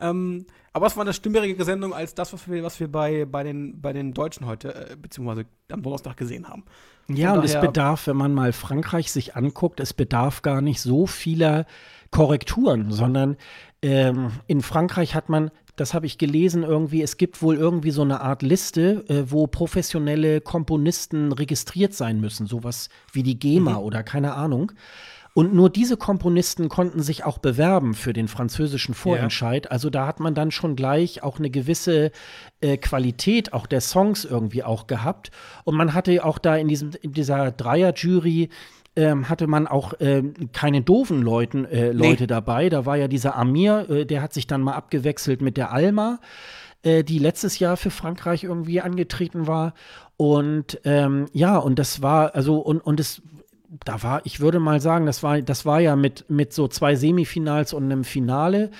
Ähm, 0.00 0.46
aber 0.72 0.86
es 0.86 0.96
war 0.96 1.02
eine 1.02 1.12
stimmigere 1.12 1.64
Sendung 1.64 1.94
als 1.94 2.14
das, 2.14 2.32
was 2.32 2.48
wir, 2.50 2.62
was 2.64 2.80
wir 2.80 2.90
bei, 2.90 3.24
bei, 3.26 3.44
den, 3.44 3.80
bei 3.80 3.92
den 3.92 4.12
Deutschen 4.12 4.46
heute, 4.46 4.90
äh, 4.90 4.96
beziehungsweise 4.96 5.46
am 5.70 5.82
Donnerstag 5.82 6.16
gesehen 6.16 6.48
haben. 6.48 6.64
Von 7.06 7.16
ja, 7.16 7.34
und 7.34 7.44
es 7.44 7.58
bedarf, 7.60 8.06
wenn 8.06 8.16
man 8.16 8.34
mal 8.34 8.52
Frankreich 8.52 9.12
sich 9.12 9.36
anguckt, 9.36 9.78
es 9.78 9.92
bedarf 9.92 10.42
gar 10.42 10.60
nicht 10.60 10.80
so 10.80 11.06
vieler 11.06 11.66
Korrekturen, 12.10 12.90
sondern 12.90 13.36
ähm, 13.82 14.32
in 14.46 14.62
Frankreich 14.62 15.14
hat 15.14 15.28
man 15.28 15.50
das 15.76 15.92
habe 15.92 16.06
ich 16.06 16.18
gelesen 16.18 16.62
irgendwie, 16.62 17.02
es 17.02 17.16
gibt 17.16 17.42
wohl 17.42 17.56
irgendwie 17.56 17.90
so 17.90 18.02
eine 18.02 18.20
Art 18.20 18.42
Liste, 18.42 19.04
äh, 19.08 19.30
wo 19.30 19.46
professionelle 19.46 20.40
Komponisten 20.40 21.32
registriert 21.32 21.94
sein 21.94 22.20
müssen, 22.20 22.46
sowas 22.46 22.88
wie 23.12 23.22
die 23.22 23.38
GEMA 23.38 23.72
mhm. 23.72 23.78
oder 23.78 24.02
keine 24.02 24.34
Ahnung. 24.34 24.72
Und 25.34 25.52
nur 25.52 25.68
diese 25.68 25.96
Komponisten 25.96 26.68
konnten 26.68 27.02
sich 27.02 27.24
auch 27.24 27.38
bewerben 27.38 27.94
für 27.94 28.12
den 28.12 28.28
französischen 28.28 28.94
Vorentscheid. 28.94 29.64
Ja. 29.64 29.70
Also 29.72 29.90
da 29.90 30.06
hat 30.06 30.20
man 30.20 30.36
dann 30.36 30.52
schon 30.52 30.76
gleich 30.76 31.24
auch 31.24 31.40
eine 31.40 31.50
gewisse 31.50 32.12
äh, 32.60 32.76
Qualität 32.76 33.52
auch 33.52 33.66
der 33.66 33.80
Songs 33.80 34.24
irgendwie 34.24 34.62
auch 34.62 34.86
gehabt. 34.86 35.32
Und 35.64 35.74
man 35.74 35.92
hatte 35.92 36.24
auch 36.24 36.38
da 36.38 36.56
in, 36.56 36.68
diesem, 36.68 36.92
in 37.02 37.12
dieser 37.12 37.50
Dreier-Jury 37.50 38.48
ähm, 38.96 39.28
hatte 39.28 39.48
man 39.48 39.66
auch 39.66 39.94
ähm, 39.98 40.34
keine 40.52 40.82
doofen 40.82 41.20
Leuten, 41.20 41.64
äh, 41.64 41.90
Leute 41.90 42.22
nee. 42.22 42.26
dabei. 42.28 42.68
Da 42.68 42.86
war 42.86 42.96
ja 42.96 43.08
dieser 43.08 43.34
Amir, 43.34 43.90
äh, 43.90 44.06
der 44.06 44.22
hat 44.22 44.32
sich 44.32 44.46
dann 44.46 44.60
mal 44.60 44.74
abgewechselt 44.74 45.42
mit 45.42 45.56
der 45.56 45.72
Alma, 45.72 46.20
äh, 46.84 47.02
die 47.02 47.18
letztes 47.18 47.58
Jahr 47.58 47.76
für 47.76 47.90
Frankreich 47.90 48.44
irgendwie 48.44 48.80
angetreten 48.80 49.48
war. 49.48 49.74
Und 50.16 50.80
ähm, 50.84 51.26
ja, 51.32 51.56
und 51.56 51.80
das 51.80 52.02
war, 52.02 52.36
also, 52.36 52.58
und, 52.58 52.80
und 52.80 53.00
es 53.00 53.20
da 53.68 54.02
war, 54.02 54.20
ich 54.24 54.40
würde 54.40 54.60
mal 54.60 54.80
sagen, 54.80 55.06
das 55.06 55.22
war, 55.22 55.40
das 55.40 55.64
war 55.64 55.80
ja 55.80 55.96
mit, 55.96 56.28
mit 56.28 56.52
so 56.52 56.68
zwei 56.68 56.94
Semifinals 56.94 57.72
und 57.72 57.84
einem 57.84 58.04
Finale. 58.04 58.70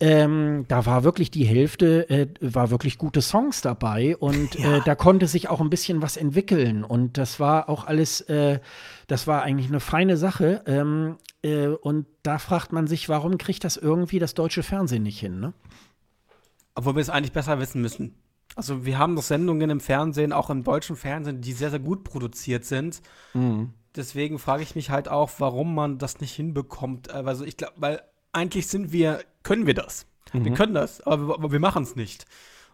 Ähm, 0.00 0.64
da 0.66 0.84
war 0.84 1.04
wirklich 1.04 1.30
die 1.30 1.44
Hälfte, 1.44 2.08
äh, 2.10 2.28
war 2.40 2.70
wirklich 2.70 2.98
gute 2.98 3.22
Songs 3.22 3.60
dabei 3.60 4.16
und 4.16 4.56
ja. 4.56 4.78
äh, 4.78 4.80
da 4.84 4.96
konnte 4.96 5.28
sich 5.28 5.48
auch 5.48 5.60
ein 5.60 5.70
bisschen 5.70 6.02
was 6.02 6.16
entwickeln 6.16 6.82
und 6.82 7.18
das 7.18 7.38
war 7.38 7.68
auch 7.68 7.86
alles, 7.86 8.20
äh, 8.22 8.58
das 9.06 9.28
war 9.28 9.42
eigentlich 9.42 9.68
eine 9.68 9.78
feine 9.78 10.16
Sache 10.16 10.62
ähm, 10.66 11.18
äh, 11.42 11.68
und 11.68 12.06
da 12.24 12.38
fragt 12.38 12.72
man 12.72 12.88
sich, 12.88 13.08
warum 13.08 13.38
kriegt 13.38 13.62
das 13.62 13.76
irgendwie 13.76 14.18
das 14.18 14.34
deutsche 14.34 14.64
Fernsehen 14.64 15.04
nicht 15.04 15.20
hin, 15.20 15.38
ne? 15.38 15.52
Obwohl 16.74 16.96
wir 16.96 17.02
es 17.02 17.10
eigentlich 17.10 17.32
besser 17.32 17.60
wissen 17.60 17.80
müssen. 17.80 18.16
Also 18.56 18.84
wir 18.84 18.98
haben 18.98 19.14
doch 19.14 19.22
Sendungen 19.22 19.70
im 19.70 19.80
Fernsehen, 19.80 20.32
auch 20.32 20.50
im 20.50 20.64
deutschen 20.64 20.96
Fernsehen, 20.96 21.42
die 21.42 21.52
sehr, 21.52 21.70
sehr 21.70 21.78
gut 21.78 22.02
produziert 22.02 22.64
sind. 22.64 23.02
Mhm 23.34 23.74
deswegen 23.96 24.38
frage 24.38 24.62
ich 24.62 24.74
mich 24.74 24.90
halt 24.90 25.08
auch, 25.08 25.30
warum 25.38 25.74
man 25.74 25.98
das 25.98 26.20
nicht 26.20 26.34
hinbekommt. 26.34 27.10
Also 27.10 27.44
ich 27.44 27.56
glaube, 27.56 27.74
weil 27.76 28.02
eigentlich 28.32 28.66
sind 28.66 28.92
wir, 28.92 29.24
können 29.42 29.66
wir 29.66 29.74
das. 29.74 30.06
Mhm. 30.32 30.44
Wir 30.44 30.54
können 30.54 30.74
das, 30.74 31.00
aber 31.02 31.52
wir 31.52 31.60
machen 31.60 31.82
es 31.82 31.96
nicht. 31.96 32.26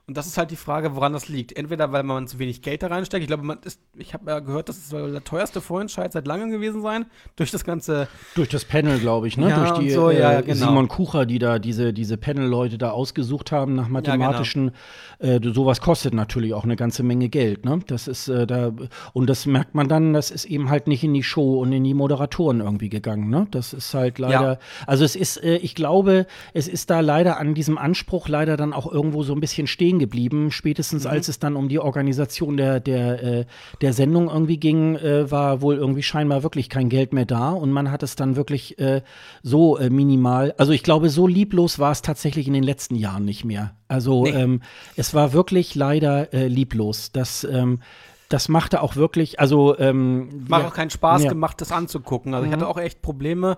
Und 0.08 0.16
das 0.16 0.26
ist 0.26 0.38
halt 0.38 0.50
die 0.50 0.56
Frage, 0.56 0.96
woran 0.96 1.12
das 1.12 1.28
liegt. 1.28 1.54
Entweder, 1.54 1.92
weil 1.92 2.02
man 2.02 2.26
zu 2.26 2.38
wenig 2.38 2.62
Geld 2.62 2.82
da 2.82 2.86
reinsteckt. 2.86 3.20
Ich 3.20 3.28
glaube, 3.28 3.42
man 3.42 3.58
ist, 3.62 3.78
ich 3.94 4.14
habe 4.14 4.30
ja 4.30 4.40
gehört, 4.40 4.70
das 4.70 4.88
soll 4.88 5.12
der 5.12 5.22
teuerste 5.22 5.60
Vorentscheid 5.60 6.10
seit 6.14 6.26
langem 6.26 6.50
gewesen 6.50 6.80
sein. 6.80 7.04
Durch 7.36 7.50
das 7.50 7.62
ganze. 7.62 8.08
Durch 8.34 8.48
das 8.48 8.64
Panel, 8.64 9.00
glaube 9.00 9.28
ich, 9.28 9.36
ne? 9.36 9.50
Ja, 9.50 9.58
durch 9.58 9.80
die 9.80 9.90
so, 9.90 10.10
ja, 10.10 10.38
äh, 10.38 10.42
genau. 10.42 10.66
Simon 10.66 10.88
Kucher, 10.88 11.26
die 11.26 11.38
da 11.38 11.58
diese, 11.58 11.92
diese 11.92 12.16
Panel-Leute 12.16 12.78
da 12.78 12.90
ausgesucht 12.92 13.52
haben 13.52 13.74
nach 13.74 13.88
mathematischen. 13.88 14.72
Ja, 15.20 15.38
genau. 15.38 15.50
äh, 15.50 15.52
sowas 15.52 15.82
kostet 15.82 16.14
natürlich 16.14 16.54
auch 16.54 16.64
eine 16.64 16.76
ganze 16.76 17.02
Menge 17.02 17.28
Geld, 17.28 17.66
ne? 17.66 17.80
Das 17.86 18.08
ist 18.08 18.28
äh, 18.28 18.46
da. 18.46 18.72
Und 19.12 19.28
das 19.28 19.44
merkt 19.44 19.74
man 19.74 19.88
dann, 19.88 20.14
das 20.14 20.30
ist 20.30 20.46
eben 20.46 20.70
halt 20.70 20.86
nicht 20.86 21.04
in 21.04 21.12
die 21.12 21.22
Show 21.22 21.60
und 21.60 21.70
in 21.70 21.84
die 21.84 21.92
Moderatoren 21.92 22.60
irgendwie 22.60 22.88
gegangen, 22.88 23.28
ne? 23.28 23.46
Das 23.50 23.74
ist 23.74 23.92
halt 23.92 24.18
leider. 24.18 24.52
Ja. 24.52 24.58
Also 24.86 25.04
es 25.04 25.16
ist, 25.16 25.36
äh, 25.44 25.56
ich 25.56 25.74
glaube, 25.74 26.26
es 26.54 26.66
ist 26.66 26.88
da 26.88 27.00
leider 27.00 27.38
an 27.38 27.52
diesem 27.52 27.76
Anspruch 27.76 28.26
leider 28.28 28.56
dann 28.56 28.72
auch 28.72 28.90
irgendwo 28.90 29.22
so 29.22 29.34
ein 29.34 29.40
bisschen 29.40 29.66
stehen 29.66 29.97
geblieben. 29.98 30.50
Spätestens 30.50 31.04
mhm. 31.04 31.10
als 31.10 31.28
es 31.28 31.38
dann 31.38 31.56
um 31.56 31.68
die 31.68 31.78
Organisation 31.78 32.56
der, 32.56 32.80
der, 32.80 33.22
äh, 33.22 33.44
der 33.80 33.92
Sendung 33.92 34.28
irgendwie 34.28 34.58
ging, 34.58 34.96
äh, 34.96 35.30
war 35.30 35.60
wohl 35.62 35.76
irgendwie 35.76 36.02
scheinbar 36.02 36.42
wirklich 36.42 36.68
kein 36.68 36.88
Geld 36.88 37.12
mehr 37.12 37.26
da 37.26 37.50
und 37.50 37.70
man 37.72 37.90
hat 37.90 38.02
es 38.02 38.16
dann 38.16 38.36
wirklich 38.36 38.78
äh, 38.78 39.02
so 39.42 39.78
äh, 39.78 39.90
minimal, 39.90 40.54
also 40.58 40.72
ich 40.72 40.82
glaube, 40.82 41.08
so 41.10 41.26
lieblos 41.26 41.78
war 41.78 41.92
es 41.92 42.02
tatsächlich 42.02 42.46
in 42.46 42.52
den 42.52 42.64
letzten 42.64 42.94
Jahren 42.94 43.24
nicht 43.24 43.44
mehr. 43.44 43.74
Also 43.88 44.24
nee. 44.24 44.30
ähm, 44.30 44.62
es 44.96 45.14
war 45.14 45.32
wirklich 45.32 45.74
leider 45.74 46.32
äh, 46.32 46.48
lieblos. 46.48 47.12
Das 47.12 47.44
ähm, 47.44 47.80
das 48.28 48.48
machte 48.48 48.82
auch 48.82 48.96
wirklich, 48.96 49.40
also 49.40 49.78
ähm, 49.78 50.44
macht 50.48 50.66
auch 50.66 50.74
keinen 50.74 50.90
Spaß 50.90 51.24
ja. 51.24 51.28
gemacht, 51.30 51.60
das 51.60 51.72
anzugucken. 51.72 52.34
Also 52.34 52.46
mhm. 52.46 52.52
ich 52.52 52.56
hatte 52.56 52.68
auch 52.68 52.78
echt 52.78 53.00
Probleme, 53.00 53.56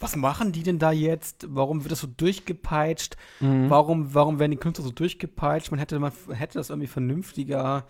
was 0.00 0.16
machen 0.16 0.50
die 0.50 0.62
denn 0.62 0.78
da 0.78 0.90
jetzt? 0.90 1.46
Warum 1.50 1.84
wird 1.84 1.92
das 1.92 2.00
so 2.00 2.06
durchgepeitscht? 2.08 3.16
Mhm. 3.38 3.68
Warum, 3.68 4.14
warum 4.14 4.38
werden 4.38 4.50
die 4.50 4.56
Künstler 4.56 4.84
so 4.84 4.90
durchgepeitscht? 4.90 5.70
Man 5.70 5.78
hätte, 5.78 5.98
man 5.98 6.12
hätte 6.30 6.58
das 6.58 6.70
irgendwie 6.70 6.88
vernünftiger. 6.88 7.86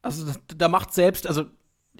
Also, 0.00 0.24
das, 0.24 0.38
da 0.56 0.68
macht 0.68 0.94
selbst, 0.94 1.26
also 1.26 1.46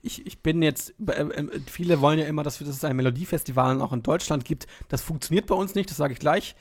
ich, 0.02 0.26
ich 0.26 0.42
bin 0.42 0.62
jetzt, 0.62 0.94
äh, 1.06 1.22
äh, 1.22 1.60
viele 1.66 2.00
wollen 2.00 2.18
ja 2.18 2.26
immer, 2.26 2.44
dass 2.44 2.60
es 2.60 2.84
ein 2.84 2.96
Melodiefestival 2.96 3.80
auch 3.80 3.92
in 3.92 4.02
Deutschland 4.02 4.44
gibt. 4.44 4.66
Das 4.88 5.02
funktioniert 5.02 5.46
bei 5.46 5.54
uns 5.54 5.74
nicht, 5.74 5.90
das 5.90 5.96
sage 5.96 6.12
ich 6.12 6.20
gleich, 6.20 6.54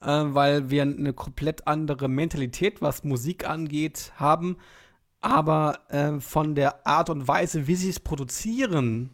äh, 0.00 0.06
weil 0.06 0.70
wir 0.70 0.82
eine 0.82 1.12
komplett 1.12 1.66
andere 1.66 2.08
Mentalität, 2.08 2.80
was 2.80 3.02
Musik 3.02 3.48
angeht, 3.48 4.12
haben. 4.16 4.56
Aber 5.20 5.80
äh, 5.88 6.20
von 6.20 6.54
der 6.54 6.86
Art 6.86 7.10
und 7.10 7.26
Weise, 7.26 7.66
wie 7.66 7.74
sie 7.74 7.90
es 7.90 8.00
produzieren, 8.00 9.10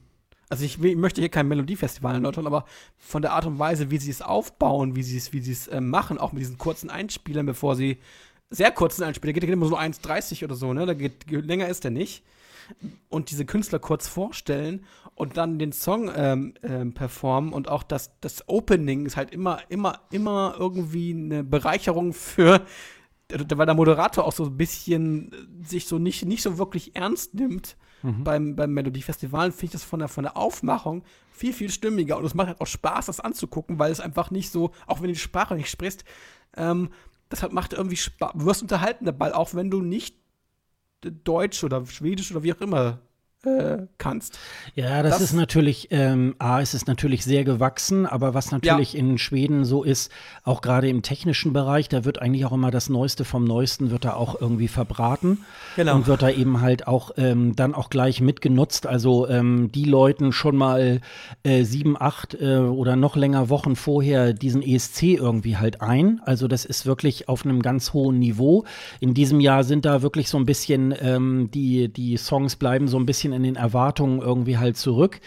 also 0.49 0.65
ich, 0.65 0.83
ich, 0.83 0.97
möchte 0.97 1.21
hier 1.21 1.29
kein 1.29 1.49
Melodiefestival 1.49 2.17
in 2.17 2.23
Deutschland, 2.23 2.47
aber 2.47 2.67
von 2.97 3.23
der 3.23 3.33
Art 3.33 3.47
und 3.47 3.59
Weise, 3.59 3.91
wie 3.91 3.99
sie 3.99 4.11
es 4.11 4.23
aufbauen, 4.23 4.95
wie 4.95 5.03
sie 5.03 5.17
es, 5.17 5.33
wie 5.33 5.41
sie 5.41 5.53
es 5.53 5.67
äh, 5.69 5.81
machen, 5.81 6.19
auch 6.19 6.33
mit 6.33 6.41
diesen 6.41 6.59
kurzen 6.59 6.89
Einspielern, 6.91 7.47
bevor 7.47 7.75
sie 7.75 7.99
sehr 8.51 8.71
kurzen 8.71 9.03
Einspieler, 9.03 9.33
geht, 9.33 9.43
geht 9.43 9.53
immer 9.53 9.67
so 9.67 9.77
1,30 9.77 10.45
oder 10.45 10.55
so, 10.55 10.73
ne? 10.73 10.87
Da 10.87 10.95
geht, 10.95 11.29
länger 11.31 11.69
ist 11.69 11.85
der 11.85 11.91
nicht. 11.91 12.23
Und 13.09 13.31
diese 13.31 13.45
Künstler 13.45 13.79
kurz 13.79 14.09
vorstellen 14.09 14.85
und 15.15 15.37
dann 15.37 15.59
den 15.59 15.73
Song 15.73 16.11
ähm, 16.15 16.55
ähm, 16.63 16.95
performen 16.95 17.53
und 17.53 17.69
auch 17.69 17.83
das, 17.83 18.11
das 18.21 18.49
Opening 18.49 19.07
ist 19.07 19.17
halt 19.17 19.33
immer, 19.33 19.61
immer, 19.69 20.01
immer 20.11 20.57
irgendwie 20.59 21.11
eine 21.11 21.45
Bereicherung 21.45 22.13
für, 22.13 22.63
weil 23.29 23.67
der 23.67 23.75
Moderator 23.75 24.25
auch 24.25 24.33
so 24.33 24.45
ein 24.45 24.57
bisschen 24.57 25.33
sich 25.65 25.87
so 25.87 25.99
nicht, 25.99 26.25
nicht 26.25 26.43
so 26.43 26.59
wirklich 26.59 26.97
ernst 26.97 27.35
nimmt 27.35 27.77
mhm. 28.03 28.25
beim, 28.25 28.57
beim 28.57 28.73
Melodiefestival, 28.73 29.51
finde 29.53 29.65
ich 29.67 29.71
das 29.73 29.85
von 29.85 29.99
der, 29.99 30.09
von 30.09 30.25
der 30.25 30.37
Aufmachung 30.37 31.03
viel, 31.33 31.53
viel 31.53 31.71
stimmiger. 31.71 32.17
Und 32.17 32.25
es 32.25 32.35
macht 32.35 32.49
halt 32.49 32.61
auch 32.61 32.67
Spaß, 32.67 33.07
das 33.07 33.21
anzugucken, 33.21 33.79
weil 33.79 33.93
es 33.93 34.01
einfach 34.01 34.31
nicht 34.31 34.51
so, 34.51 34.73
auch 34.87 35.01
wenn 35.01 35.09
du 35.09 35.15
die 35.15 35.19
Sprache 35.19 35.55
nicht 35.55 35.71
sprichst, 35.71 36.05
ähm, 36.57 36.91
das 37.29 37.43
hat, 37.43 37.53
macht 37.53 37.73
irgendwie 37.73 37.97
Spaß. 37.97 38.33
Du 38.35 38.47
wirst 38.47 38.63
unterhalten 38.63 39.05
dabei, 39.05 39.35
auch 39.35 39.55
wenn 39.55 39.71
du 39.71 39.83
nicht 39.83 40.17
Deutsch 41.01 41.63
oder 41.65 41.85
Schwedisch 41.87 42.31
oder 42.31 42.43
wie 42.43 42.53
auch 42.53 42.61
immer 42.61 43.01
äh, 43.47 43.87
kannst. 43.99 44.39
Ja, 44.75 45.03
das, 45.03 45.15
das, 45.15 45.23
ist 45.23 45.33
natürlich, 45.33 45.89
ähm, 45.91 46.35
A, 46.39 46.61
es 46.61 46.75
ist 46.75 46.87
natürlich 46.87 47.25
sehr 47.25 47.45
gewachsen, 47.45 48.07
aber 48.07 48.35
was 48.35 48.51
natürlich 48.51 48.95
ja. 48.95 49.01
in 49.01 49.19
Schweden 49.19 49.65
so 49.65 49.83
ist, 49.83 50.11
auch 50.45 50.61
gerade 50.61 50.89
im 50.89 51.03
technischen 51.03 51.53
Bereich, 51.53 51.89
da 51.89 52.05
wird 52.05 52.21
eigentlich 52.21 52.45
auch 52.45 52.53
immer 52.53 52.71
das 52.71 52.89
Neueste 52.89 53.25
vom 53.25 53.45
Neuesten, 53.45 53.91
wird 53.91 54.05
da 54.05 54.15
auch 54.15 54.41
irgendwie 54.41 54.69
verbraten. 54.69 55.45
Genau. 55.77 55.95
Und 55.95 56.07
wird 56.07 56.23
da 56.23 56.31
eben 56.31 56.61
halt 56.61 56.87
auch 56.87 57.13
ähm, 57.17 57.55
dann 57.55 57.75
auch 57.75 57.91
gleich 57.91 58.21
mitgenutzt. 58.21 58.87
Also 58.87 59.29
ähm, 59.29 59.71
die 59.73 59.85
Leuten 59.85 60.33
schon 60.33 60.57
mal 60.57 61.01
äh, 61.43 61.65
sieben, 61.65 62.01
acht 62.01 62.35
äh, 62.35 62.59
oder 62.59 62.97
noch 62.97 63.17
länger 63.17 63.49
Wochen 63.49 63.77
vorher 63.77 64.33
diesen 64.33 64.63
ESC 64.63 65.03
irgendwie 65.03 65.57
halt 65.57 65.81
ein. 65.81 66.21
Also 66.25 66.49
das 66.49 66.65
ist 66.65 66.87
wirklich 66.87 67.29
auf 67.29 67.45
einem 67.45 67.63
ganz 67.63 67.93
hohen 67.93 68.19
Niveau. 68.19 68.65
In 69.01 69.15
diesem 69.15 69.41
Jahr 69.41 69.65
sind 69.65 69.85
da 69.85 70.03
wirklich 70.03 70.29
so 70.29 70.39
ein 70.39 70.47
bisschen, 70.47 70.95
ähm, 71.01 71.51
die, 71.53 71.89
die 71.93 72.17
Songs 72.17 72.57
bleiben 72.57 72.89
so 72.89 72.99
ein 72.99 73.07
bisschen 73.07 73.33
in 73.37 73.45
den 73.45 73.55
Erwartungen 73.57 74.21
irgendwie 74.21 74.59
halt 74.59 74.77
zurück. 74.77 75.21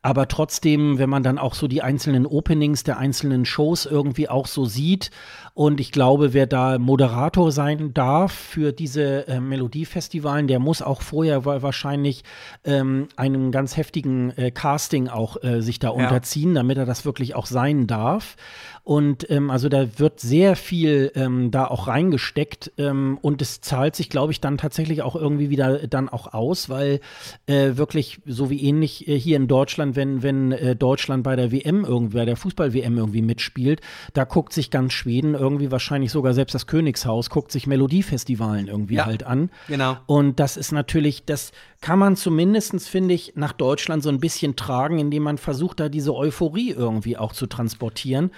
Aber 0.00 0.28
trotzdem, 0.28 0.98
wenn 0.98 1.10
man 1.10 1.22
dann 1.22 1.38
auch 1.38 1.54
so 1.54 1.68
die 1.68 1.82
einzelnen 1.82 2.24
Openings 2.24 2.84
der 2.84 2.96
einzelnen 2.96 3.44
Shows 3.44 3.84
irgendwie 3.84 4.28
auch 4.28 4.46
so 4.46 4.64
sieht 4.64 5.10
und 5.56 5.80
ich 5.80 5.90
glaube, 5.90 6.34
wer 6.34 6.46
da 6.46 6.78
Moderator 6.78 7.50
sein 7.50 7.94
darf 7.94 8.30
für 8.30 8.72
diese 8.72 9.26
äh, 9.26 9.40
Melodiefestivalen, 9.40 10.48
der 10.48 10.58
muss 10.58 10.82
auch 10.82 11.00
vorher 11.00 11.46
wahrscheinlich 11.46 12.24
ähm, 12.64 13.08
einem 13.16 13.52
ganz 13.52 13.78
heftigen 13.78 14.36
äh, 14.36 14.50
Casting 14.50 15.08
auch 15.08 15.42
äh, 15.42 15.62
sich 15.62 15.78
da 15.78 15.88
ja. 15.88 15.94
unterziehen, 15.94 16.54
damit 16.54 16.76
er 16.76 16.84
das 16.84 17.06
wirklich 17.06 17.34
auch 17.34 17.46
sein 17.46 17.86
darf. 17.86 18.36
Und 18.84 19.28
ähm, 19.30 19.50
also 19.50 19.70
da 19.70 19.98
wird 19.98 20.20
sehr 20.20 20.56
viel 20.56 21.10
ähm, 21.14 21.50
da 21.50 21.66
auch 21.66 21.88
reingesteckt 21.88 22.72
ähm, 22.76 23.18
und 23.22 23.40
es 23.40 23.62
zahlt 23.62 23.96
sich, 23.96 24.10
glaube 24.10 24.32
ich, 24.32 24.42
dann 24.42 24.58
tatsächlich 24.58 25.00
auch 25.00 25.16
irgendwie 25.16 25.48
wieder 25.48 25.88
dann 25.88 26.10
auch 26.10 26.34
aus, 26.34 26.68
weil 26.68 27.00
äh, 27.46 27.76
wirklich 27.76 28.20
so 28.26 28.50
wie 28.50 28.62
ähnlich 28.62 29.08
äh, 29.08 29.18
hier 29.18 29.38
in 29.38 29.48
Deutschland, 29.48 29.96
wenn, 29.96 30.22
wenn 30.22 30.52
äh, 30.52 30.76
Deutschland 30.76 31.24
bei 31.24 31.34
der 31.34 31.50
WM 31.50 31.84
irgendwie, 31.84 32.18
bei 32.18 32.26
der 32.26 32.36
Fußball-WM 32.36 32.98
irgendwie 32.98 33.22
mitspielt, 33.22 33.80
da 34.12 34.24
guckt 34.24 34.52
sich 34.52 34.70
ganz 34.70 34.92
Schweden 34.92 35.34
irgendwie 35.34 35.45
wahrscheinlich 35.70 36.12
sogar 36.12 36.34
selbst 36.34 36.54
das 36.54 36.66
Königshaus, 36.66 37.30
guckt 37.30 37.52
sich 37.52 37.66
Melodiefestivalen 37.66 38.68
irgendwie 38.68 38.96
ja, 38.96 39.06
halt 39.06 39.24
an. 39.24 39.50
Genau. 39.68 39.96
Und 40.06 40.40
das 40.40 40.56
ist 40.56 40.72
natürlich, 40.72 41.24
das 41.24 41.52
kann 41.80 41.98
man 41.98 42.16
zumindest, 42.16 42.88
finde 42.88 43.14
ich, 43.14 43.34
nach 43.36 43.52
Deutschland 43.52 44.02
so 44.02 44.08
ein 44.08 44.20
bisschen 44.20 44.56
tragen, 44.56 44.98
indem 44.98 45.24
man 45.24 45.38
versucht, 45.38 45.80
da 45.80 45.88
diese 45.88 46.14
Euphorie 46.14 46.70
irgendwie 46.70 47.16
auch 47.16 47.32
zu 47.32 47.46
transportieren. 47.46 48.30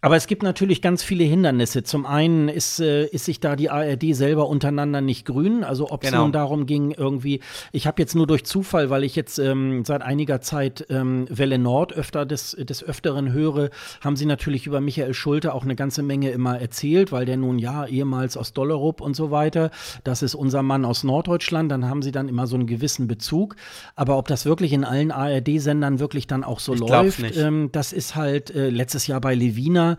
Aber 0.00 0.16
es 0.16 0.28
gibt 0.28 0.42
natürlich 0.44 0.80
ganz 0.80 1.02
viele 1.02 1.24
Hindernisse. 1.24 1.82
Zum 1.82 2.06
einen 2.06 2.48
ist, 2.48 2.78
äh, 2.80 3.06
ist 3.06 3.24
sich 3.24 3.40
da 3.40 3.56
die 3.56 3.68
ARD 3.68 4.14
selber 4.14 4.48
untereinander 4.48 5.00
nicht 5.00 5.26
grün. 5.26 5.64
Also 5.64 5.90
ob 5.90 6.04
es 6.04 6.10
genau. 6.10 6.22
nun 6.22 6.32
darum 6.32 6.66
ging, 6.66 6.92
irgendwie, 6.92 7.40
ich 7.72 7.86
habe 7.86 8.00
jetzt 8.00 8.14
nur 8.14 8.26
durch 8.26 8.44
Zufall, 8.44 8.90
weil 8.90 9.02
ich 9.02 9.16
jetzt 9.16 9.38
ähm, 9.38 9.84
seit 9.84 10.02
einiger 10.02 10.40
Zeit 10.40 10.86
ähm, 10.88 11.26
Welle 11.28 11.58
Nord 11.58 11.92
öfter 11.92 12.26
des, 12.26 12.52
des 12.52 12.84
Öfteren 12.84 13.32
höre, 13.32 13.70
haben 14.00 14.14
sie 14.14 14.26
natürlich 14.26 14.66
über 14.66 14.80
Michael 14.80 15.14
Schulte 15.14 15.52
auch 15.52 15.64
eine 15.64 15.74
ganze 15.74 16.04
Menge 16.04 16.30
immer 16.30 16.60
erzählt, 16.60 17.10
weil 17.10 17.26
der 17.26 17.36
nun 17.36 17.58
ja 17.58 17.84
ehemals 17.84 18.36
aus 18.36 18.52
Dollerup 18.52 19.00
und 19.00 19.16
so 19.16 19.32
weiter, 19.32 19.70
das 20.04 20.22
ist 20.22 20.36
unser 20.36 20.62
Mann 20.62 20.84
aus 20.84 21.02
Norddeutschland, 21.02 21.72
dann 21.72 21.88
haben 21.88 22.02
sie 22.02 22.12
dann 22.12 22.28
immer 22.28 22.46
so 22.46 22.54
einen 22.54 22.66
gewissen 22.88 23.06
Bezug. 23.06 23.56
Aber 23.94 24.18
ob 24.18 24.28
das 24.28 24.44
wirklich 24.44 24.72
in 24.72 24.84
allen 24.84 25.10
ARD-Sendern 25.10 25.98
wirklich 26.00 26.26
dann 26.26 26.44
auch 26.44 26.60
so 26.60 26.74
ich 26.74 26.80
läuft, 26.80 27.36
ähm, 27.36 27.68
das 27.72 27.92
ist 27.92 28.14
halt 28.14 28.50
äh, 28.50 28.70
letztes 28.70 29.06
Jahr 29.06 29.20
bei 29.20 29.34
Levina 29.34 29.96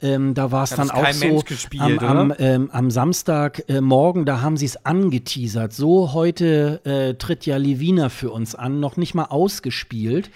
ähm, 0.00 0.34
da 0.34 0.52
war 0.52 0.64
es 0.64 0.70
dann 0.70 0.90
auch 0.90 1.12
so 1.12 1.42
gespielt, 1.44 2.02
am, 2.02 2.30
am, 2.30 2.34
ähm, 2.38 2.70
am 2.72 2.90
Samstagmorgen, 2.90 4.22
äh, 4.22 4.26
da 4.26 4.40
haben 4.40 4.56
sie 4.56 4.66
es 4.66 4.84
angeteasert. 4.84 5.72
So 5.72 6.12
heute 6.12 6.80
äh, 6.84 7.14
tritt 7.14 7.46
ja 7.46 7.56
Levina 7.56 8.08
für 8.08 8.30
uns 8.30 8.54
an, 8.54 8.80
noch 8.80 8.96
nicht 8.96 9.14
mal 9.14 9.24
ausgespielt 9.24 10.30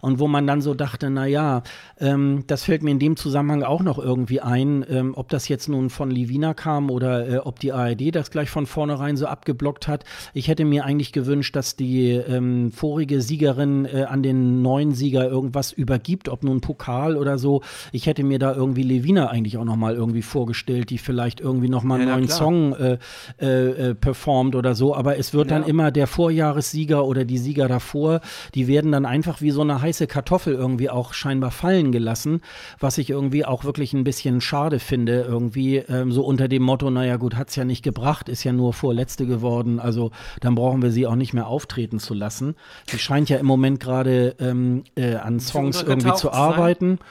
und 0.00 0.18
wo 0.18 0.28
man 0.28 0.46
dann 0.46 0.60
so 0.60 0.74
dachte, 0.74 1.10
na 1.10 1.26
ja, 1.26 1.62
ähm, 2.00 2.44
das 2.46 2.64
fällt 2.64 2.82
mir 2.82 2.90
in 2.90 2.98
dem 2.98 3.16
Zusammenhang 3.16 3.62
auch 3.62 3.82
noch 3.82 3.98
irgendwie 3.98 4.40
ein, 4.40 4.84
ähm, 4.88 5.12
ob 5.16 5.28
das 5.28 5.48
jetzt 5.48 5.68
nun 5.68 5.90
von 5.90 6.10
Livina 6.10 6.54
kam 6.54 6.90
oder 6.90 7.28
äh, 7.28 7.36
ob 7.38 7.60
die 7.60 7.72
ARD 7.72 8.14
das 8.14 8.30
gleich 8.30 8.50
von 8.50 8.66
vornherein 8.66 9.16
so 9.16 9.26
abgeblockt 9.26 9.88
hat. 9.88 10.04
Ich 10.34 10.48
hätte 10.48 10.64
mir 10.64 10.84
eigentlich 10.84 11.12
gewünscht, 11.12 11.56
dass 11.56 11.76
die 11.76 12.10
ähm, 12.10 12.72
vorige 12.72 13.20
Siegerin 13.20 13.86
äh, 13.86 14.04
an 14.04 14.22
den 14.22 14.62
neuen 14.62 14.92
Sieger 14.92 15.28
irgendwas 15.28 15.72
übergibt, 15.72 16.28
ob 16.28 16.44
nun 16.44 16.60
Pokal 16.60 17.16
oder 17.16 17.38
so. 17.38 17.62
Ich 17.92 18.06
hätte 18.06 18.24
mir 18.24 18.38
da 18.38 18.54
irgendwie 18.54 18.82
Levina 18.82 19.28
eigentlich 19.28 19.58
auch 19.58 19.64
noch 19.64 19.76
mal 19.76 19.94
irgendwie 19.94 20.22
vorgestellt, 20.22 20.90
die 20.90 20.98
vielleicht 20.98 21.40
irgendwie 21.40 21.68
noch 21.68 21.82
mal 21.82 21.96
einen 21.96 22.08
ja, 22.08 22.14
neuen 22.14 22.26
klar. 22.26 22.38
Song 22.38 22.74
äh, 22.74 22.98
äh, 23.40 23.90
äh, 23.90 23.94
performt 23.94 24.54
oder 24.54 24.74
so. 24.74 24.94
Aber 24.94 25.18
es 25.18 25.34
wird 25.34 25.50
ja. 25.50 25.58
dann 25.58 25.68
immer 25.68 25.90
der 25.90 26.06
Vorjahressieger 26.06 27.04
oder 27.04 27.24
die 27.24 27.38
Sieger 27.38 27.68
davor, 27.68 28.20
die 28.54 28.68
werden 28.68 28.92
dann 28.92 29.06
einfach 29.06 29.40
wie 29.40 29.50
so 29.50 29.62
eine 29.62 29.82
heiße 29.88 30.06
Kartoffel 30.06 30.54
irgendwie 30.54 30.90
auch 30.90 31.14
scheinbar 31.14 31.50
fallen 31.50 31.92
gelassen, 31.92 32.42
was 32.78 32.98
ich 32.98 33.08
irgendwie 33.08 33.44
auch 33.44 33.64
wirklich 33.64 33.94
ein 33.94 34.04
bisschen 34.04 34.40
schade 34.40 34.78
finde, 34.78 35.22
irgendwie 35.22 35.78
ähm, 35.78 36.12
so 36.12 36.22
unter 36.22 36.46
dem 36.46 36.62
Motto, 36.62 36.90
naja 36.90 37.16
gut, 37.16 37.36
hat 37.36 37.48
es 37.48 37.56
ja 37.56 37.64
nicht 37.64 37.82
gebracht, 37.82 38.28
ist 38.28 38.44
ja 38.44 38.52
nur 38.52 38.74
Vorletzte 38.74 39.26
geworden, 39.26 39.80
also 39.80 40.10
dann 40.40 40.54
brauchen 40.54 40.82
wir 40.82 40.90
sie 40.90 41.06
auch 41.06 41.14
nicht 41.14 41.32
mehr 41.32 41.46
auftreten 41.46 41.98
zu 41.98 42.12
lassen. 42.12 42.54
Sie 42.86 42.98
scheint 42.98 43.30
ja 43.30 43.38
im 43.38 43.46
Moment 43.46 43.80
gerade 43.80 44.36
ähm, 44.38 44.84
äh, 44.94 45.14
an 45.14 45.40
Songs 45.40 45.82
irgendwie 45.82 46.14
zu 46.14 46.32
arbeiten. 46.32 46.98
Sein. 46.98 47.06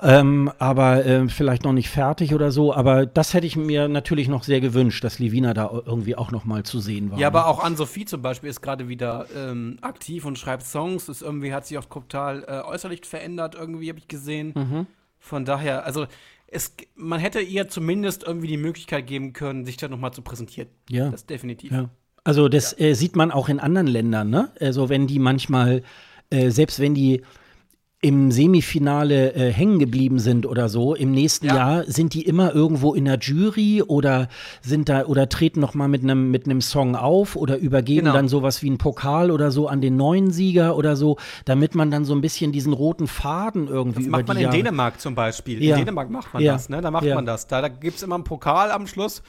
Ähm, 0.00 0.50
aber 0.58 1.04
äh, 1.04 1.28
vielleicht 1.28 1.64
noch 1.64 1.72
nicht 1.72 1.88
fertig 1.88 2.34
oder 2.34 2.52
so. 2.52 2.72
Aber 2.72 3.06
das 3.06 3.34
hätte 3.34 3.46
ich 3.46 3.56
mir 3.56 3.88
natürlich 3.88 4.28
noch 4.28 4.44
sehr 4.44 4.60
gewünscht, 4.60 5.02
dass 5.02 5.18
Livina 5.18 5.54
da 5.54 5.70
irgendwie 5.86 6.16
auch 6.16 6.30
noch 6.30 6.44
mal 6.44 6.62
zu 6.62 6.80
sehen 6.80 7.10
war. 7.10 7.18
Ja, 7.18 7.26
aber 7.28 7.46
auch 7.46 7.62
Ann-Sophie 7.62 8.04
zum 8.04 8.22
Beispiel 8.22 8.50
ist 8.50 8.60
gerade 8.60 8.88
wieder 8.88 9.26
ähm, 9.36 9.78
aktiv 9.80 10.24
und 10.24 10.38
schreibt 10.38 10.64
Songs. 10.64 11.08
Ist 11.08 11.22
irgendwie 11.22 11.52
hat 11.52 11.66
sich 11.66 11.78
auch 11.78 11.84
total 11.86 12.44
äh, 12.44 12.62
äußerlich 12.66 13.04
verändert, 13.06 13.54
irgendwie 13.54 13.88
habe 13.88 13.98
ich 13.98 14.08
gesehen. 14.08 14.52
Mhm. 14.54 14.86
Von 15.18 15.44
daher, 15.44 15.84
also 15.84 16.06
es, 16.46 16.74
man 16.94 17.20
hätte 17.20 17.40
ihr 17.40 17.68
zumindest 17.68 18.22
irgendwie 18.24 18.46
die 18.46 18.56
Möglichkeit 18.56 19.06
geben 19.06 19.32
können, 19.32 19.64
sich 19.64 19.76
da 19.76 19.88
noch 19.88 19.98
mal 19.98 20.12
zu 20.12 20.22
präsentieren. 20.22 20.68
Ja. 20.88 21.10
Das 21.10 21.26
definitiv. 21.26 21.72
Ja. 21.72 21.90
Also 22.24 22.48
das 22.48 22.76
ja. 22.78 22.86
äh, 22.86 22.94
sieht 22.94 23.16
man 23.16 23.30
auch 23.30 23.48
in 23.48 23.60
anderen 23.60 23.86
Ländern, 23.86 24.30
ne? 24.30 24.50
Also 24.60 24.88
wenn 24.88 25.06
die 25.06 25.18
manchmal, 25.18 25.82
äh, 26.30 26.50
selbst 26.50 26.80
wenn 26.80 26.94
die 26.94 27.22
im 28.00 28.30
Semifinale 28.30 29.34
äh, 29.34 29.52
hängen 29.52 29.80
geblieben 29.80 30.20
sind 30.20 30.46
oder 30.46 30.68
so, 30.68 30.94
im 30.94 31.10
nächsten 31.10 31.46
ja. 31.46 31.56
Jahr 31.56 31.84
sind 31.84 32.14
die 32.14 32.22
immer 32.22 32.54
irgendwo 32.54 32.94
in 32.94 33.06
der 33.06 33.18
Jury 33.18 33.82
oder 33.82 34.28
sind 34.62 34.88
da 34.88 35.06
oder 35.06 35.28
treten 35.28 35.58
noch 35.58 35.74
mal 35.74 35.88
mit 35.88 36.04
einem 36.04 36.30
mit 36.30 36.44
einem 36.44 36.60
Song 36.60 36.94
auf 36.94 37.34
oder 37.34 37.56
übergeben 37.56 38.06
genau. 38.06 38.12
dann 38.12 38.28
sowas 38.28 38.62
wie 38.62 38.68
einen 38.68 38.78
Pokal 38.78 39.32
oder 39.32 39.50
so 39.50 39.66
an 39.66 39.80
den 39.80 39.96
neuen 39.96 40.30
Sieger 40.30 40.76
oder 40.76 40.94
so, 40.94 41.16
damit 41.44 41.74
man 41.74 41.90
dann 41.90 42.04
so 42.04 42.14
ein 42.14 42.20
bisschen 42.20 42.52
diesen 42.52 42.72
roten 42.72 43.08
Faden 43.08 43.66
irgendwie 43.66 44.04
das 44.04 44.10
macht 44.10 44.28
man 44.28 44.36
in 44.36 44.42
Jahre 44.44 44.56
Dänemark 44.56 45.00
zum 45.00 45.16
Beispiel. 45.16 45.62
Ja. 45.64 45.74
In 45.74 45.80
Dänemark 45.82 46.08
macht 46.08 46.32
man 46.32 46.40
ja. 46.40 46.52
das, 46.52 46.68
ne? 46.68 46.80
Da 46.80 46.92
macht 46.92 47.04
man 47.04 47.26
das. 47.26 47.48
Da, 47.48 47.62
da 47.62 47.68
gibt 47.68 47.96
es 47.96 48.04
immer 48.04 48.14
einen 48.14 48.24
Pokal 48.24 48.70
am 48.70 48.86
Schluss. 48.86 49.22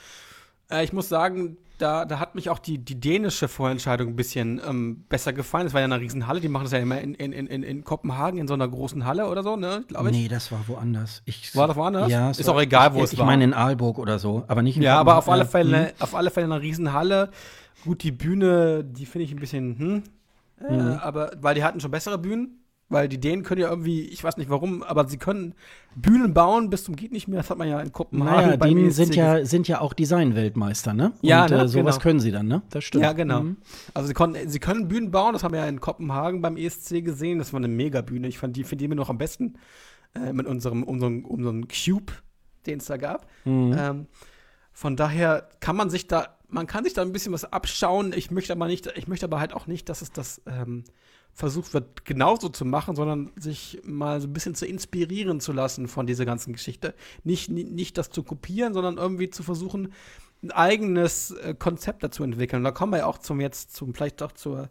Äh, 0.69 0.83
ich 0.83 0.93
muss 0.93 1.09
sagen, 1.09 1.57
da, 1.79 2.05
da 2.05 2.19
hat 2.19 2.35
mich 2.35 2.49
auch 2.49 2.59
die, 2.59 2.77
die 2.77 2.99
dänische 2.99 3.47
Vorentscheidung 3.47 4.09
ein 4.09 4.15
bisschen 4.15 4.61
ähm, 4.67 5.05
besser 5.09 5.33
gefallen. 5.33 5.65
Es 5.65 5.73
war 5.73 5.81
ja 5.81 5.85
eine 5.85 5.99
Riesenhalle, 5.99 6.41
die 6.41 6.49
machen 6.49 6.63
das 6.63 6.73
ja 6.73 6.79
immer 6.79 6.99
in, 6.99 7.13
in, 7.15 7.31
in, 7.31 7.63
in 7.63 7.83
Kopenhagen 7.83 8.39
in 8.39 8.47
so 8.47 8.53
einer 8.53 8.67
großen 8.67 9.05
Halle 9.05 9.27
oder 9.27 9.43
so, 9.43 9.55
ne, 9.55 9.83
glaube 9.87 10.09
ich. 10.09 10.15
Nee, 10.15 10.27
das 10.27 10.51
war 10.51 10.67
woanders. 10.67 11.21
Ich, 11.25 11.55
war 11.55 11.67
das 11.67 11.77
woanders? 11.77 12.11
Ja. 12.11 12.29
Ist 12.29 12.45
war, 12.45 12.55
auch 12.55 12.61
egal, 12.61 12.93
wo 12.93 12.99
ich, 12.99 13.05
es 13.05 13.17
war. 13.17 13.23
Ich 13.23 13.25
meine 13.25 13.45
in 13.45 13.53
Aalburg 13.53 13.97
oder 13.97 14.19
so, 14.19 14.43
aber 14.47 14.61
nicht 14.61 14.77
in 14.77 14.83
Ja, 14.83 14.99
aber 14.99 15.17
auf 15.17 15.29
alle 15.29 15.45
Fälle, 15.45 15.93
mhm. 15.97 16.03
auf 16.03 16.15
alle 16.15 16.31
Fälle 16.31 16.45
eine 16.45 16.61
Riesenhalle. 16.61 17.29
Gut, 17.85 18.03
die 18.03 18.11
Bühne, 18.11 18.83
die 18.83 19.05
finde 19.05 19.25
ich 19.25 19.31
ein 19.31 19.39
bisschen, 19.39 19.79
hm, 19.79 20.03
äh, 20.67 20.73
mhm. 20.73 20.91
aber, 21.01 21.31
weil 21.39 21.55
die 21.55 21.63
hatten 21.63 21.79
schon 21.79 21.91
bessere 21.91 22.17
Bühnen. 22.17 22.58
Weil 22.91 23.07
die 23.07 23.19
Dänen 23.19 23.43
können 23.43 23.61
ja 23.61 23.69
irgendwie, 23.69 24.01
ich 24.01 24.23
weiß 24.23 24.37
nicht 24.37 24.49
warum, 24.49 24.81
aber 24.81 25.07
sie 25.07 25.17
können 25.17 25.53
Bühnen 25.95 26.33
bauen 26.33 26.71
bis 26.71 26.85
zum 26.85 26.95
geht 26.95 27.11
nicht 27.11 27.27
mehr. 27.27 27.39
Das 27.39 27.51
hat 27.51 27.59
man 27.59 27.67
ja 27.67 27.79
in 27.79 27.91
Kopenhagen. 27.91 28.47
Naja, 28.47 28.57
Dänen 28.57 28.89
sind 28.89 29.15
ja, 29.15 29.45
sind 29.45 29.67
ja 29.67 29.79
auch 29.79 29.93
Design-Weltmeister, 29.93 30.93
ne? 30.95 31.13
Ja, 31.21 31.43
Und, 31.43 31.51
ne, 31.51 31.61
äh, 31.63 31.67
sowas 31.67 31.95
genau. 31.95 32.03
können 32.03 32.19
sie 32.19 32.31
dann, 32.31 32.47
ne? 32.47 32.63
Das 32.71 32.83
stimmt. 32.83 33.03
Ja, 33.03 33.13
genau. 33.13 33.41
Mhm. 33.41 33.57
Also 33.93 34.07
sie, 34.07 34.15
konnten, 34.15 34.49
sie 34.49 34.59
können 34.59 34.87
Bühnen 34.87 35.11
bauen, 35.11 35.33
das 35.33 35.43
haben 35.43 35.53
wir 35.53 35.59
ja 35.59 35.67
in 35.67 35.79
Kopenhagen 35.79 36.41
beim 36.41 36.57
ESC 36.57 37.05
gesehen. 37.05 37.37
Das 37.37 37.53
war 37.53 37.59
eine 37.59 37.67
Megabühne. 37.67 38.27
Ich 38.27 38.39
fand 38.39 38.55
die, 38.55 38.63
finde 38.63 38.83
die 38.83 38.87
mir 38.87 38.95
noch 38.95 39.11
am 39.11 39.19
besten 39.19 39.53
äh, 40.15 40.33
mit 40.33 40.47
unserem, 40.47 40.83
unserem, 40.83 41.25
unserem 41.25 41.67
Cube, 41.67 42.13
den 42.65 42.79
es 42.79 42.85
da 42.85 42.97
gab. 42.97 43.27
Mhm. 43.45 43.75
Ähm, 43.77 44.07
von 44.71 44.95
daher 44.95 45.47
kann 45.59 45.75
man 45.75 45.91
sich 45.91 46.07
da, 46.07 46.39
man 46.47 46.65
kann 46.65 46.85
sich 46.85 46.93
da 46.93 47.03
ein 47.03 47.11
bisschen 47.11 47.33
was 47.33 47.45
abschauen. 47.45 48.13
Ich 48.15 48.31
möchte 48.31 48.53
aber 48.53 48.65
nicht, 48.65 48.87
ich 48.95 49.07
möchte 49.07 49.27
aber 49.27 49.39
halt 49.39 49.53
auch 49.53 49.67
nicht, 49.67 49.89
dass 49.89 50.01
es 50.01 50.11
das 50.11 50.41
ähm, 50.47 50.85
versucht 51.39 51.73
wird, 51.73 52.03
genauso 52.03 52.49
zu 52.49 52.65
machen, 52.65 52.97
sondern 52.97 53.31
sich 53.37 53.79
mal 53.85 54.19
so 54.19 54.27
ein 54.27 54.33
bisschen 54.33 54.55
zu 54.55 54.65
inspirieren 54.65 55.39
zu 55.39 55.53
lassen 55.53 55.87
von 55.87 56.05
dieser 56.05 56.25
ganzen 56.25 56.51
Geschichte. 56.51 56.93
Nicht, 57.23 57.49
nicht 57.49 57.97
das 57.97 58.09
zu 58.09 58.23
kopieren, 58.23 58.73
sondern 58.73 58.97
irgendwie 58.97 59.29
zu 59.29 59.41
versuchen, 59.41 59.93
ein 60.43 60.51
eigenes 60.51 61.31
äh, 61.31 61.55
Konzept 61.57 62.03
dazu 62.03 62.23
entwickeln. 62.23 62.59
Und 62.59 62.63
da 62.65 62.71
kommen 62.71 62.91
wir 62.91 62.99
ja 62.99 63.05
auch 63.05 63.19
zum 63.19 63.39
jetzt, 63.39 63.73
zum 63.73 63.93
vielleicht 63.93 64.21
auch 64.21 64.33
zur 64.33 64.69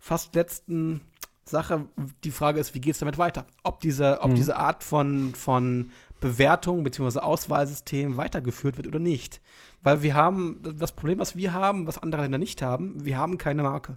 fast 0.00 0.34
letzten 0.34 1.00
Sache. 1.44 1.86
Die 2.24 2.32
Frage 2.32 2.58
ist, 2.58 2.74
wie 2.74 2.80
geht 2.80 2.94
es 2.94 2.98
damit 2.98 3.16
weiter? 3.16 3.46
Ob 3.62 3.78
diese, 3.78 4.20
ob 4.20 4.32
mhm. 4.32 4.34
diese 4.34 4.56
Art 4.56 4.82
von, 4.82 5.32
von 5.36 5.92
Bewertung 6.18 6.82
bzw. 6.82 7.20
Auswahlsystem 7.20 8.16
weitergeführt 8.16 8.78
wird 8.78 8.88
oder 8.88 8.98
nicht. 8.98 9.40
Weil 9.84 10.02
wir 10.02 10.16
haben, 10.16 10.60
das 10.76 10.90
Problem, 10.90 11.20
was 11.20 11.36
wir 11.36 11.52
haben, 11.52 11.86
was 11.86 11.98
andere 11.98 12.22
Länder 12.22 12.38
nicht 12.38 12.62
haben, 12.62 13.04
wir 13.04 13.16
haben 13.16 13.38
keine 13.38 13.62
Marke. 13.62 13.96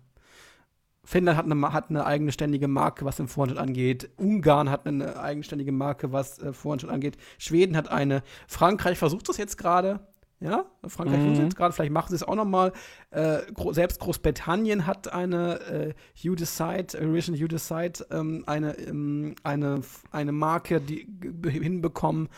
Finnland 1.05 1.37
hat 1.37 1.45
eine, 1.45 1.73
hat 1.73 1.89
eine 1.89 2.05
eigenständige 2.05 2.67
Marke, 2.67 3.03
was 3.03 3.17
den 3.17 3.27
Vorentscheid 3.27 3.59
angeht. 3.59 4.09
Ungarn 4.17 4.69
hat 4.69 4.87
eine 4.87 5.19
eigenständige 5.19 5.71
Marke, 5.71 6.13
was 6.13 6.39
äh, 6.39 6.53
Vorentscheid 6.53 6.91
angeht. 6.91 7.17
Schweden 7.37 7.75
hat 7.75 7.89
eine. 7.89 8.23
Frankreich 8.47 8.97
versucht 8.97 9.27
das 9.27 9.37
jetzt 9.37 9.57
gerade. 9.57 9.99
Ja, 10.39 10.65
Frankreich 10.85 11.19
mhm. 11.19 11.23
versucht 11.23 11.37
es 11.37 11.43
jetzt 11.43 11.55
gerade. 11.55 11.73
Vielleicht 11.73 11.91
machen 11.91 12.09
sie 12.09 12.15
es 12.15 12.23
auch 12.23 12.35
noch 12.35 12.45
mal. 12.45 12.73
Äh, 13.11 13.39
gro 13.53 13.73
selbst 13.73 13.99
Großbritannien 13.99 14.85
hat 14.85 15.11
eine 15.11 15.59
äh, 15.61 15.93
You 16.15 16.35
Decide, 16.35 16.99
Original 16.99 17.39
You 17.39 17.47
Decide, 17.47 18.05
ähm, 18.11 18.43
eine, 18.45 18.77
ähm, 18.77 19.35
eine, 19.43 19.81
eine 20.11 20.31
Marke 20.31 20.81
die 20.81 21.07
hinbekommen. 21.45 22.29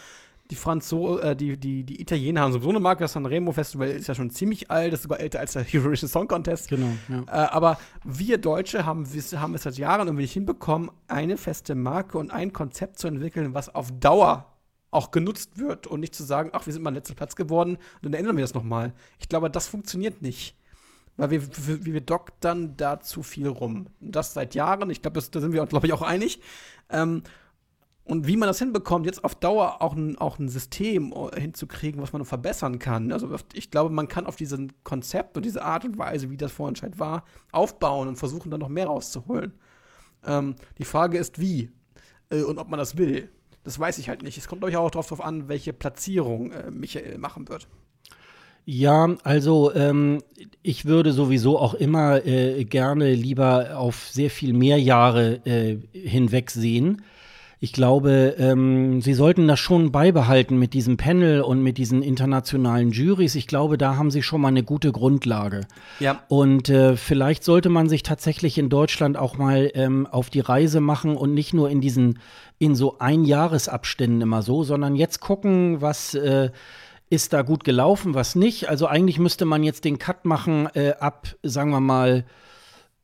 Die 0.52 0.56
Franzo 0.56 1.18
äh, 1.18 1.36
die, 1.36 1.58
die, 1.58 1.84
die 1.84 2.00
Italiener 2.00 2.41
haben 2.41 2.54
sowieso 2.54 2.70
eine 2.70 2.80
Marke, 2.80 3.04
das 3.04 3.14
Sanremo 3.14 3.52
Festival 3.52 3.89
ist 3.89 4.08
ja 4.08 4.14
schon 4.14 4.30
ziemlich 4.30 4.70
alt, 4.70 4.93
das 4.93 5.00
ist 5.00 5.04
sogar 5.04 5.20
älter 5.20 5.39
als 5.39 5.54
der 5.54 5.66
Eurovision 5.74 6.08
Song 6.08 6.28
Contest. 6.28 6.70
Genau. 6.70 6.91
Ja. 7.10 7.22
Äh, 7.22 7.50
aber 7.50 7.80
wir 8.04 8.38
Deutsche 8.38 8.86
haben, 8.86 9.12
wir 9.12 9.41
haben 9.41 9.56
es 9.56 9.64
seit 9.64 9.78
Jahren 9.78 10.08
irgendwie 10.08 10.24
nicht 10.24 10.34
hinbekommen, 10.34 10.91
eine 11.08 11.38
feste 11.38 11.74
Marke 11.74 12.18
und 12.18 12.32
ein 12.32 12.54
Konzept 12.54 13.00
zu 13.00 13.08
entwickeln, 13.08 13.54
was 13.54 13.74
auf 13.74 13.91
Dauer 14.00 14.52
auch 14.91 15.12
genutzt 15.12 15.58
wird 15.58 15.88
und 15.88 16.00
nicht 16.00 16.16
zu 16.16 16.24
sagen, 16.24 16.52
ach, 16.54 16.66
wir 16.66 16.74
sind 16.74 16.82
mal 16.82 16.93
letzter 16.93 17.16
Platz 17.16 17.36
geworden, 17.36 17.78
dann 18.02 18.14
ändern 18.14 18.38
wir 18.38 18.43
das 18.43 18.54
nochmal. 18.54 18.93
Ich 19.20 19.28
glaube, 19.28 19.50
das 19.50 19.68
funktioniert 19.68 20.22
nicht. 20.22 20.56
Weil 21.18 21.32
wir, 21.32 21.41
wir, 21.68 21.86
wir 21.86 22.02
doktern 22.02 22.76
da 22.76 23.00
zu 23.00 23.24
viel 23.24 23.48
rum. 23.48 23.88
Und 24.02 24.16
das 24.16 24.34
seit 24.34 24.54
Jahren. 24.54 24.89
Ich 24.89 25.02
glaube, 25.02 25.22
da 25.22 25.39
sind 25.39 25.54
wir 25.54 25.62
uns, 25.62 25.70
glaube 25.70 25.88
ich, 25.88 25.93
auch 25.93 26.02
einig. 26.02 26.41
Ähm, 26.89 27.24
und 28.06 28.28
wie 28.28 28.38
man 28.38 28.47
das 28.47 28.60
hinbekommt, 28.60 29.08
jetzt 29.08 29.24
auf 29.24 29.34
Dauer 29.34 29.82
auch 29.82 29.95
ein, 29.95 30.16
auch 30.20 30.38
ein 30.38 30.47
System 30.47 31.12
äh, 31.12 31.41
hinzukriegen, 31.41 32.01
was 32.01 32.14
man 32.14 32.24
verbessern 32.24 32.78
kann. 32.78 33.12
Also 33.12 33.36
ich 33.53 33.72
glaube, 33.72 33.89
man 33.89 34.08
kann 34.08 34.28
auf 34.28 34.36
diesem 34.36 34.70
Konzept 34.84 35.36
und 35.38 35.43
diese 35.43 35.63
Art 35.63 35.86
und 35.86 35.97
Weise, 35.97 36.29
wie 36.29 36.38
das 36.38 36.51
Vorentscheid 36.51 37.00
war, 37.00 37.24
aufbauen 37.51 38.08
und 38.08 38.17
versuchen, 38.17 38.51
dann 38.51 38.59
noch 38.59 38.70
mehr 38.70 38.86
rauszuholen. 38.86 39.54
Ähm, 40.24 40.55
die 40.78 40.86
Frage 40.86 41.17
ist, 41.17 41.39
wie 41.39 41.71
äh, 42.29 42.43
und 42.43 42.59
ob 42.59 42.70
man 42.70 42.78
das 42.78 42.96
will. 42.96 43.29
Das 43.63 43.79
weiß 43.79 43.97
ich 43.97 44.08
halt 44.08 44.21
nicht. 44.21 44.38
Es 44.38 44.47
kommt, 44.47 44.63
ich, 44.67 44.78
auch 44.78 44.92
darauf 44.92 45.21
an, 45.21 45.47
welche 45.47 45.74
Platzierung 45.74 46.51
äh, 46.51 46.70
Michael 46.70 47.17
machen 47.17 47.50
wird. 47.50 47.67
Ja, 48.66 49.16
also 49.24 49.74
ähm, 49.74 50.21
ich 50.62 50.86
würde 50.86 51.12
sowieso 51.12 51.58
auch 51.58 51.74
immer 51.74 52.24
äh, 52.25 52.66
gerne 52.66 53.13
lieber 53.13 53.78
auf 53.78 54.08
sehr 54.09 54.29
viel 54.29 54.54
mehr 54.54 54.79
Jahre 54.79 55.43
äh, 55.46 55.79
hinweg 55.92 56.51
sehen 56.51 57.01
ich 57.66 57.74
glaube, 57.74 58.36
ähm, 58.37 59.01
sie 59.01 59.16
sollten 59.16 59.47
das 59.47 59.59
schon 59.59 59.92
beibehalten 59.92 60.55
mit 60.59 60.75
diesem 60.75 60.97
Panel 60.97 61.42
und 61.42 61.63
mit 61.63 61.79
diesen 61.79 62.04
internationalen 62.04 62.92
Juries. 62.92 63.33
Ich 63.33 63.47
glaube, 63.47 63.79
da 63.79 63.96
haben 63.96 64.12
sie 64.12 64.21
schon 64.21 64.42
mal 64.42 64.50
eine 64.50 64.62
gute 64.62 64.92
Grundlage. 64.92 65.62
Ja. 66.00 66.21
Und 66.28 66.70
äh, 66.70 66.96
vielleicht 66.96 67.43
sollte 67.43 67.70
man 67.70 67.89
sich 67.89 68.04
tatsächlich 68.04 68.59
in 68.59 68.70
Deutschland 68.70 69.17
auch 69.17 69.39
mal 69.39 69.71
ähm, 69.74 70.05
auf 70.05 70.29
die 70.29 70.42
Reise 70.42 70.79
machen 70.79 71.17
und 71.17 71.33
nicht 71.33 71.55
nur 71.55 71.71
in 71.71 71.82
diesen, 71.82 72.20
in 72.59 72.75
so 72.75 73.00
Einjahresabständen 73.00 74.21
immer 74.21 74.43
so, 74.43 74.63
sondern 74.63 74.96
jetzt 74.96 75.20
gucken, 75.20 75.82
was 75.82 76.13
äh, 76.13 76.51
ist 77.09 77.33
da 77.33 77.42
gut 77.42 77.63
gelaufen, 77.63 78.13
was 78.13 78.36
nicht. 78.36 78.70
Also 78.70 78.86
eigentlich 78.86 79.17
müsste 79.17 79.46
man 79.46 79.63
jetzt 79.63 79.86
den 79.86 79.97
Cut 79.97 80.24
machen 80.24 80.70
äh, 80.75 80.93
ab, 81.00 81.29
sagen 81.42 81.71
wir 81.71 81.79
mal, 81.79 82.25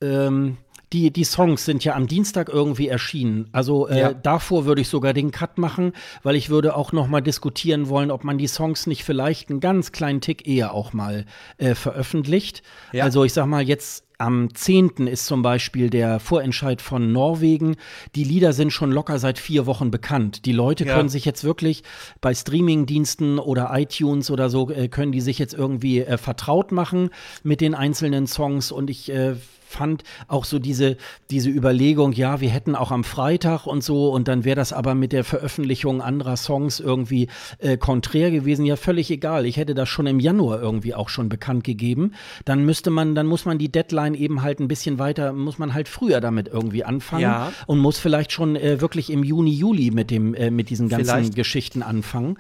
ähm, 0.02 0.58
die, 0.94 1.12
die 1.12 1.24
Songs 1.24 1.66
sind 1.66 1.84
ja 1.84 1.96
am 1.96 2.08
Dienstag 2.08 2.50
irgendwie 2.50 2.88
erschienen. 2.88 3.48
Also 3.52 3.88
äh, 3.88 4.00
ja. 4.00 4.14
davor 4.14 4.66
würde 4.66 4.82
ich 4.82 4.90
sogar 4.90 5.14
den 5.14 5.32
Cut 5.32 5.58
machen, 5.58 5.94
weil 6.24 6.36
ich 6.36 6.50
würde 6.50 6.76
auch 6.76 6.92
noch 6.92 7.08
mal 7.08 7.22
diskutieren 7.22 7.88
wollen, 7.88 8.12
ob 8.12 8.24
man 8.24 8.38
die 8.38 8.48
Songs 8.48 8.88
nicht 8.88 9.04
vielleicht 9.04 9.50
einen 9.50 9.60
ganz 9.60 9.92
kleinen 9.92 10.22
Tick 10.22 10.48
eher 10.48 10.74
auch 10.74 10.94
mal 10.94 11.26
äh, 11.58 11.76
veröffentlicht. 11.76 12.62
Ja. 12.92 13.06
Also 13.06 13.24
ich 13.24 13.34
sag 13.34 13.46
mal 13.46 13.64
jetzt 13.64 14.06
am 14.18 14.54
10. 14.54 15.08
ist 15.08 15.26
zum 15.26 15.42
Beispiel 15.42 15.90
der 15.90 16.20
Vorentscheid 16.20 16.82
von 16.82 17.12
Norwegen. 17.12 17.76
Die 18.14 18.24
Lieder 18.24 18.54
sind 18.54 18.72
schon 18.72 18.92
locker 18.92 19.18
seit 19.18 19.40
vier 19.40 19.66
Wochen 19.66 19.90
bekannt. 19.90 20.46
Die 20.46 20.52
Leute 20.52 20.86
ja. 20.86 20.96
können 20.96 21.10
sich 21.10 21.26
jetzt 21.26 21.44
wirklich 21.44 21.84
bei 22.22 22.36
Streamingdiensten 22.36 23.40
oder 23.40 23.72
iTunes 23.74 24.30
oder 24.30 24.50
so, 24.50 24.70
äh, 24.70 24.90
können 24.90 25.12
die 25.12 25.22
sich 25.22 25.40
jetzt 25.40 25.56
irgendwie 25.56 26.02
äh, 26.02 26.18
vertraut 26.18 26.72
machen 26.72 27.10
mit 27.42 27.62
den 27.62 27.74
einzelnen 27.74 28.28
Songs. 28.28 28.72
Und 28.72 28.92
ich 28.92 29.12
äh, 29.12 29.36
fand 29.72 30.04
auch 30.28 30.46
so 30.46 30.60
diese, 30.60 30.98
diese 31.30 31.50
Überlegung, 31.50 32.14
ja, 32.14 32.42
wir 32.42 32.50
hätten 32.50 32.76
auch 32.76 32.92
am 32.92 33.04
Freitag 33.04 33.66
und 33.66 33.84
so 33.84 34.10
und 34.10 34.28
dann 34.28 34.44
wäre 34.44 34.56
das 34.56 34.74
aber 34.74 34.96
mit 34.96 35.12
der 35.14 35.24
Veröffentlichung 35.24 36.02
anderer 36.02 36.38
Songs 36.38 36.80
irgendwie 36.80 37.28
äh, 37.60 37.78
konträr 37.78 38.32
gewesen. 38.32 38.66
Ja, 38.66 38.76
völlig 38.76 39.10
egal. 39.12 39.46
Ich 39.46 39.58
hätte 39.58 39.74
das 39.74 39.90
schon 39.90 40.08
im 40.08 40.20
Januar 40.20 40.62
irgendwie 40.62 40.94
auch 40.94 41.10
schon 41.10 41.30
bekannt 41.30 41.64
gegeben. 41.64 42.14
Dann 42.46 42.66
müsste 42.66 42.90
man, 42.90 43.16
dann 43.16 43.28
muss 43.28 43.46
man 43.46 43.58
die 43.58 43.72
Deadline 43.72 44.14
eben 44.14 44.42
halt 44.42 44.60
ein 44.60 44.68
bisschen 44.68 45.00
weiter, 45.00 45.34
muss 45.34 45.58
man 45.58 45.74
halt 45.74 45.88
früher 45.88 46.22
damit 46.22 46.48
irgendwie 46.48 46.84
anfangen 46.84 47.24
ja. 47.24 47.52
und 47.68 47.80
muss 47.80 47.98
vielleicht 47.98 48.32
schon 48.32 48.56
äh, 48.56 48.82
wirklich 48.82 49.10
im 49.10 49.24
Juni, 49.24 49.52
Juli 49.52 49.92
mit 49.92 50.12
dem, 50.12 50.34
äh, 50.34 50.52
mit 50.52 50.70
diesen 50.70 50.90
ganzen 50.90 51.06
vielleicht. 51.06 51.36
Geschichten 51.36 51.82
anfangen. 51.84 52.38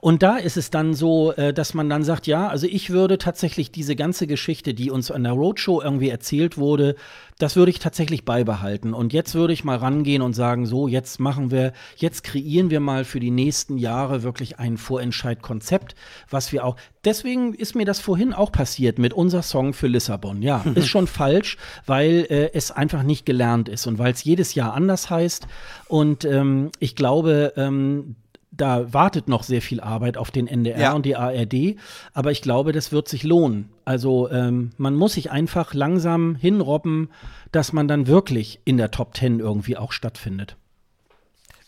Und 0.00 0.22
da 0.22 0.36
ist 0.36 0.56
es 0.56 0.70
dann 0.70 0.94
so, 0.94 1.32
äh, 1.32 1.52
dass 1.54 1.74
man 1.74 1.88
dann 1.88 2.04
sagt, 2.04 2.26
ja, 2.26 2.48
also 2.48 2.66
ich 2.66 2.90
würde 2.90 3.18
tatsächlich 3.18 3.70
diese 3.70 3.96
ganze 3.96 4.26
Geschichte, 4.26 4.74
die 4.74 4.90
uns 4.90 5.10
an 5.10 5.22
der 5.22 5.32
Roadshow 5.32 5.80
irgendwie 5.82 6.08
erzählt 6.08 6.58
wurde, 6.58 6.73
wurde, 6.74 6.96
das 7.38 7.54
würde 7.54 7.70
ich 7.70 7.78
tatsächlich 7.78 8.24
beibehalten. 8.24 8.94
Und 8.94 9.12
jetzt 9.12 9.34
würde 9.34 9.52
ich 9.52 9.62
mal 9.62 9.76
rangehen 9.76 10.22
und 10.22 10.34
sagen, 10.34 10.66
so, 10.66 10.88
jetzt 10.88 11.20
machen 11.20 11.52
wir, 11.52 11.72
jetzt 11.96 12.24
kreieren 12.24 12.70
wir 12.70 12.80
mal 12.80 13.04
für 13.04 13.20
die 13.20 13.30
nächsten 13.30 13.78
Jahre 13.78 14.24
wirklich 14.24 14.58
ein 14.58 14.76
Vorentscheidkonzept, 14.76 15.94
was 16.28 16.50
wir 16.52 16.64
auch, 16.64 16.76
deswegen 17.04 17.54
ist 17.54 17.76
mir 17.76 17.86
das 17.86 18.00
vorhin 18.00 18.32
auch 18.32 18.50
passiert 18.50 18.98
mit 18.98 19.12
unser 19.12 19.42
Song 19.42 19.72
für 19.72 19.86
Lissabon. 19.86 20.42
Ja, 20.42 20.64
ist 20.74 20.88
schon 20.88 21.06
falsch, 21.06 21.58
weil 21.86 22.26
äh, 22.28 22.50
es 22.54 22.72
einfach 22.72 23.04
nicht 23.04 23.24
gelernt 23.24 23.68
ist 23.68 23.86
und 23.86 23.98
weil 23.98 24.12
es 24.12 24.24
jedes 24.24 24.54
Jahr 24.54 24.74
anders 24.74 25.10
heißt. 25.10 25.46
Und 25.86 26.24
ähm, 26.24 26.70
ich 26.80 26.96
glaube, 26.96 27.52
ähm, 27.56 28.16
da 28.56 28.92
wartet 28.92 29.28
noch 29.28 29.42
sehr 29.42 29.62
viel 29.62 29.80
Arbeit 29.80 30.16
auf 30.16 30.30
den 30.30 30.46
NDR 30.46 30.78
ja. 30.78 30.92
und 30.92 31.06
die 31.06 31.16
ARD, 31.16 31.76
aber 32.12 32.30
ich 32.30 32.42
glaube, 32.42 32.72
das 32.72 32.92
wird 32.92 33.08
sich 33.08 33.22
lohnen. 33.22 33.70
Also 33.84 34.30
ähm, 34.30 34.70
man 34.76 34.94
muss 34.94 35.14
sich 35.14 35.30
einfach 35.30 35.74
langsam 35.74 36.36
hinrobben, 36.36 37.10
dass 37.52 37.72
man 37.72 37.88
dann 37.88 38.06
wirklich 38.06 38.60
in 38.64 38.76
der 38.76 38.90
Top 38.90 39.14
Ten 39.14 39.40
irgendwie 39.40 39.76
auch 39.76 39.92
stattfindet. 39.92 40.56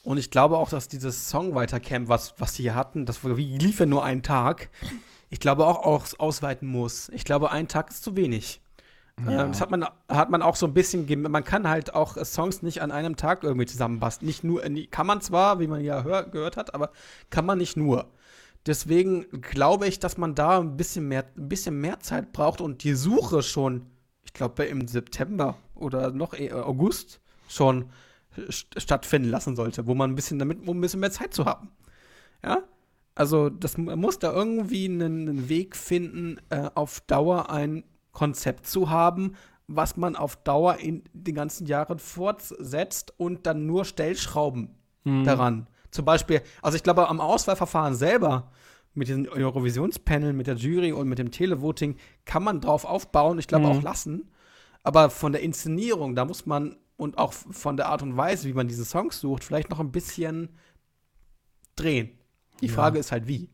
Und 0.02 0.18
ich 0.18 0.30
glaube 0.30 0.56
auch, 0.58 0.68
dass 0.68 0.86
dieses 0.86 1.28
Songwriter-Camp, 1.28 2.08
was, 2.08 2.34
was 2.38 2.54
sie 2.54 2.62
hier 2.62 2.76
hatten, 2.76 3.06
das 3.06 3.24
lief 3.24 3.80
ja 3.80 3.86
nur 3.86 4.04
einen 4.04 4.22
Tag, 4.22 4.70
ich 5.30 5.40
glaube 5.40 5.66
auch, 5.66 5.84
auch 5.84 6.06
ausweiten 6.18 6.68
muss. 6.68 7.08
Ich 7.08 7.24
glaube, 7.24 7.50
ein 7.50 7.66
Tag 7.66 7.90
ist 7.90 8.04
zu 8.04 8.14
wenig. 8.14 8.60
Ja. 9.24 9.44
Ähm, 9.44 9.52
das 9.52 9.60
hat 9.60 9.70
man, 9.70 9.86
hat 10.08 10.30
man 10.30 10.42
auch 10.42 10.56
so 10.56 10.66
ein 10.66 10.74
bisschen, 10.74 11.06
man 11.22 11.44
kann 11.44 11.68
halt 11.68 11.94
auch 11.94 12.22
Songs 12.24 12.62
nicht 12.62 12.82
an 12.82 12.90
einem 12.90 13.16
Tag 13.16 13.44
irgendwie 13.44 13.66
zusammenbasteln. 13.66 14.26
Nicht 14.26 14.44
nur, 14.44 14.62
kann 14.90 15.06
man 15.06 15.20
zwar, 15.20 15.58
wie 15.58 15.66
man 15.66 15.82
ja 15.82 16.02
hör, 16.02 16.24
gehört 16.24 16.56
hat, 16.56 16.74
aber 16.74 16.90
kann 17.30 17.46
man 17.46 17.58
nicht 17.58 17.76
nur. 17.76 18.10
Deswegen 18.66 19.26
glaube 19.42 19.86
ich, 19.86 20.00
dass 20.00 20.18
man 20.18 20.34
da 20.34 20.58
ein 20.58 20.76
bisschen 20.76 21.08
mehr, 21.08 21.24
ein 21.36 21.48
bisschen 21.48 21.80
mehr 21.80 22.00
Zeit 22.00 22.32
braucht 22.32 22.60
und 22.60 22.82
die 22.82 22.94
Suche 22.94 23.42
schon, 23.42 23.86
ich 24.24 24.32
glaube, 24.32 24.64
im 24.64 24.88
September 24.88 25.56
oder 25.74 26.10
noch 26.10 26.34
August 26.34 27.20
schon 27.48 27.90
stattfinden 28.50 29.30
lassen 29.30 29.56
sollte, 29.56 29.86
wo 29.86 29.94
man 29.94 30.10
ein 30.10 30.14
bisschen 30.14 30.38
damit, 30.38 30.66
um 30.66 30.76
ein 30.78 30.80
bisschen 30.80 31.00
mehr 31.00 31.12
Zeit 31.12 31.32
zu 31.32 31.46
haben. 31.46 31.70
Ja? 32.44 32.64
Also, 33.14 33.48
das 33.48 33.78
man 33.78 33.98
muss 33.98 34.18
da 34.18 34.32
irgendwie 34.32 34.86
einen, 34.86 35.28
einen 35.28 35.48
Weg 35.48 35.74
finden, 35.74 36.38
äh, 36.50 36.68
auf 36.74 37.00
Dauer 37.02 37.50
ein 37.50 37.84
Konzept 38.16 38.66
zu 38.66 38.88
haben, 38.88 39.34
was 39.66 39.98
man 39.98 40.16
auf 40.16 40.36
Dauer 40.36 40.76
in 40.76 41.04
den 41.12 41.34
ganzen 41.34 41.66
Jahren 41.66 41.98
fortsetzt 41.98 43.12
und 43.18 43.46
dann 43.46 43.66
nur 43.66 43.84
Stellschrauben 43.84 44.74
mhm. 45.04 45.24
daran. 45.24 45.66
Zum 45.90 46.06
Beispiel, 46.06 46.40
also 46.62 46.76
ich 46.76 46.82
glaube, 46.82 47.10
am 47.10 47.20
Auswahlverfahren 47.20 47.94
selber 47.94 48.50
mit 48.94 49.08
diesem 49.08 49.28
Eurovisionspanel, 49.28 50.32
mit 50.32 50.46
der 50.46 50.54
Jury 50.54 50.92
und 50.92 51.08
mit 51.08 51.18
dem 51.18 51.30
Televoting 51.30 51.96
kann 52.24 52.42
man 52.42 52.62
drauf 52.62 52.86
aufbauen, 52.86 53.38
ich 53.38 53.48
glaube 53.48 53.66
mhm. 53.66 53.72
auch 53.72 53.82
lassen. 53.82 54.30
Aber 54.82 55.10
von 55.10 55.32
der 55.32 55.42
Inszenierung, 55.42 56.14
da 56.14 56.24
muss 56.24 56.46
man 56.46 56.76
und 56.96 57.18
auch 57.18 57.34
von 57.34 57.76
der 57.76 57.88
Art 57.88 58.00
und 58.00 58.16
Weise, 58.16 58.48
wie 58.48 58.54
man 58.54 58.66
diese 58.66 58.86
Songs 58.86 59.20
sucht, 59.20 59.44
vielleicht 59.44 59.68
noch 59.68 59.80
ein 59.80 59.92
bisschen 59.92 60.56
drehen. 61.74 62.18
Die 62.62 62.70
Frage 62.70 62.98
ist 62.98 63.12
halt 63.12 63.28
wie. 63.28 63.50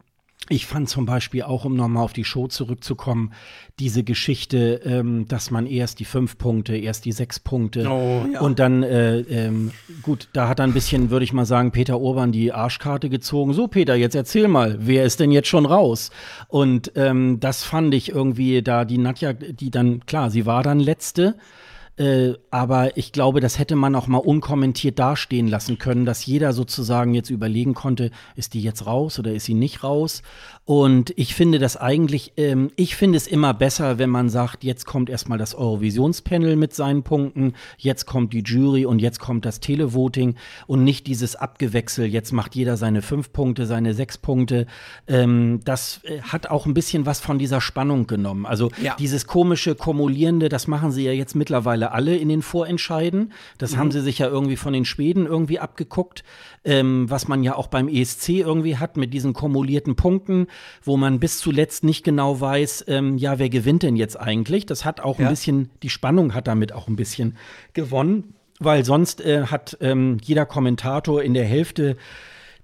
Ich 0.48 0.66
fand 0.66 0.88
zum 0.88 1.06
Beispiel 1.06 1.42
auch, 1.42 1.64
um 1.64 1.76
nochmal 1.76 2.02
auf 2.02 2.12
die 2.12 2.24
Show 2.24 2.48
zurückzukommen, 2.48 3.32
diese 3.78 4.02
Geschichte, 4.02 4.80
ähm, 4.84 5.26
dass 5.28 5.50
man 5.50 5.66
erst 5.66 6.00
die 6.00 6.04
fünf 6.04 6.36
Punkte, 6.36 6.76
erst 6.76 7.04
die 7.04 7.12
sechs 7.12 7.38
Punkte 7.38 7.88
oh, 7.88 8.26
ja. 8.30 8.40
und 8.40 8.58
dann, 8.58 8.82
äh, 8.82 9.20
ähm, 9.20 9.70
gut, 10.02 10.28
da 10.32 10.48
hat 10.48 10.58
dann 10.58 10.70
ein 10.70 10.74
bisschen, 10.74 11.10
würde 11.10 11.24
ich 11.24 11.32
mal 11.32 11.46
sagen, 11.46 11.70
Peter 11.70 12.00
Urban 12.00 12.32
die 12.32 12.52
Arschkarte 12.52 13.08
gezogen. 13.08 13.52
So, 13.54 13.68
Peter, 13.68 13.94
jetzt 13.94 14.14
erzähl 14.14 14.48
mal, 14.48 14.76
wer 14.80 15.04
ist 15.04 15.20
denn 15.20 15.30
jetzt 15.30 15.48
schon 15.48 15.64
raus? 15.64 16.10
Und 16.48 16.92
ähm, 16.96 17.38
das 17.40 17.64
fand 17.64 17.94
ich 17.94 18.10
irgendwie 18.10 18.62
da, 18.62 18.84
die 18.84 18.98
Nadja, 18.98 19.32
die 19.32 19.70
dann, 19.70 20.04
klar, 20.06 20.30
sie 20.30 20.44
war 20.44 20.62
dann 20.62 20.80
letzte. 20.80 21.36
Äh, 21.96 22.32
aber 22.50 22.96
ich 22.96 23.12
glaube, 23.12 23.40
das 23.40 23.58
hätte 23.58 23.76
man 23.76 23.94
auch 23.94 24.06
mal 24.06 24.18
unkommentiert 24.18 24.98
dastehen 24.98 25.46
lassen 25.46 25.78
können, 25.78 26.06
dass 26.06 26.24
jeder 26.24 26.54
sozusagen 26.54 27.12
jetzt 27.12 27.28
überlegen 27.28 27.74
konnte, 27.74 28.10
ist 28.34 28.54
die 28.54 28.62
jetzt 28.62 28.86
raus 28.86 29.18
oder 29.18 29.32
ist 29.34 29.44
sie 29.44 29.54
nicht 29.54 29.84
raus? 29.84 30.22
Und 30.64 31.12
ich 31.16 31.34
finde 31.34 31.58
das 31.58 31.76
eigentlich, 31.76 32.32
ähm, 32.36 32.70
ich 32.76 32.96
finde 32.96 33.18
es 33.18 33.26
immer 33.26 33.52
besser, 33.52 33.98
wenn 33.98 34.08
man 34.08 34.30
sagt, 34.30 34.64
jetzt 34.64 34.86
kommt 34.86 35.10
erstmal 35.10 35.36
das 35.36 35.54
Eurovisionspanel 35.54 36.56
mit 36.56 36.72
seinen 36.72 37.02
Punkten, 37.02 37.54
jetzt 37.76 38.06
kommt 38.06 38.32
die 38.32 38.42
Jury 38.42 38.86
und 38.86 39.00
jetzt 39.00 39.18
kommt 39.18 39.44
das 39.44 39.60
Televoting 39.60 40.36
und 40.66 40.84
nicht 40.84 41.06
dieses 41.06 41.36
Abgewechsel, 41.36 42.06
jetzt 42.06 42.32
macht 42.32 42.54
jeder 42.54 42.76
seine 42.76 43.02
fünf 43.02 43.32
Punkte, 43.32 43.66
seine 43.66 43.92
sechs 43.92 44.16
Punkte. 44.16 44.66
Ähm, 45.08 45.60
das 45.64 46.00
äh, 46.04 46.22
hat 46.22 46.46
auch 46.46 46.64
ein 46.64 46.74
bisschen 46.74 47.04
was 47.04 47.20
von 47.20 47.38
dieser 47.38 47.60
Spannung 47.60 48.06
genommen. 48.06 48.46
Also 48.46 48.70
ja. 48.80 48.94
dieses 48.98 49.26
komische 49.26 49.74
Kumulierende, 49.74 50.48
das 50.48 50.68
machen 50.68 50.92
sie 50.92 51.04
ja 51.04 51.12
jetzt 51.12 51.34
mittlerweile 51.34 51.81
mittlerweile 51.82 51.92
alle 51.92 52.16
in 52.16 52.28
den 52.28 52.42
Vorentscheiden. 52.42 53.32
Das 53.58 53.72
mhm. 53.72 53.76
haben 53.78 53.90
sie 53.90 54.00
sich 54.00 54.18
ja 54.18 54.28
irgendwie 54.28 54.56
von 54.56 54.72
den 54.72 54.84
Schweden 54.84 55.26
irgendwie 55.26 55.58
abgeguckt, 55.58 56.22
ähm, 56.64 57.06
was 57.08 57.28
man 57.28 57.42
ja 57.42 57.56
auch 57.56 57.66
beim 57.68 57.88
ESC 57.88 58.28
irgendwie 58.30 58.76
hat 58.76 58.96
mit 58.96 59.12
diesen 59.12 59.32
kumulierten 59.32 59.96
Punkten, 59.96 60.46
wo 60.82 60.96
man 60.96 61.18
bis 61.18 61.38
zuletzt 61.38 61.84
nicht 61.84 62.04
genau 62.04 62.40
weiß, 62.40 62.84
ähm, 62.88 63.16
ja, 63.18 63.38
wer 63.38 63.48
gewinnt 63.48 63.82
denn 63.82 63.96
jetzt 63.96 64.18
eigentlich? 64.18 64.66
Das 64.66 64.84
hat 64.84 65.00
auch 65.00 65.18
ja. 65.18 65.26
ein 65.26 65.32
bisschen, 65.32 65.70
die 65.82 65.90
Spannung 65.90 66.34
hat 66.34 66.46
damit 66.46 66.72
auch 66.72 66.88
ein 66.88 66.96
bisschen 66.96 67.36
gewonnen, 67.72 68.34
weil 68.60 68.84
sonst 68.84 69.20
äh, 69.20 69.46
hat 69.46 69.76
ähm, 69.80 70.18
jeder 70.22 70.46
Kommentator 70.46 71.22
in 71.22 71.34
der 71.34 71.44
Hälfte 71.44 71.96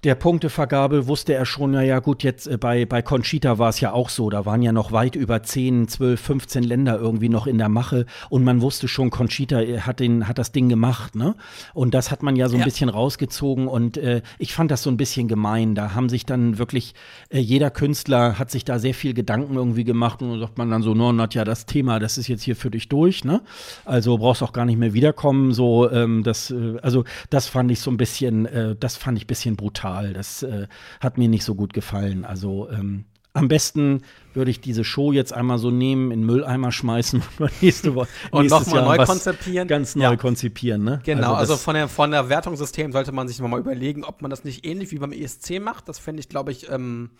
der 0.04 0.14
Punktevergabe 0.14 1.08
wusste 1.08 1.34
er 1.34 1.44
schon, 1.44 1.72
naja 1.72 1.98
gut, 1.98 2.22
jetzt 2.22 2.46
äh, 2.46 2.56
bei, 2.56 2.86
bei 2.86 3.02
Conchita 3.02 3.58
war 3.58 3.70
es 3.70 3.80
ja 3.80 3.92
auch 3.92 4.10
so, 4.10 4.30
da 4.30 4.46
waren 4.46 4.62
ja 4.62 4.70
noch 4.70 4.92
weit 4.92 5.16
über 5.16 5.42
10, 5.42 5.88
12, 5.88 6.20
15 6.20 6.62
Länder 6.62 6.98
irgendwie 6.98 7.28
noch 7.28 7.48
in 7.48 7.58
der 7.58 7.68
Mache 7.68 8.06
und 8.30 8.44
man 8.44 8.62
wusste 8.62 8.86
schon, 8.86 9.10
Conchita 9.10 9.60
äh, 9.60 9.80
hat, 9.80 9.98
den, 9.98 10.28
hat 10.28 10.38
das 10.38 10.52
Ding 10.52 10.68
gemacht, 10.68 11.16
ne? 11.16 11.34
Und 11.74 11.94
das 11.94 12.12
hat 12.12 12.22
man 12.22 12.36
ja 12.36 12.48
so 12.48 12.54
ein 12.54 12.60
ja. 12.60 12.64
bisschen 12.64 12.88
rausgezogen 12.88 13.66
und 13.66 13.96
äh, 13.96 14.22
ich 14.38 14.54
fand 14.54 14.70
das 14.70 14.84
so 14.84 14.90
ein 14.90 14.96
bisschen 14.96 15.26
gemein. 15.26 15.74
Da 15.74 15.94
haben 15.94 16.08
sich 16.08 16.24
dann 16.24 16.58
wirklich, 16.58 16.94
äh, 17.30 17.40
jeder 17.40 17.70
Künstler 17.70 18.38
hat 18.38 18.52
sich 18.52 18.64
da 18.64 18.78
sehr 18.78 18.94
viel 18.94 19.14
Gedanken 19.14 19.56
irgendwie 19.56 19.84
gemacht 19.84 20.22
und 20.22 20.38
sagt 20.38 20.58
man 20.58 20.70
dann 20.70 20.82
so, 20.82 20.94
no, 20.94 21.12
Nadja, 21.12 21.44
das 21.44 21.66
Thema, 21.66 21.98
das 21.98 22.18
ist 22.18 22.28
jetzt 22.28 22.44
hier 22.44 22.54
für 22.54 22.70
dich 22.70 22.88
durch, 22.88 23.24
ne? 23.24 23.42
Also 23.84 24.18
brauchst 24.18 24.44
auch 24.44 24.52
gar 24.52 24.64
nicht 24.64 24.78
mehr 24.78 24.94
wiederkommen, 24.94 25.52
so, 25.52 25.90
ähm, 25.90 26.22
das, 26.22 26.52
äh, 26.52 26.76
also 26.82 27.02
das 27.30 27.48
fand 27.48 27.72
ich 27.72 27.80
so 27.80 27.90
ein 27.90 27.96
bisschen, 27.96 28.46
äh, 28.46 28.76
das 28.78 28.96
fand 28.96 29.18
ich 29.18 29.24
ein 29.24 29.26
bisschen 29.26 29.56
brutal 29.56 29.88
brutal. 29.98 30.12
Das 30.12 30.42
äh, 30.42 30.66
hat 31.00 31.18
mir 31.18 31.28
nicht 31.28 31.44
so 31.44 31.54
gut 31.54 31.72
gefallen. 31.72 32.24
Also 32.24 32.68
ähm, 32.70 33.04
am 33.34 33.48
besten 33.48 34.02
würde 34.34 34.50
ich 34.50 34.60
diese 34.60 34.84
Show 34.84 35.12
jetzt 35.12 35.32
einmal 35.32 35.58
so 35.58 35.70
nehmen, 35.70 36.10
in 36.10 36.20
den 36.20 36.26
Mülleimer 36.26 36.72
schmeißen 36.72 37.22
und 37.38 37.50
nächste 37.62 37.94
Woche 37.94 38.08
und 38.30 38.50
nochmal 38.50 38.82
neu 38.82 39.04
konzipieren. 39.04 39.68
Ganz 39.68 39.94
neu 39.94 40.02
ja. 40.02 40.16
konzipieren, 40.16 40.82
ne? 40.82 41.00
Genau, 41.04 41.34
also, 41.34 41.52
also 41.52 41.56
von 41.56 41.74
der 41.74 41.88
von 41.88 42.10
der 42.10 42.28
Wertungssystem 42.28 42.92
sollte 42.92 43.12
man 43.12 43.28
sich 43.28 43.38
nochmal 43.38 43.60
überlegen, 43.60 44.04
ob 44.04 44.22
man 44.22 44.30
das 44.30 44.44
nicht 44.44 44.66
ähnlich 44.66 44.90
wie 44.90 44.98
beim 44.98 45.12
ESC 45.12 45.60
macht. 45.60 45.88
Das 45.88 45.98
fände 45.98 46.20
ich, 46.20 46.28
glaube 46.28 46.50
ich, 46.52 46.70
ähm, 46.70 47.10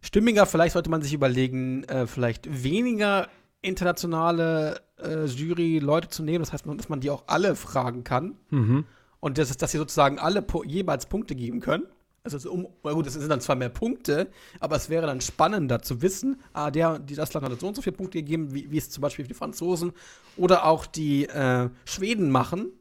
stimmiger. 0.00 0.46
Vielleicht 0.46 0.74
sollte 0.74 0.90
man 0.90 1.02
sich 1.02 1.12
überlegen, 1.12 1.84
äh, 1.84 2.06
vielleicht 2.06 2.62
weniger 2.62 3.28
internationale 3.62 4.80
äh, 5.02 5.26
Jury-Leute 5.26 6.08
zu 6.08 6.22
nehmen. 6.22 6.42
Das 6.42 6.52
heißt, 6.52 6.64
dass 6.66 6.88
man 6.88 7.00
die 7.00 7.10
auch 7.10 7.24
alle 7.26 7.56
fragen 7.56 8.04
kann. 8.04 8.36
Mhm 8.50 8.84
und 9.20 9.36
das 9.36 9.50
ist, 9.50 9.62
dass 9.62 9.70
sie 9.70 9.78
sozusagen 9.78 10.18
alle 10.18 10.44
jeweils 10.66 11.06
Punkte 11.06 11.34
geben 11.34 11.60
können. 11.60 11.84
Also 12.22 12.50
um, 12.52 12.68
gut, 12.82 13.06
das 13.06 13.14
sind 13.14 13.30
dann 13.30 13.40
zwar 13.40 13.56
mehr 13.56 13.70
Punkte, 13.70 14.28
aber 14.58 14.76
es 14.76 14.90
wäre 14.90 15.06
dann 15.06 15.22
spannender 15.22 15.80
zu 15.80 16.02
wissen, 16.02 16.38
ah, 16.52 16.70
der, 16.70 16.98
die, 16.98 17.14
das 17.14 17.32
Land 17.32 17.46
hat 17.46 17.58
so 17.58 17.68
und 17.68 17.74
so 17.74 17.82
viele 17.82 17.96
Punkte 17.96 18.18
gegeben, 18.18 18.52
wie, 18.52 18.70
wie 18.70 18.76
es 18.76 18.90
zum 18.90 19.00
Beispiel 19.00 19.26
die 19.26 19.34
Franzosen 19.34 19.92
oder 20.36 20.66
auch 20.66 20.84
die 20.84 21.26
äh, 21.26 21.70
Schweden 21.86 22.30
machen. 22.30 22.72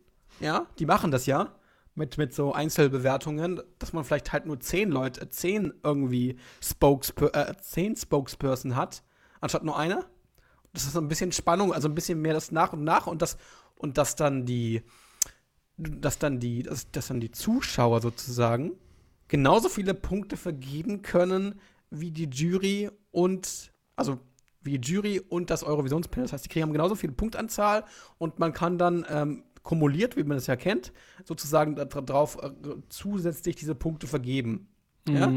Ja, 0.41 0.67
die 0.77 0.85
machen 0.85 1.11
das 1.11 1.25
ja 1.25 1.53
mit, 1.95 2.17
mit 2.17 2.33
so 2.33 2.53
Einzelbewertungen, 2.53 3.61
dass 3.77 3.93
man 3.93 4.03
vielleicht 4.03 4.33
halt 4.33 4.45
nur 4.45 4.59
zehn 4.59 4.89
Leute, 4.89 5.21
äh, 5.21 5.29
zehn 5.29 5.73
irgendwie 5.83 6.37
Spokesper 6.61 7.33
äh, 7.33 7.55
zehn 7.61 7.95
Spokesperson 7.95 8.75
hat, 8.75 9.03
anstatt 9.39 9.63
nur 9.63 9.77
einer. 9.77 10.05
Das 10.73 10.83
ist 10.83 10.93
so 10.93 10.99
ein 10.99 11.07
bisschen 11.07 11.31
Spannung, 11.31 11.73
also 11.73 11.87
ein 11.87 11.95
bisschen 11.95 12.21
mehr 12.21 12.33
das 12.33 12.51
nach 12.51 12.73
und 12.73 12.83
nach 12.83 13.07
und 13.07 13.21
das 13.21 13.37
und 13.75 13.97
dass 13.97 14.15
dann 14.15 14.45
die 14.45 14.83
dass 15.77 16.19
dann 16.19 16.41
die, 16.41 16.63
dass, 16.63 16.91
dass 16.91 17.07
dann 17.07 17.21
die 17.21 17.31
Zuschauer 17.31 18.01
sozusagen 18.01 18.73
genauso 19.29 19.69
viele 19.69 19.93
Punkte 19.93 20.35
vergeben 20.35 21.01
können 21.01 21.61
wie 21.89 22.11
die 22.11 22.29
Jury 22.29 22.91
und 23.11 23.71
also 23.95 24.19
wie 24.61 24.77
die 24.77 24.91
Jury 24.91 25.21
und 25.21 25.49
das 25.49 25.63
Eurovisionspanel. 25.63 26.25
Das 26.25 26.33
heißt, 26.33 26.45
die 26.45 26.49
kriegen 26.49 26.71
genauso 26.73 26.95
viele 26.95 27.13
Punktanzahl 27.13 27.85
und 28.17 28.39
man 28.39 28.51
kann 28.51 28.77
dann 28.77 29.05
ähm, 29.09 29.43
kumuliert, 29.63 30.17
wie 30.17 30.23
man 30.23 30.37
das 30.37 30.47
ja 30.47 30.55
kennt, 30.55 30.91
sozusagen 31.23 31.75
darauf 31.75 32.37
äh, 32.43 32.51
zusätzlich 32.89 33.55
diese 33.55 33.75
Punkte 33.75 34.07
vergeben. 34.07 34.67
Mhm. 35.07 35.15
Ja? 35.15 35.33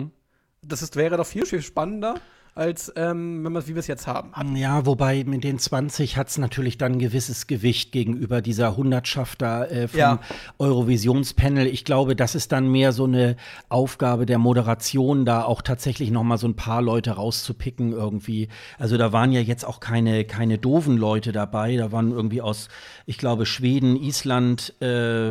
Das 0.62 0.82
ist, 0.82 0.97
wäre 0.97 1.16
doch 1.16 1.27
viel, 1.27 1.47
viel 1.47 1.62
spannender, 1.62 2.14
als 2.54 2.92
ähm, 2.96 3.44
wenn 3.44 3.52
man 3.52 3.66
wie 3.66 3.74
wir 3.74 3.80
es 3.80 3.86
jetzt 3.86 4.06
haben. 4.06 4.56
Ja, 4.56 4.84
wobei 4.84 5.24
mit 5.24 5.42
den 5.42 5.58
20 5.58 6.16
hat 6.18 6.28
es 6.28 6.38
natürlich 6.38 6.76
dann 6.76 6.92
ein 6.92 6.98
gewisses 6.98 7.46
Gewicht 7.46 7.92
gegenüber 7.92 8.42
dieser 8.42 8.76
Hundertschaft 8.76 9.40
da 9.40 9.64
äh, 9.64 9.88
vom 9.88 9.98
ja. 9.98 10.20
Eurovisionspanel. 10.58 11.66
Ich 11.66 11.84
glaube, 11.84 12.14
das 12.14 12.34
ist 12.34 12.52
dann 12.52 12.70
mehr 12.70 12.92
so 12.92 13.04
eine 13.04 13.36
Aufgabe 13.70 14.26
der 14.26 14.38
Moderation, 14.38 15.24
da 15.24 15.44
auch 15.44 15.62
tatsächlich 15.62 16.10
noch 16.10 16.24
mal 16.24 16.36
so 16.36 16.46
ein 16.46 16.56
paar 16.56 16.82
Leute 16.82 17.12
rauszupicken 17.12 17.92
irgendwie. 17.92 18.48
Also 18.78 18.98
da 18.98 19.12
waren 19.12 19.32
ja 19.32 19.40
jetzt 19.40 19.64
auch 19.64 19.80
keine, 19.80 20.24
keine 20.24 20.58
doofen 20.58 20.98
Leute 20.98 21.32
dabei. 21.32 21.76
Da 21.76 21.90
waren 21.90 22.10
irgendwie 22.10 22.42
aus, 22.42 22.68
ich 23.06 23.18
glaube, 23.18 23.46
Schweden, 23.46 23.96
Island, 23.96 24.74
äh, 24.80 25.30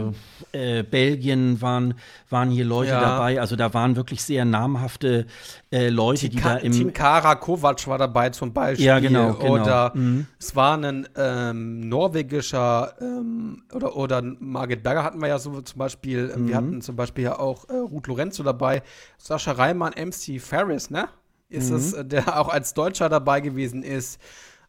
äh, 0.51 0.83
Belgien 0.83 1.61
waren, 1.61 1.93
waren 2.29 2.49
hier 2.49 2.65
Leute 2.65 2.91
ja. 2.91 3.01
dabei. 3.01 3.39
Also 3.39 3.55
da 3.55 3.73
waren 3.73 3.95
wirklich 3.95 4.23
sehr 4.23 4.45
namhafte 4.45 5.25
äh, 5.71 5.89
Leute, 5.89 6.29
die, 6.29 6.37
die 6.37 6.41
da 6.41 6.57
im 6.57 6.71
Team 6.71 6.93
Kara 6.93 7.35
Kovac 7.35 7.87
war 7.87 7.97
dabei 7.97 8.29
zum 8.29 8.53
Beispiel. 8.53 8.85
Ja, 8.85 8.99
genau. 8.99 9.33
genau. 9.33 9.53
Oder 9.53 9.91
mhm. 9.95 10.27
es 10.39 10.55
war 10.55 10.77
ein 10.77 11.07
ähm, 11.15 11.87
norwegischer 11.87 12.93
ähm, 12.99 13.63
oder, 13.73 13.95
oder 13.95 14.21
Margit 14.39 14.83
Berger 14.83 15.03
hatten 15.03 15.21
wir 15.21 15.27
ja 15.27 15.39
so 15.39 15.61
zum 15.61 15.79
Beispiel. 15.79 16.35
Mhm. 16.35 16.47
Wir 16.47 16.55
hatten 16.57 16.81
zum 16.81 16.95
Beispiel 16.95 17.25
ja 17.25 17.39
auch 17.39 17.69
äh, 17.69 17.73
Ruth 17.73 18.07
Lorenzo 18.07 18.43
dabei. 18.43 18.83
Sascha 19.17 19.53
Reimann, 19.53 19.93
MC 19.93 20.41
Ferris, 20.41 20.89
ne? 20.89 21.07
Ist 21.49 21.69
mhm. 21.69 21.75
es, 21.75 21.93
äh, 21.93 22.05
der 22.05 22.39
auch 22.39 22.49
als 22.49 22.73
Deutscher 22.73 23.09
dabei 23.09 23.41
gewesen 23.41 23.83
ist. 23.83 24.19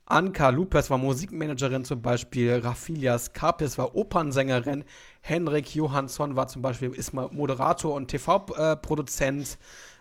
Anka 0.06 0.50
Lupes 0.50 0.90
war 0.90 0.98
Musikmanagerin 0.98 1.84
zum 1.84 2.02
Beispiel, 2.02 2.60
Rafilias 2.62 3.32
Kapis 3.32 3.78
war 3.78 3.94
Opernsängerin, 3.94 4.84
Henrik 5.20 5.74
Johansson 5.74 6.36
war 6.36 6.48
zum 6.48 6.62
Beispiel 6.62 6.90
ist 6.90 7.12
Moderator 7.14 7.94
und 7.94 8.08
TV-Produzent. 8.08 9.58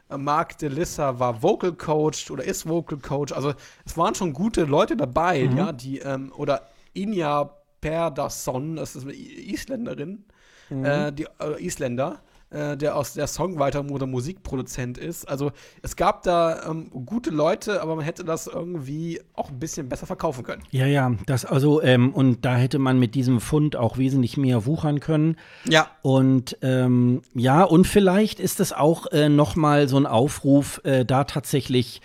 Äh, 0.10 0.18
Mark 0.18 0.57
DeLissa 0.57 1.19
war 1.19 1.41
Vocal 1.41 1.73
Coach 1.73 2.30
oder 2.32 2.44
ist 2.44 2.68
Vocal 2.68 2.98
Coach. 2.98 3.32
Also 3.32 3.53
es 3.86 3.95
waren 3.95 4.14
schon 4.15 4.34
gute 4.34 4.65
Leute 4.65 4.98
dabei, 4.98 5.48
mhm. 5.48 5.57
ja, 5.57 5.72
die, 5.72 5.99
ähm, 5.99 6.34
oder 6.36 6.68
Inja 6.94 7.49
Perdasson, 7.80 8.76
das 8.76 8.95
ist 8.95 9.03
eine 9.03 9.14
Isländerin, 9.14 10.26
mhm. 10.69 10.86
äh, 10.86 11.11
die 11.14 11.28
äh, 11.40 11.65
Isländer, 11.65 12.22
äh, 12.52 12.78
der 12.78 12.95
aus 12.95 13.14
der 13.14 13.28
Songwriter 13.28 13.84
oder 13.90 14.06
Musikproduzent 14.06 14.98
ist. 14.98 15.28
Also 15.28 15.52
es 15.82 15.95
gab 15.95 16.23
da 16.23 16.69
ähm, 16.69 16.90
gute 17.06 17.30
Leute, 17.30 17.82
aber 17.82 17.95
man 17.95 18.06
hätte 18.06 18.23
das 18.23 18.48
irgendwie 18.48 19.22
auch 19.34 19.49
ein 19.49 19.60
bisschen 19.60 19.90
besser 19.90 20.06
verkaufen 20.06 20.44
können. 20.44 20.64
Ja, 20.72 20.86
ja, 20.86 21.11
das 21.26 21.45
also 21.45 21.82
ähm, 21.82 22.14
und 22.14 22.45
da 22.45 22.56
hätte 22.56 22.80
man 22.80 22.99
mit 22.99 23.15
diesem 23.15 23.40
Fund 23.40 23.76
auch 23.76 23.98
wesentlich 23.98 24.38
mehr 24.38 24.65
wuchern 24.65 24.99
können. 24.99 25.38
Ja. 25.65 25.88
Und 26.02 26.57
ähm, 26.61 27.22
ja, 27.34 27.64
und 27.64 27.88
vielleicht 27.88 28.40
ist 28.40 28.60
es 28.60 28.73
auch 28.73 29.07
äh, 29.11 29.30
noch 29.30 29.56
mal 29.56 29.88
so 29.88 29.98
ein 29.98 30.06
Aufruf, 30.06 30.82
äh, 30.84 31.06
da 31.06 31.23
tatsächlich 31.23 32.02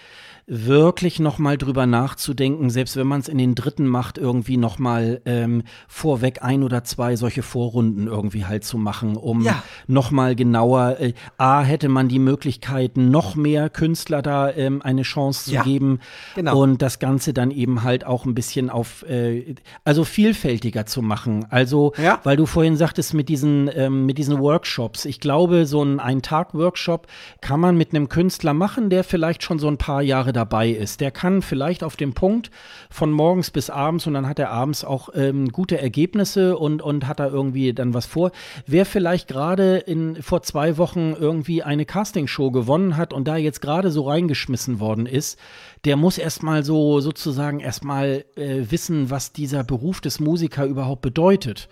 wirklich 0.49 1.19
noch 1.19 1.39
mal 1.39 1.59
drüber 1.59 1.87
nachzudenken, 1.87 2.71
selbst 2.71 2.97
wenn 2.97 3.09
man 3.09 3.19
es 3.21 3.29
in 3.29 3.37
den 3.37 3.57
dritten 3.57 3.87
macht, 3.87 4.17
irgendwie 4.17 4.57
noch 4.57 4.79
mal 4.79 5.21
ähm, 5.25 5.65
vorweg 5.89 6.43
ein 6.43 6.63
oder 6.63 6.85
zwei 6.85 7.17
solche 7.17 7.43
Vorrunden 7.43 8.07
irgendwie 8.07 8.45
halt 8.45 8.63
zu 8.65 8.79
machen, 8.79 9.17
um 9.17 9.43
ja. 9.43 9.61
noch 9.89 10.13
mal 10.13 10.37
genauer, 10.37 11.01
äh, 11.01 11.15
A, 11.37 11.63
hätte 11.63 11.89
man 11.89 12.09
die 12.09 12.21
Möglichkeit, 12.21 12.97
noch 12.97 13.35
mehr 13.35 13.69
Künstler 13.69 14.23
da 14.23 14.53
ähm, 14.53 14.83
eine 14.83 15.03
Chance 15.03 15.47
zu 15.47 15.55
ja. 15.55 15.65
geben 15.65 15.99
genau. 16.37 16.63
und 16.63 16.81
das 16.81 17.01
Ganze 17.01 17.35
dann 17.35 17.51
eben 17.51 17.83
halt 17.83 18.07
auch 18.07 18.25
ein 18.25 18.37
bisschen 18.37 18.71
auf, 18.71 19.03
äh, 19.09 19.57
also 19.85 20.05
vielfältiger 20.05 20.87
zu 20.87 21.03
machen. 21.03 21.47
Also, 21.51 21.93
ja. 22.01 22.21
weil 22.23 22.37
du 22.37 22.47
vorhin 22.47 22.77
sagtest, 22.77 23.15
mit 23.15 23.29
diesen, 23.29 23.69
ähm, 23.75 24.07
mit 24.07 24.17
diesen 24.17 24.39
Workshops, 24.39 25.07
ich 25.07 25.19
glaube, 25.19 25.67
so 25.67 25.83
ein 25.83 25.99
Ein-Tag-Workshop 25.99 27.09
kann 27.41 27.59
man 27.59 27.77
mit 27.77 27.93
einem 27.93 28.09
Künstler 28.09 28.55
machen, 28.55 28.91
der 28.91 29.03
vielleicht 29.03 29.43
schon 29.43 29.59
so 29.59 29.67
ein 29.67 29.79
paar 29.79 30.03
Jahre 30.03 30.36
dabei 30.37 30.71
ist. 30.71 31.01
Der 31.01 31.11
kann 31.11 31.43
vielleicht 31.43 31.83
auf 31.83 31.97
dem 31.97 32.15
Punkt 32.15 32.53
von 32.91 33.11
morgens 33.11 33.51
bis 33.51 33.71
abends 33.71 34.07
und 34.07 34.15
dann 34.15 34.29
hat 34.29 34.39
er 34.39 34.51
abends 34.51 34.85
auch 34.85 35.09
ähm, 35.15 35.49
gute 35.49 35.81
Ergebnisse 35.81 36.57
und, 36.57 36.83
und 36.83 37.09
hat 37.09 37.19
da 37.19 37.27
irgendwie 37.27 37.73
dann 37.73 37.95
was 37.95 38.07
vor. 38.07 38.31
Wer 38.67 38.87
vielleicht 38.87 39.27
gerade 39.27 39.79
in 39.79 40.23
vor 40.23 40.43
zwei 40.43 40.79
Wochen 40.79 41.15
irgendwie 41.19 41.65
eine 41.65 41.85
Castingshow 41.85 42.53
gewonnen 42.53 42.97
hat 42.97 43.13
und 43.13 43.27
da 43.27 43.37
jetzt 43.37 43.61
gerade 43.61 43.91
so 43.91 44.09
reingeschmissen 44.09 44.79
worden 44.79 45.07
ist, 45.07 45.39
der 45.85 45.97
muss 45.97 46.19
erstmal 46.19 46.65
so 46.65 47.01
sozusagen 47.01 47.61
erstmal 47.61 48.25
äh, 48.37 48.63
wissen, 48.71 49.11
was 49.11 49.33
dieser 49.33 49.65
Beruf 49.65 50.01
des 50.01 50.21
Musikers 50.21 50.69
überhaupt 50.69 51.03
bedeutet. 51.03 51.69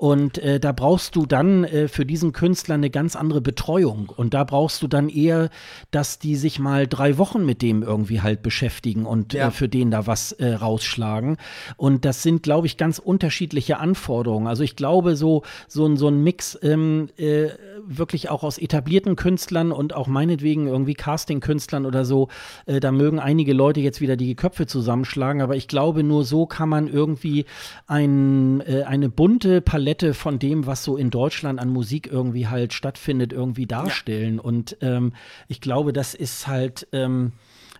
Und 0.00 0.38
äh, 0.38 0.58
da 0.58 0.72
brauchst 0.72 1.14
du 1.16 1.26
dann 1.26 1.64
äh, 1.64 1.88
für 1.88 2.06
diesen 2.06 2.32
Künstler 2.32 2.76
eine 2.76 2.88
ganz 2.88 3.16
andere 3.16 3.42
Betreuung. 3.42 4.08
Und 4.08 4.32
da 4.32 4.44
brauchst 4.44 4.82
du 4.82 4.88
dann 4.88 5.08
eher, 5.10 5.50
dass 5.90 6.18
die 6.18 6.36
sich 6.36 6.58
mal 6.58 6.86
drei 6.86 7.18
Wochen 7.18 7.44
mit 7.44 7.60
dem 7.60 7.82
irgendwie 7.82 8.22
halt 8.22 8.40
beschäftigen 8.40 9.04
und 9.04 9.34
äh, 9.34 9.38
ja. 9.38 9.48
äh, 9.48 9.50
für 9.50 9.68
den 9.68 9.90
da 9.90 10.06
was 10.06 10.32
äh, 10.32 10.54
rausschlagen. 10.54 11.36
Und 11.76 12.04
das 12.04 12.22
sind, 12.22 12.42
glaube 12.42 12.66
ich, 12.66 12.78
ganz 12.78 12.98
unterschiedliche 12.98 13.78
Anforderungen. 13.78 14.46
Also 14.46 14.62
ich 14.62 14.74
glaube, 14.74 15.16
so, 15.16 15.42
so, 15.68 15.86
ein 15.86 15.98
so 15.98 16.08
ein 16.08 16.22
Mix 16.22 16.58
ähm, 16.62 17.08
äh, 17.18 17.48
wirklich 17.86 18.30
auch 18.30 18.42
aus 18.42 18.56
etablierten 18.56 19.16
Künstlern 19.16 19.70
und 19.70 19.94
auch 19.94 20.06
meinetwegen 20.06 20.66
irgendwie 20.66 20.94
Casting-Künstlern 20.94 21.84
oder 21.84 22.04
so, 22.04 22.28
da 22.66 22.92
mögen 22.92 23.18
einige 23.18 23.50
einige 23.50 23.52
Leute 23.54 23.80
jetzt 23.80 24.00
wieder 24.00 24.16
die 24.16 24.34
Köpfe 24.34 24.66
zusammenschlagen, 24.66 25.42
aber 25.42 25.56
ich 25.56 25.66
glaube, 25.66 26.04
nur 26.04 26.24
so 26.24 26.46
kann 26.46 26.68
man 26.68 26.88
irgendwie 26.88 27.46
ein, 27.86 28.60
äh, 28.60 28.82
eine 28.82 29.08
bunte 29.08 29.60
Palette 29.60 29.89
von 30.14 30.38
dem, 30.38 30.66
was 30.66 30.84
so 30.84 30.96
in 30.96 31.10
Deutschland 31.10 31.60
an 31.60 31.68
Musik 31.68 32.08
irgendwie 32.10 32.48
halt 32.48 32.72
stattfindet, 32.72 33.32
irgendwie 33.32 33.66
darstellen. 33.66 34.36
Ja. 34.36 34.42
Und 34.42 34.76
ähm, 34.80 35.12
ich 35.48 35.60
glaube, 35.60 35.92
das 35.92 36.14
ist 36.14 36.46
halt, 36.46 36.86
ähm, 36.92 37.32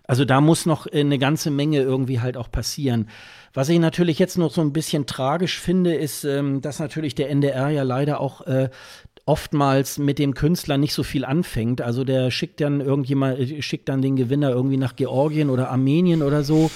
also 0.05 0.25
da 0.25 0.41
muss 0.41 0.65
noch 0.65 0.87
eine 0.87 1.17
ganze 1.17 1.51
Menge 1.51 1.79
irgendwie 1.79 2.19
halt 2.19 2.37
auch 2.37 2.51
passieren. 2.51 3.07
Was 3.53 3.69
ich 3.69 3.79
natürlich 3.79 4.19
jetzt 4.19 4.37
noch 4.37 4.51
so 4.51 4.61
ein 4.61 4.73
bisschen 4.73 5.05
tragisch 5.05 5.59
finde, 5.59 5.93
ist, 5.93 6.23
ähm, 6.23 6.61
dass 6.61 6.79
natürlich 6.79 7.15
der 7.15 7.29
NDR 7.29 7.69
ja 7.69 7.83
leider 7.83 8.19
auch 8.19 8.41
äh, 8.41 8.69
oftmals 9.25 9.97
mit 9.97 10.19
dem 10.19 10.33
Künstler 10.33 10.77
nicht 10.77 10.93
so 10.93 11.03
viel 11.03 11.25
anfängt. 11.25 11.81
Also 11.81 12.03
der 12.03 12.31
schickt 12.31 12.61
dann 12.61 12.81
irgendjemand, 12.81 13.39
äh, 13.39 13.61
schickt 13.61 13.89
dann 13.89 14.01
den 14.01 14.15
Gewinner 14.15 14.49
irgendwie 14.49 14.77
nach 14.77 14.95
Georgien 14.95 15.49
oder 15.49 15.69
Armenien 15.69 16.23
oder 16.23 16.43
so 16.43 16.71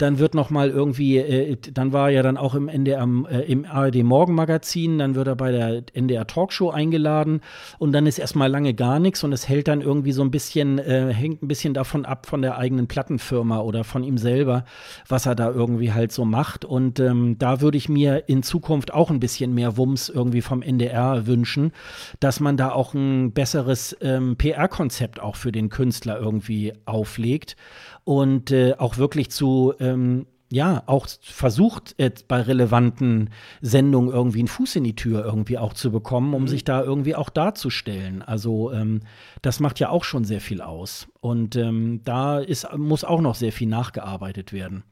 dann 0.00 0.18
wird 0.18 0.34
noch 0.34 0.50
mal 0.50 0.70
irgendwie, 0.70 1.18
äh, 1.18 1.56
dann 1.72 1.92
war 1.92 2.08
er 2.08 2.16
ja 2.16 2.22
dann 2.22 2.36
auch 2.36 2.54
im 2.54 2.68
NDR, 2.68 3.06
äh, 3.30 3.50
im 3.50 3.64
ARD 3.64 4.02
Morgenmagazin, 4.02 4.98
dann 4.98 5.14
wird 5.14 5.28
er 5.28 5.36
bei 5.36 5.52
der 5.52 5.82
NDR 5.92 6.26
Talkshow 6.26 6.70
eingeladen 6.70 7.40
und 7.78 7.92
dann 7.92 8.06
ist 8.06 8.18
erstmal 8.18 8.50
lange 8.50 8.74
gar 8.74 8.98
nichts 8.98 9.22
und 9.24 9.32
es 9.32 9.48
hält 9.48 9.68
dann 9.68 9.80
irgendwie 9.80 10.12
so 10.12 10.22
ein 10.22 10.30
bisschen, 10.30 10.78
äh, 10.78 11.12
hängt 11.12 11.42
ein 11.42 11.48
bisschen 11.48 11.74
davon 11.74 12.04
ab 12.04 12.26
von 12.26 12.42
der 12.42 12.56
eigenen 12.56 12.86
Plattenfirma 12.86 13.60
oder 13.60 13.84
von 13.84 14.02
ihm 14.02 14.18
selber, 14.18 14.64
was 15.08 15.26
er 15.26 15.34
da 15.34 15.50
irgendwie 15.50 15.92
halt 15.92 16.12
so 16.12 16.24
macht 16.24 16.64
und 16.64 17.00
ähm, 17.00 17.36
da 17.38 17.60
würde 17.60 17.76
ich 17.78 17.88
mir 17.88 18.28
in 18.28 18.42
Zukunft 18.42 18.92
auch 18.92 19.10
ein 19.10 19.20
bisschen 19.20 19.54
mehr 19.54 19.76
Wumms 19.76 20.08
irgendwie 20.08 20.42
vom 20.42 20.62
NDR 20.62 21.26
wünschen, 21.26 21.72
dass 22.20 22.40
man 22.40 22.56
da 22.56 22.72
auch 22.72 22.94
ein 22.94 23.32
besseres 23.32 23.96
ähm, 24.00 24.36
PR-Konzept 24.36 25.20
auch 25.20 25.36
für 25.36 25.52
den 25.52 25.68
Künstler 25.68 26.18
irgendwie 26.18 26.72
auflegt 26.86 27.56
und 28.04 28.50
äh, 28.50 28.74
auch 28.78 28.96
wirklich 28.96 29.30
zu 29.30 29.74
ähm, 29.90 30.26
ja, 30.52 30.82
auch 30.86 31.06
versucht, 31.22 31.94
äh, 31.98 32.10
bei 32.26 32.42
relevanten 32.42 33.30
Sendungen 33.60 34.10
irgendwie 34.10 34.40
einen 34.40 34.48
Fuß 34.48 34.76
in 34.76 34.84
die 34.84 34.96
Tür 34.96 35.24
irgendwie 35.24 35.58
auch 35.58 35.74
zu 35.74 35.92
bekommen, 35.92 36.34
um 36.34 36.42
mhm. 36.42 36.48
sich 36.48 36.64
da 36.64 36.82
irgendwie 36.82 37.14
auch 37.14 37.30
darzustellen. 37.30 38.22
Also 38.22 38.72
ähm, 38.72 39.00
das 39.42 39.60
macht 39.60 39.78
ja 39.78 39.90
auch 39.90 40.02
schon 40.02 40.24
sehr 40.24 40.40
viel 40.40 40.60
aus. 40.60 41.06
Und 41.20 41.54
ähm, 41.54 42.00
da 42.04 42.40
ist, 42.40 42.66
muss 42.76 43.04
auch 43.04 43.20
noch 43.20 43.36
sehr 43.36 43.52
viel 43.52 43.68
nachgearbeitet 43.68 44.52
werden. 44.52 44.82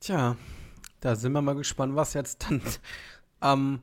Tja, 0.00 0.36
da 1.00 1.16
sind 1.16 1.32
wir 1.32 1.42
mal 1.42 1.54
gespannt, 1.54 1.94
was 1.94 2.14
jetzt 2.14 2.46
dann 2.48 2.62
am 3.40 3.82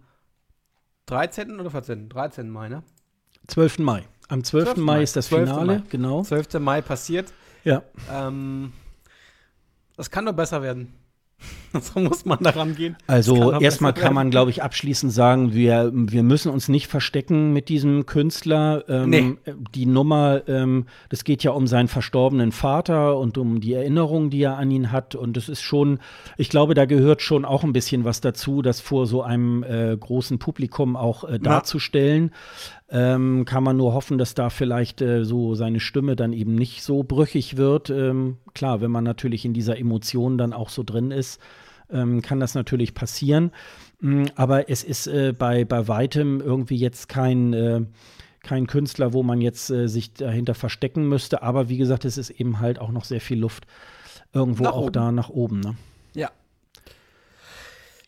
13. 1.06 1.60
oder 1.60 1.70
14. 1.70 2.10
13. 2.10 2.50
Mai, 2.50 2.70
ne? 2.70 2.84
12. 3.48 3.80
Mai. 3.80 4.08
Am 4.28 4.44
12. 4.44 4.74
12. 4.74 4.78
Mai 4.78 5.04
ist 5.04 5.16
das 5.16 5.28
Finale, 5.28 5.80
Mai. 5.80 5.84
genau. 5.90 6.24
12. 6.24 6.54
Mai 6.60 6.82
passiert. 6.82 7.32
Ja. 7.64 7.84
Ähm, 8.12 8.74
das 10.02 10.10
kann 10.10 10.24
nur 10.24 10.34
besser 10.34 10.64
werden. 10.64 10.92
so 11.82 12.00
muss 12.00 12.26
man 12.26 12.40
daran 12.40 12.76
gehen. 12.76 12.98
Also 13.08 13.52
erstmal 13.60 13.94
kann 13.94 14.14
man, 14.14 14.30
glaube 14.30 14.52
ich, 14.52 14.64
abschließend 14.64 15.12
sagen, 15.12 15.54
wir, 15.54 15.92
wir 15.94 16.24
müssen 16.24 16.52
uns 16.52 16.68
nicht 16.68 16.88
verstecken 16.88 17.54
mit 17.54 17.70
diesem 17.70 18.06
Künstler. 18.06 18.84
Ähm, 18.90 19.10
nee. 19.10 19.36
Die 19.74 19.86
Nummer, 19.86 20.42
ähm, 20.48 20.86
das 21.10 21.24
geht 21.24 21.44
ja 21.44 21.52
um 21.52 21.68
seinen 21.68 21.88
verstorbenen 21.88 22.52
Vater 22.52 23.18
und 23.18 23.38
um 23.38 23.62
die 23.62 23.74
Erinnerungen, 23.74 24.30
die 24.30 24.44
er 24.44 24.58
an 24.58 24.72
ihn 24.72 24.92
hat. 24.92 25.16
Und 25.16 25.38
es 25.38 25.50
ist 25.50 25.62
schon, 25.62 26.00
ich 26.38 26.50
glaube, 26.50 26.74
da 26.74 26.86
gehört 26.86 27.22
schon 27.22 27.46
auch 27.46 27.64
ein 27.64 27.74
bisschen 27.74 28.04
was 28.04 28.22
dazu, 28.22 28.62
das 28.62 28.82
vor 28.82 29.06
so 29.06 29.22
einem 29.22 29.64
äh, 29.64 29.96
großen 29.96 30.40
Publikum 30.40 30.96
auch 30.96 31.24
äh, 31.24 31.40
darzustellen. 31.40 32.32
Ähm, 32.94 33.46
kann 33.46 33.64
man 33.64 33.78
nur 33.78 33.94
hoffen, 33.94 34.18
dass 34.18 34.34
da 34.34 34.50
vielleicht 34.50 35.02
äh, 35.02 35.24
so 35.24 35.56
seine 35.56 35.80
Stimme 35.80 36.18
dann 36.18 36.34
eben 36.34 36.56
nicht 36.56 36.84
so 36.84 37.04
brüchig 37.04 37.56
wird. 37.56 37.90
Ähm, 37.90 38.38
klar, 38.54 38.82
wenn 38.82 38.92
man 38.92 39.06
natürlich 39.06 39.46
in 39.46 39.54
dieser 39.54 39.80
Emotion 39.80 40.38
dann 40.38 40.52
auch 40.52 40.68
so 40.68 40.84
drin 40.84 41.12
ist, 41.12 41.40
ähm, 41.92 42.22
kann 42.22 42.40
das 42.40 42.56
natürlich 42.56 42.94
passieren. 42.94 43.52
Mhm, 44.00 44.28
aber 44.36 44.70
es 44.70 44.84
ist 44.84 45.08
äh, 45.08 45.34
bei, 45.38 45.66
bei 45.66 45.88
weitem 45.88 46.42
irgendwie 46.42 46.78
jetzt 46.78 47.10
kein, 47.10 47.54
äh, 47.54 47.82
kein 48.42 48.68
Künstler, 48.68 49.14
wo 49.14 49.24
man 49.24 49.42
jetzt 49.42 49.70
äh, 49.70 49.88
sich 49.88 50.14
dahinter 50.14 50.56
verstecken 50.56 51.08
müsste. 51.08 51.44
Aber 51.44 51.70
wie 51.70 51.78
gesagt, 51.78 52.06
es 52.06 52.18
ist 52.18 52.30
eben 52.30 52.60
halt 52.60 52.80
auch 52.80 52.92
noch 52.92 53.06
sehr 53.06 53.22
viel 53.22 53.40
Luft 53.40 53.66
irgendwo 54.34 54.64
nach 54.64 54.74
auch 54.74 54.84
oben. 54.84 54.94
da 54.94 55.12
nach 55.12 55.30
oben. 55.30 55.60
Ne? 55.60 55.76
Ja, 56.14 56.30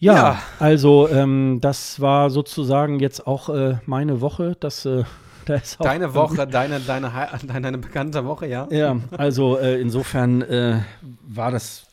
ja, 0.04 0.14
ja. 0.14 0.40
also 0.60 1.08
ähm, 1.08 1.60
das 1.62 2.02
war 2.02 2.30
sozusagen 2.30 3.00
jetzt 3.00 3.26
auch 3.26 3.48
äh, 3.48 3.78
meine 3.86 4.20
Woche. 4.20 4.58
Das, 4.60 4.86
äh, 4.86 5.04
da 5.46 5.62
deine 5.80 6.14
Woche, 6.14 6.46
deine, 6.46 6.82
deine, 6.82 7.10
deine, 7.10 7.62
deine, 7.62 7.78
bekannte 7.78 8.26
Woche, 8.26 8.48
ja. 8.48 8.68
Ja, 8.70 8.98
also 9.12 9.58
äh, 9.58 9.80
insofern 9.80 10.42
äh, 10.42 10.82
war 11.26 11.52
das, 11.52 11.86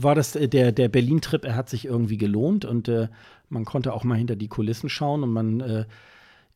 war 0.00 0.14
das 0.14 0.36
äh, 0.36 0.48
der, 0.48 0.72
der 0.72 0.88
Berlin-Trip, 0.88 1.44
er 1.44 1.56
hat 1.56 1.68
sich 1.68 1.84
irgendwie 1.84 2.16
gelohnt 2.16 2.64
und 2.64 2.88
äh, 2.88 3.08
man 3.48 3.64
konnte 3.64 3.92
auch 3.92 4.04
mal 4.04 4.16
hinter 4.16 4.36
die 4.36 4.48
Kulissen 4.48 4.88
schauen 4.88 5.22
und 5.22 5.32
man 5.32 5.86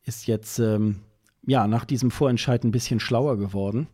ist 0.05 0.27
jetzt 0.27 0.59
ähm, 0.59 1.01
ja 1.47 1.66
nach 1.66 1.85
diesem 1.85 2.10
Vorentscheid 2.10 2.64
ein 2.64 2.73
bisschen 2.73 3.01
schlauer 3.01 3.39
geworden. 3.39 3.86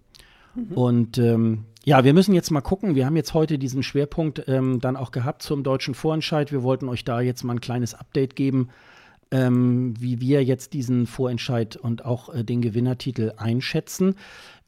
Mhm. 0.55 0.73
Und 0.73 1.19
ähm, 1.19 1.65
ja, 1.85 2.05
wir 2.05 2.12
müssen 2.12 2.35
jetzt 2.35 2.51
mal 2.51 2.61
gucken. 2.61 2.95
Wir 2.95 3.07
haben 3.07 3.16
jetzt 3.16 3.35
heute 3.35 3.59
diesen 3.59 3.83
Schwerpunkt 3.83 4.45
ähm, 4.47 4.81
dann 4.81 4.97
auch 4.97 5.11
gehabt 5.11 5.43
zum 5.43 5.62
deutschen 5.62 5.95
Vorentscheid. 5.95 6.53
Wir 6.53 6.62
wollten 6.62 6.89
euch 6.89 7.05
da 7.05 7.20
jetzt 7.20 7.45
mal 7.45 7.55
ein 7.55 7.61
kleines 7.61 7.95
Update 7.95 8.37
geben, 8.37 8.69
ähm, 9.31 9.95
wie 9.99 10.20
wir 10.20 10.45
jetzt 10.45 10.73
diesen 10.73 11.07
Vorentscheid 11.07 11.77
und 11.77 12.05
auch 12.05 12.35
äh, 12.35 12.45
den 12.45 12.61
Gewinnertitel 12.61 13.33
einschätzen. 13.37 14.16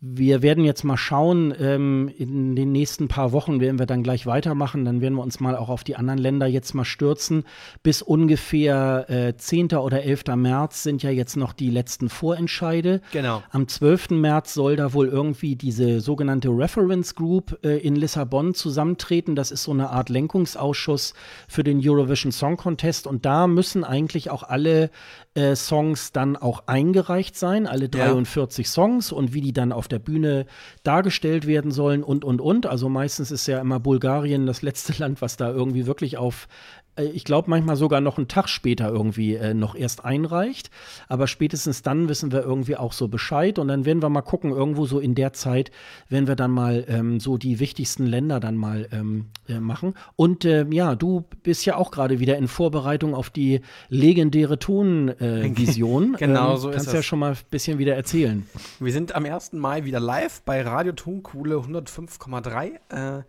Wir 0.02 0.40
werden 0.40 0.64
jetzt 0.64 0.82
mal 0.82 0.96
schauen, 0.96 1.54
ähm, 1.60 2.10
in 2.16 2.56
den 2.56 2.72
nächsten 2.72 3.08
paar 3.08 3.32
Wochen 3.32 3.60
werden 3.60 3.78
wir 3.78 3.84
dann 3.84 4.02
gleich 4.02 4.24
weitermachen. 4.24 4.86
Dann 4.86 5.02
werden 5.02 5.16
wir 5.16 5.22
uns 5.22 5.40
mal 5.40 5.54
auch 5.54 5.68
auf 5.68 5.84
die 5.84 5.94
anderen 5.94 6.18
Länder 6.18 6.46
jetzt 6.46 6.72
mal 6.72 6.86
stürzen. 6.86 7.44
Bis 7.82 8.00
ungefähr 8.00 9.04
äh, 9.10 9.36
10. 9.36 9.72
oder 9.74 10.02
11. 10.02 10.24
März 10.36 10.84
sind 10.84 11.02
ja 11.02 11.10
jetzt 11.10 11.36
noch 11.36 11.52
die 11.52 11.68
letzten 11.68 12.08
Vorentscheide. 12.08 13.02
Genau. 13.12 13.42
Am 13.50 13.68
12. 13.68 14.12
März 14.12 14.54
soll 14.54 14.76
da 14.76 14.94
wohl 14.94 15.06
irgendwie 15.06 15.54
diese 15.54 16.00
sogenannte 16.00 16.48
Reference 16.48 17.14
Group 17.14 17.58
äh, 17.62 17.76
in 17.76 17.94
Lissabon 17.94 18.54
zusammentreten. 18.54 19.36
Das 19.36 19.50
ist 19.50 19.64
so 19.64 19.72
eine 19.72 19.90
Art 19.90 20.08
Lenkungsausschuss 20.08 21.12
für 21.46 21.62
den 21.62 21.78
Eurovision 21.86 22.32
Song 22.32 22.56
Contest. 22.56 23.06
Und 23.06 23.26
da 23.26 23.46
müssen 23.46 23.84
eigentlich 23.84 24.30
auch 24.30 24.44
alle 24.44 24.88
äh, 25.34 25.54
Songs 25.54 26.12
dann 26.12 26.38
auch 26.38 26.62
eingereicht 26.68 27.36
sein, 27.36 27.66
alle 27.66 27.90
43 27.90 28.66
ja. 28.66 28.72
Songs 28.72 29.12
und 29.12 29.34
wie 29.34 29.42
die 29.42 29.52
dann 29.52 29.72
auf 29.72 29.89
der 29.92 29.98
Bühne 29.98 30.46
dargestellt 30.82 31.46
werden 31.46 31.70
sollen 31.70 32.02
und, 32.02 32.24
und, 32.24 32.40
und. 32.40 32.66
Also 32.66 32.88
meistens 32.88 33.30
ist 33.30 33.46
ja 33.46 33.60
immer 33.60 33.80
Bulgarien 33.80 34.46
das 34.46 34.62
letzte 34.62 34.92
Land, 35.00 35.22
was 35.22 35.36
da 35.36 35.50
irgendwie 35.50 35.86
wirklich 35.86 36.16
auf 36.16 36.48
ich 36.96 37.24
glaube 37.24 37.48
manchmal 37.48 37.76
sogar 37.76 38.00
noch 38.00 38.18
einen 38.18 38.28
Tag 38.28 38.48
später 38.48 38.88
irgendwie 38.88 39.34
äh, 39.34 39.54
noch 39.54 39.74
erst 39.74 40.04
einreicht. 40.04 40.70
Aber 41.08 41.26
spätestens 41.26 41.82
dann 41.82 42.08
wissen 42.08 42.32
wir 42.32 42.42
irgendwie 42.42 42.76
auch 42.76 42.92
so 42.92 43.08
Bescheid. 43.08 43.58
Und 43.58 43.68
dann 43.68 43.84
werden 43.84 44.02
wir 44.02 44.08
mal 44.08 44.22
gucken, 44.22 44.50
irgendwo 44.50 44.86
so 44.86 44.98
in 44.98 45.14
der 45.14 45.32
Zeit, 45.32 45.70
wenn 46.08 46.26
wir 46.26 46.36
dann 46.36 46.50
mal 46.50 46.84
ähm, 46.88 47.20
so 47.20 47.38
die 47.38 47.60
wichtigsten 47.60 48.06
Länder 48.06 48.40
dann 48.40 48.56
mal 48.56 48.88
ähm, 48.92 49.26
äh, 49.48 49.60
machen. 49.60 49.94
Und 50.16 50.44
äh, 50.44 50.66
ja, 50.70 50.94
du 50.94 51.24
bist 51.42 51.64
ja 51.64 51.76
auch 51.76 51.90
gerade 51.90 52.20
wieder 52.20 52.36
in 52.36 52.48
Vorbereitung 52.48 53.14
auf 53.14 53.30
die 53.30 53.60
legendäre 53.88 54.58
Tonvision. 54.58 56.16
genau, 56.18 56.52
ähm, 56.52 56.58
so 56.58 56.68
ist 56.70 56.76
Kannst 56.76 56.92
ja 56.92 57.02
schon 57.02 57.20
mal 57.20 57.32
ein 57.32 57.38
bisschen 57.50 57.78
wieder 57.78 57.94
erzählen. 57.94 58.46
Wir 58.78 58.92
sind 58.92 59.14
am 59.14 59.24
1. 59.24 59.52
Mai 59.52 59.84
wieder 59.84 60.00
live 60.00 60.42
bei 60.42 60.62
Radio 60.62 60.92
Tonkuhle 60.92 61.56
105,3. 61.56 63.18
Äh, 63.18 63.22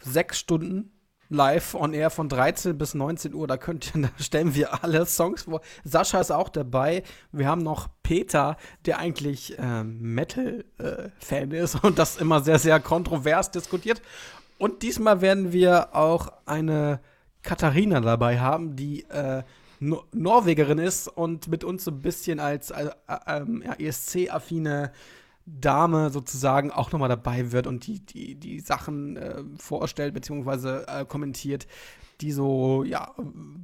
sechs 0.00 0.38
Stunden 0.38 0.90
live 1.28 1.74
on 1.74 1.92
air 1.92 2.10
von 2.10 2.28
13 2.28 2.76
bis 2.78 2.94
19 2.94 3.34
Uhr. 3.34 3.46
Da 3.46 3.56
könnt 3.56 3.94
ihr, 3.94 4.02
da 4.16 4.22
stellen 4.22 4.54
wir 4.54 4.82
alle 4.82 5.06
Songs 5.06 5.42
vor. 5.42 5.60
Sascha 5.84 6.20
ist 6.20 6.30
auch 6.30 6.48
dabei. 6.48 7.02
Wir 7.32 7.48
haben 7.48 7.62
noch 7.62 7.88
Peter, 8.02 8.56
der 8.86 8.98
eigentlich 8.98 9.56
ähm, 9.58 9.98
Metal-Fan 10.00 11.52
äh, 11.52 11.62
ist 11.62 11.74
und 11.84 11.98
das 11.98 12.16
immer 12.16 12.40
sehr, 12.40 12.58
sehr 12.58 12.80
kontrovers 12.80 13.50
diskutiert. 13.50 14.02
Und 14.58 14.82
diesmal 14.82 15.20
werden 15.20 15.52
wir 15.52 15.94
auch 15.94 16.32
eine 16.44 17.00
Katharina 17.42 18.00
dabei 18.00 18.40
haben, 18.40 18.74
die 18.74 19.04
äh, 19.04 19.42
no 19.80 20.04
Norwegerin 20.12 20.78
ist 20.78 21.06
und 21.08 21.48
mit 21.48 21.62
uns 21.62 21.84
so 21.84 21.92
ein 21.92 22.00
bisschen 22.00 22.40
als 22.40 22.70
äh, 22.70 22.90
äh, 23.06 23.40
äh 23.78 23.86
ESC-affine 23.86 24.92
Dame 25.48 26.10
sozusagen 26.10 26.70
auch 26.70 26.92
nochmal 26.92 27.08
dabei 27.08 27.52
wird 27.52 27.66
und 27.66 27.86
die, 27.86 28.00
die, 28.00 28.34
die 28.34 28.60
Sachen 28.60 29.16
äh, 29.16 29.42
vorstellt 29.58 30.14
bzw. 30.14 30.82
Äh, 30.86 31.04
kommentiert, 31.06 31.66
die 32.20 32.32
so, 32.32 32.82
ja, 32.82 33.14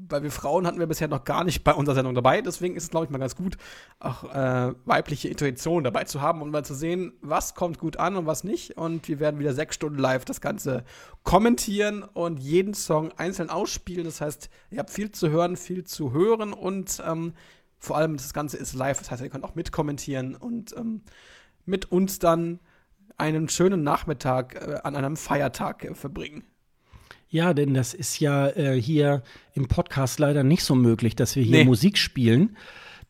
weil 0.08 0.22
wir 0.22 0.30
Frauen 0.30 0.66
hatten 0.66 0.78
wir 0.78 0.86
bisher 0.86 1.08
noch 1.08 1.24
gar 1.24 1.42
nicht 1.42 1.64
bei 1.64 1.74
unserer 1.74 1.96
Sendung 1.96 2.14
dabei, 2.14 2.40
deswegen 2.40 2.76
ist 2.76 2.84
es, 2.84 2.90
glaube 2.90 3.06
ich, 3.06 3.10
mal 3.10 3.18
ganz 3.18 3.34
gut, 3.34 3.56
auch 3.98 4.24
äh, 4.32 4.72
weibliche 4.84 5.28
Intuition 5.28 5.82
dabei 5.82 6.04
zu 6.04 6.20
haben 6.20 6.40
und 6.40 6.50
mal 6.50 6.64
zu 6.64 6.74
sehen, 6.74 7.12
was 7.20 7.54
kommt 7.54 7.78
gut 7.78 7.96
an 7.96 8.16
und 8.16 8.26
was 8.26 8.44
nicht. 8.44 8.76
Und 8.76 9.08
wir 9.08 9.18
werden 9.18 9.40
wieder 9.40 9.54
sechs 9.54 9.74
Stunden 9.74 9.98
live 9.98 10.24
das 10.24 10.40
Ganze 10.40 10.84
kommentieren 11.24 12.02
und 12.02 12.38
jeden 12.38 12.74
Song 12.74 13.10
einzeln 13.16 13.50
ausspielen. 13.50 14.04
Das 14.04 14.20
heißt, 14.20 14.48
ihr 14.70 14.78
habt 14.78 14.90
viel 14.90 15.10
zu 15.10 15.30
hören, 15.30 15.56
viel 15.56 15.84
zu 15.84 16.12
hören 16.12 16.52
und 16.52 17.02
ähm, 17.04 17.32
vor 17.78 17.96
allem 17.96 18.16
das 18.16 18.32
Ganze 18.32 18.56
ist 18.56 18.74
live, 18.74 18.98
das 18.98 19.10
heißt, 19.10 19.22
ihr 19.22 19.30
könnt 19.30 19.44
auch 19.44 19.56
mitkommentieren 19.56 20.36
und 20.36 20.74
ähm, 20.76 21.02
mit 21.64 21.90
uns 21.90 22.18
dann 22.18 22.60
einen 23.16 23.48
schönen 23.48 23.82
Nachmittag 23.82 24.54
äh, 24.56 24.78
an 24.82 24.96
einem 24.96 25.16
Feiertag 25.16 25.84
äh, 25.84 25.94
verbringen. 25.94 26.44
Ja, 27.28 27.52
denn 27.54 27.74
das 27.74 27.94
ist 27.94 28.20
ja 28.20 28.48
äh, 28.48 28.80
hier 28.80 29.22
im 29.54 29.66
Podcast 29.66 30.18
leider 30.20 30.44
nicht 30.44 30.62
so 30.62 30.74
möglich, 30.74 31.16
dass 31.16 31.34
wir 31.36 31.42
hier 31.42 31.58
Nee. 31.58 31.64
Musik 31.64 31.98
spielen. 31.98 32.56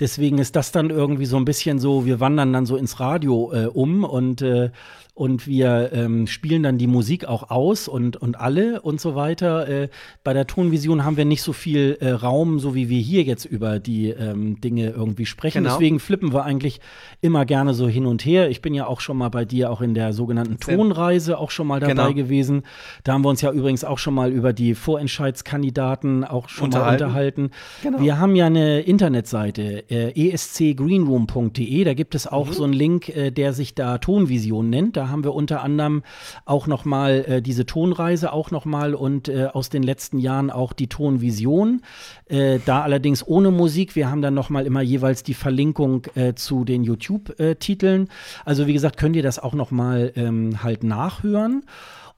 Deswegen 0.01 0.39
ist 0.39 0.57
das 0.57 0.73
dann 0.73 0.91
irgendwie 0.91 1.27
so 1.27 1.37
ein 1.37 1.45
bisschen 1.45 1.79
so, 1.79 2.05
wir 2.05 2.21
wandern 2.21 2.53
dann 2.53 2.67
so 2.67 2.77
ins 2.77 2.99
Radio 3.01 3.53
äh, 3.53 3.67
um 3.67 4.03
und, 4.05 4.43
äh, 4.43 4.71
und 5.15 5.47
wir 5.47 5.91
ähm, 5.93 6.27
spielen 6.27 6.65
dann 6.65 6.77
die 6.77 6.89
Musik 6.89 7.25
auch 7.27 7.49
aus 7.51 7.87
und, 7.87 8.17
und 8.17 8.39
alle 8.41 8.81
und 8.83 9.01
so 9.01 9.15
weiter. 9.15 9.69
Äh, 9.69 9.89
bei 10.25 10.33
der 10.33 10.47
Tonvision 10.49 11.05
haben 11.05 11.17
wir 11.17 11.25
nicht 11.25 11.43
so 11.43 11.53
viel 11.53 11.97
äh, 12.01 12.11
Raum, 12.11 12.59
so 12.59 12.75
wie 12.75 12.89
wir 12.89 13.01
hier 13.01 13.23
jetzt 13.23 13.45
über 13.45 13.79
die 13.79 14.09
ähm, 14.11 14.61
Dinge 14.61 14.91
irgendwie 14.91 15.25
sprechen. 15.25 15.63
Genau. 15.63 15.75
Deswegen 15.77 16.01
flippen 16.01 16.33
wir 16.33 16.45
eigentlich 16.45 16.81
immer 17.21 17.45
gerne 17.47 17.75
so 17.75 17.87
hin 17.89 18.07
und 18.07 18.25
her. 18.25 18.51
Ich 18.51 18.61
bin 18.61 18.75
ja 18.75 18.89
auch 18.89 19.01
schon 19.01 19.17
mal 19.17 19.29
bei 19.29 19.45
dir 19.45 19.71
auch 19.71 19.81
in 19.83 19.95
der 19.95 20.13
sogenannten 20.13 20.59
Tonreise 20.59 21.39
auch 21.39 21.53
schon 21.53 21.69
mal 21.69 21.79
dabei 21.79 21.93
Genau. 21.95 22.13
gewesen. 22.15 22.63
Da 23.05 23.13
haben 23.13 23.23
wir 23.25 23.29
uns 23.29 23.41
ja 23.41 23.53
übrigens 23.53 23.85
auch 23.85 23.99
schon 23.99 24.15
mal 24.15 24.33
über 24.33 24.53
die 24.53 24.75
Vorentscheidskandidaten 24.75 26.25
auch 26.25 26.49
schon 26.49 26.71
mal 26.71 26.77
Unterhalten. 26.79 27.05
unterhalten. 27.05 27.51
Genau. 27.83 28.01
Wir 28.01 28.19
haben 28.19 28.35
ja 28.35 28.47
eine 28.47 28.81
Internetseite, 28.81 29.85
äh, 29.91 30.31
escgreenroom.de. 30.33 31.85
Da 31.85 31.95
gibt 31.95 32.15
es 32.15 32.27
auch 32.27 32.49
Mhm. 32.49 32.53
so 32.53 32.65
einen 32.65 32.73
Link, 32.73 33.09
äh, 33.11 33.31
der 33.31 33.53
sich 33.53 33.75
da 33.75 33.99
Tonvision 33.99 34.71
nennt. 34.71 34.97
Da 34.97 35.04
haben 35.11 35.25
wir 35.25 35.35
unter 35.35 35.63
anderem 35.63 36.03
auch 36.45 36.67
noch 36.67 36.85
mal 36.85 37.25
äh, 37.27 37.43
diese 37.43 37.67
Tonreise 37.67 38.33
auch 38.33 38.51
noch 38.51 38.65
mal 38.65 38.95
und 38.95 39.29
äh, 39.29 39.47
aus 39.53 39.69
den 39.69 39.83
letzten 39.83 40.19
Jahren 40.19 40.51
auch 40.51 40.73
die 40.73 40.89
Tonvision. 40.89 41.83
Äh, 42.27 42.59
da 42.65 42.83
allerdings 42.83 43.27
ohne 43.27 43.51
Musik. 43.51 43.97
Wir 43.97 44.11
haben 44.11 44.23
dann 44.23 44.35
noch 44.35 44.51
mal 44.51 44.67
immer 44.67 44.83
jeweils 44.83 45.23
die 45.23 45.35
Verlinkung 45.35 46.07
äh, 46.15 46.35
zu 46.35 46.65
den 46.65 46.85
YouTube-Titeln. 46.85 48.09
Also 48.45 48.67
wie 48.67 48.73
gesagt, 48.73 48.97
könnt 48.97 49.17
ihr 49.17 49.23
das 49.23 49.39
auch 49.39 49.55
noch 49.55 49.71
mal 49.71 50.13
ähm, 50.17 50.63
halt 50.63 50.85
nachhören. 50.85 51.65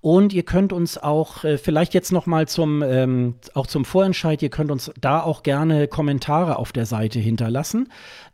Und 0.07 0.33
ihr 0.33 0.45
könnt 0.45 0.73
uns 0.73 0.99
auch 0.99 1.43
äh, 1.43 1.59
vielleicht 1.59 1.93
jetzt 1.93 2.13
noch 2.13 2.27
mal 2.27 2.47
zum 2.47 2.81
ähm, 2.83 3.35
zum 3.67 3.85
Vorentscheid. 3.85 4.41
Ihr 4.41 4.51
könnt 4.51 4.71
uns 4.71 4.93
da 5.01 5.21
auch 5.21 5.43
gerne 5.43 5.89
Kommentare 5.89 6.59
auf 6.61 6.71
der 6.71 6.87
Seite 6.87 7.19
hinterlassen, 7.19 7.89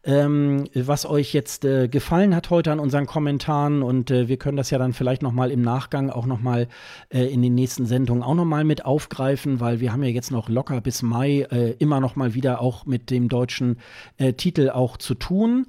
ähm, 0.04 0.64
was 0.74 1.06
euch 1.06 1.32
jetzt 1.32 1.64
äh, 1.64 1.88
gefallen 1.88 2.34
hat 2.34 2.50
heute 2.50 2.72
an 2.72 2.80
unseren 2.80 3.06
Kommentaren. 3.06 3.82
Und 3.82 4.10
äh, 4.10 4.28
wir 4.28 4.36
können 4.36 4.56
das 4.56 4.70
ja 4.70 4.78
dann 4.78 4.92
vielleicht 4.92 5.22
noch 5.22 5.32
mal 5.32 5.50
im 5.50 5.62
Nachgang 5.62 6.10
auch 6.10 6.26
noch 6.26 6.40
mal 6.40 6.68
äh, 7.10 7.24
in 7.26 7.42
den 7.42 7.54
nächsten 7.54 7.86
Sendungen 7.86 8.22
auch 8.22 8.34
noch 8.34 8.44
mal 8.44 8.64
mit 8.64 8.84
aufgreifen, 8.84 9.60
weil 9.60 9.80
wir 9.80 9.92
haben 9.92 10.02
ja 10.02 10.10
jetzt 10.10 10.30
noch 10.30 10.48
locker 10.48 10.80
bis 10.80 11.02
Mai 11.02 11.46
äh, 11.50 11.70
immer 11.78 12.00
noch 12.00 12.16
mal 12.16 12.34
wieder 12.34 12.60
auch 12.60 12.86
mit 12.86 13.10
dem 13.10 13.28
deutschen 13.28 13.78
äh, 14.18 14.32
Titel 14.32 14.70
auch 14.70 14.96
zu 14.96 15.14
tun. 15.14 15.66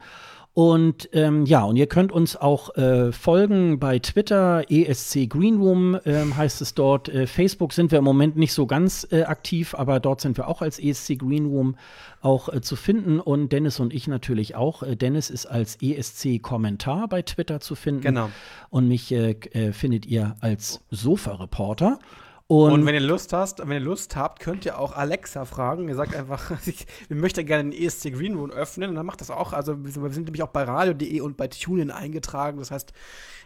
Und 0.56 1.10
ähm, 1.14 1.48
ja, 1.48 1.64
und 1.64 1.78
ihr 1.78 1.88
könnt 1.88 2.12
uns 2.12 2.36
auch 2.36 2.76
äh, 2.76 3.12
folgen 3.12 3.80
bei 3.80 3.98
Twitter, 3.98 4.64
ESC 4.70 5.28
Greenroom 5.28 5.98
ähm, 6.06 6.38
heißt 6.38 6.62
es 6.62 6.76
dort. 6.76 7.10
Äh, 7.10 7.26
Facebook 7.26 7.74
sind 7.74 7.90
wir 7.90 7.98
im 7.98 8.06
Moment 8.06 8.38
nicht 8.38 8.54
so 8.54 8.68
ganz 8.68 9.08
äh, 9.12 9.24
aktiv, 9.24 9.74
aber 9.74 10.00
dort 10.00 10.22
sind 10.22 10.38
wir 10.38 10.48
auch 10.48 10.62
als 10.62 10.78
ESC 10.78 11.18
Greenroom 11.18 11.76
auch 12.22 12.50
äh, 12.50 12.62
zu 12.62 12.76
finden. 12.76 13.20
Und 13.20 13.52
Dennis 13.52 13.80
und 13.80 13.96
ich 13.96 14.08
natürlich 14.08 14.54
auch. 14.54 14.84
Äh, 14.84 14.96
Dennis 14.96 15.32
ist 15.32 15.48
als 15.48 15.78
ESC 15.82 16.40
Kommentar 16.44 17.08
bei 17.08 17.24
Twitter 17.24 17.60
zu 17.60 17.74
finden. 17.74 18.02
Genau. 18.02 18.30
Und 18.70 18.88
mich 18.88 19.12
äh, 19.12 19.32
äh, 19.32 19.72
findet 19.72 20.06
ihr 20.06 20.36
als 20.40 20.82
Sofa-Reporter. 20.92 21.98
Und, 22.54 22.72
Und 22.72 22.86
wenn 22.86 22.94
ihr 22.94 23.02
Lust 23.02 23.34
hast, 23.34 23.60
wenn 23.60 23.72
ihr 23.72 23.80
Lust 23.80 24.16
habt, 24.16 24.40
könnt 24.40 24.64
ihr 24.64 24.78
auch 24.78 24.96
Alexa 24.96 25.44
fragen. 25.44 25.88
Ihr 25.88 25.96
sagt 25.96 26.16
einfach, 26.16 26.52
ich, 26.68 26.86
ich 27.10 27.16
möchte 27.16 27.44
gerne 27.44 27.72
den 27.72 27.82
ESC 27.82 28.14
Green 28.14 28.36
Room 28.36 28.52
öffnen 28.52 28.92
und 28.92 28.96
dann 28.96 29.08
macht 29.08 29.22
das 29.22 29.32
auch. 29.32 29.54
Also 29.54 29.84
wir 29.84 29.92
sind 30.12 30.26
nämlich 30.26 30.44
auch 30.44 30.50
bei 30.50 30.62
radio.de 30.62 31.22
und 31.22 31.36
bei 31.36 31.48
TuneIn 31.48 31.90
eingetragen. 31.90 32.60
Das 32.60 32.70
heißt, 32.70 32.94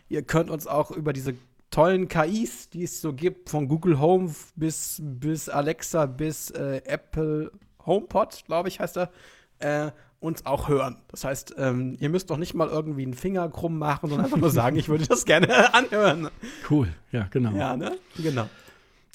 ihr 0.09 0.23
könnt 0.23 0.49
uns 0.49 0.67
auch 0.67 0.91
über 0.91 1.13
diese 1.13 1.35
tollen 1.71 2.09
KIs, 2.09 2.69
die 2.69 2.83
es 2.83 2.99
so 2.99 3.13
gibt, 3.13 3.49
von 3.49 3.69
Google 3.69 3.97
Home 3.97 4.35
bis, 4.57 5.01
bis 5.01 5.47
Alexa 5.47 6.05
bis 6.05 6.49
äh, 6.51 6.81
Apple 6.83 7.53
HomePod, 7.85 8.43
glaube 8.45 8.67
ich, 8.67 8.81
heißt 8.81 8.97
er, 8.97 9.11
äh, 9.59 9.91
uns 10.19 10.45
auch 10.45 10.67
hören. 10.67 10.97
Das 11.07 11.23
heißt, 11.23 11.55
ähm, 11.57 11.95
ihr 12.01 12.09
müsst 12.09 12.29
doch 12.29 12.37
nicht 12.37 12.55
mal 12.55 12.67
irgendwie 12.67 13.03
einen 13.03 13.13
Finger 13.13 13.47
krumm 13.47 13.77
machen, 13.77 14.09
sondern 14.09 14.25
einfach 14.25 14.37
nur 14.37 14.49
sagen, 14.49 14.75
ich 14.75 14.89
würde 14.89 15.05
das 15.07 15.23
gerne 15.23 15.73
anhören. 15.73 16.27
cool, 16.69 16.89
ja, 17.13 17.27
genau. 17.31 17.51
Ja, 17.51 17.77
ne? 17.77 17.97
Genau. 18.17 18.49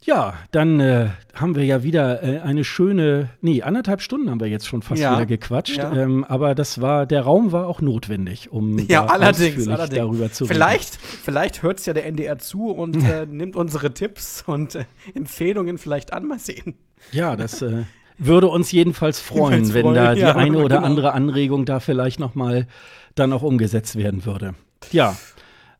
Ja, 0.04 0.34
dann 0.50 0.80
äh, 0.80 1.10
haben 1.32 1.54
wir 1.54 1.64
ja 1.64 1.84
wieder 1.84 2.22
äh, 2.24 2.40
eine 2.40 2.64
schöne, 2.64 3.28
nee, 3.40 3.62
anderthalb 3.62 4.00
Stunden 4.02 4.30
haben 4.30 4.40
wir 4.40 4.48
jetzt 4.48 4.66
schon 4.66 4.82
fast 4.82 5.00
Ja, 5.00 5.14
wieder 5.14 5.26
gequatscht. 5.26 5.76
ja. 5.76 5.92
Ähm, 5.92 6.24
aber 6.24 6.54
das 6.56 6.80
war, 6.80 7.06
der 7.06 7.22
Raum 7.22 7.52
war 7.52 7.68
auch 7.68 7.80
notwendig, 7.80 8.50
um 8.50 8.78
Ja, 8.88 9.06
allerdings, 9.06 9.68
allerdings. 9.68 9.96
darüber 9.98 10.32
zu 10.32 10.46
vielleicht, 10.46 10.96
vielleicht 10.96 11.62
hört 11.62 11.78
es 11.78 11.86
ja 11.86 11.92
der 11.92 12.06
NDR 12.06 12.38
zu 12.38 12.70
und 12.70 12.96
äh, 13.04 13.26
nimmt 13.30 13.54
unsere 13.54 13.94
Tipps 13.94 14.42
und 14.44 14.74
äh, 14.74 14.84
Empfehlungen 15.14 15.78
vielleicht 15.78 16.12
an. 16.12 16.26
Mal 16.26 16.38
sehen. 16.40 16.56
reden. 16.56 16.74
Ja, 17.12 17.36
das 17.36 17.62
äh, 17.62 17.84
würde 18.18 18.48
uns 18.48 18.72
jedenfalls 18.72 19.20
freuen, 19.20 19.52
Jedenfalls 19.64 19.74
wenn 19.74 19.82
freuen, 19.82 19.94
da 19.94 20.14
die 20.14 20.20
ja, 20.20 20.34
eine 20.36 20.58
oder 20.58 20.76
genau. 20.76 20.86
andere 20.86 21.12
Anregung 21.12 21.64
da 21.64 21.80
vielleicht 21.80 22.18
noch 22.20 22.34
mal 22.34 22.66
dann 23.14 23.32
auch 23.32 23.42
umgesetzt 23.42 23.96
werden 23.96 24.24
würde. 24.24 24.54
Ja, 24.90 25.16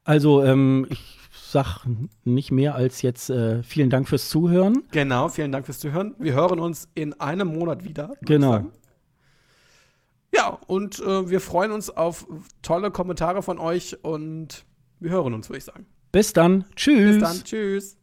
also 0.04 0.44
ähm, 0.44 0.86
ich 0.90 1.18
sag 1.52 1.86
nicht 2.24 2.50
mehr 2.50 2.74
als 2.74 3.02
jetzt 3.02 3.30
äh, 3.30 3.62
vielen 3.62 3.90
Dank 3.90 4.08
fürs 4.08 4.28
Zuhören. 4.28 4.84
Genau, 4.90 5.28
vielen 5.28 5.52
Dank 5.52 5.66
fürs 5.66 5.78
Zuhören. 5.78 6.14
Wir 6.18 6.32
hören 6.32 6.58
uns 6.58 6.88
in 6.94 7.12
einem 7.20 7.48
Monat 7.48 7.84
wieder. 7.84 8.14
Genau. 8.22 8.66
Ja, 10.34 10.58
und 10.66 10.98
äh, 11.00 11.28
wir 11.28 11.40
freuen 11.40 11.72
uns 11.72 11.90
auf 11.90 12.26
tolle 12.62 12.90
Kommentare 12.90 13.42
von 13.42 13.58
euch 13.58 14.02
und 14.02 14.64
wir 14.98 15.10
hören 15.10 15.34
uns, 15.34 15.48
würde 15.48 15.58
ich 15.58 15.64
sagen. 15.64 15.86
Bis 16.10 16.32
dann. 16.32 16.64
Tschüss. 16.74 17.18
Bis 17.18 17.22
dann. 17.22 17.44
Tschüss. 17.44 17.96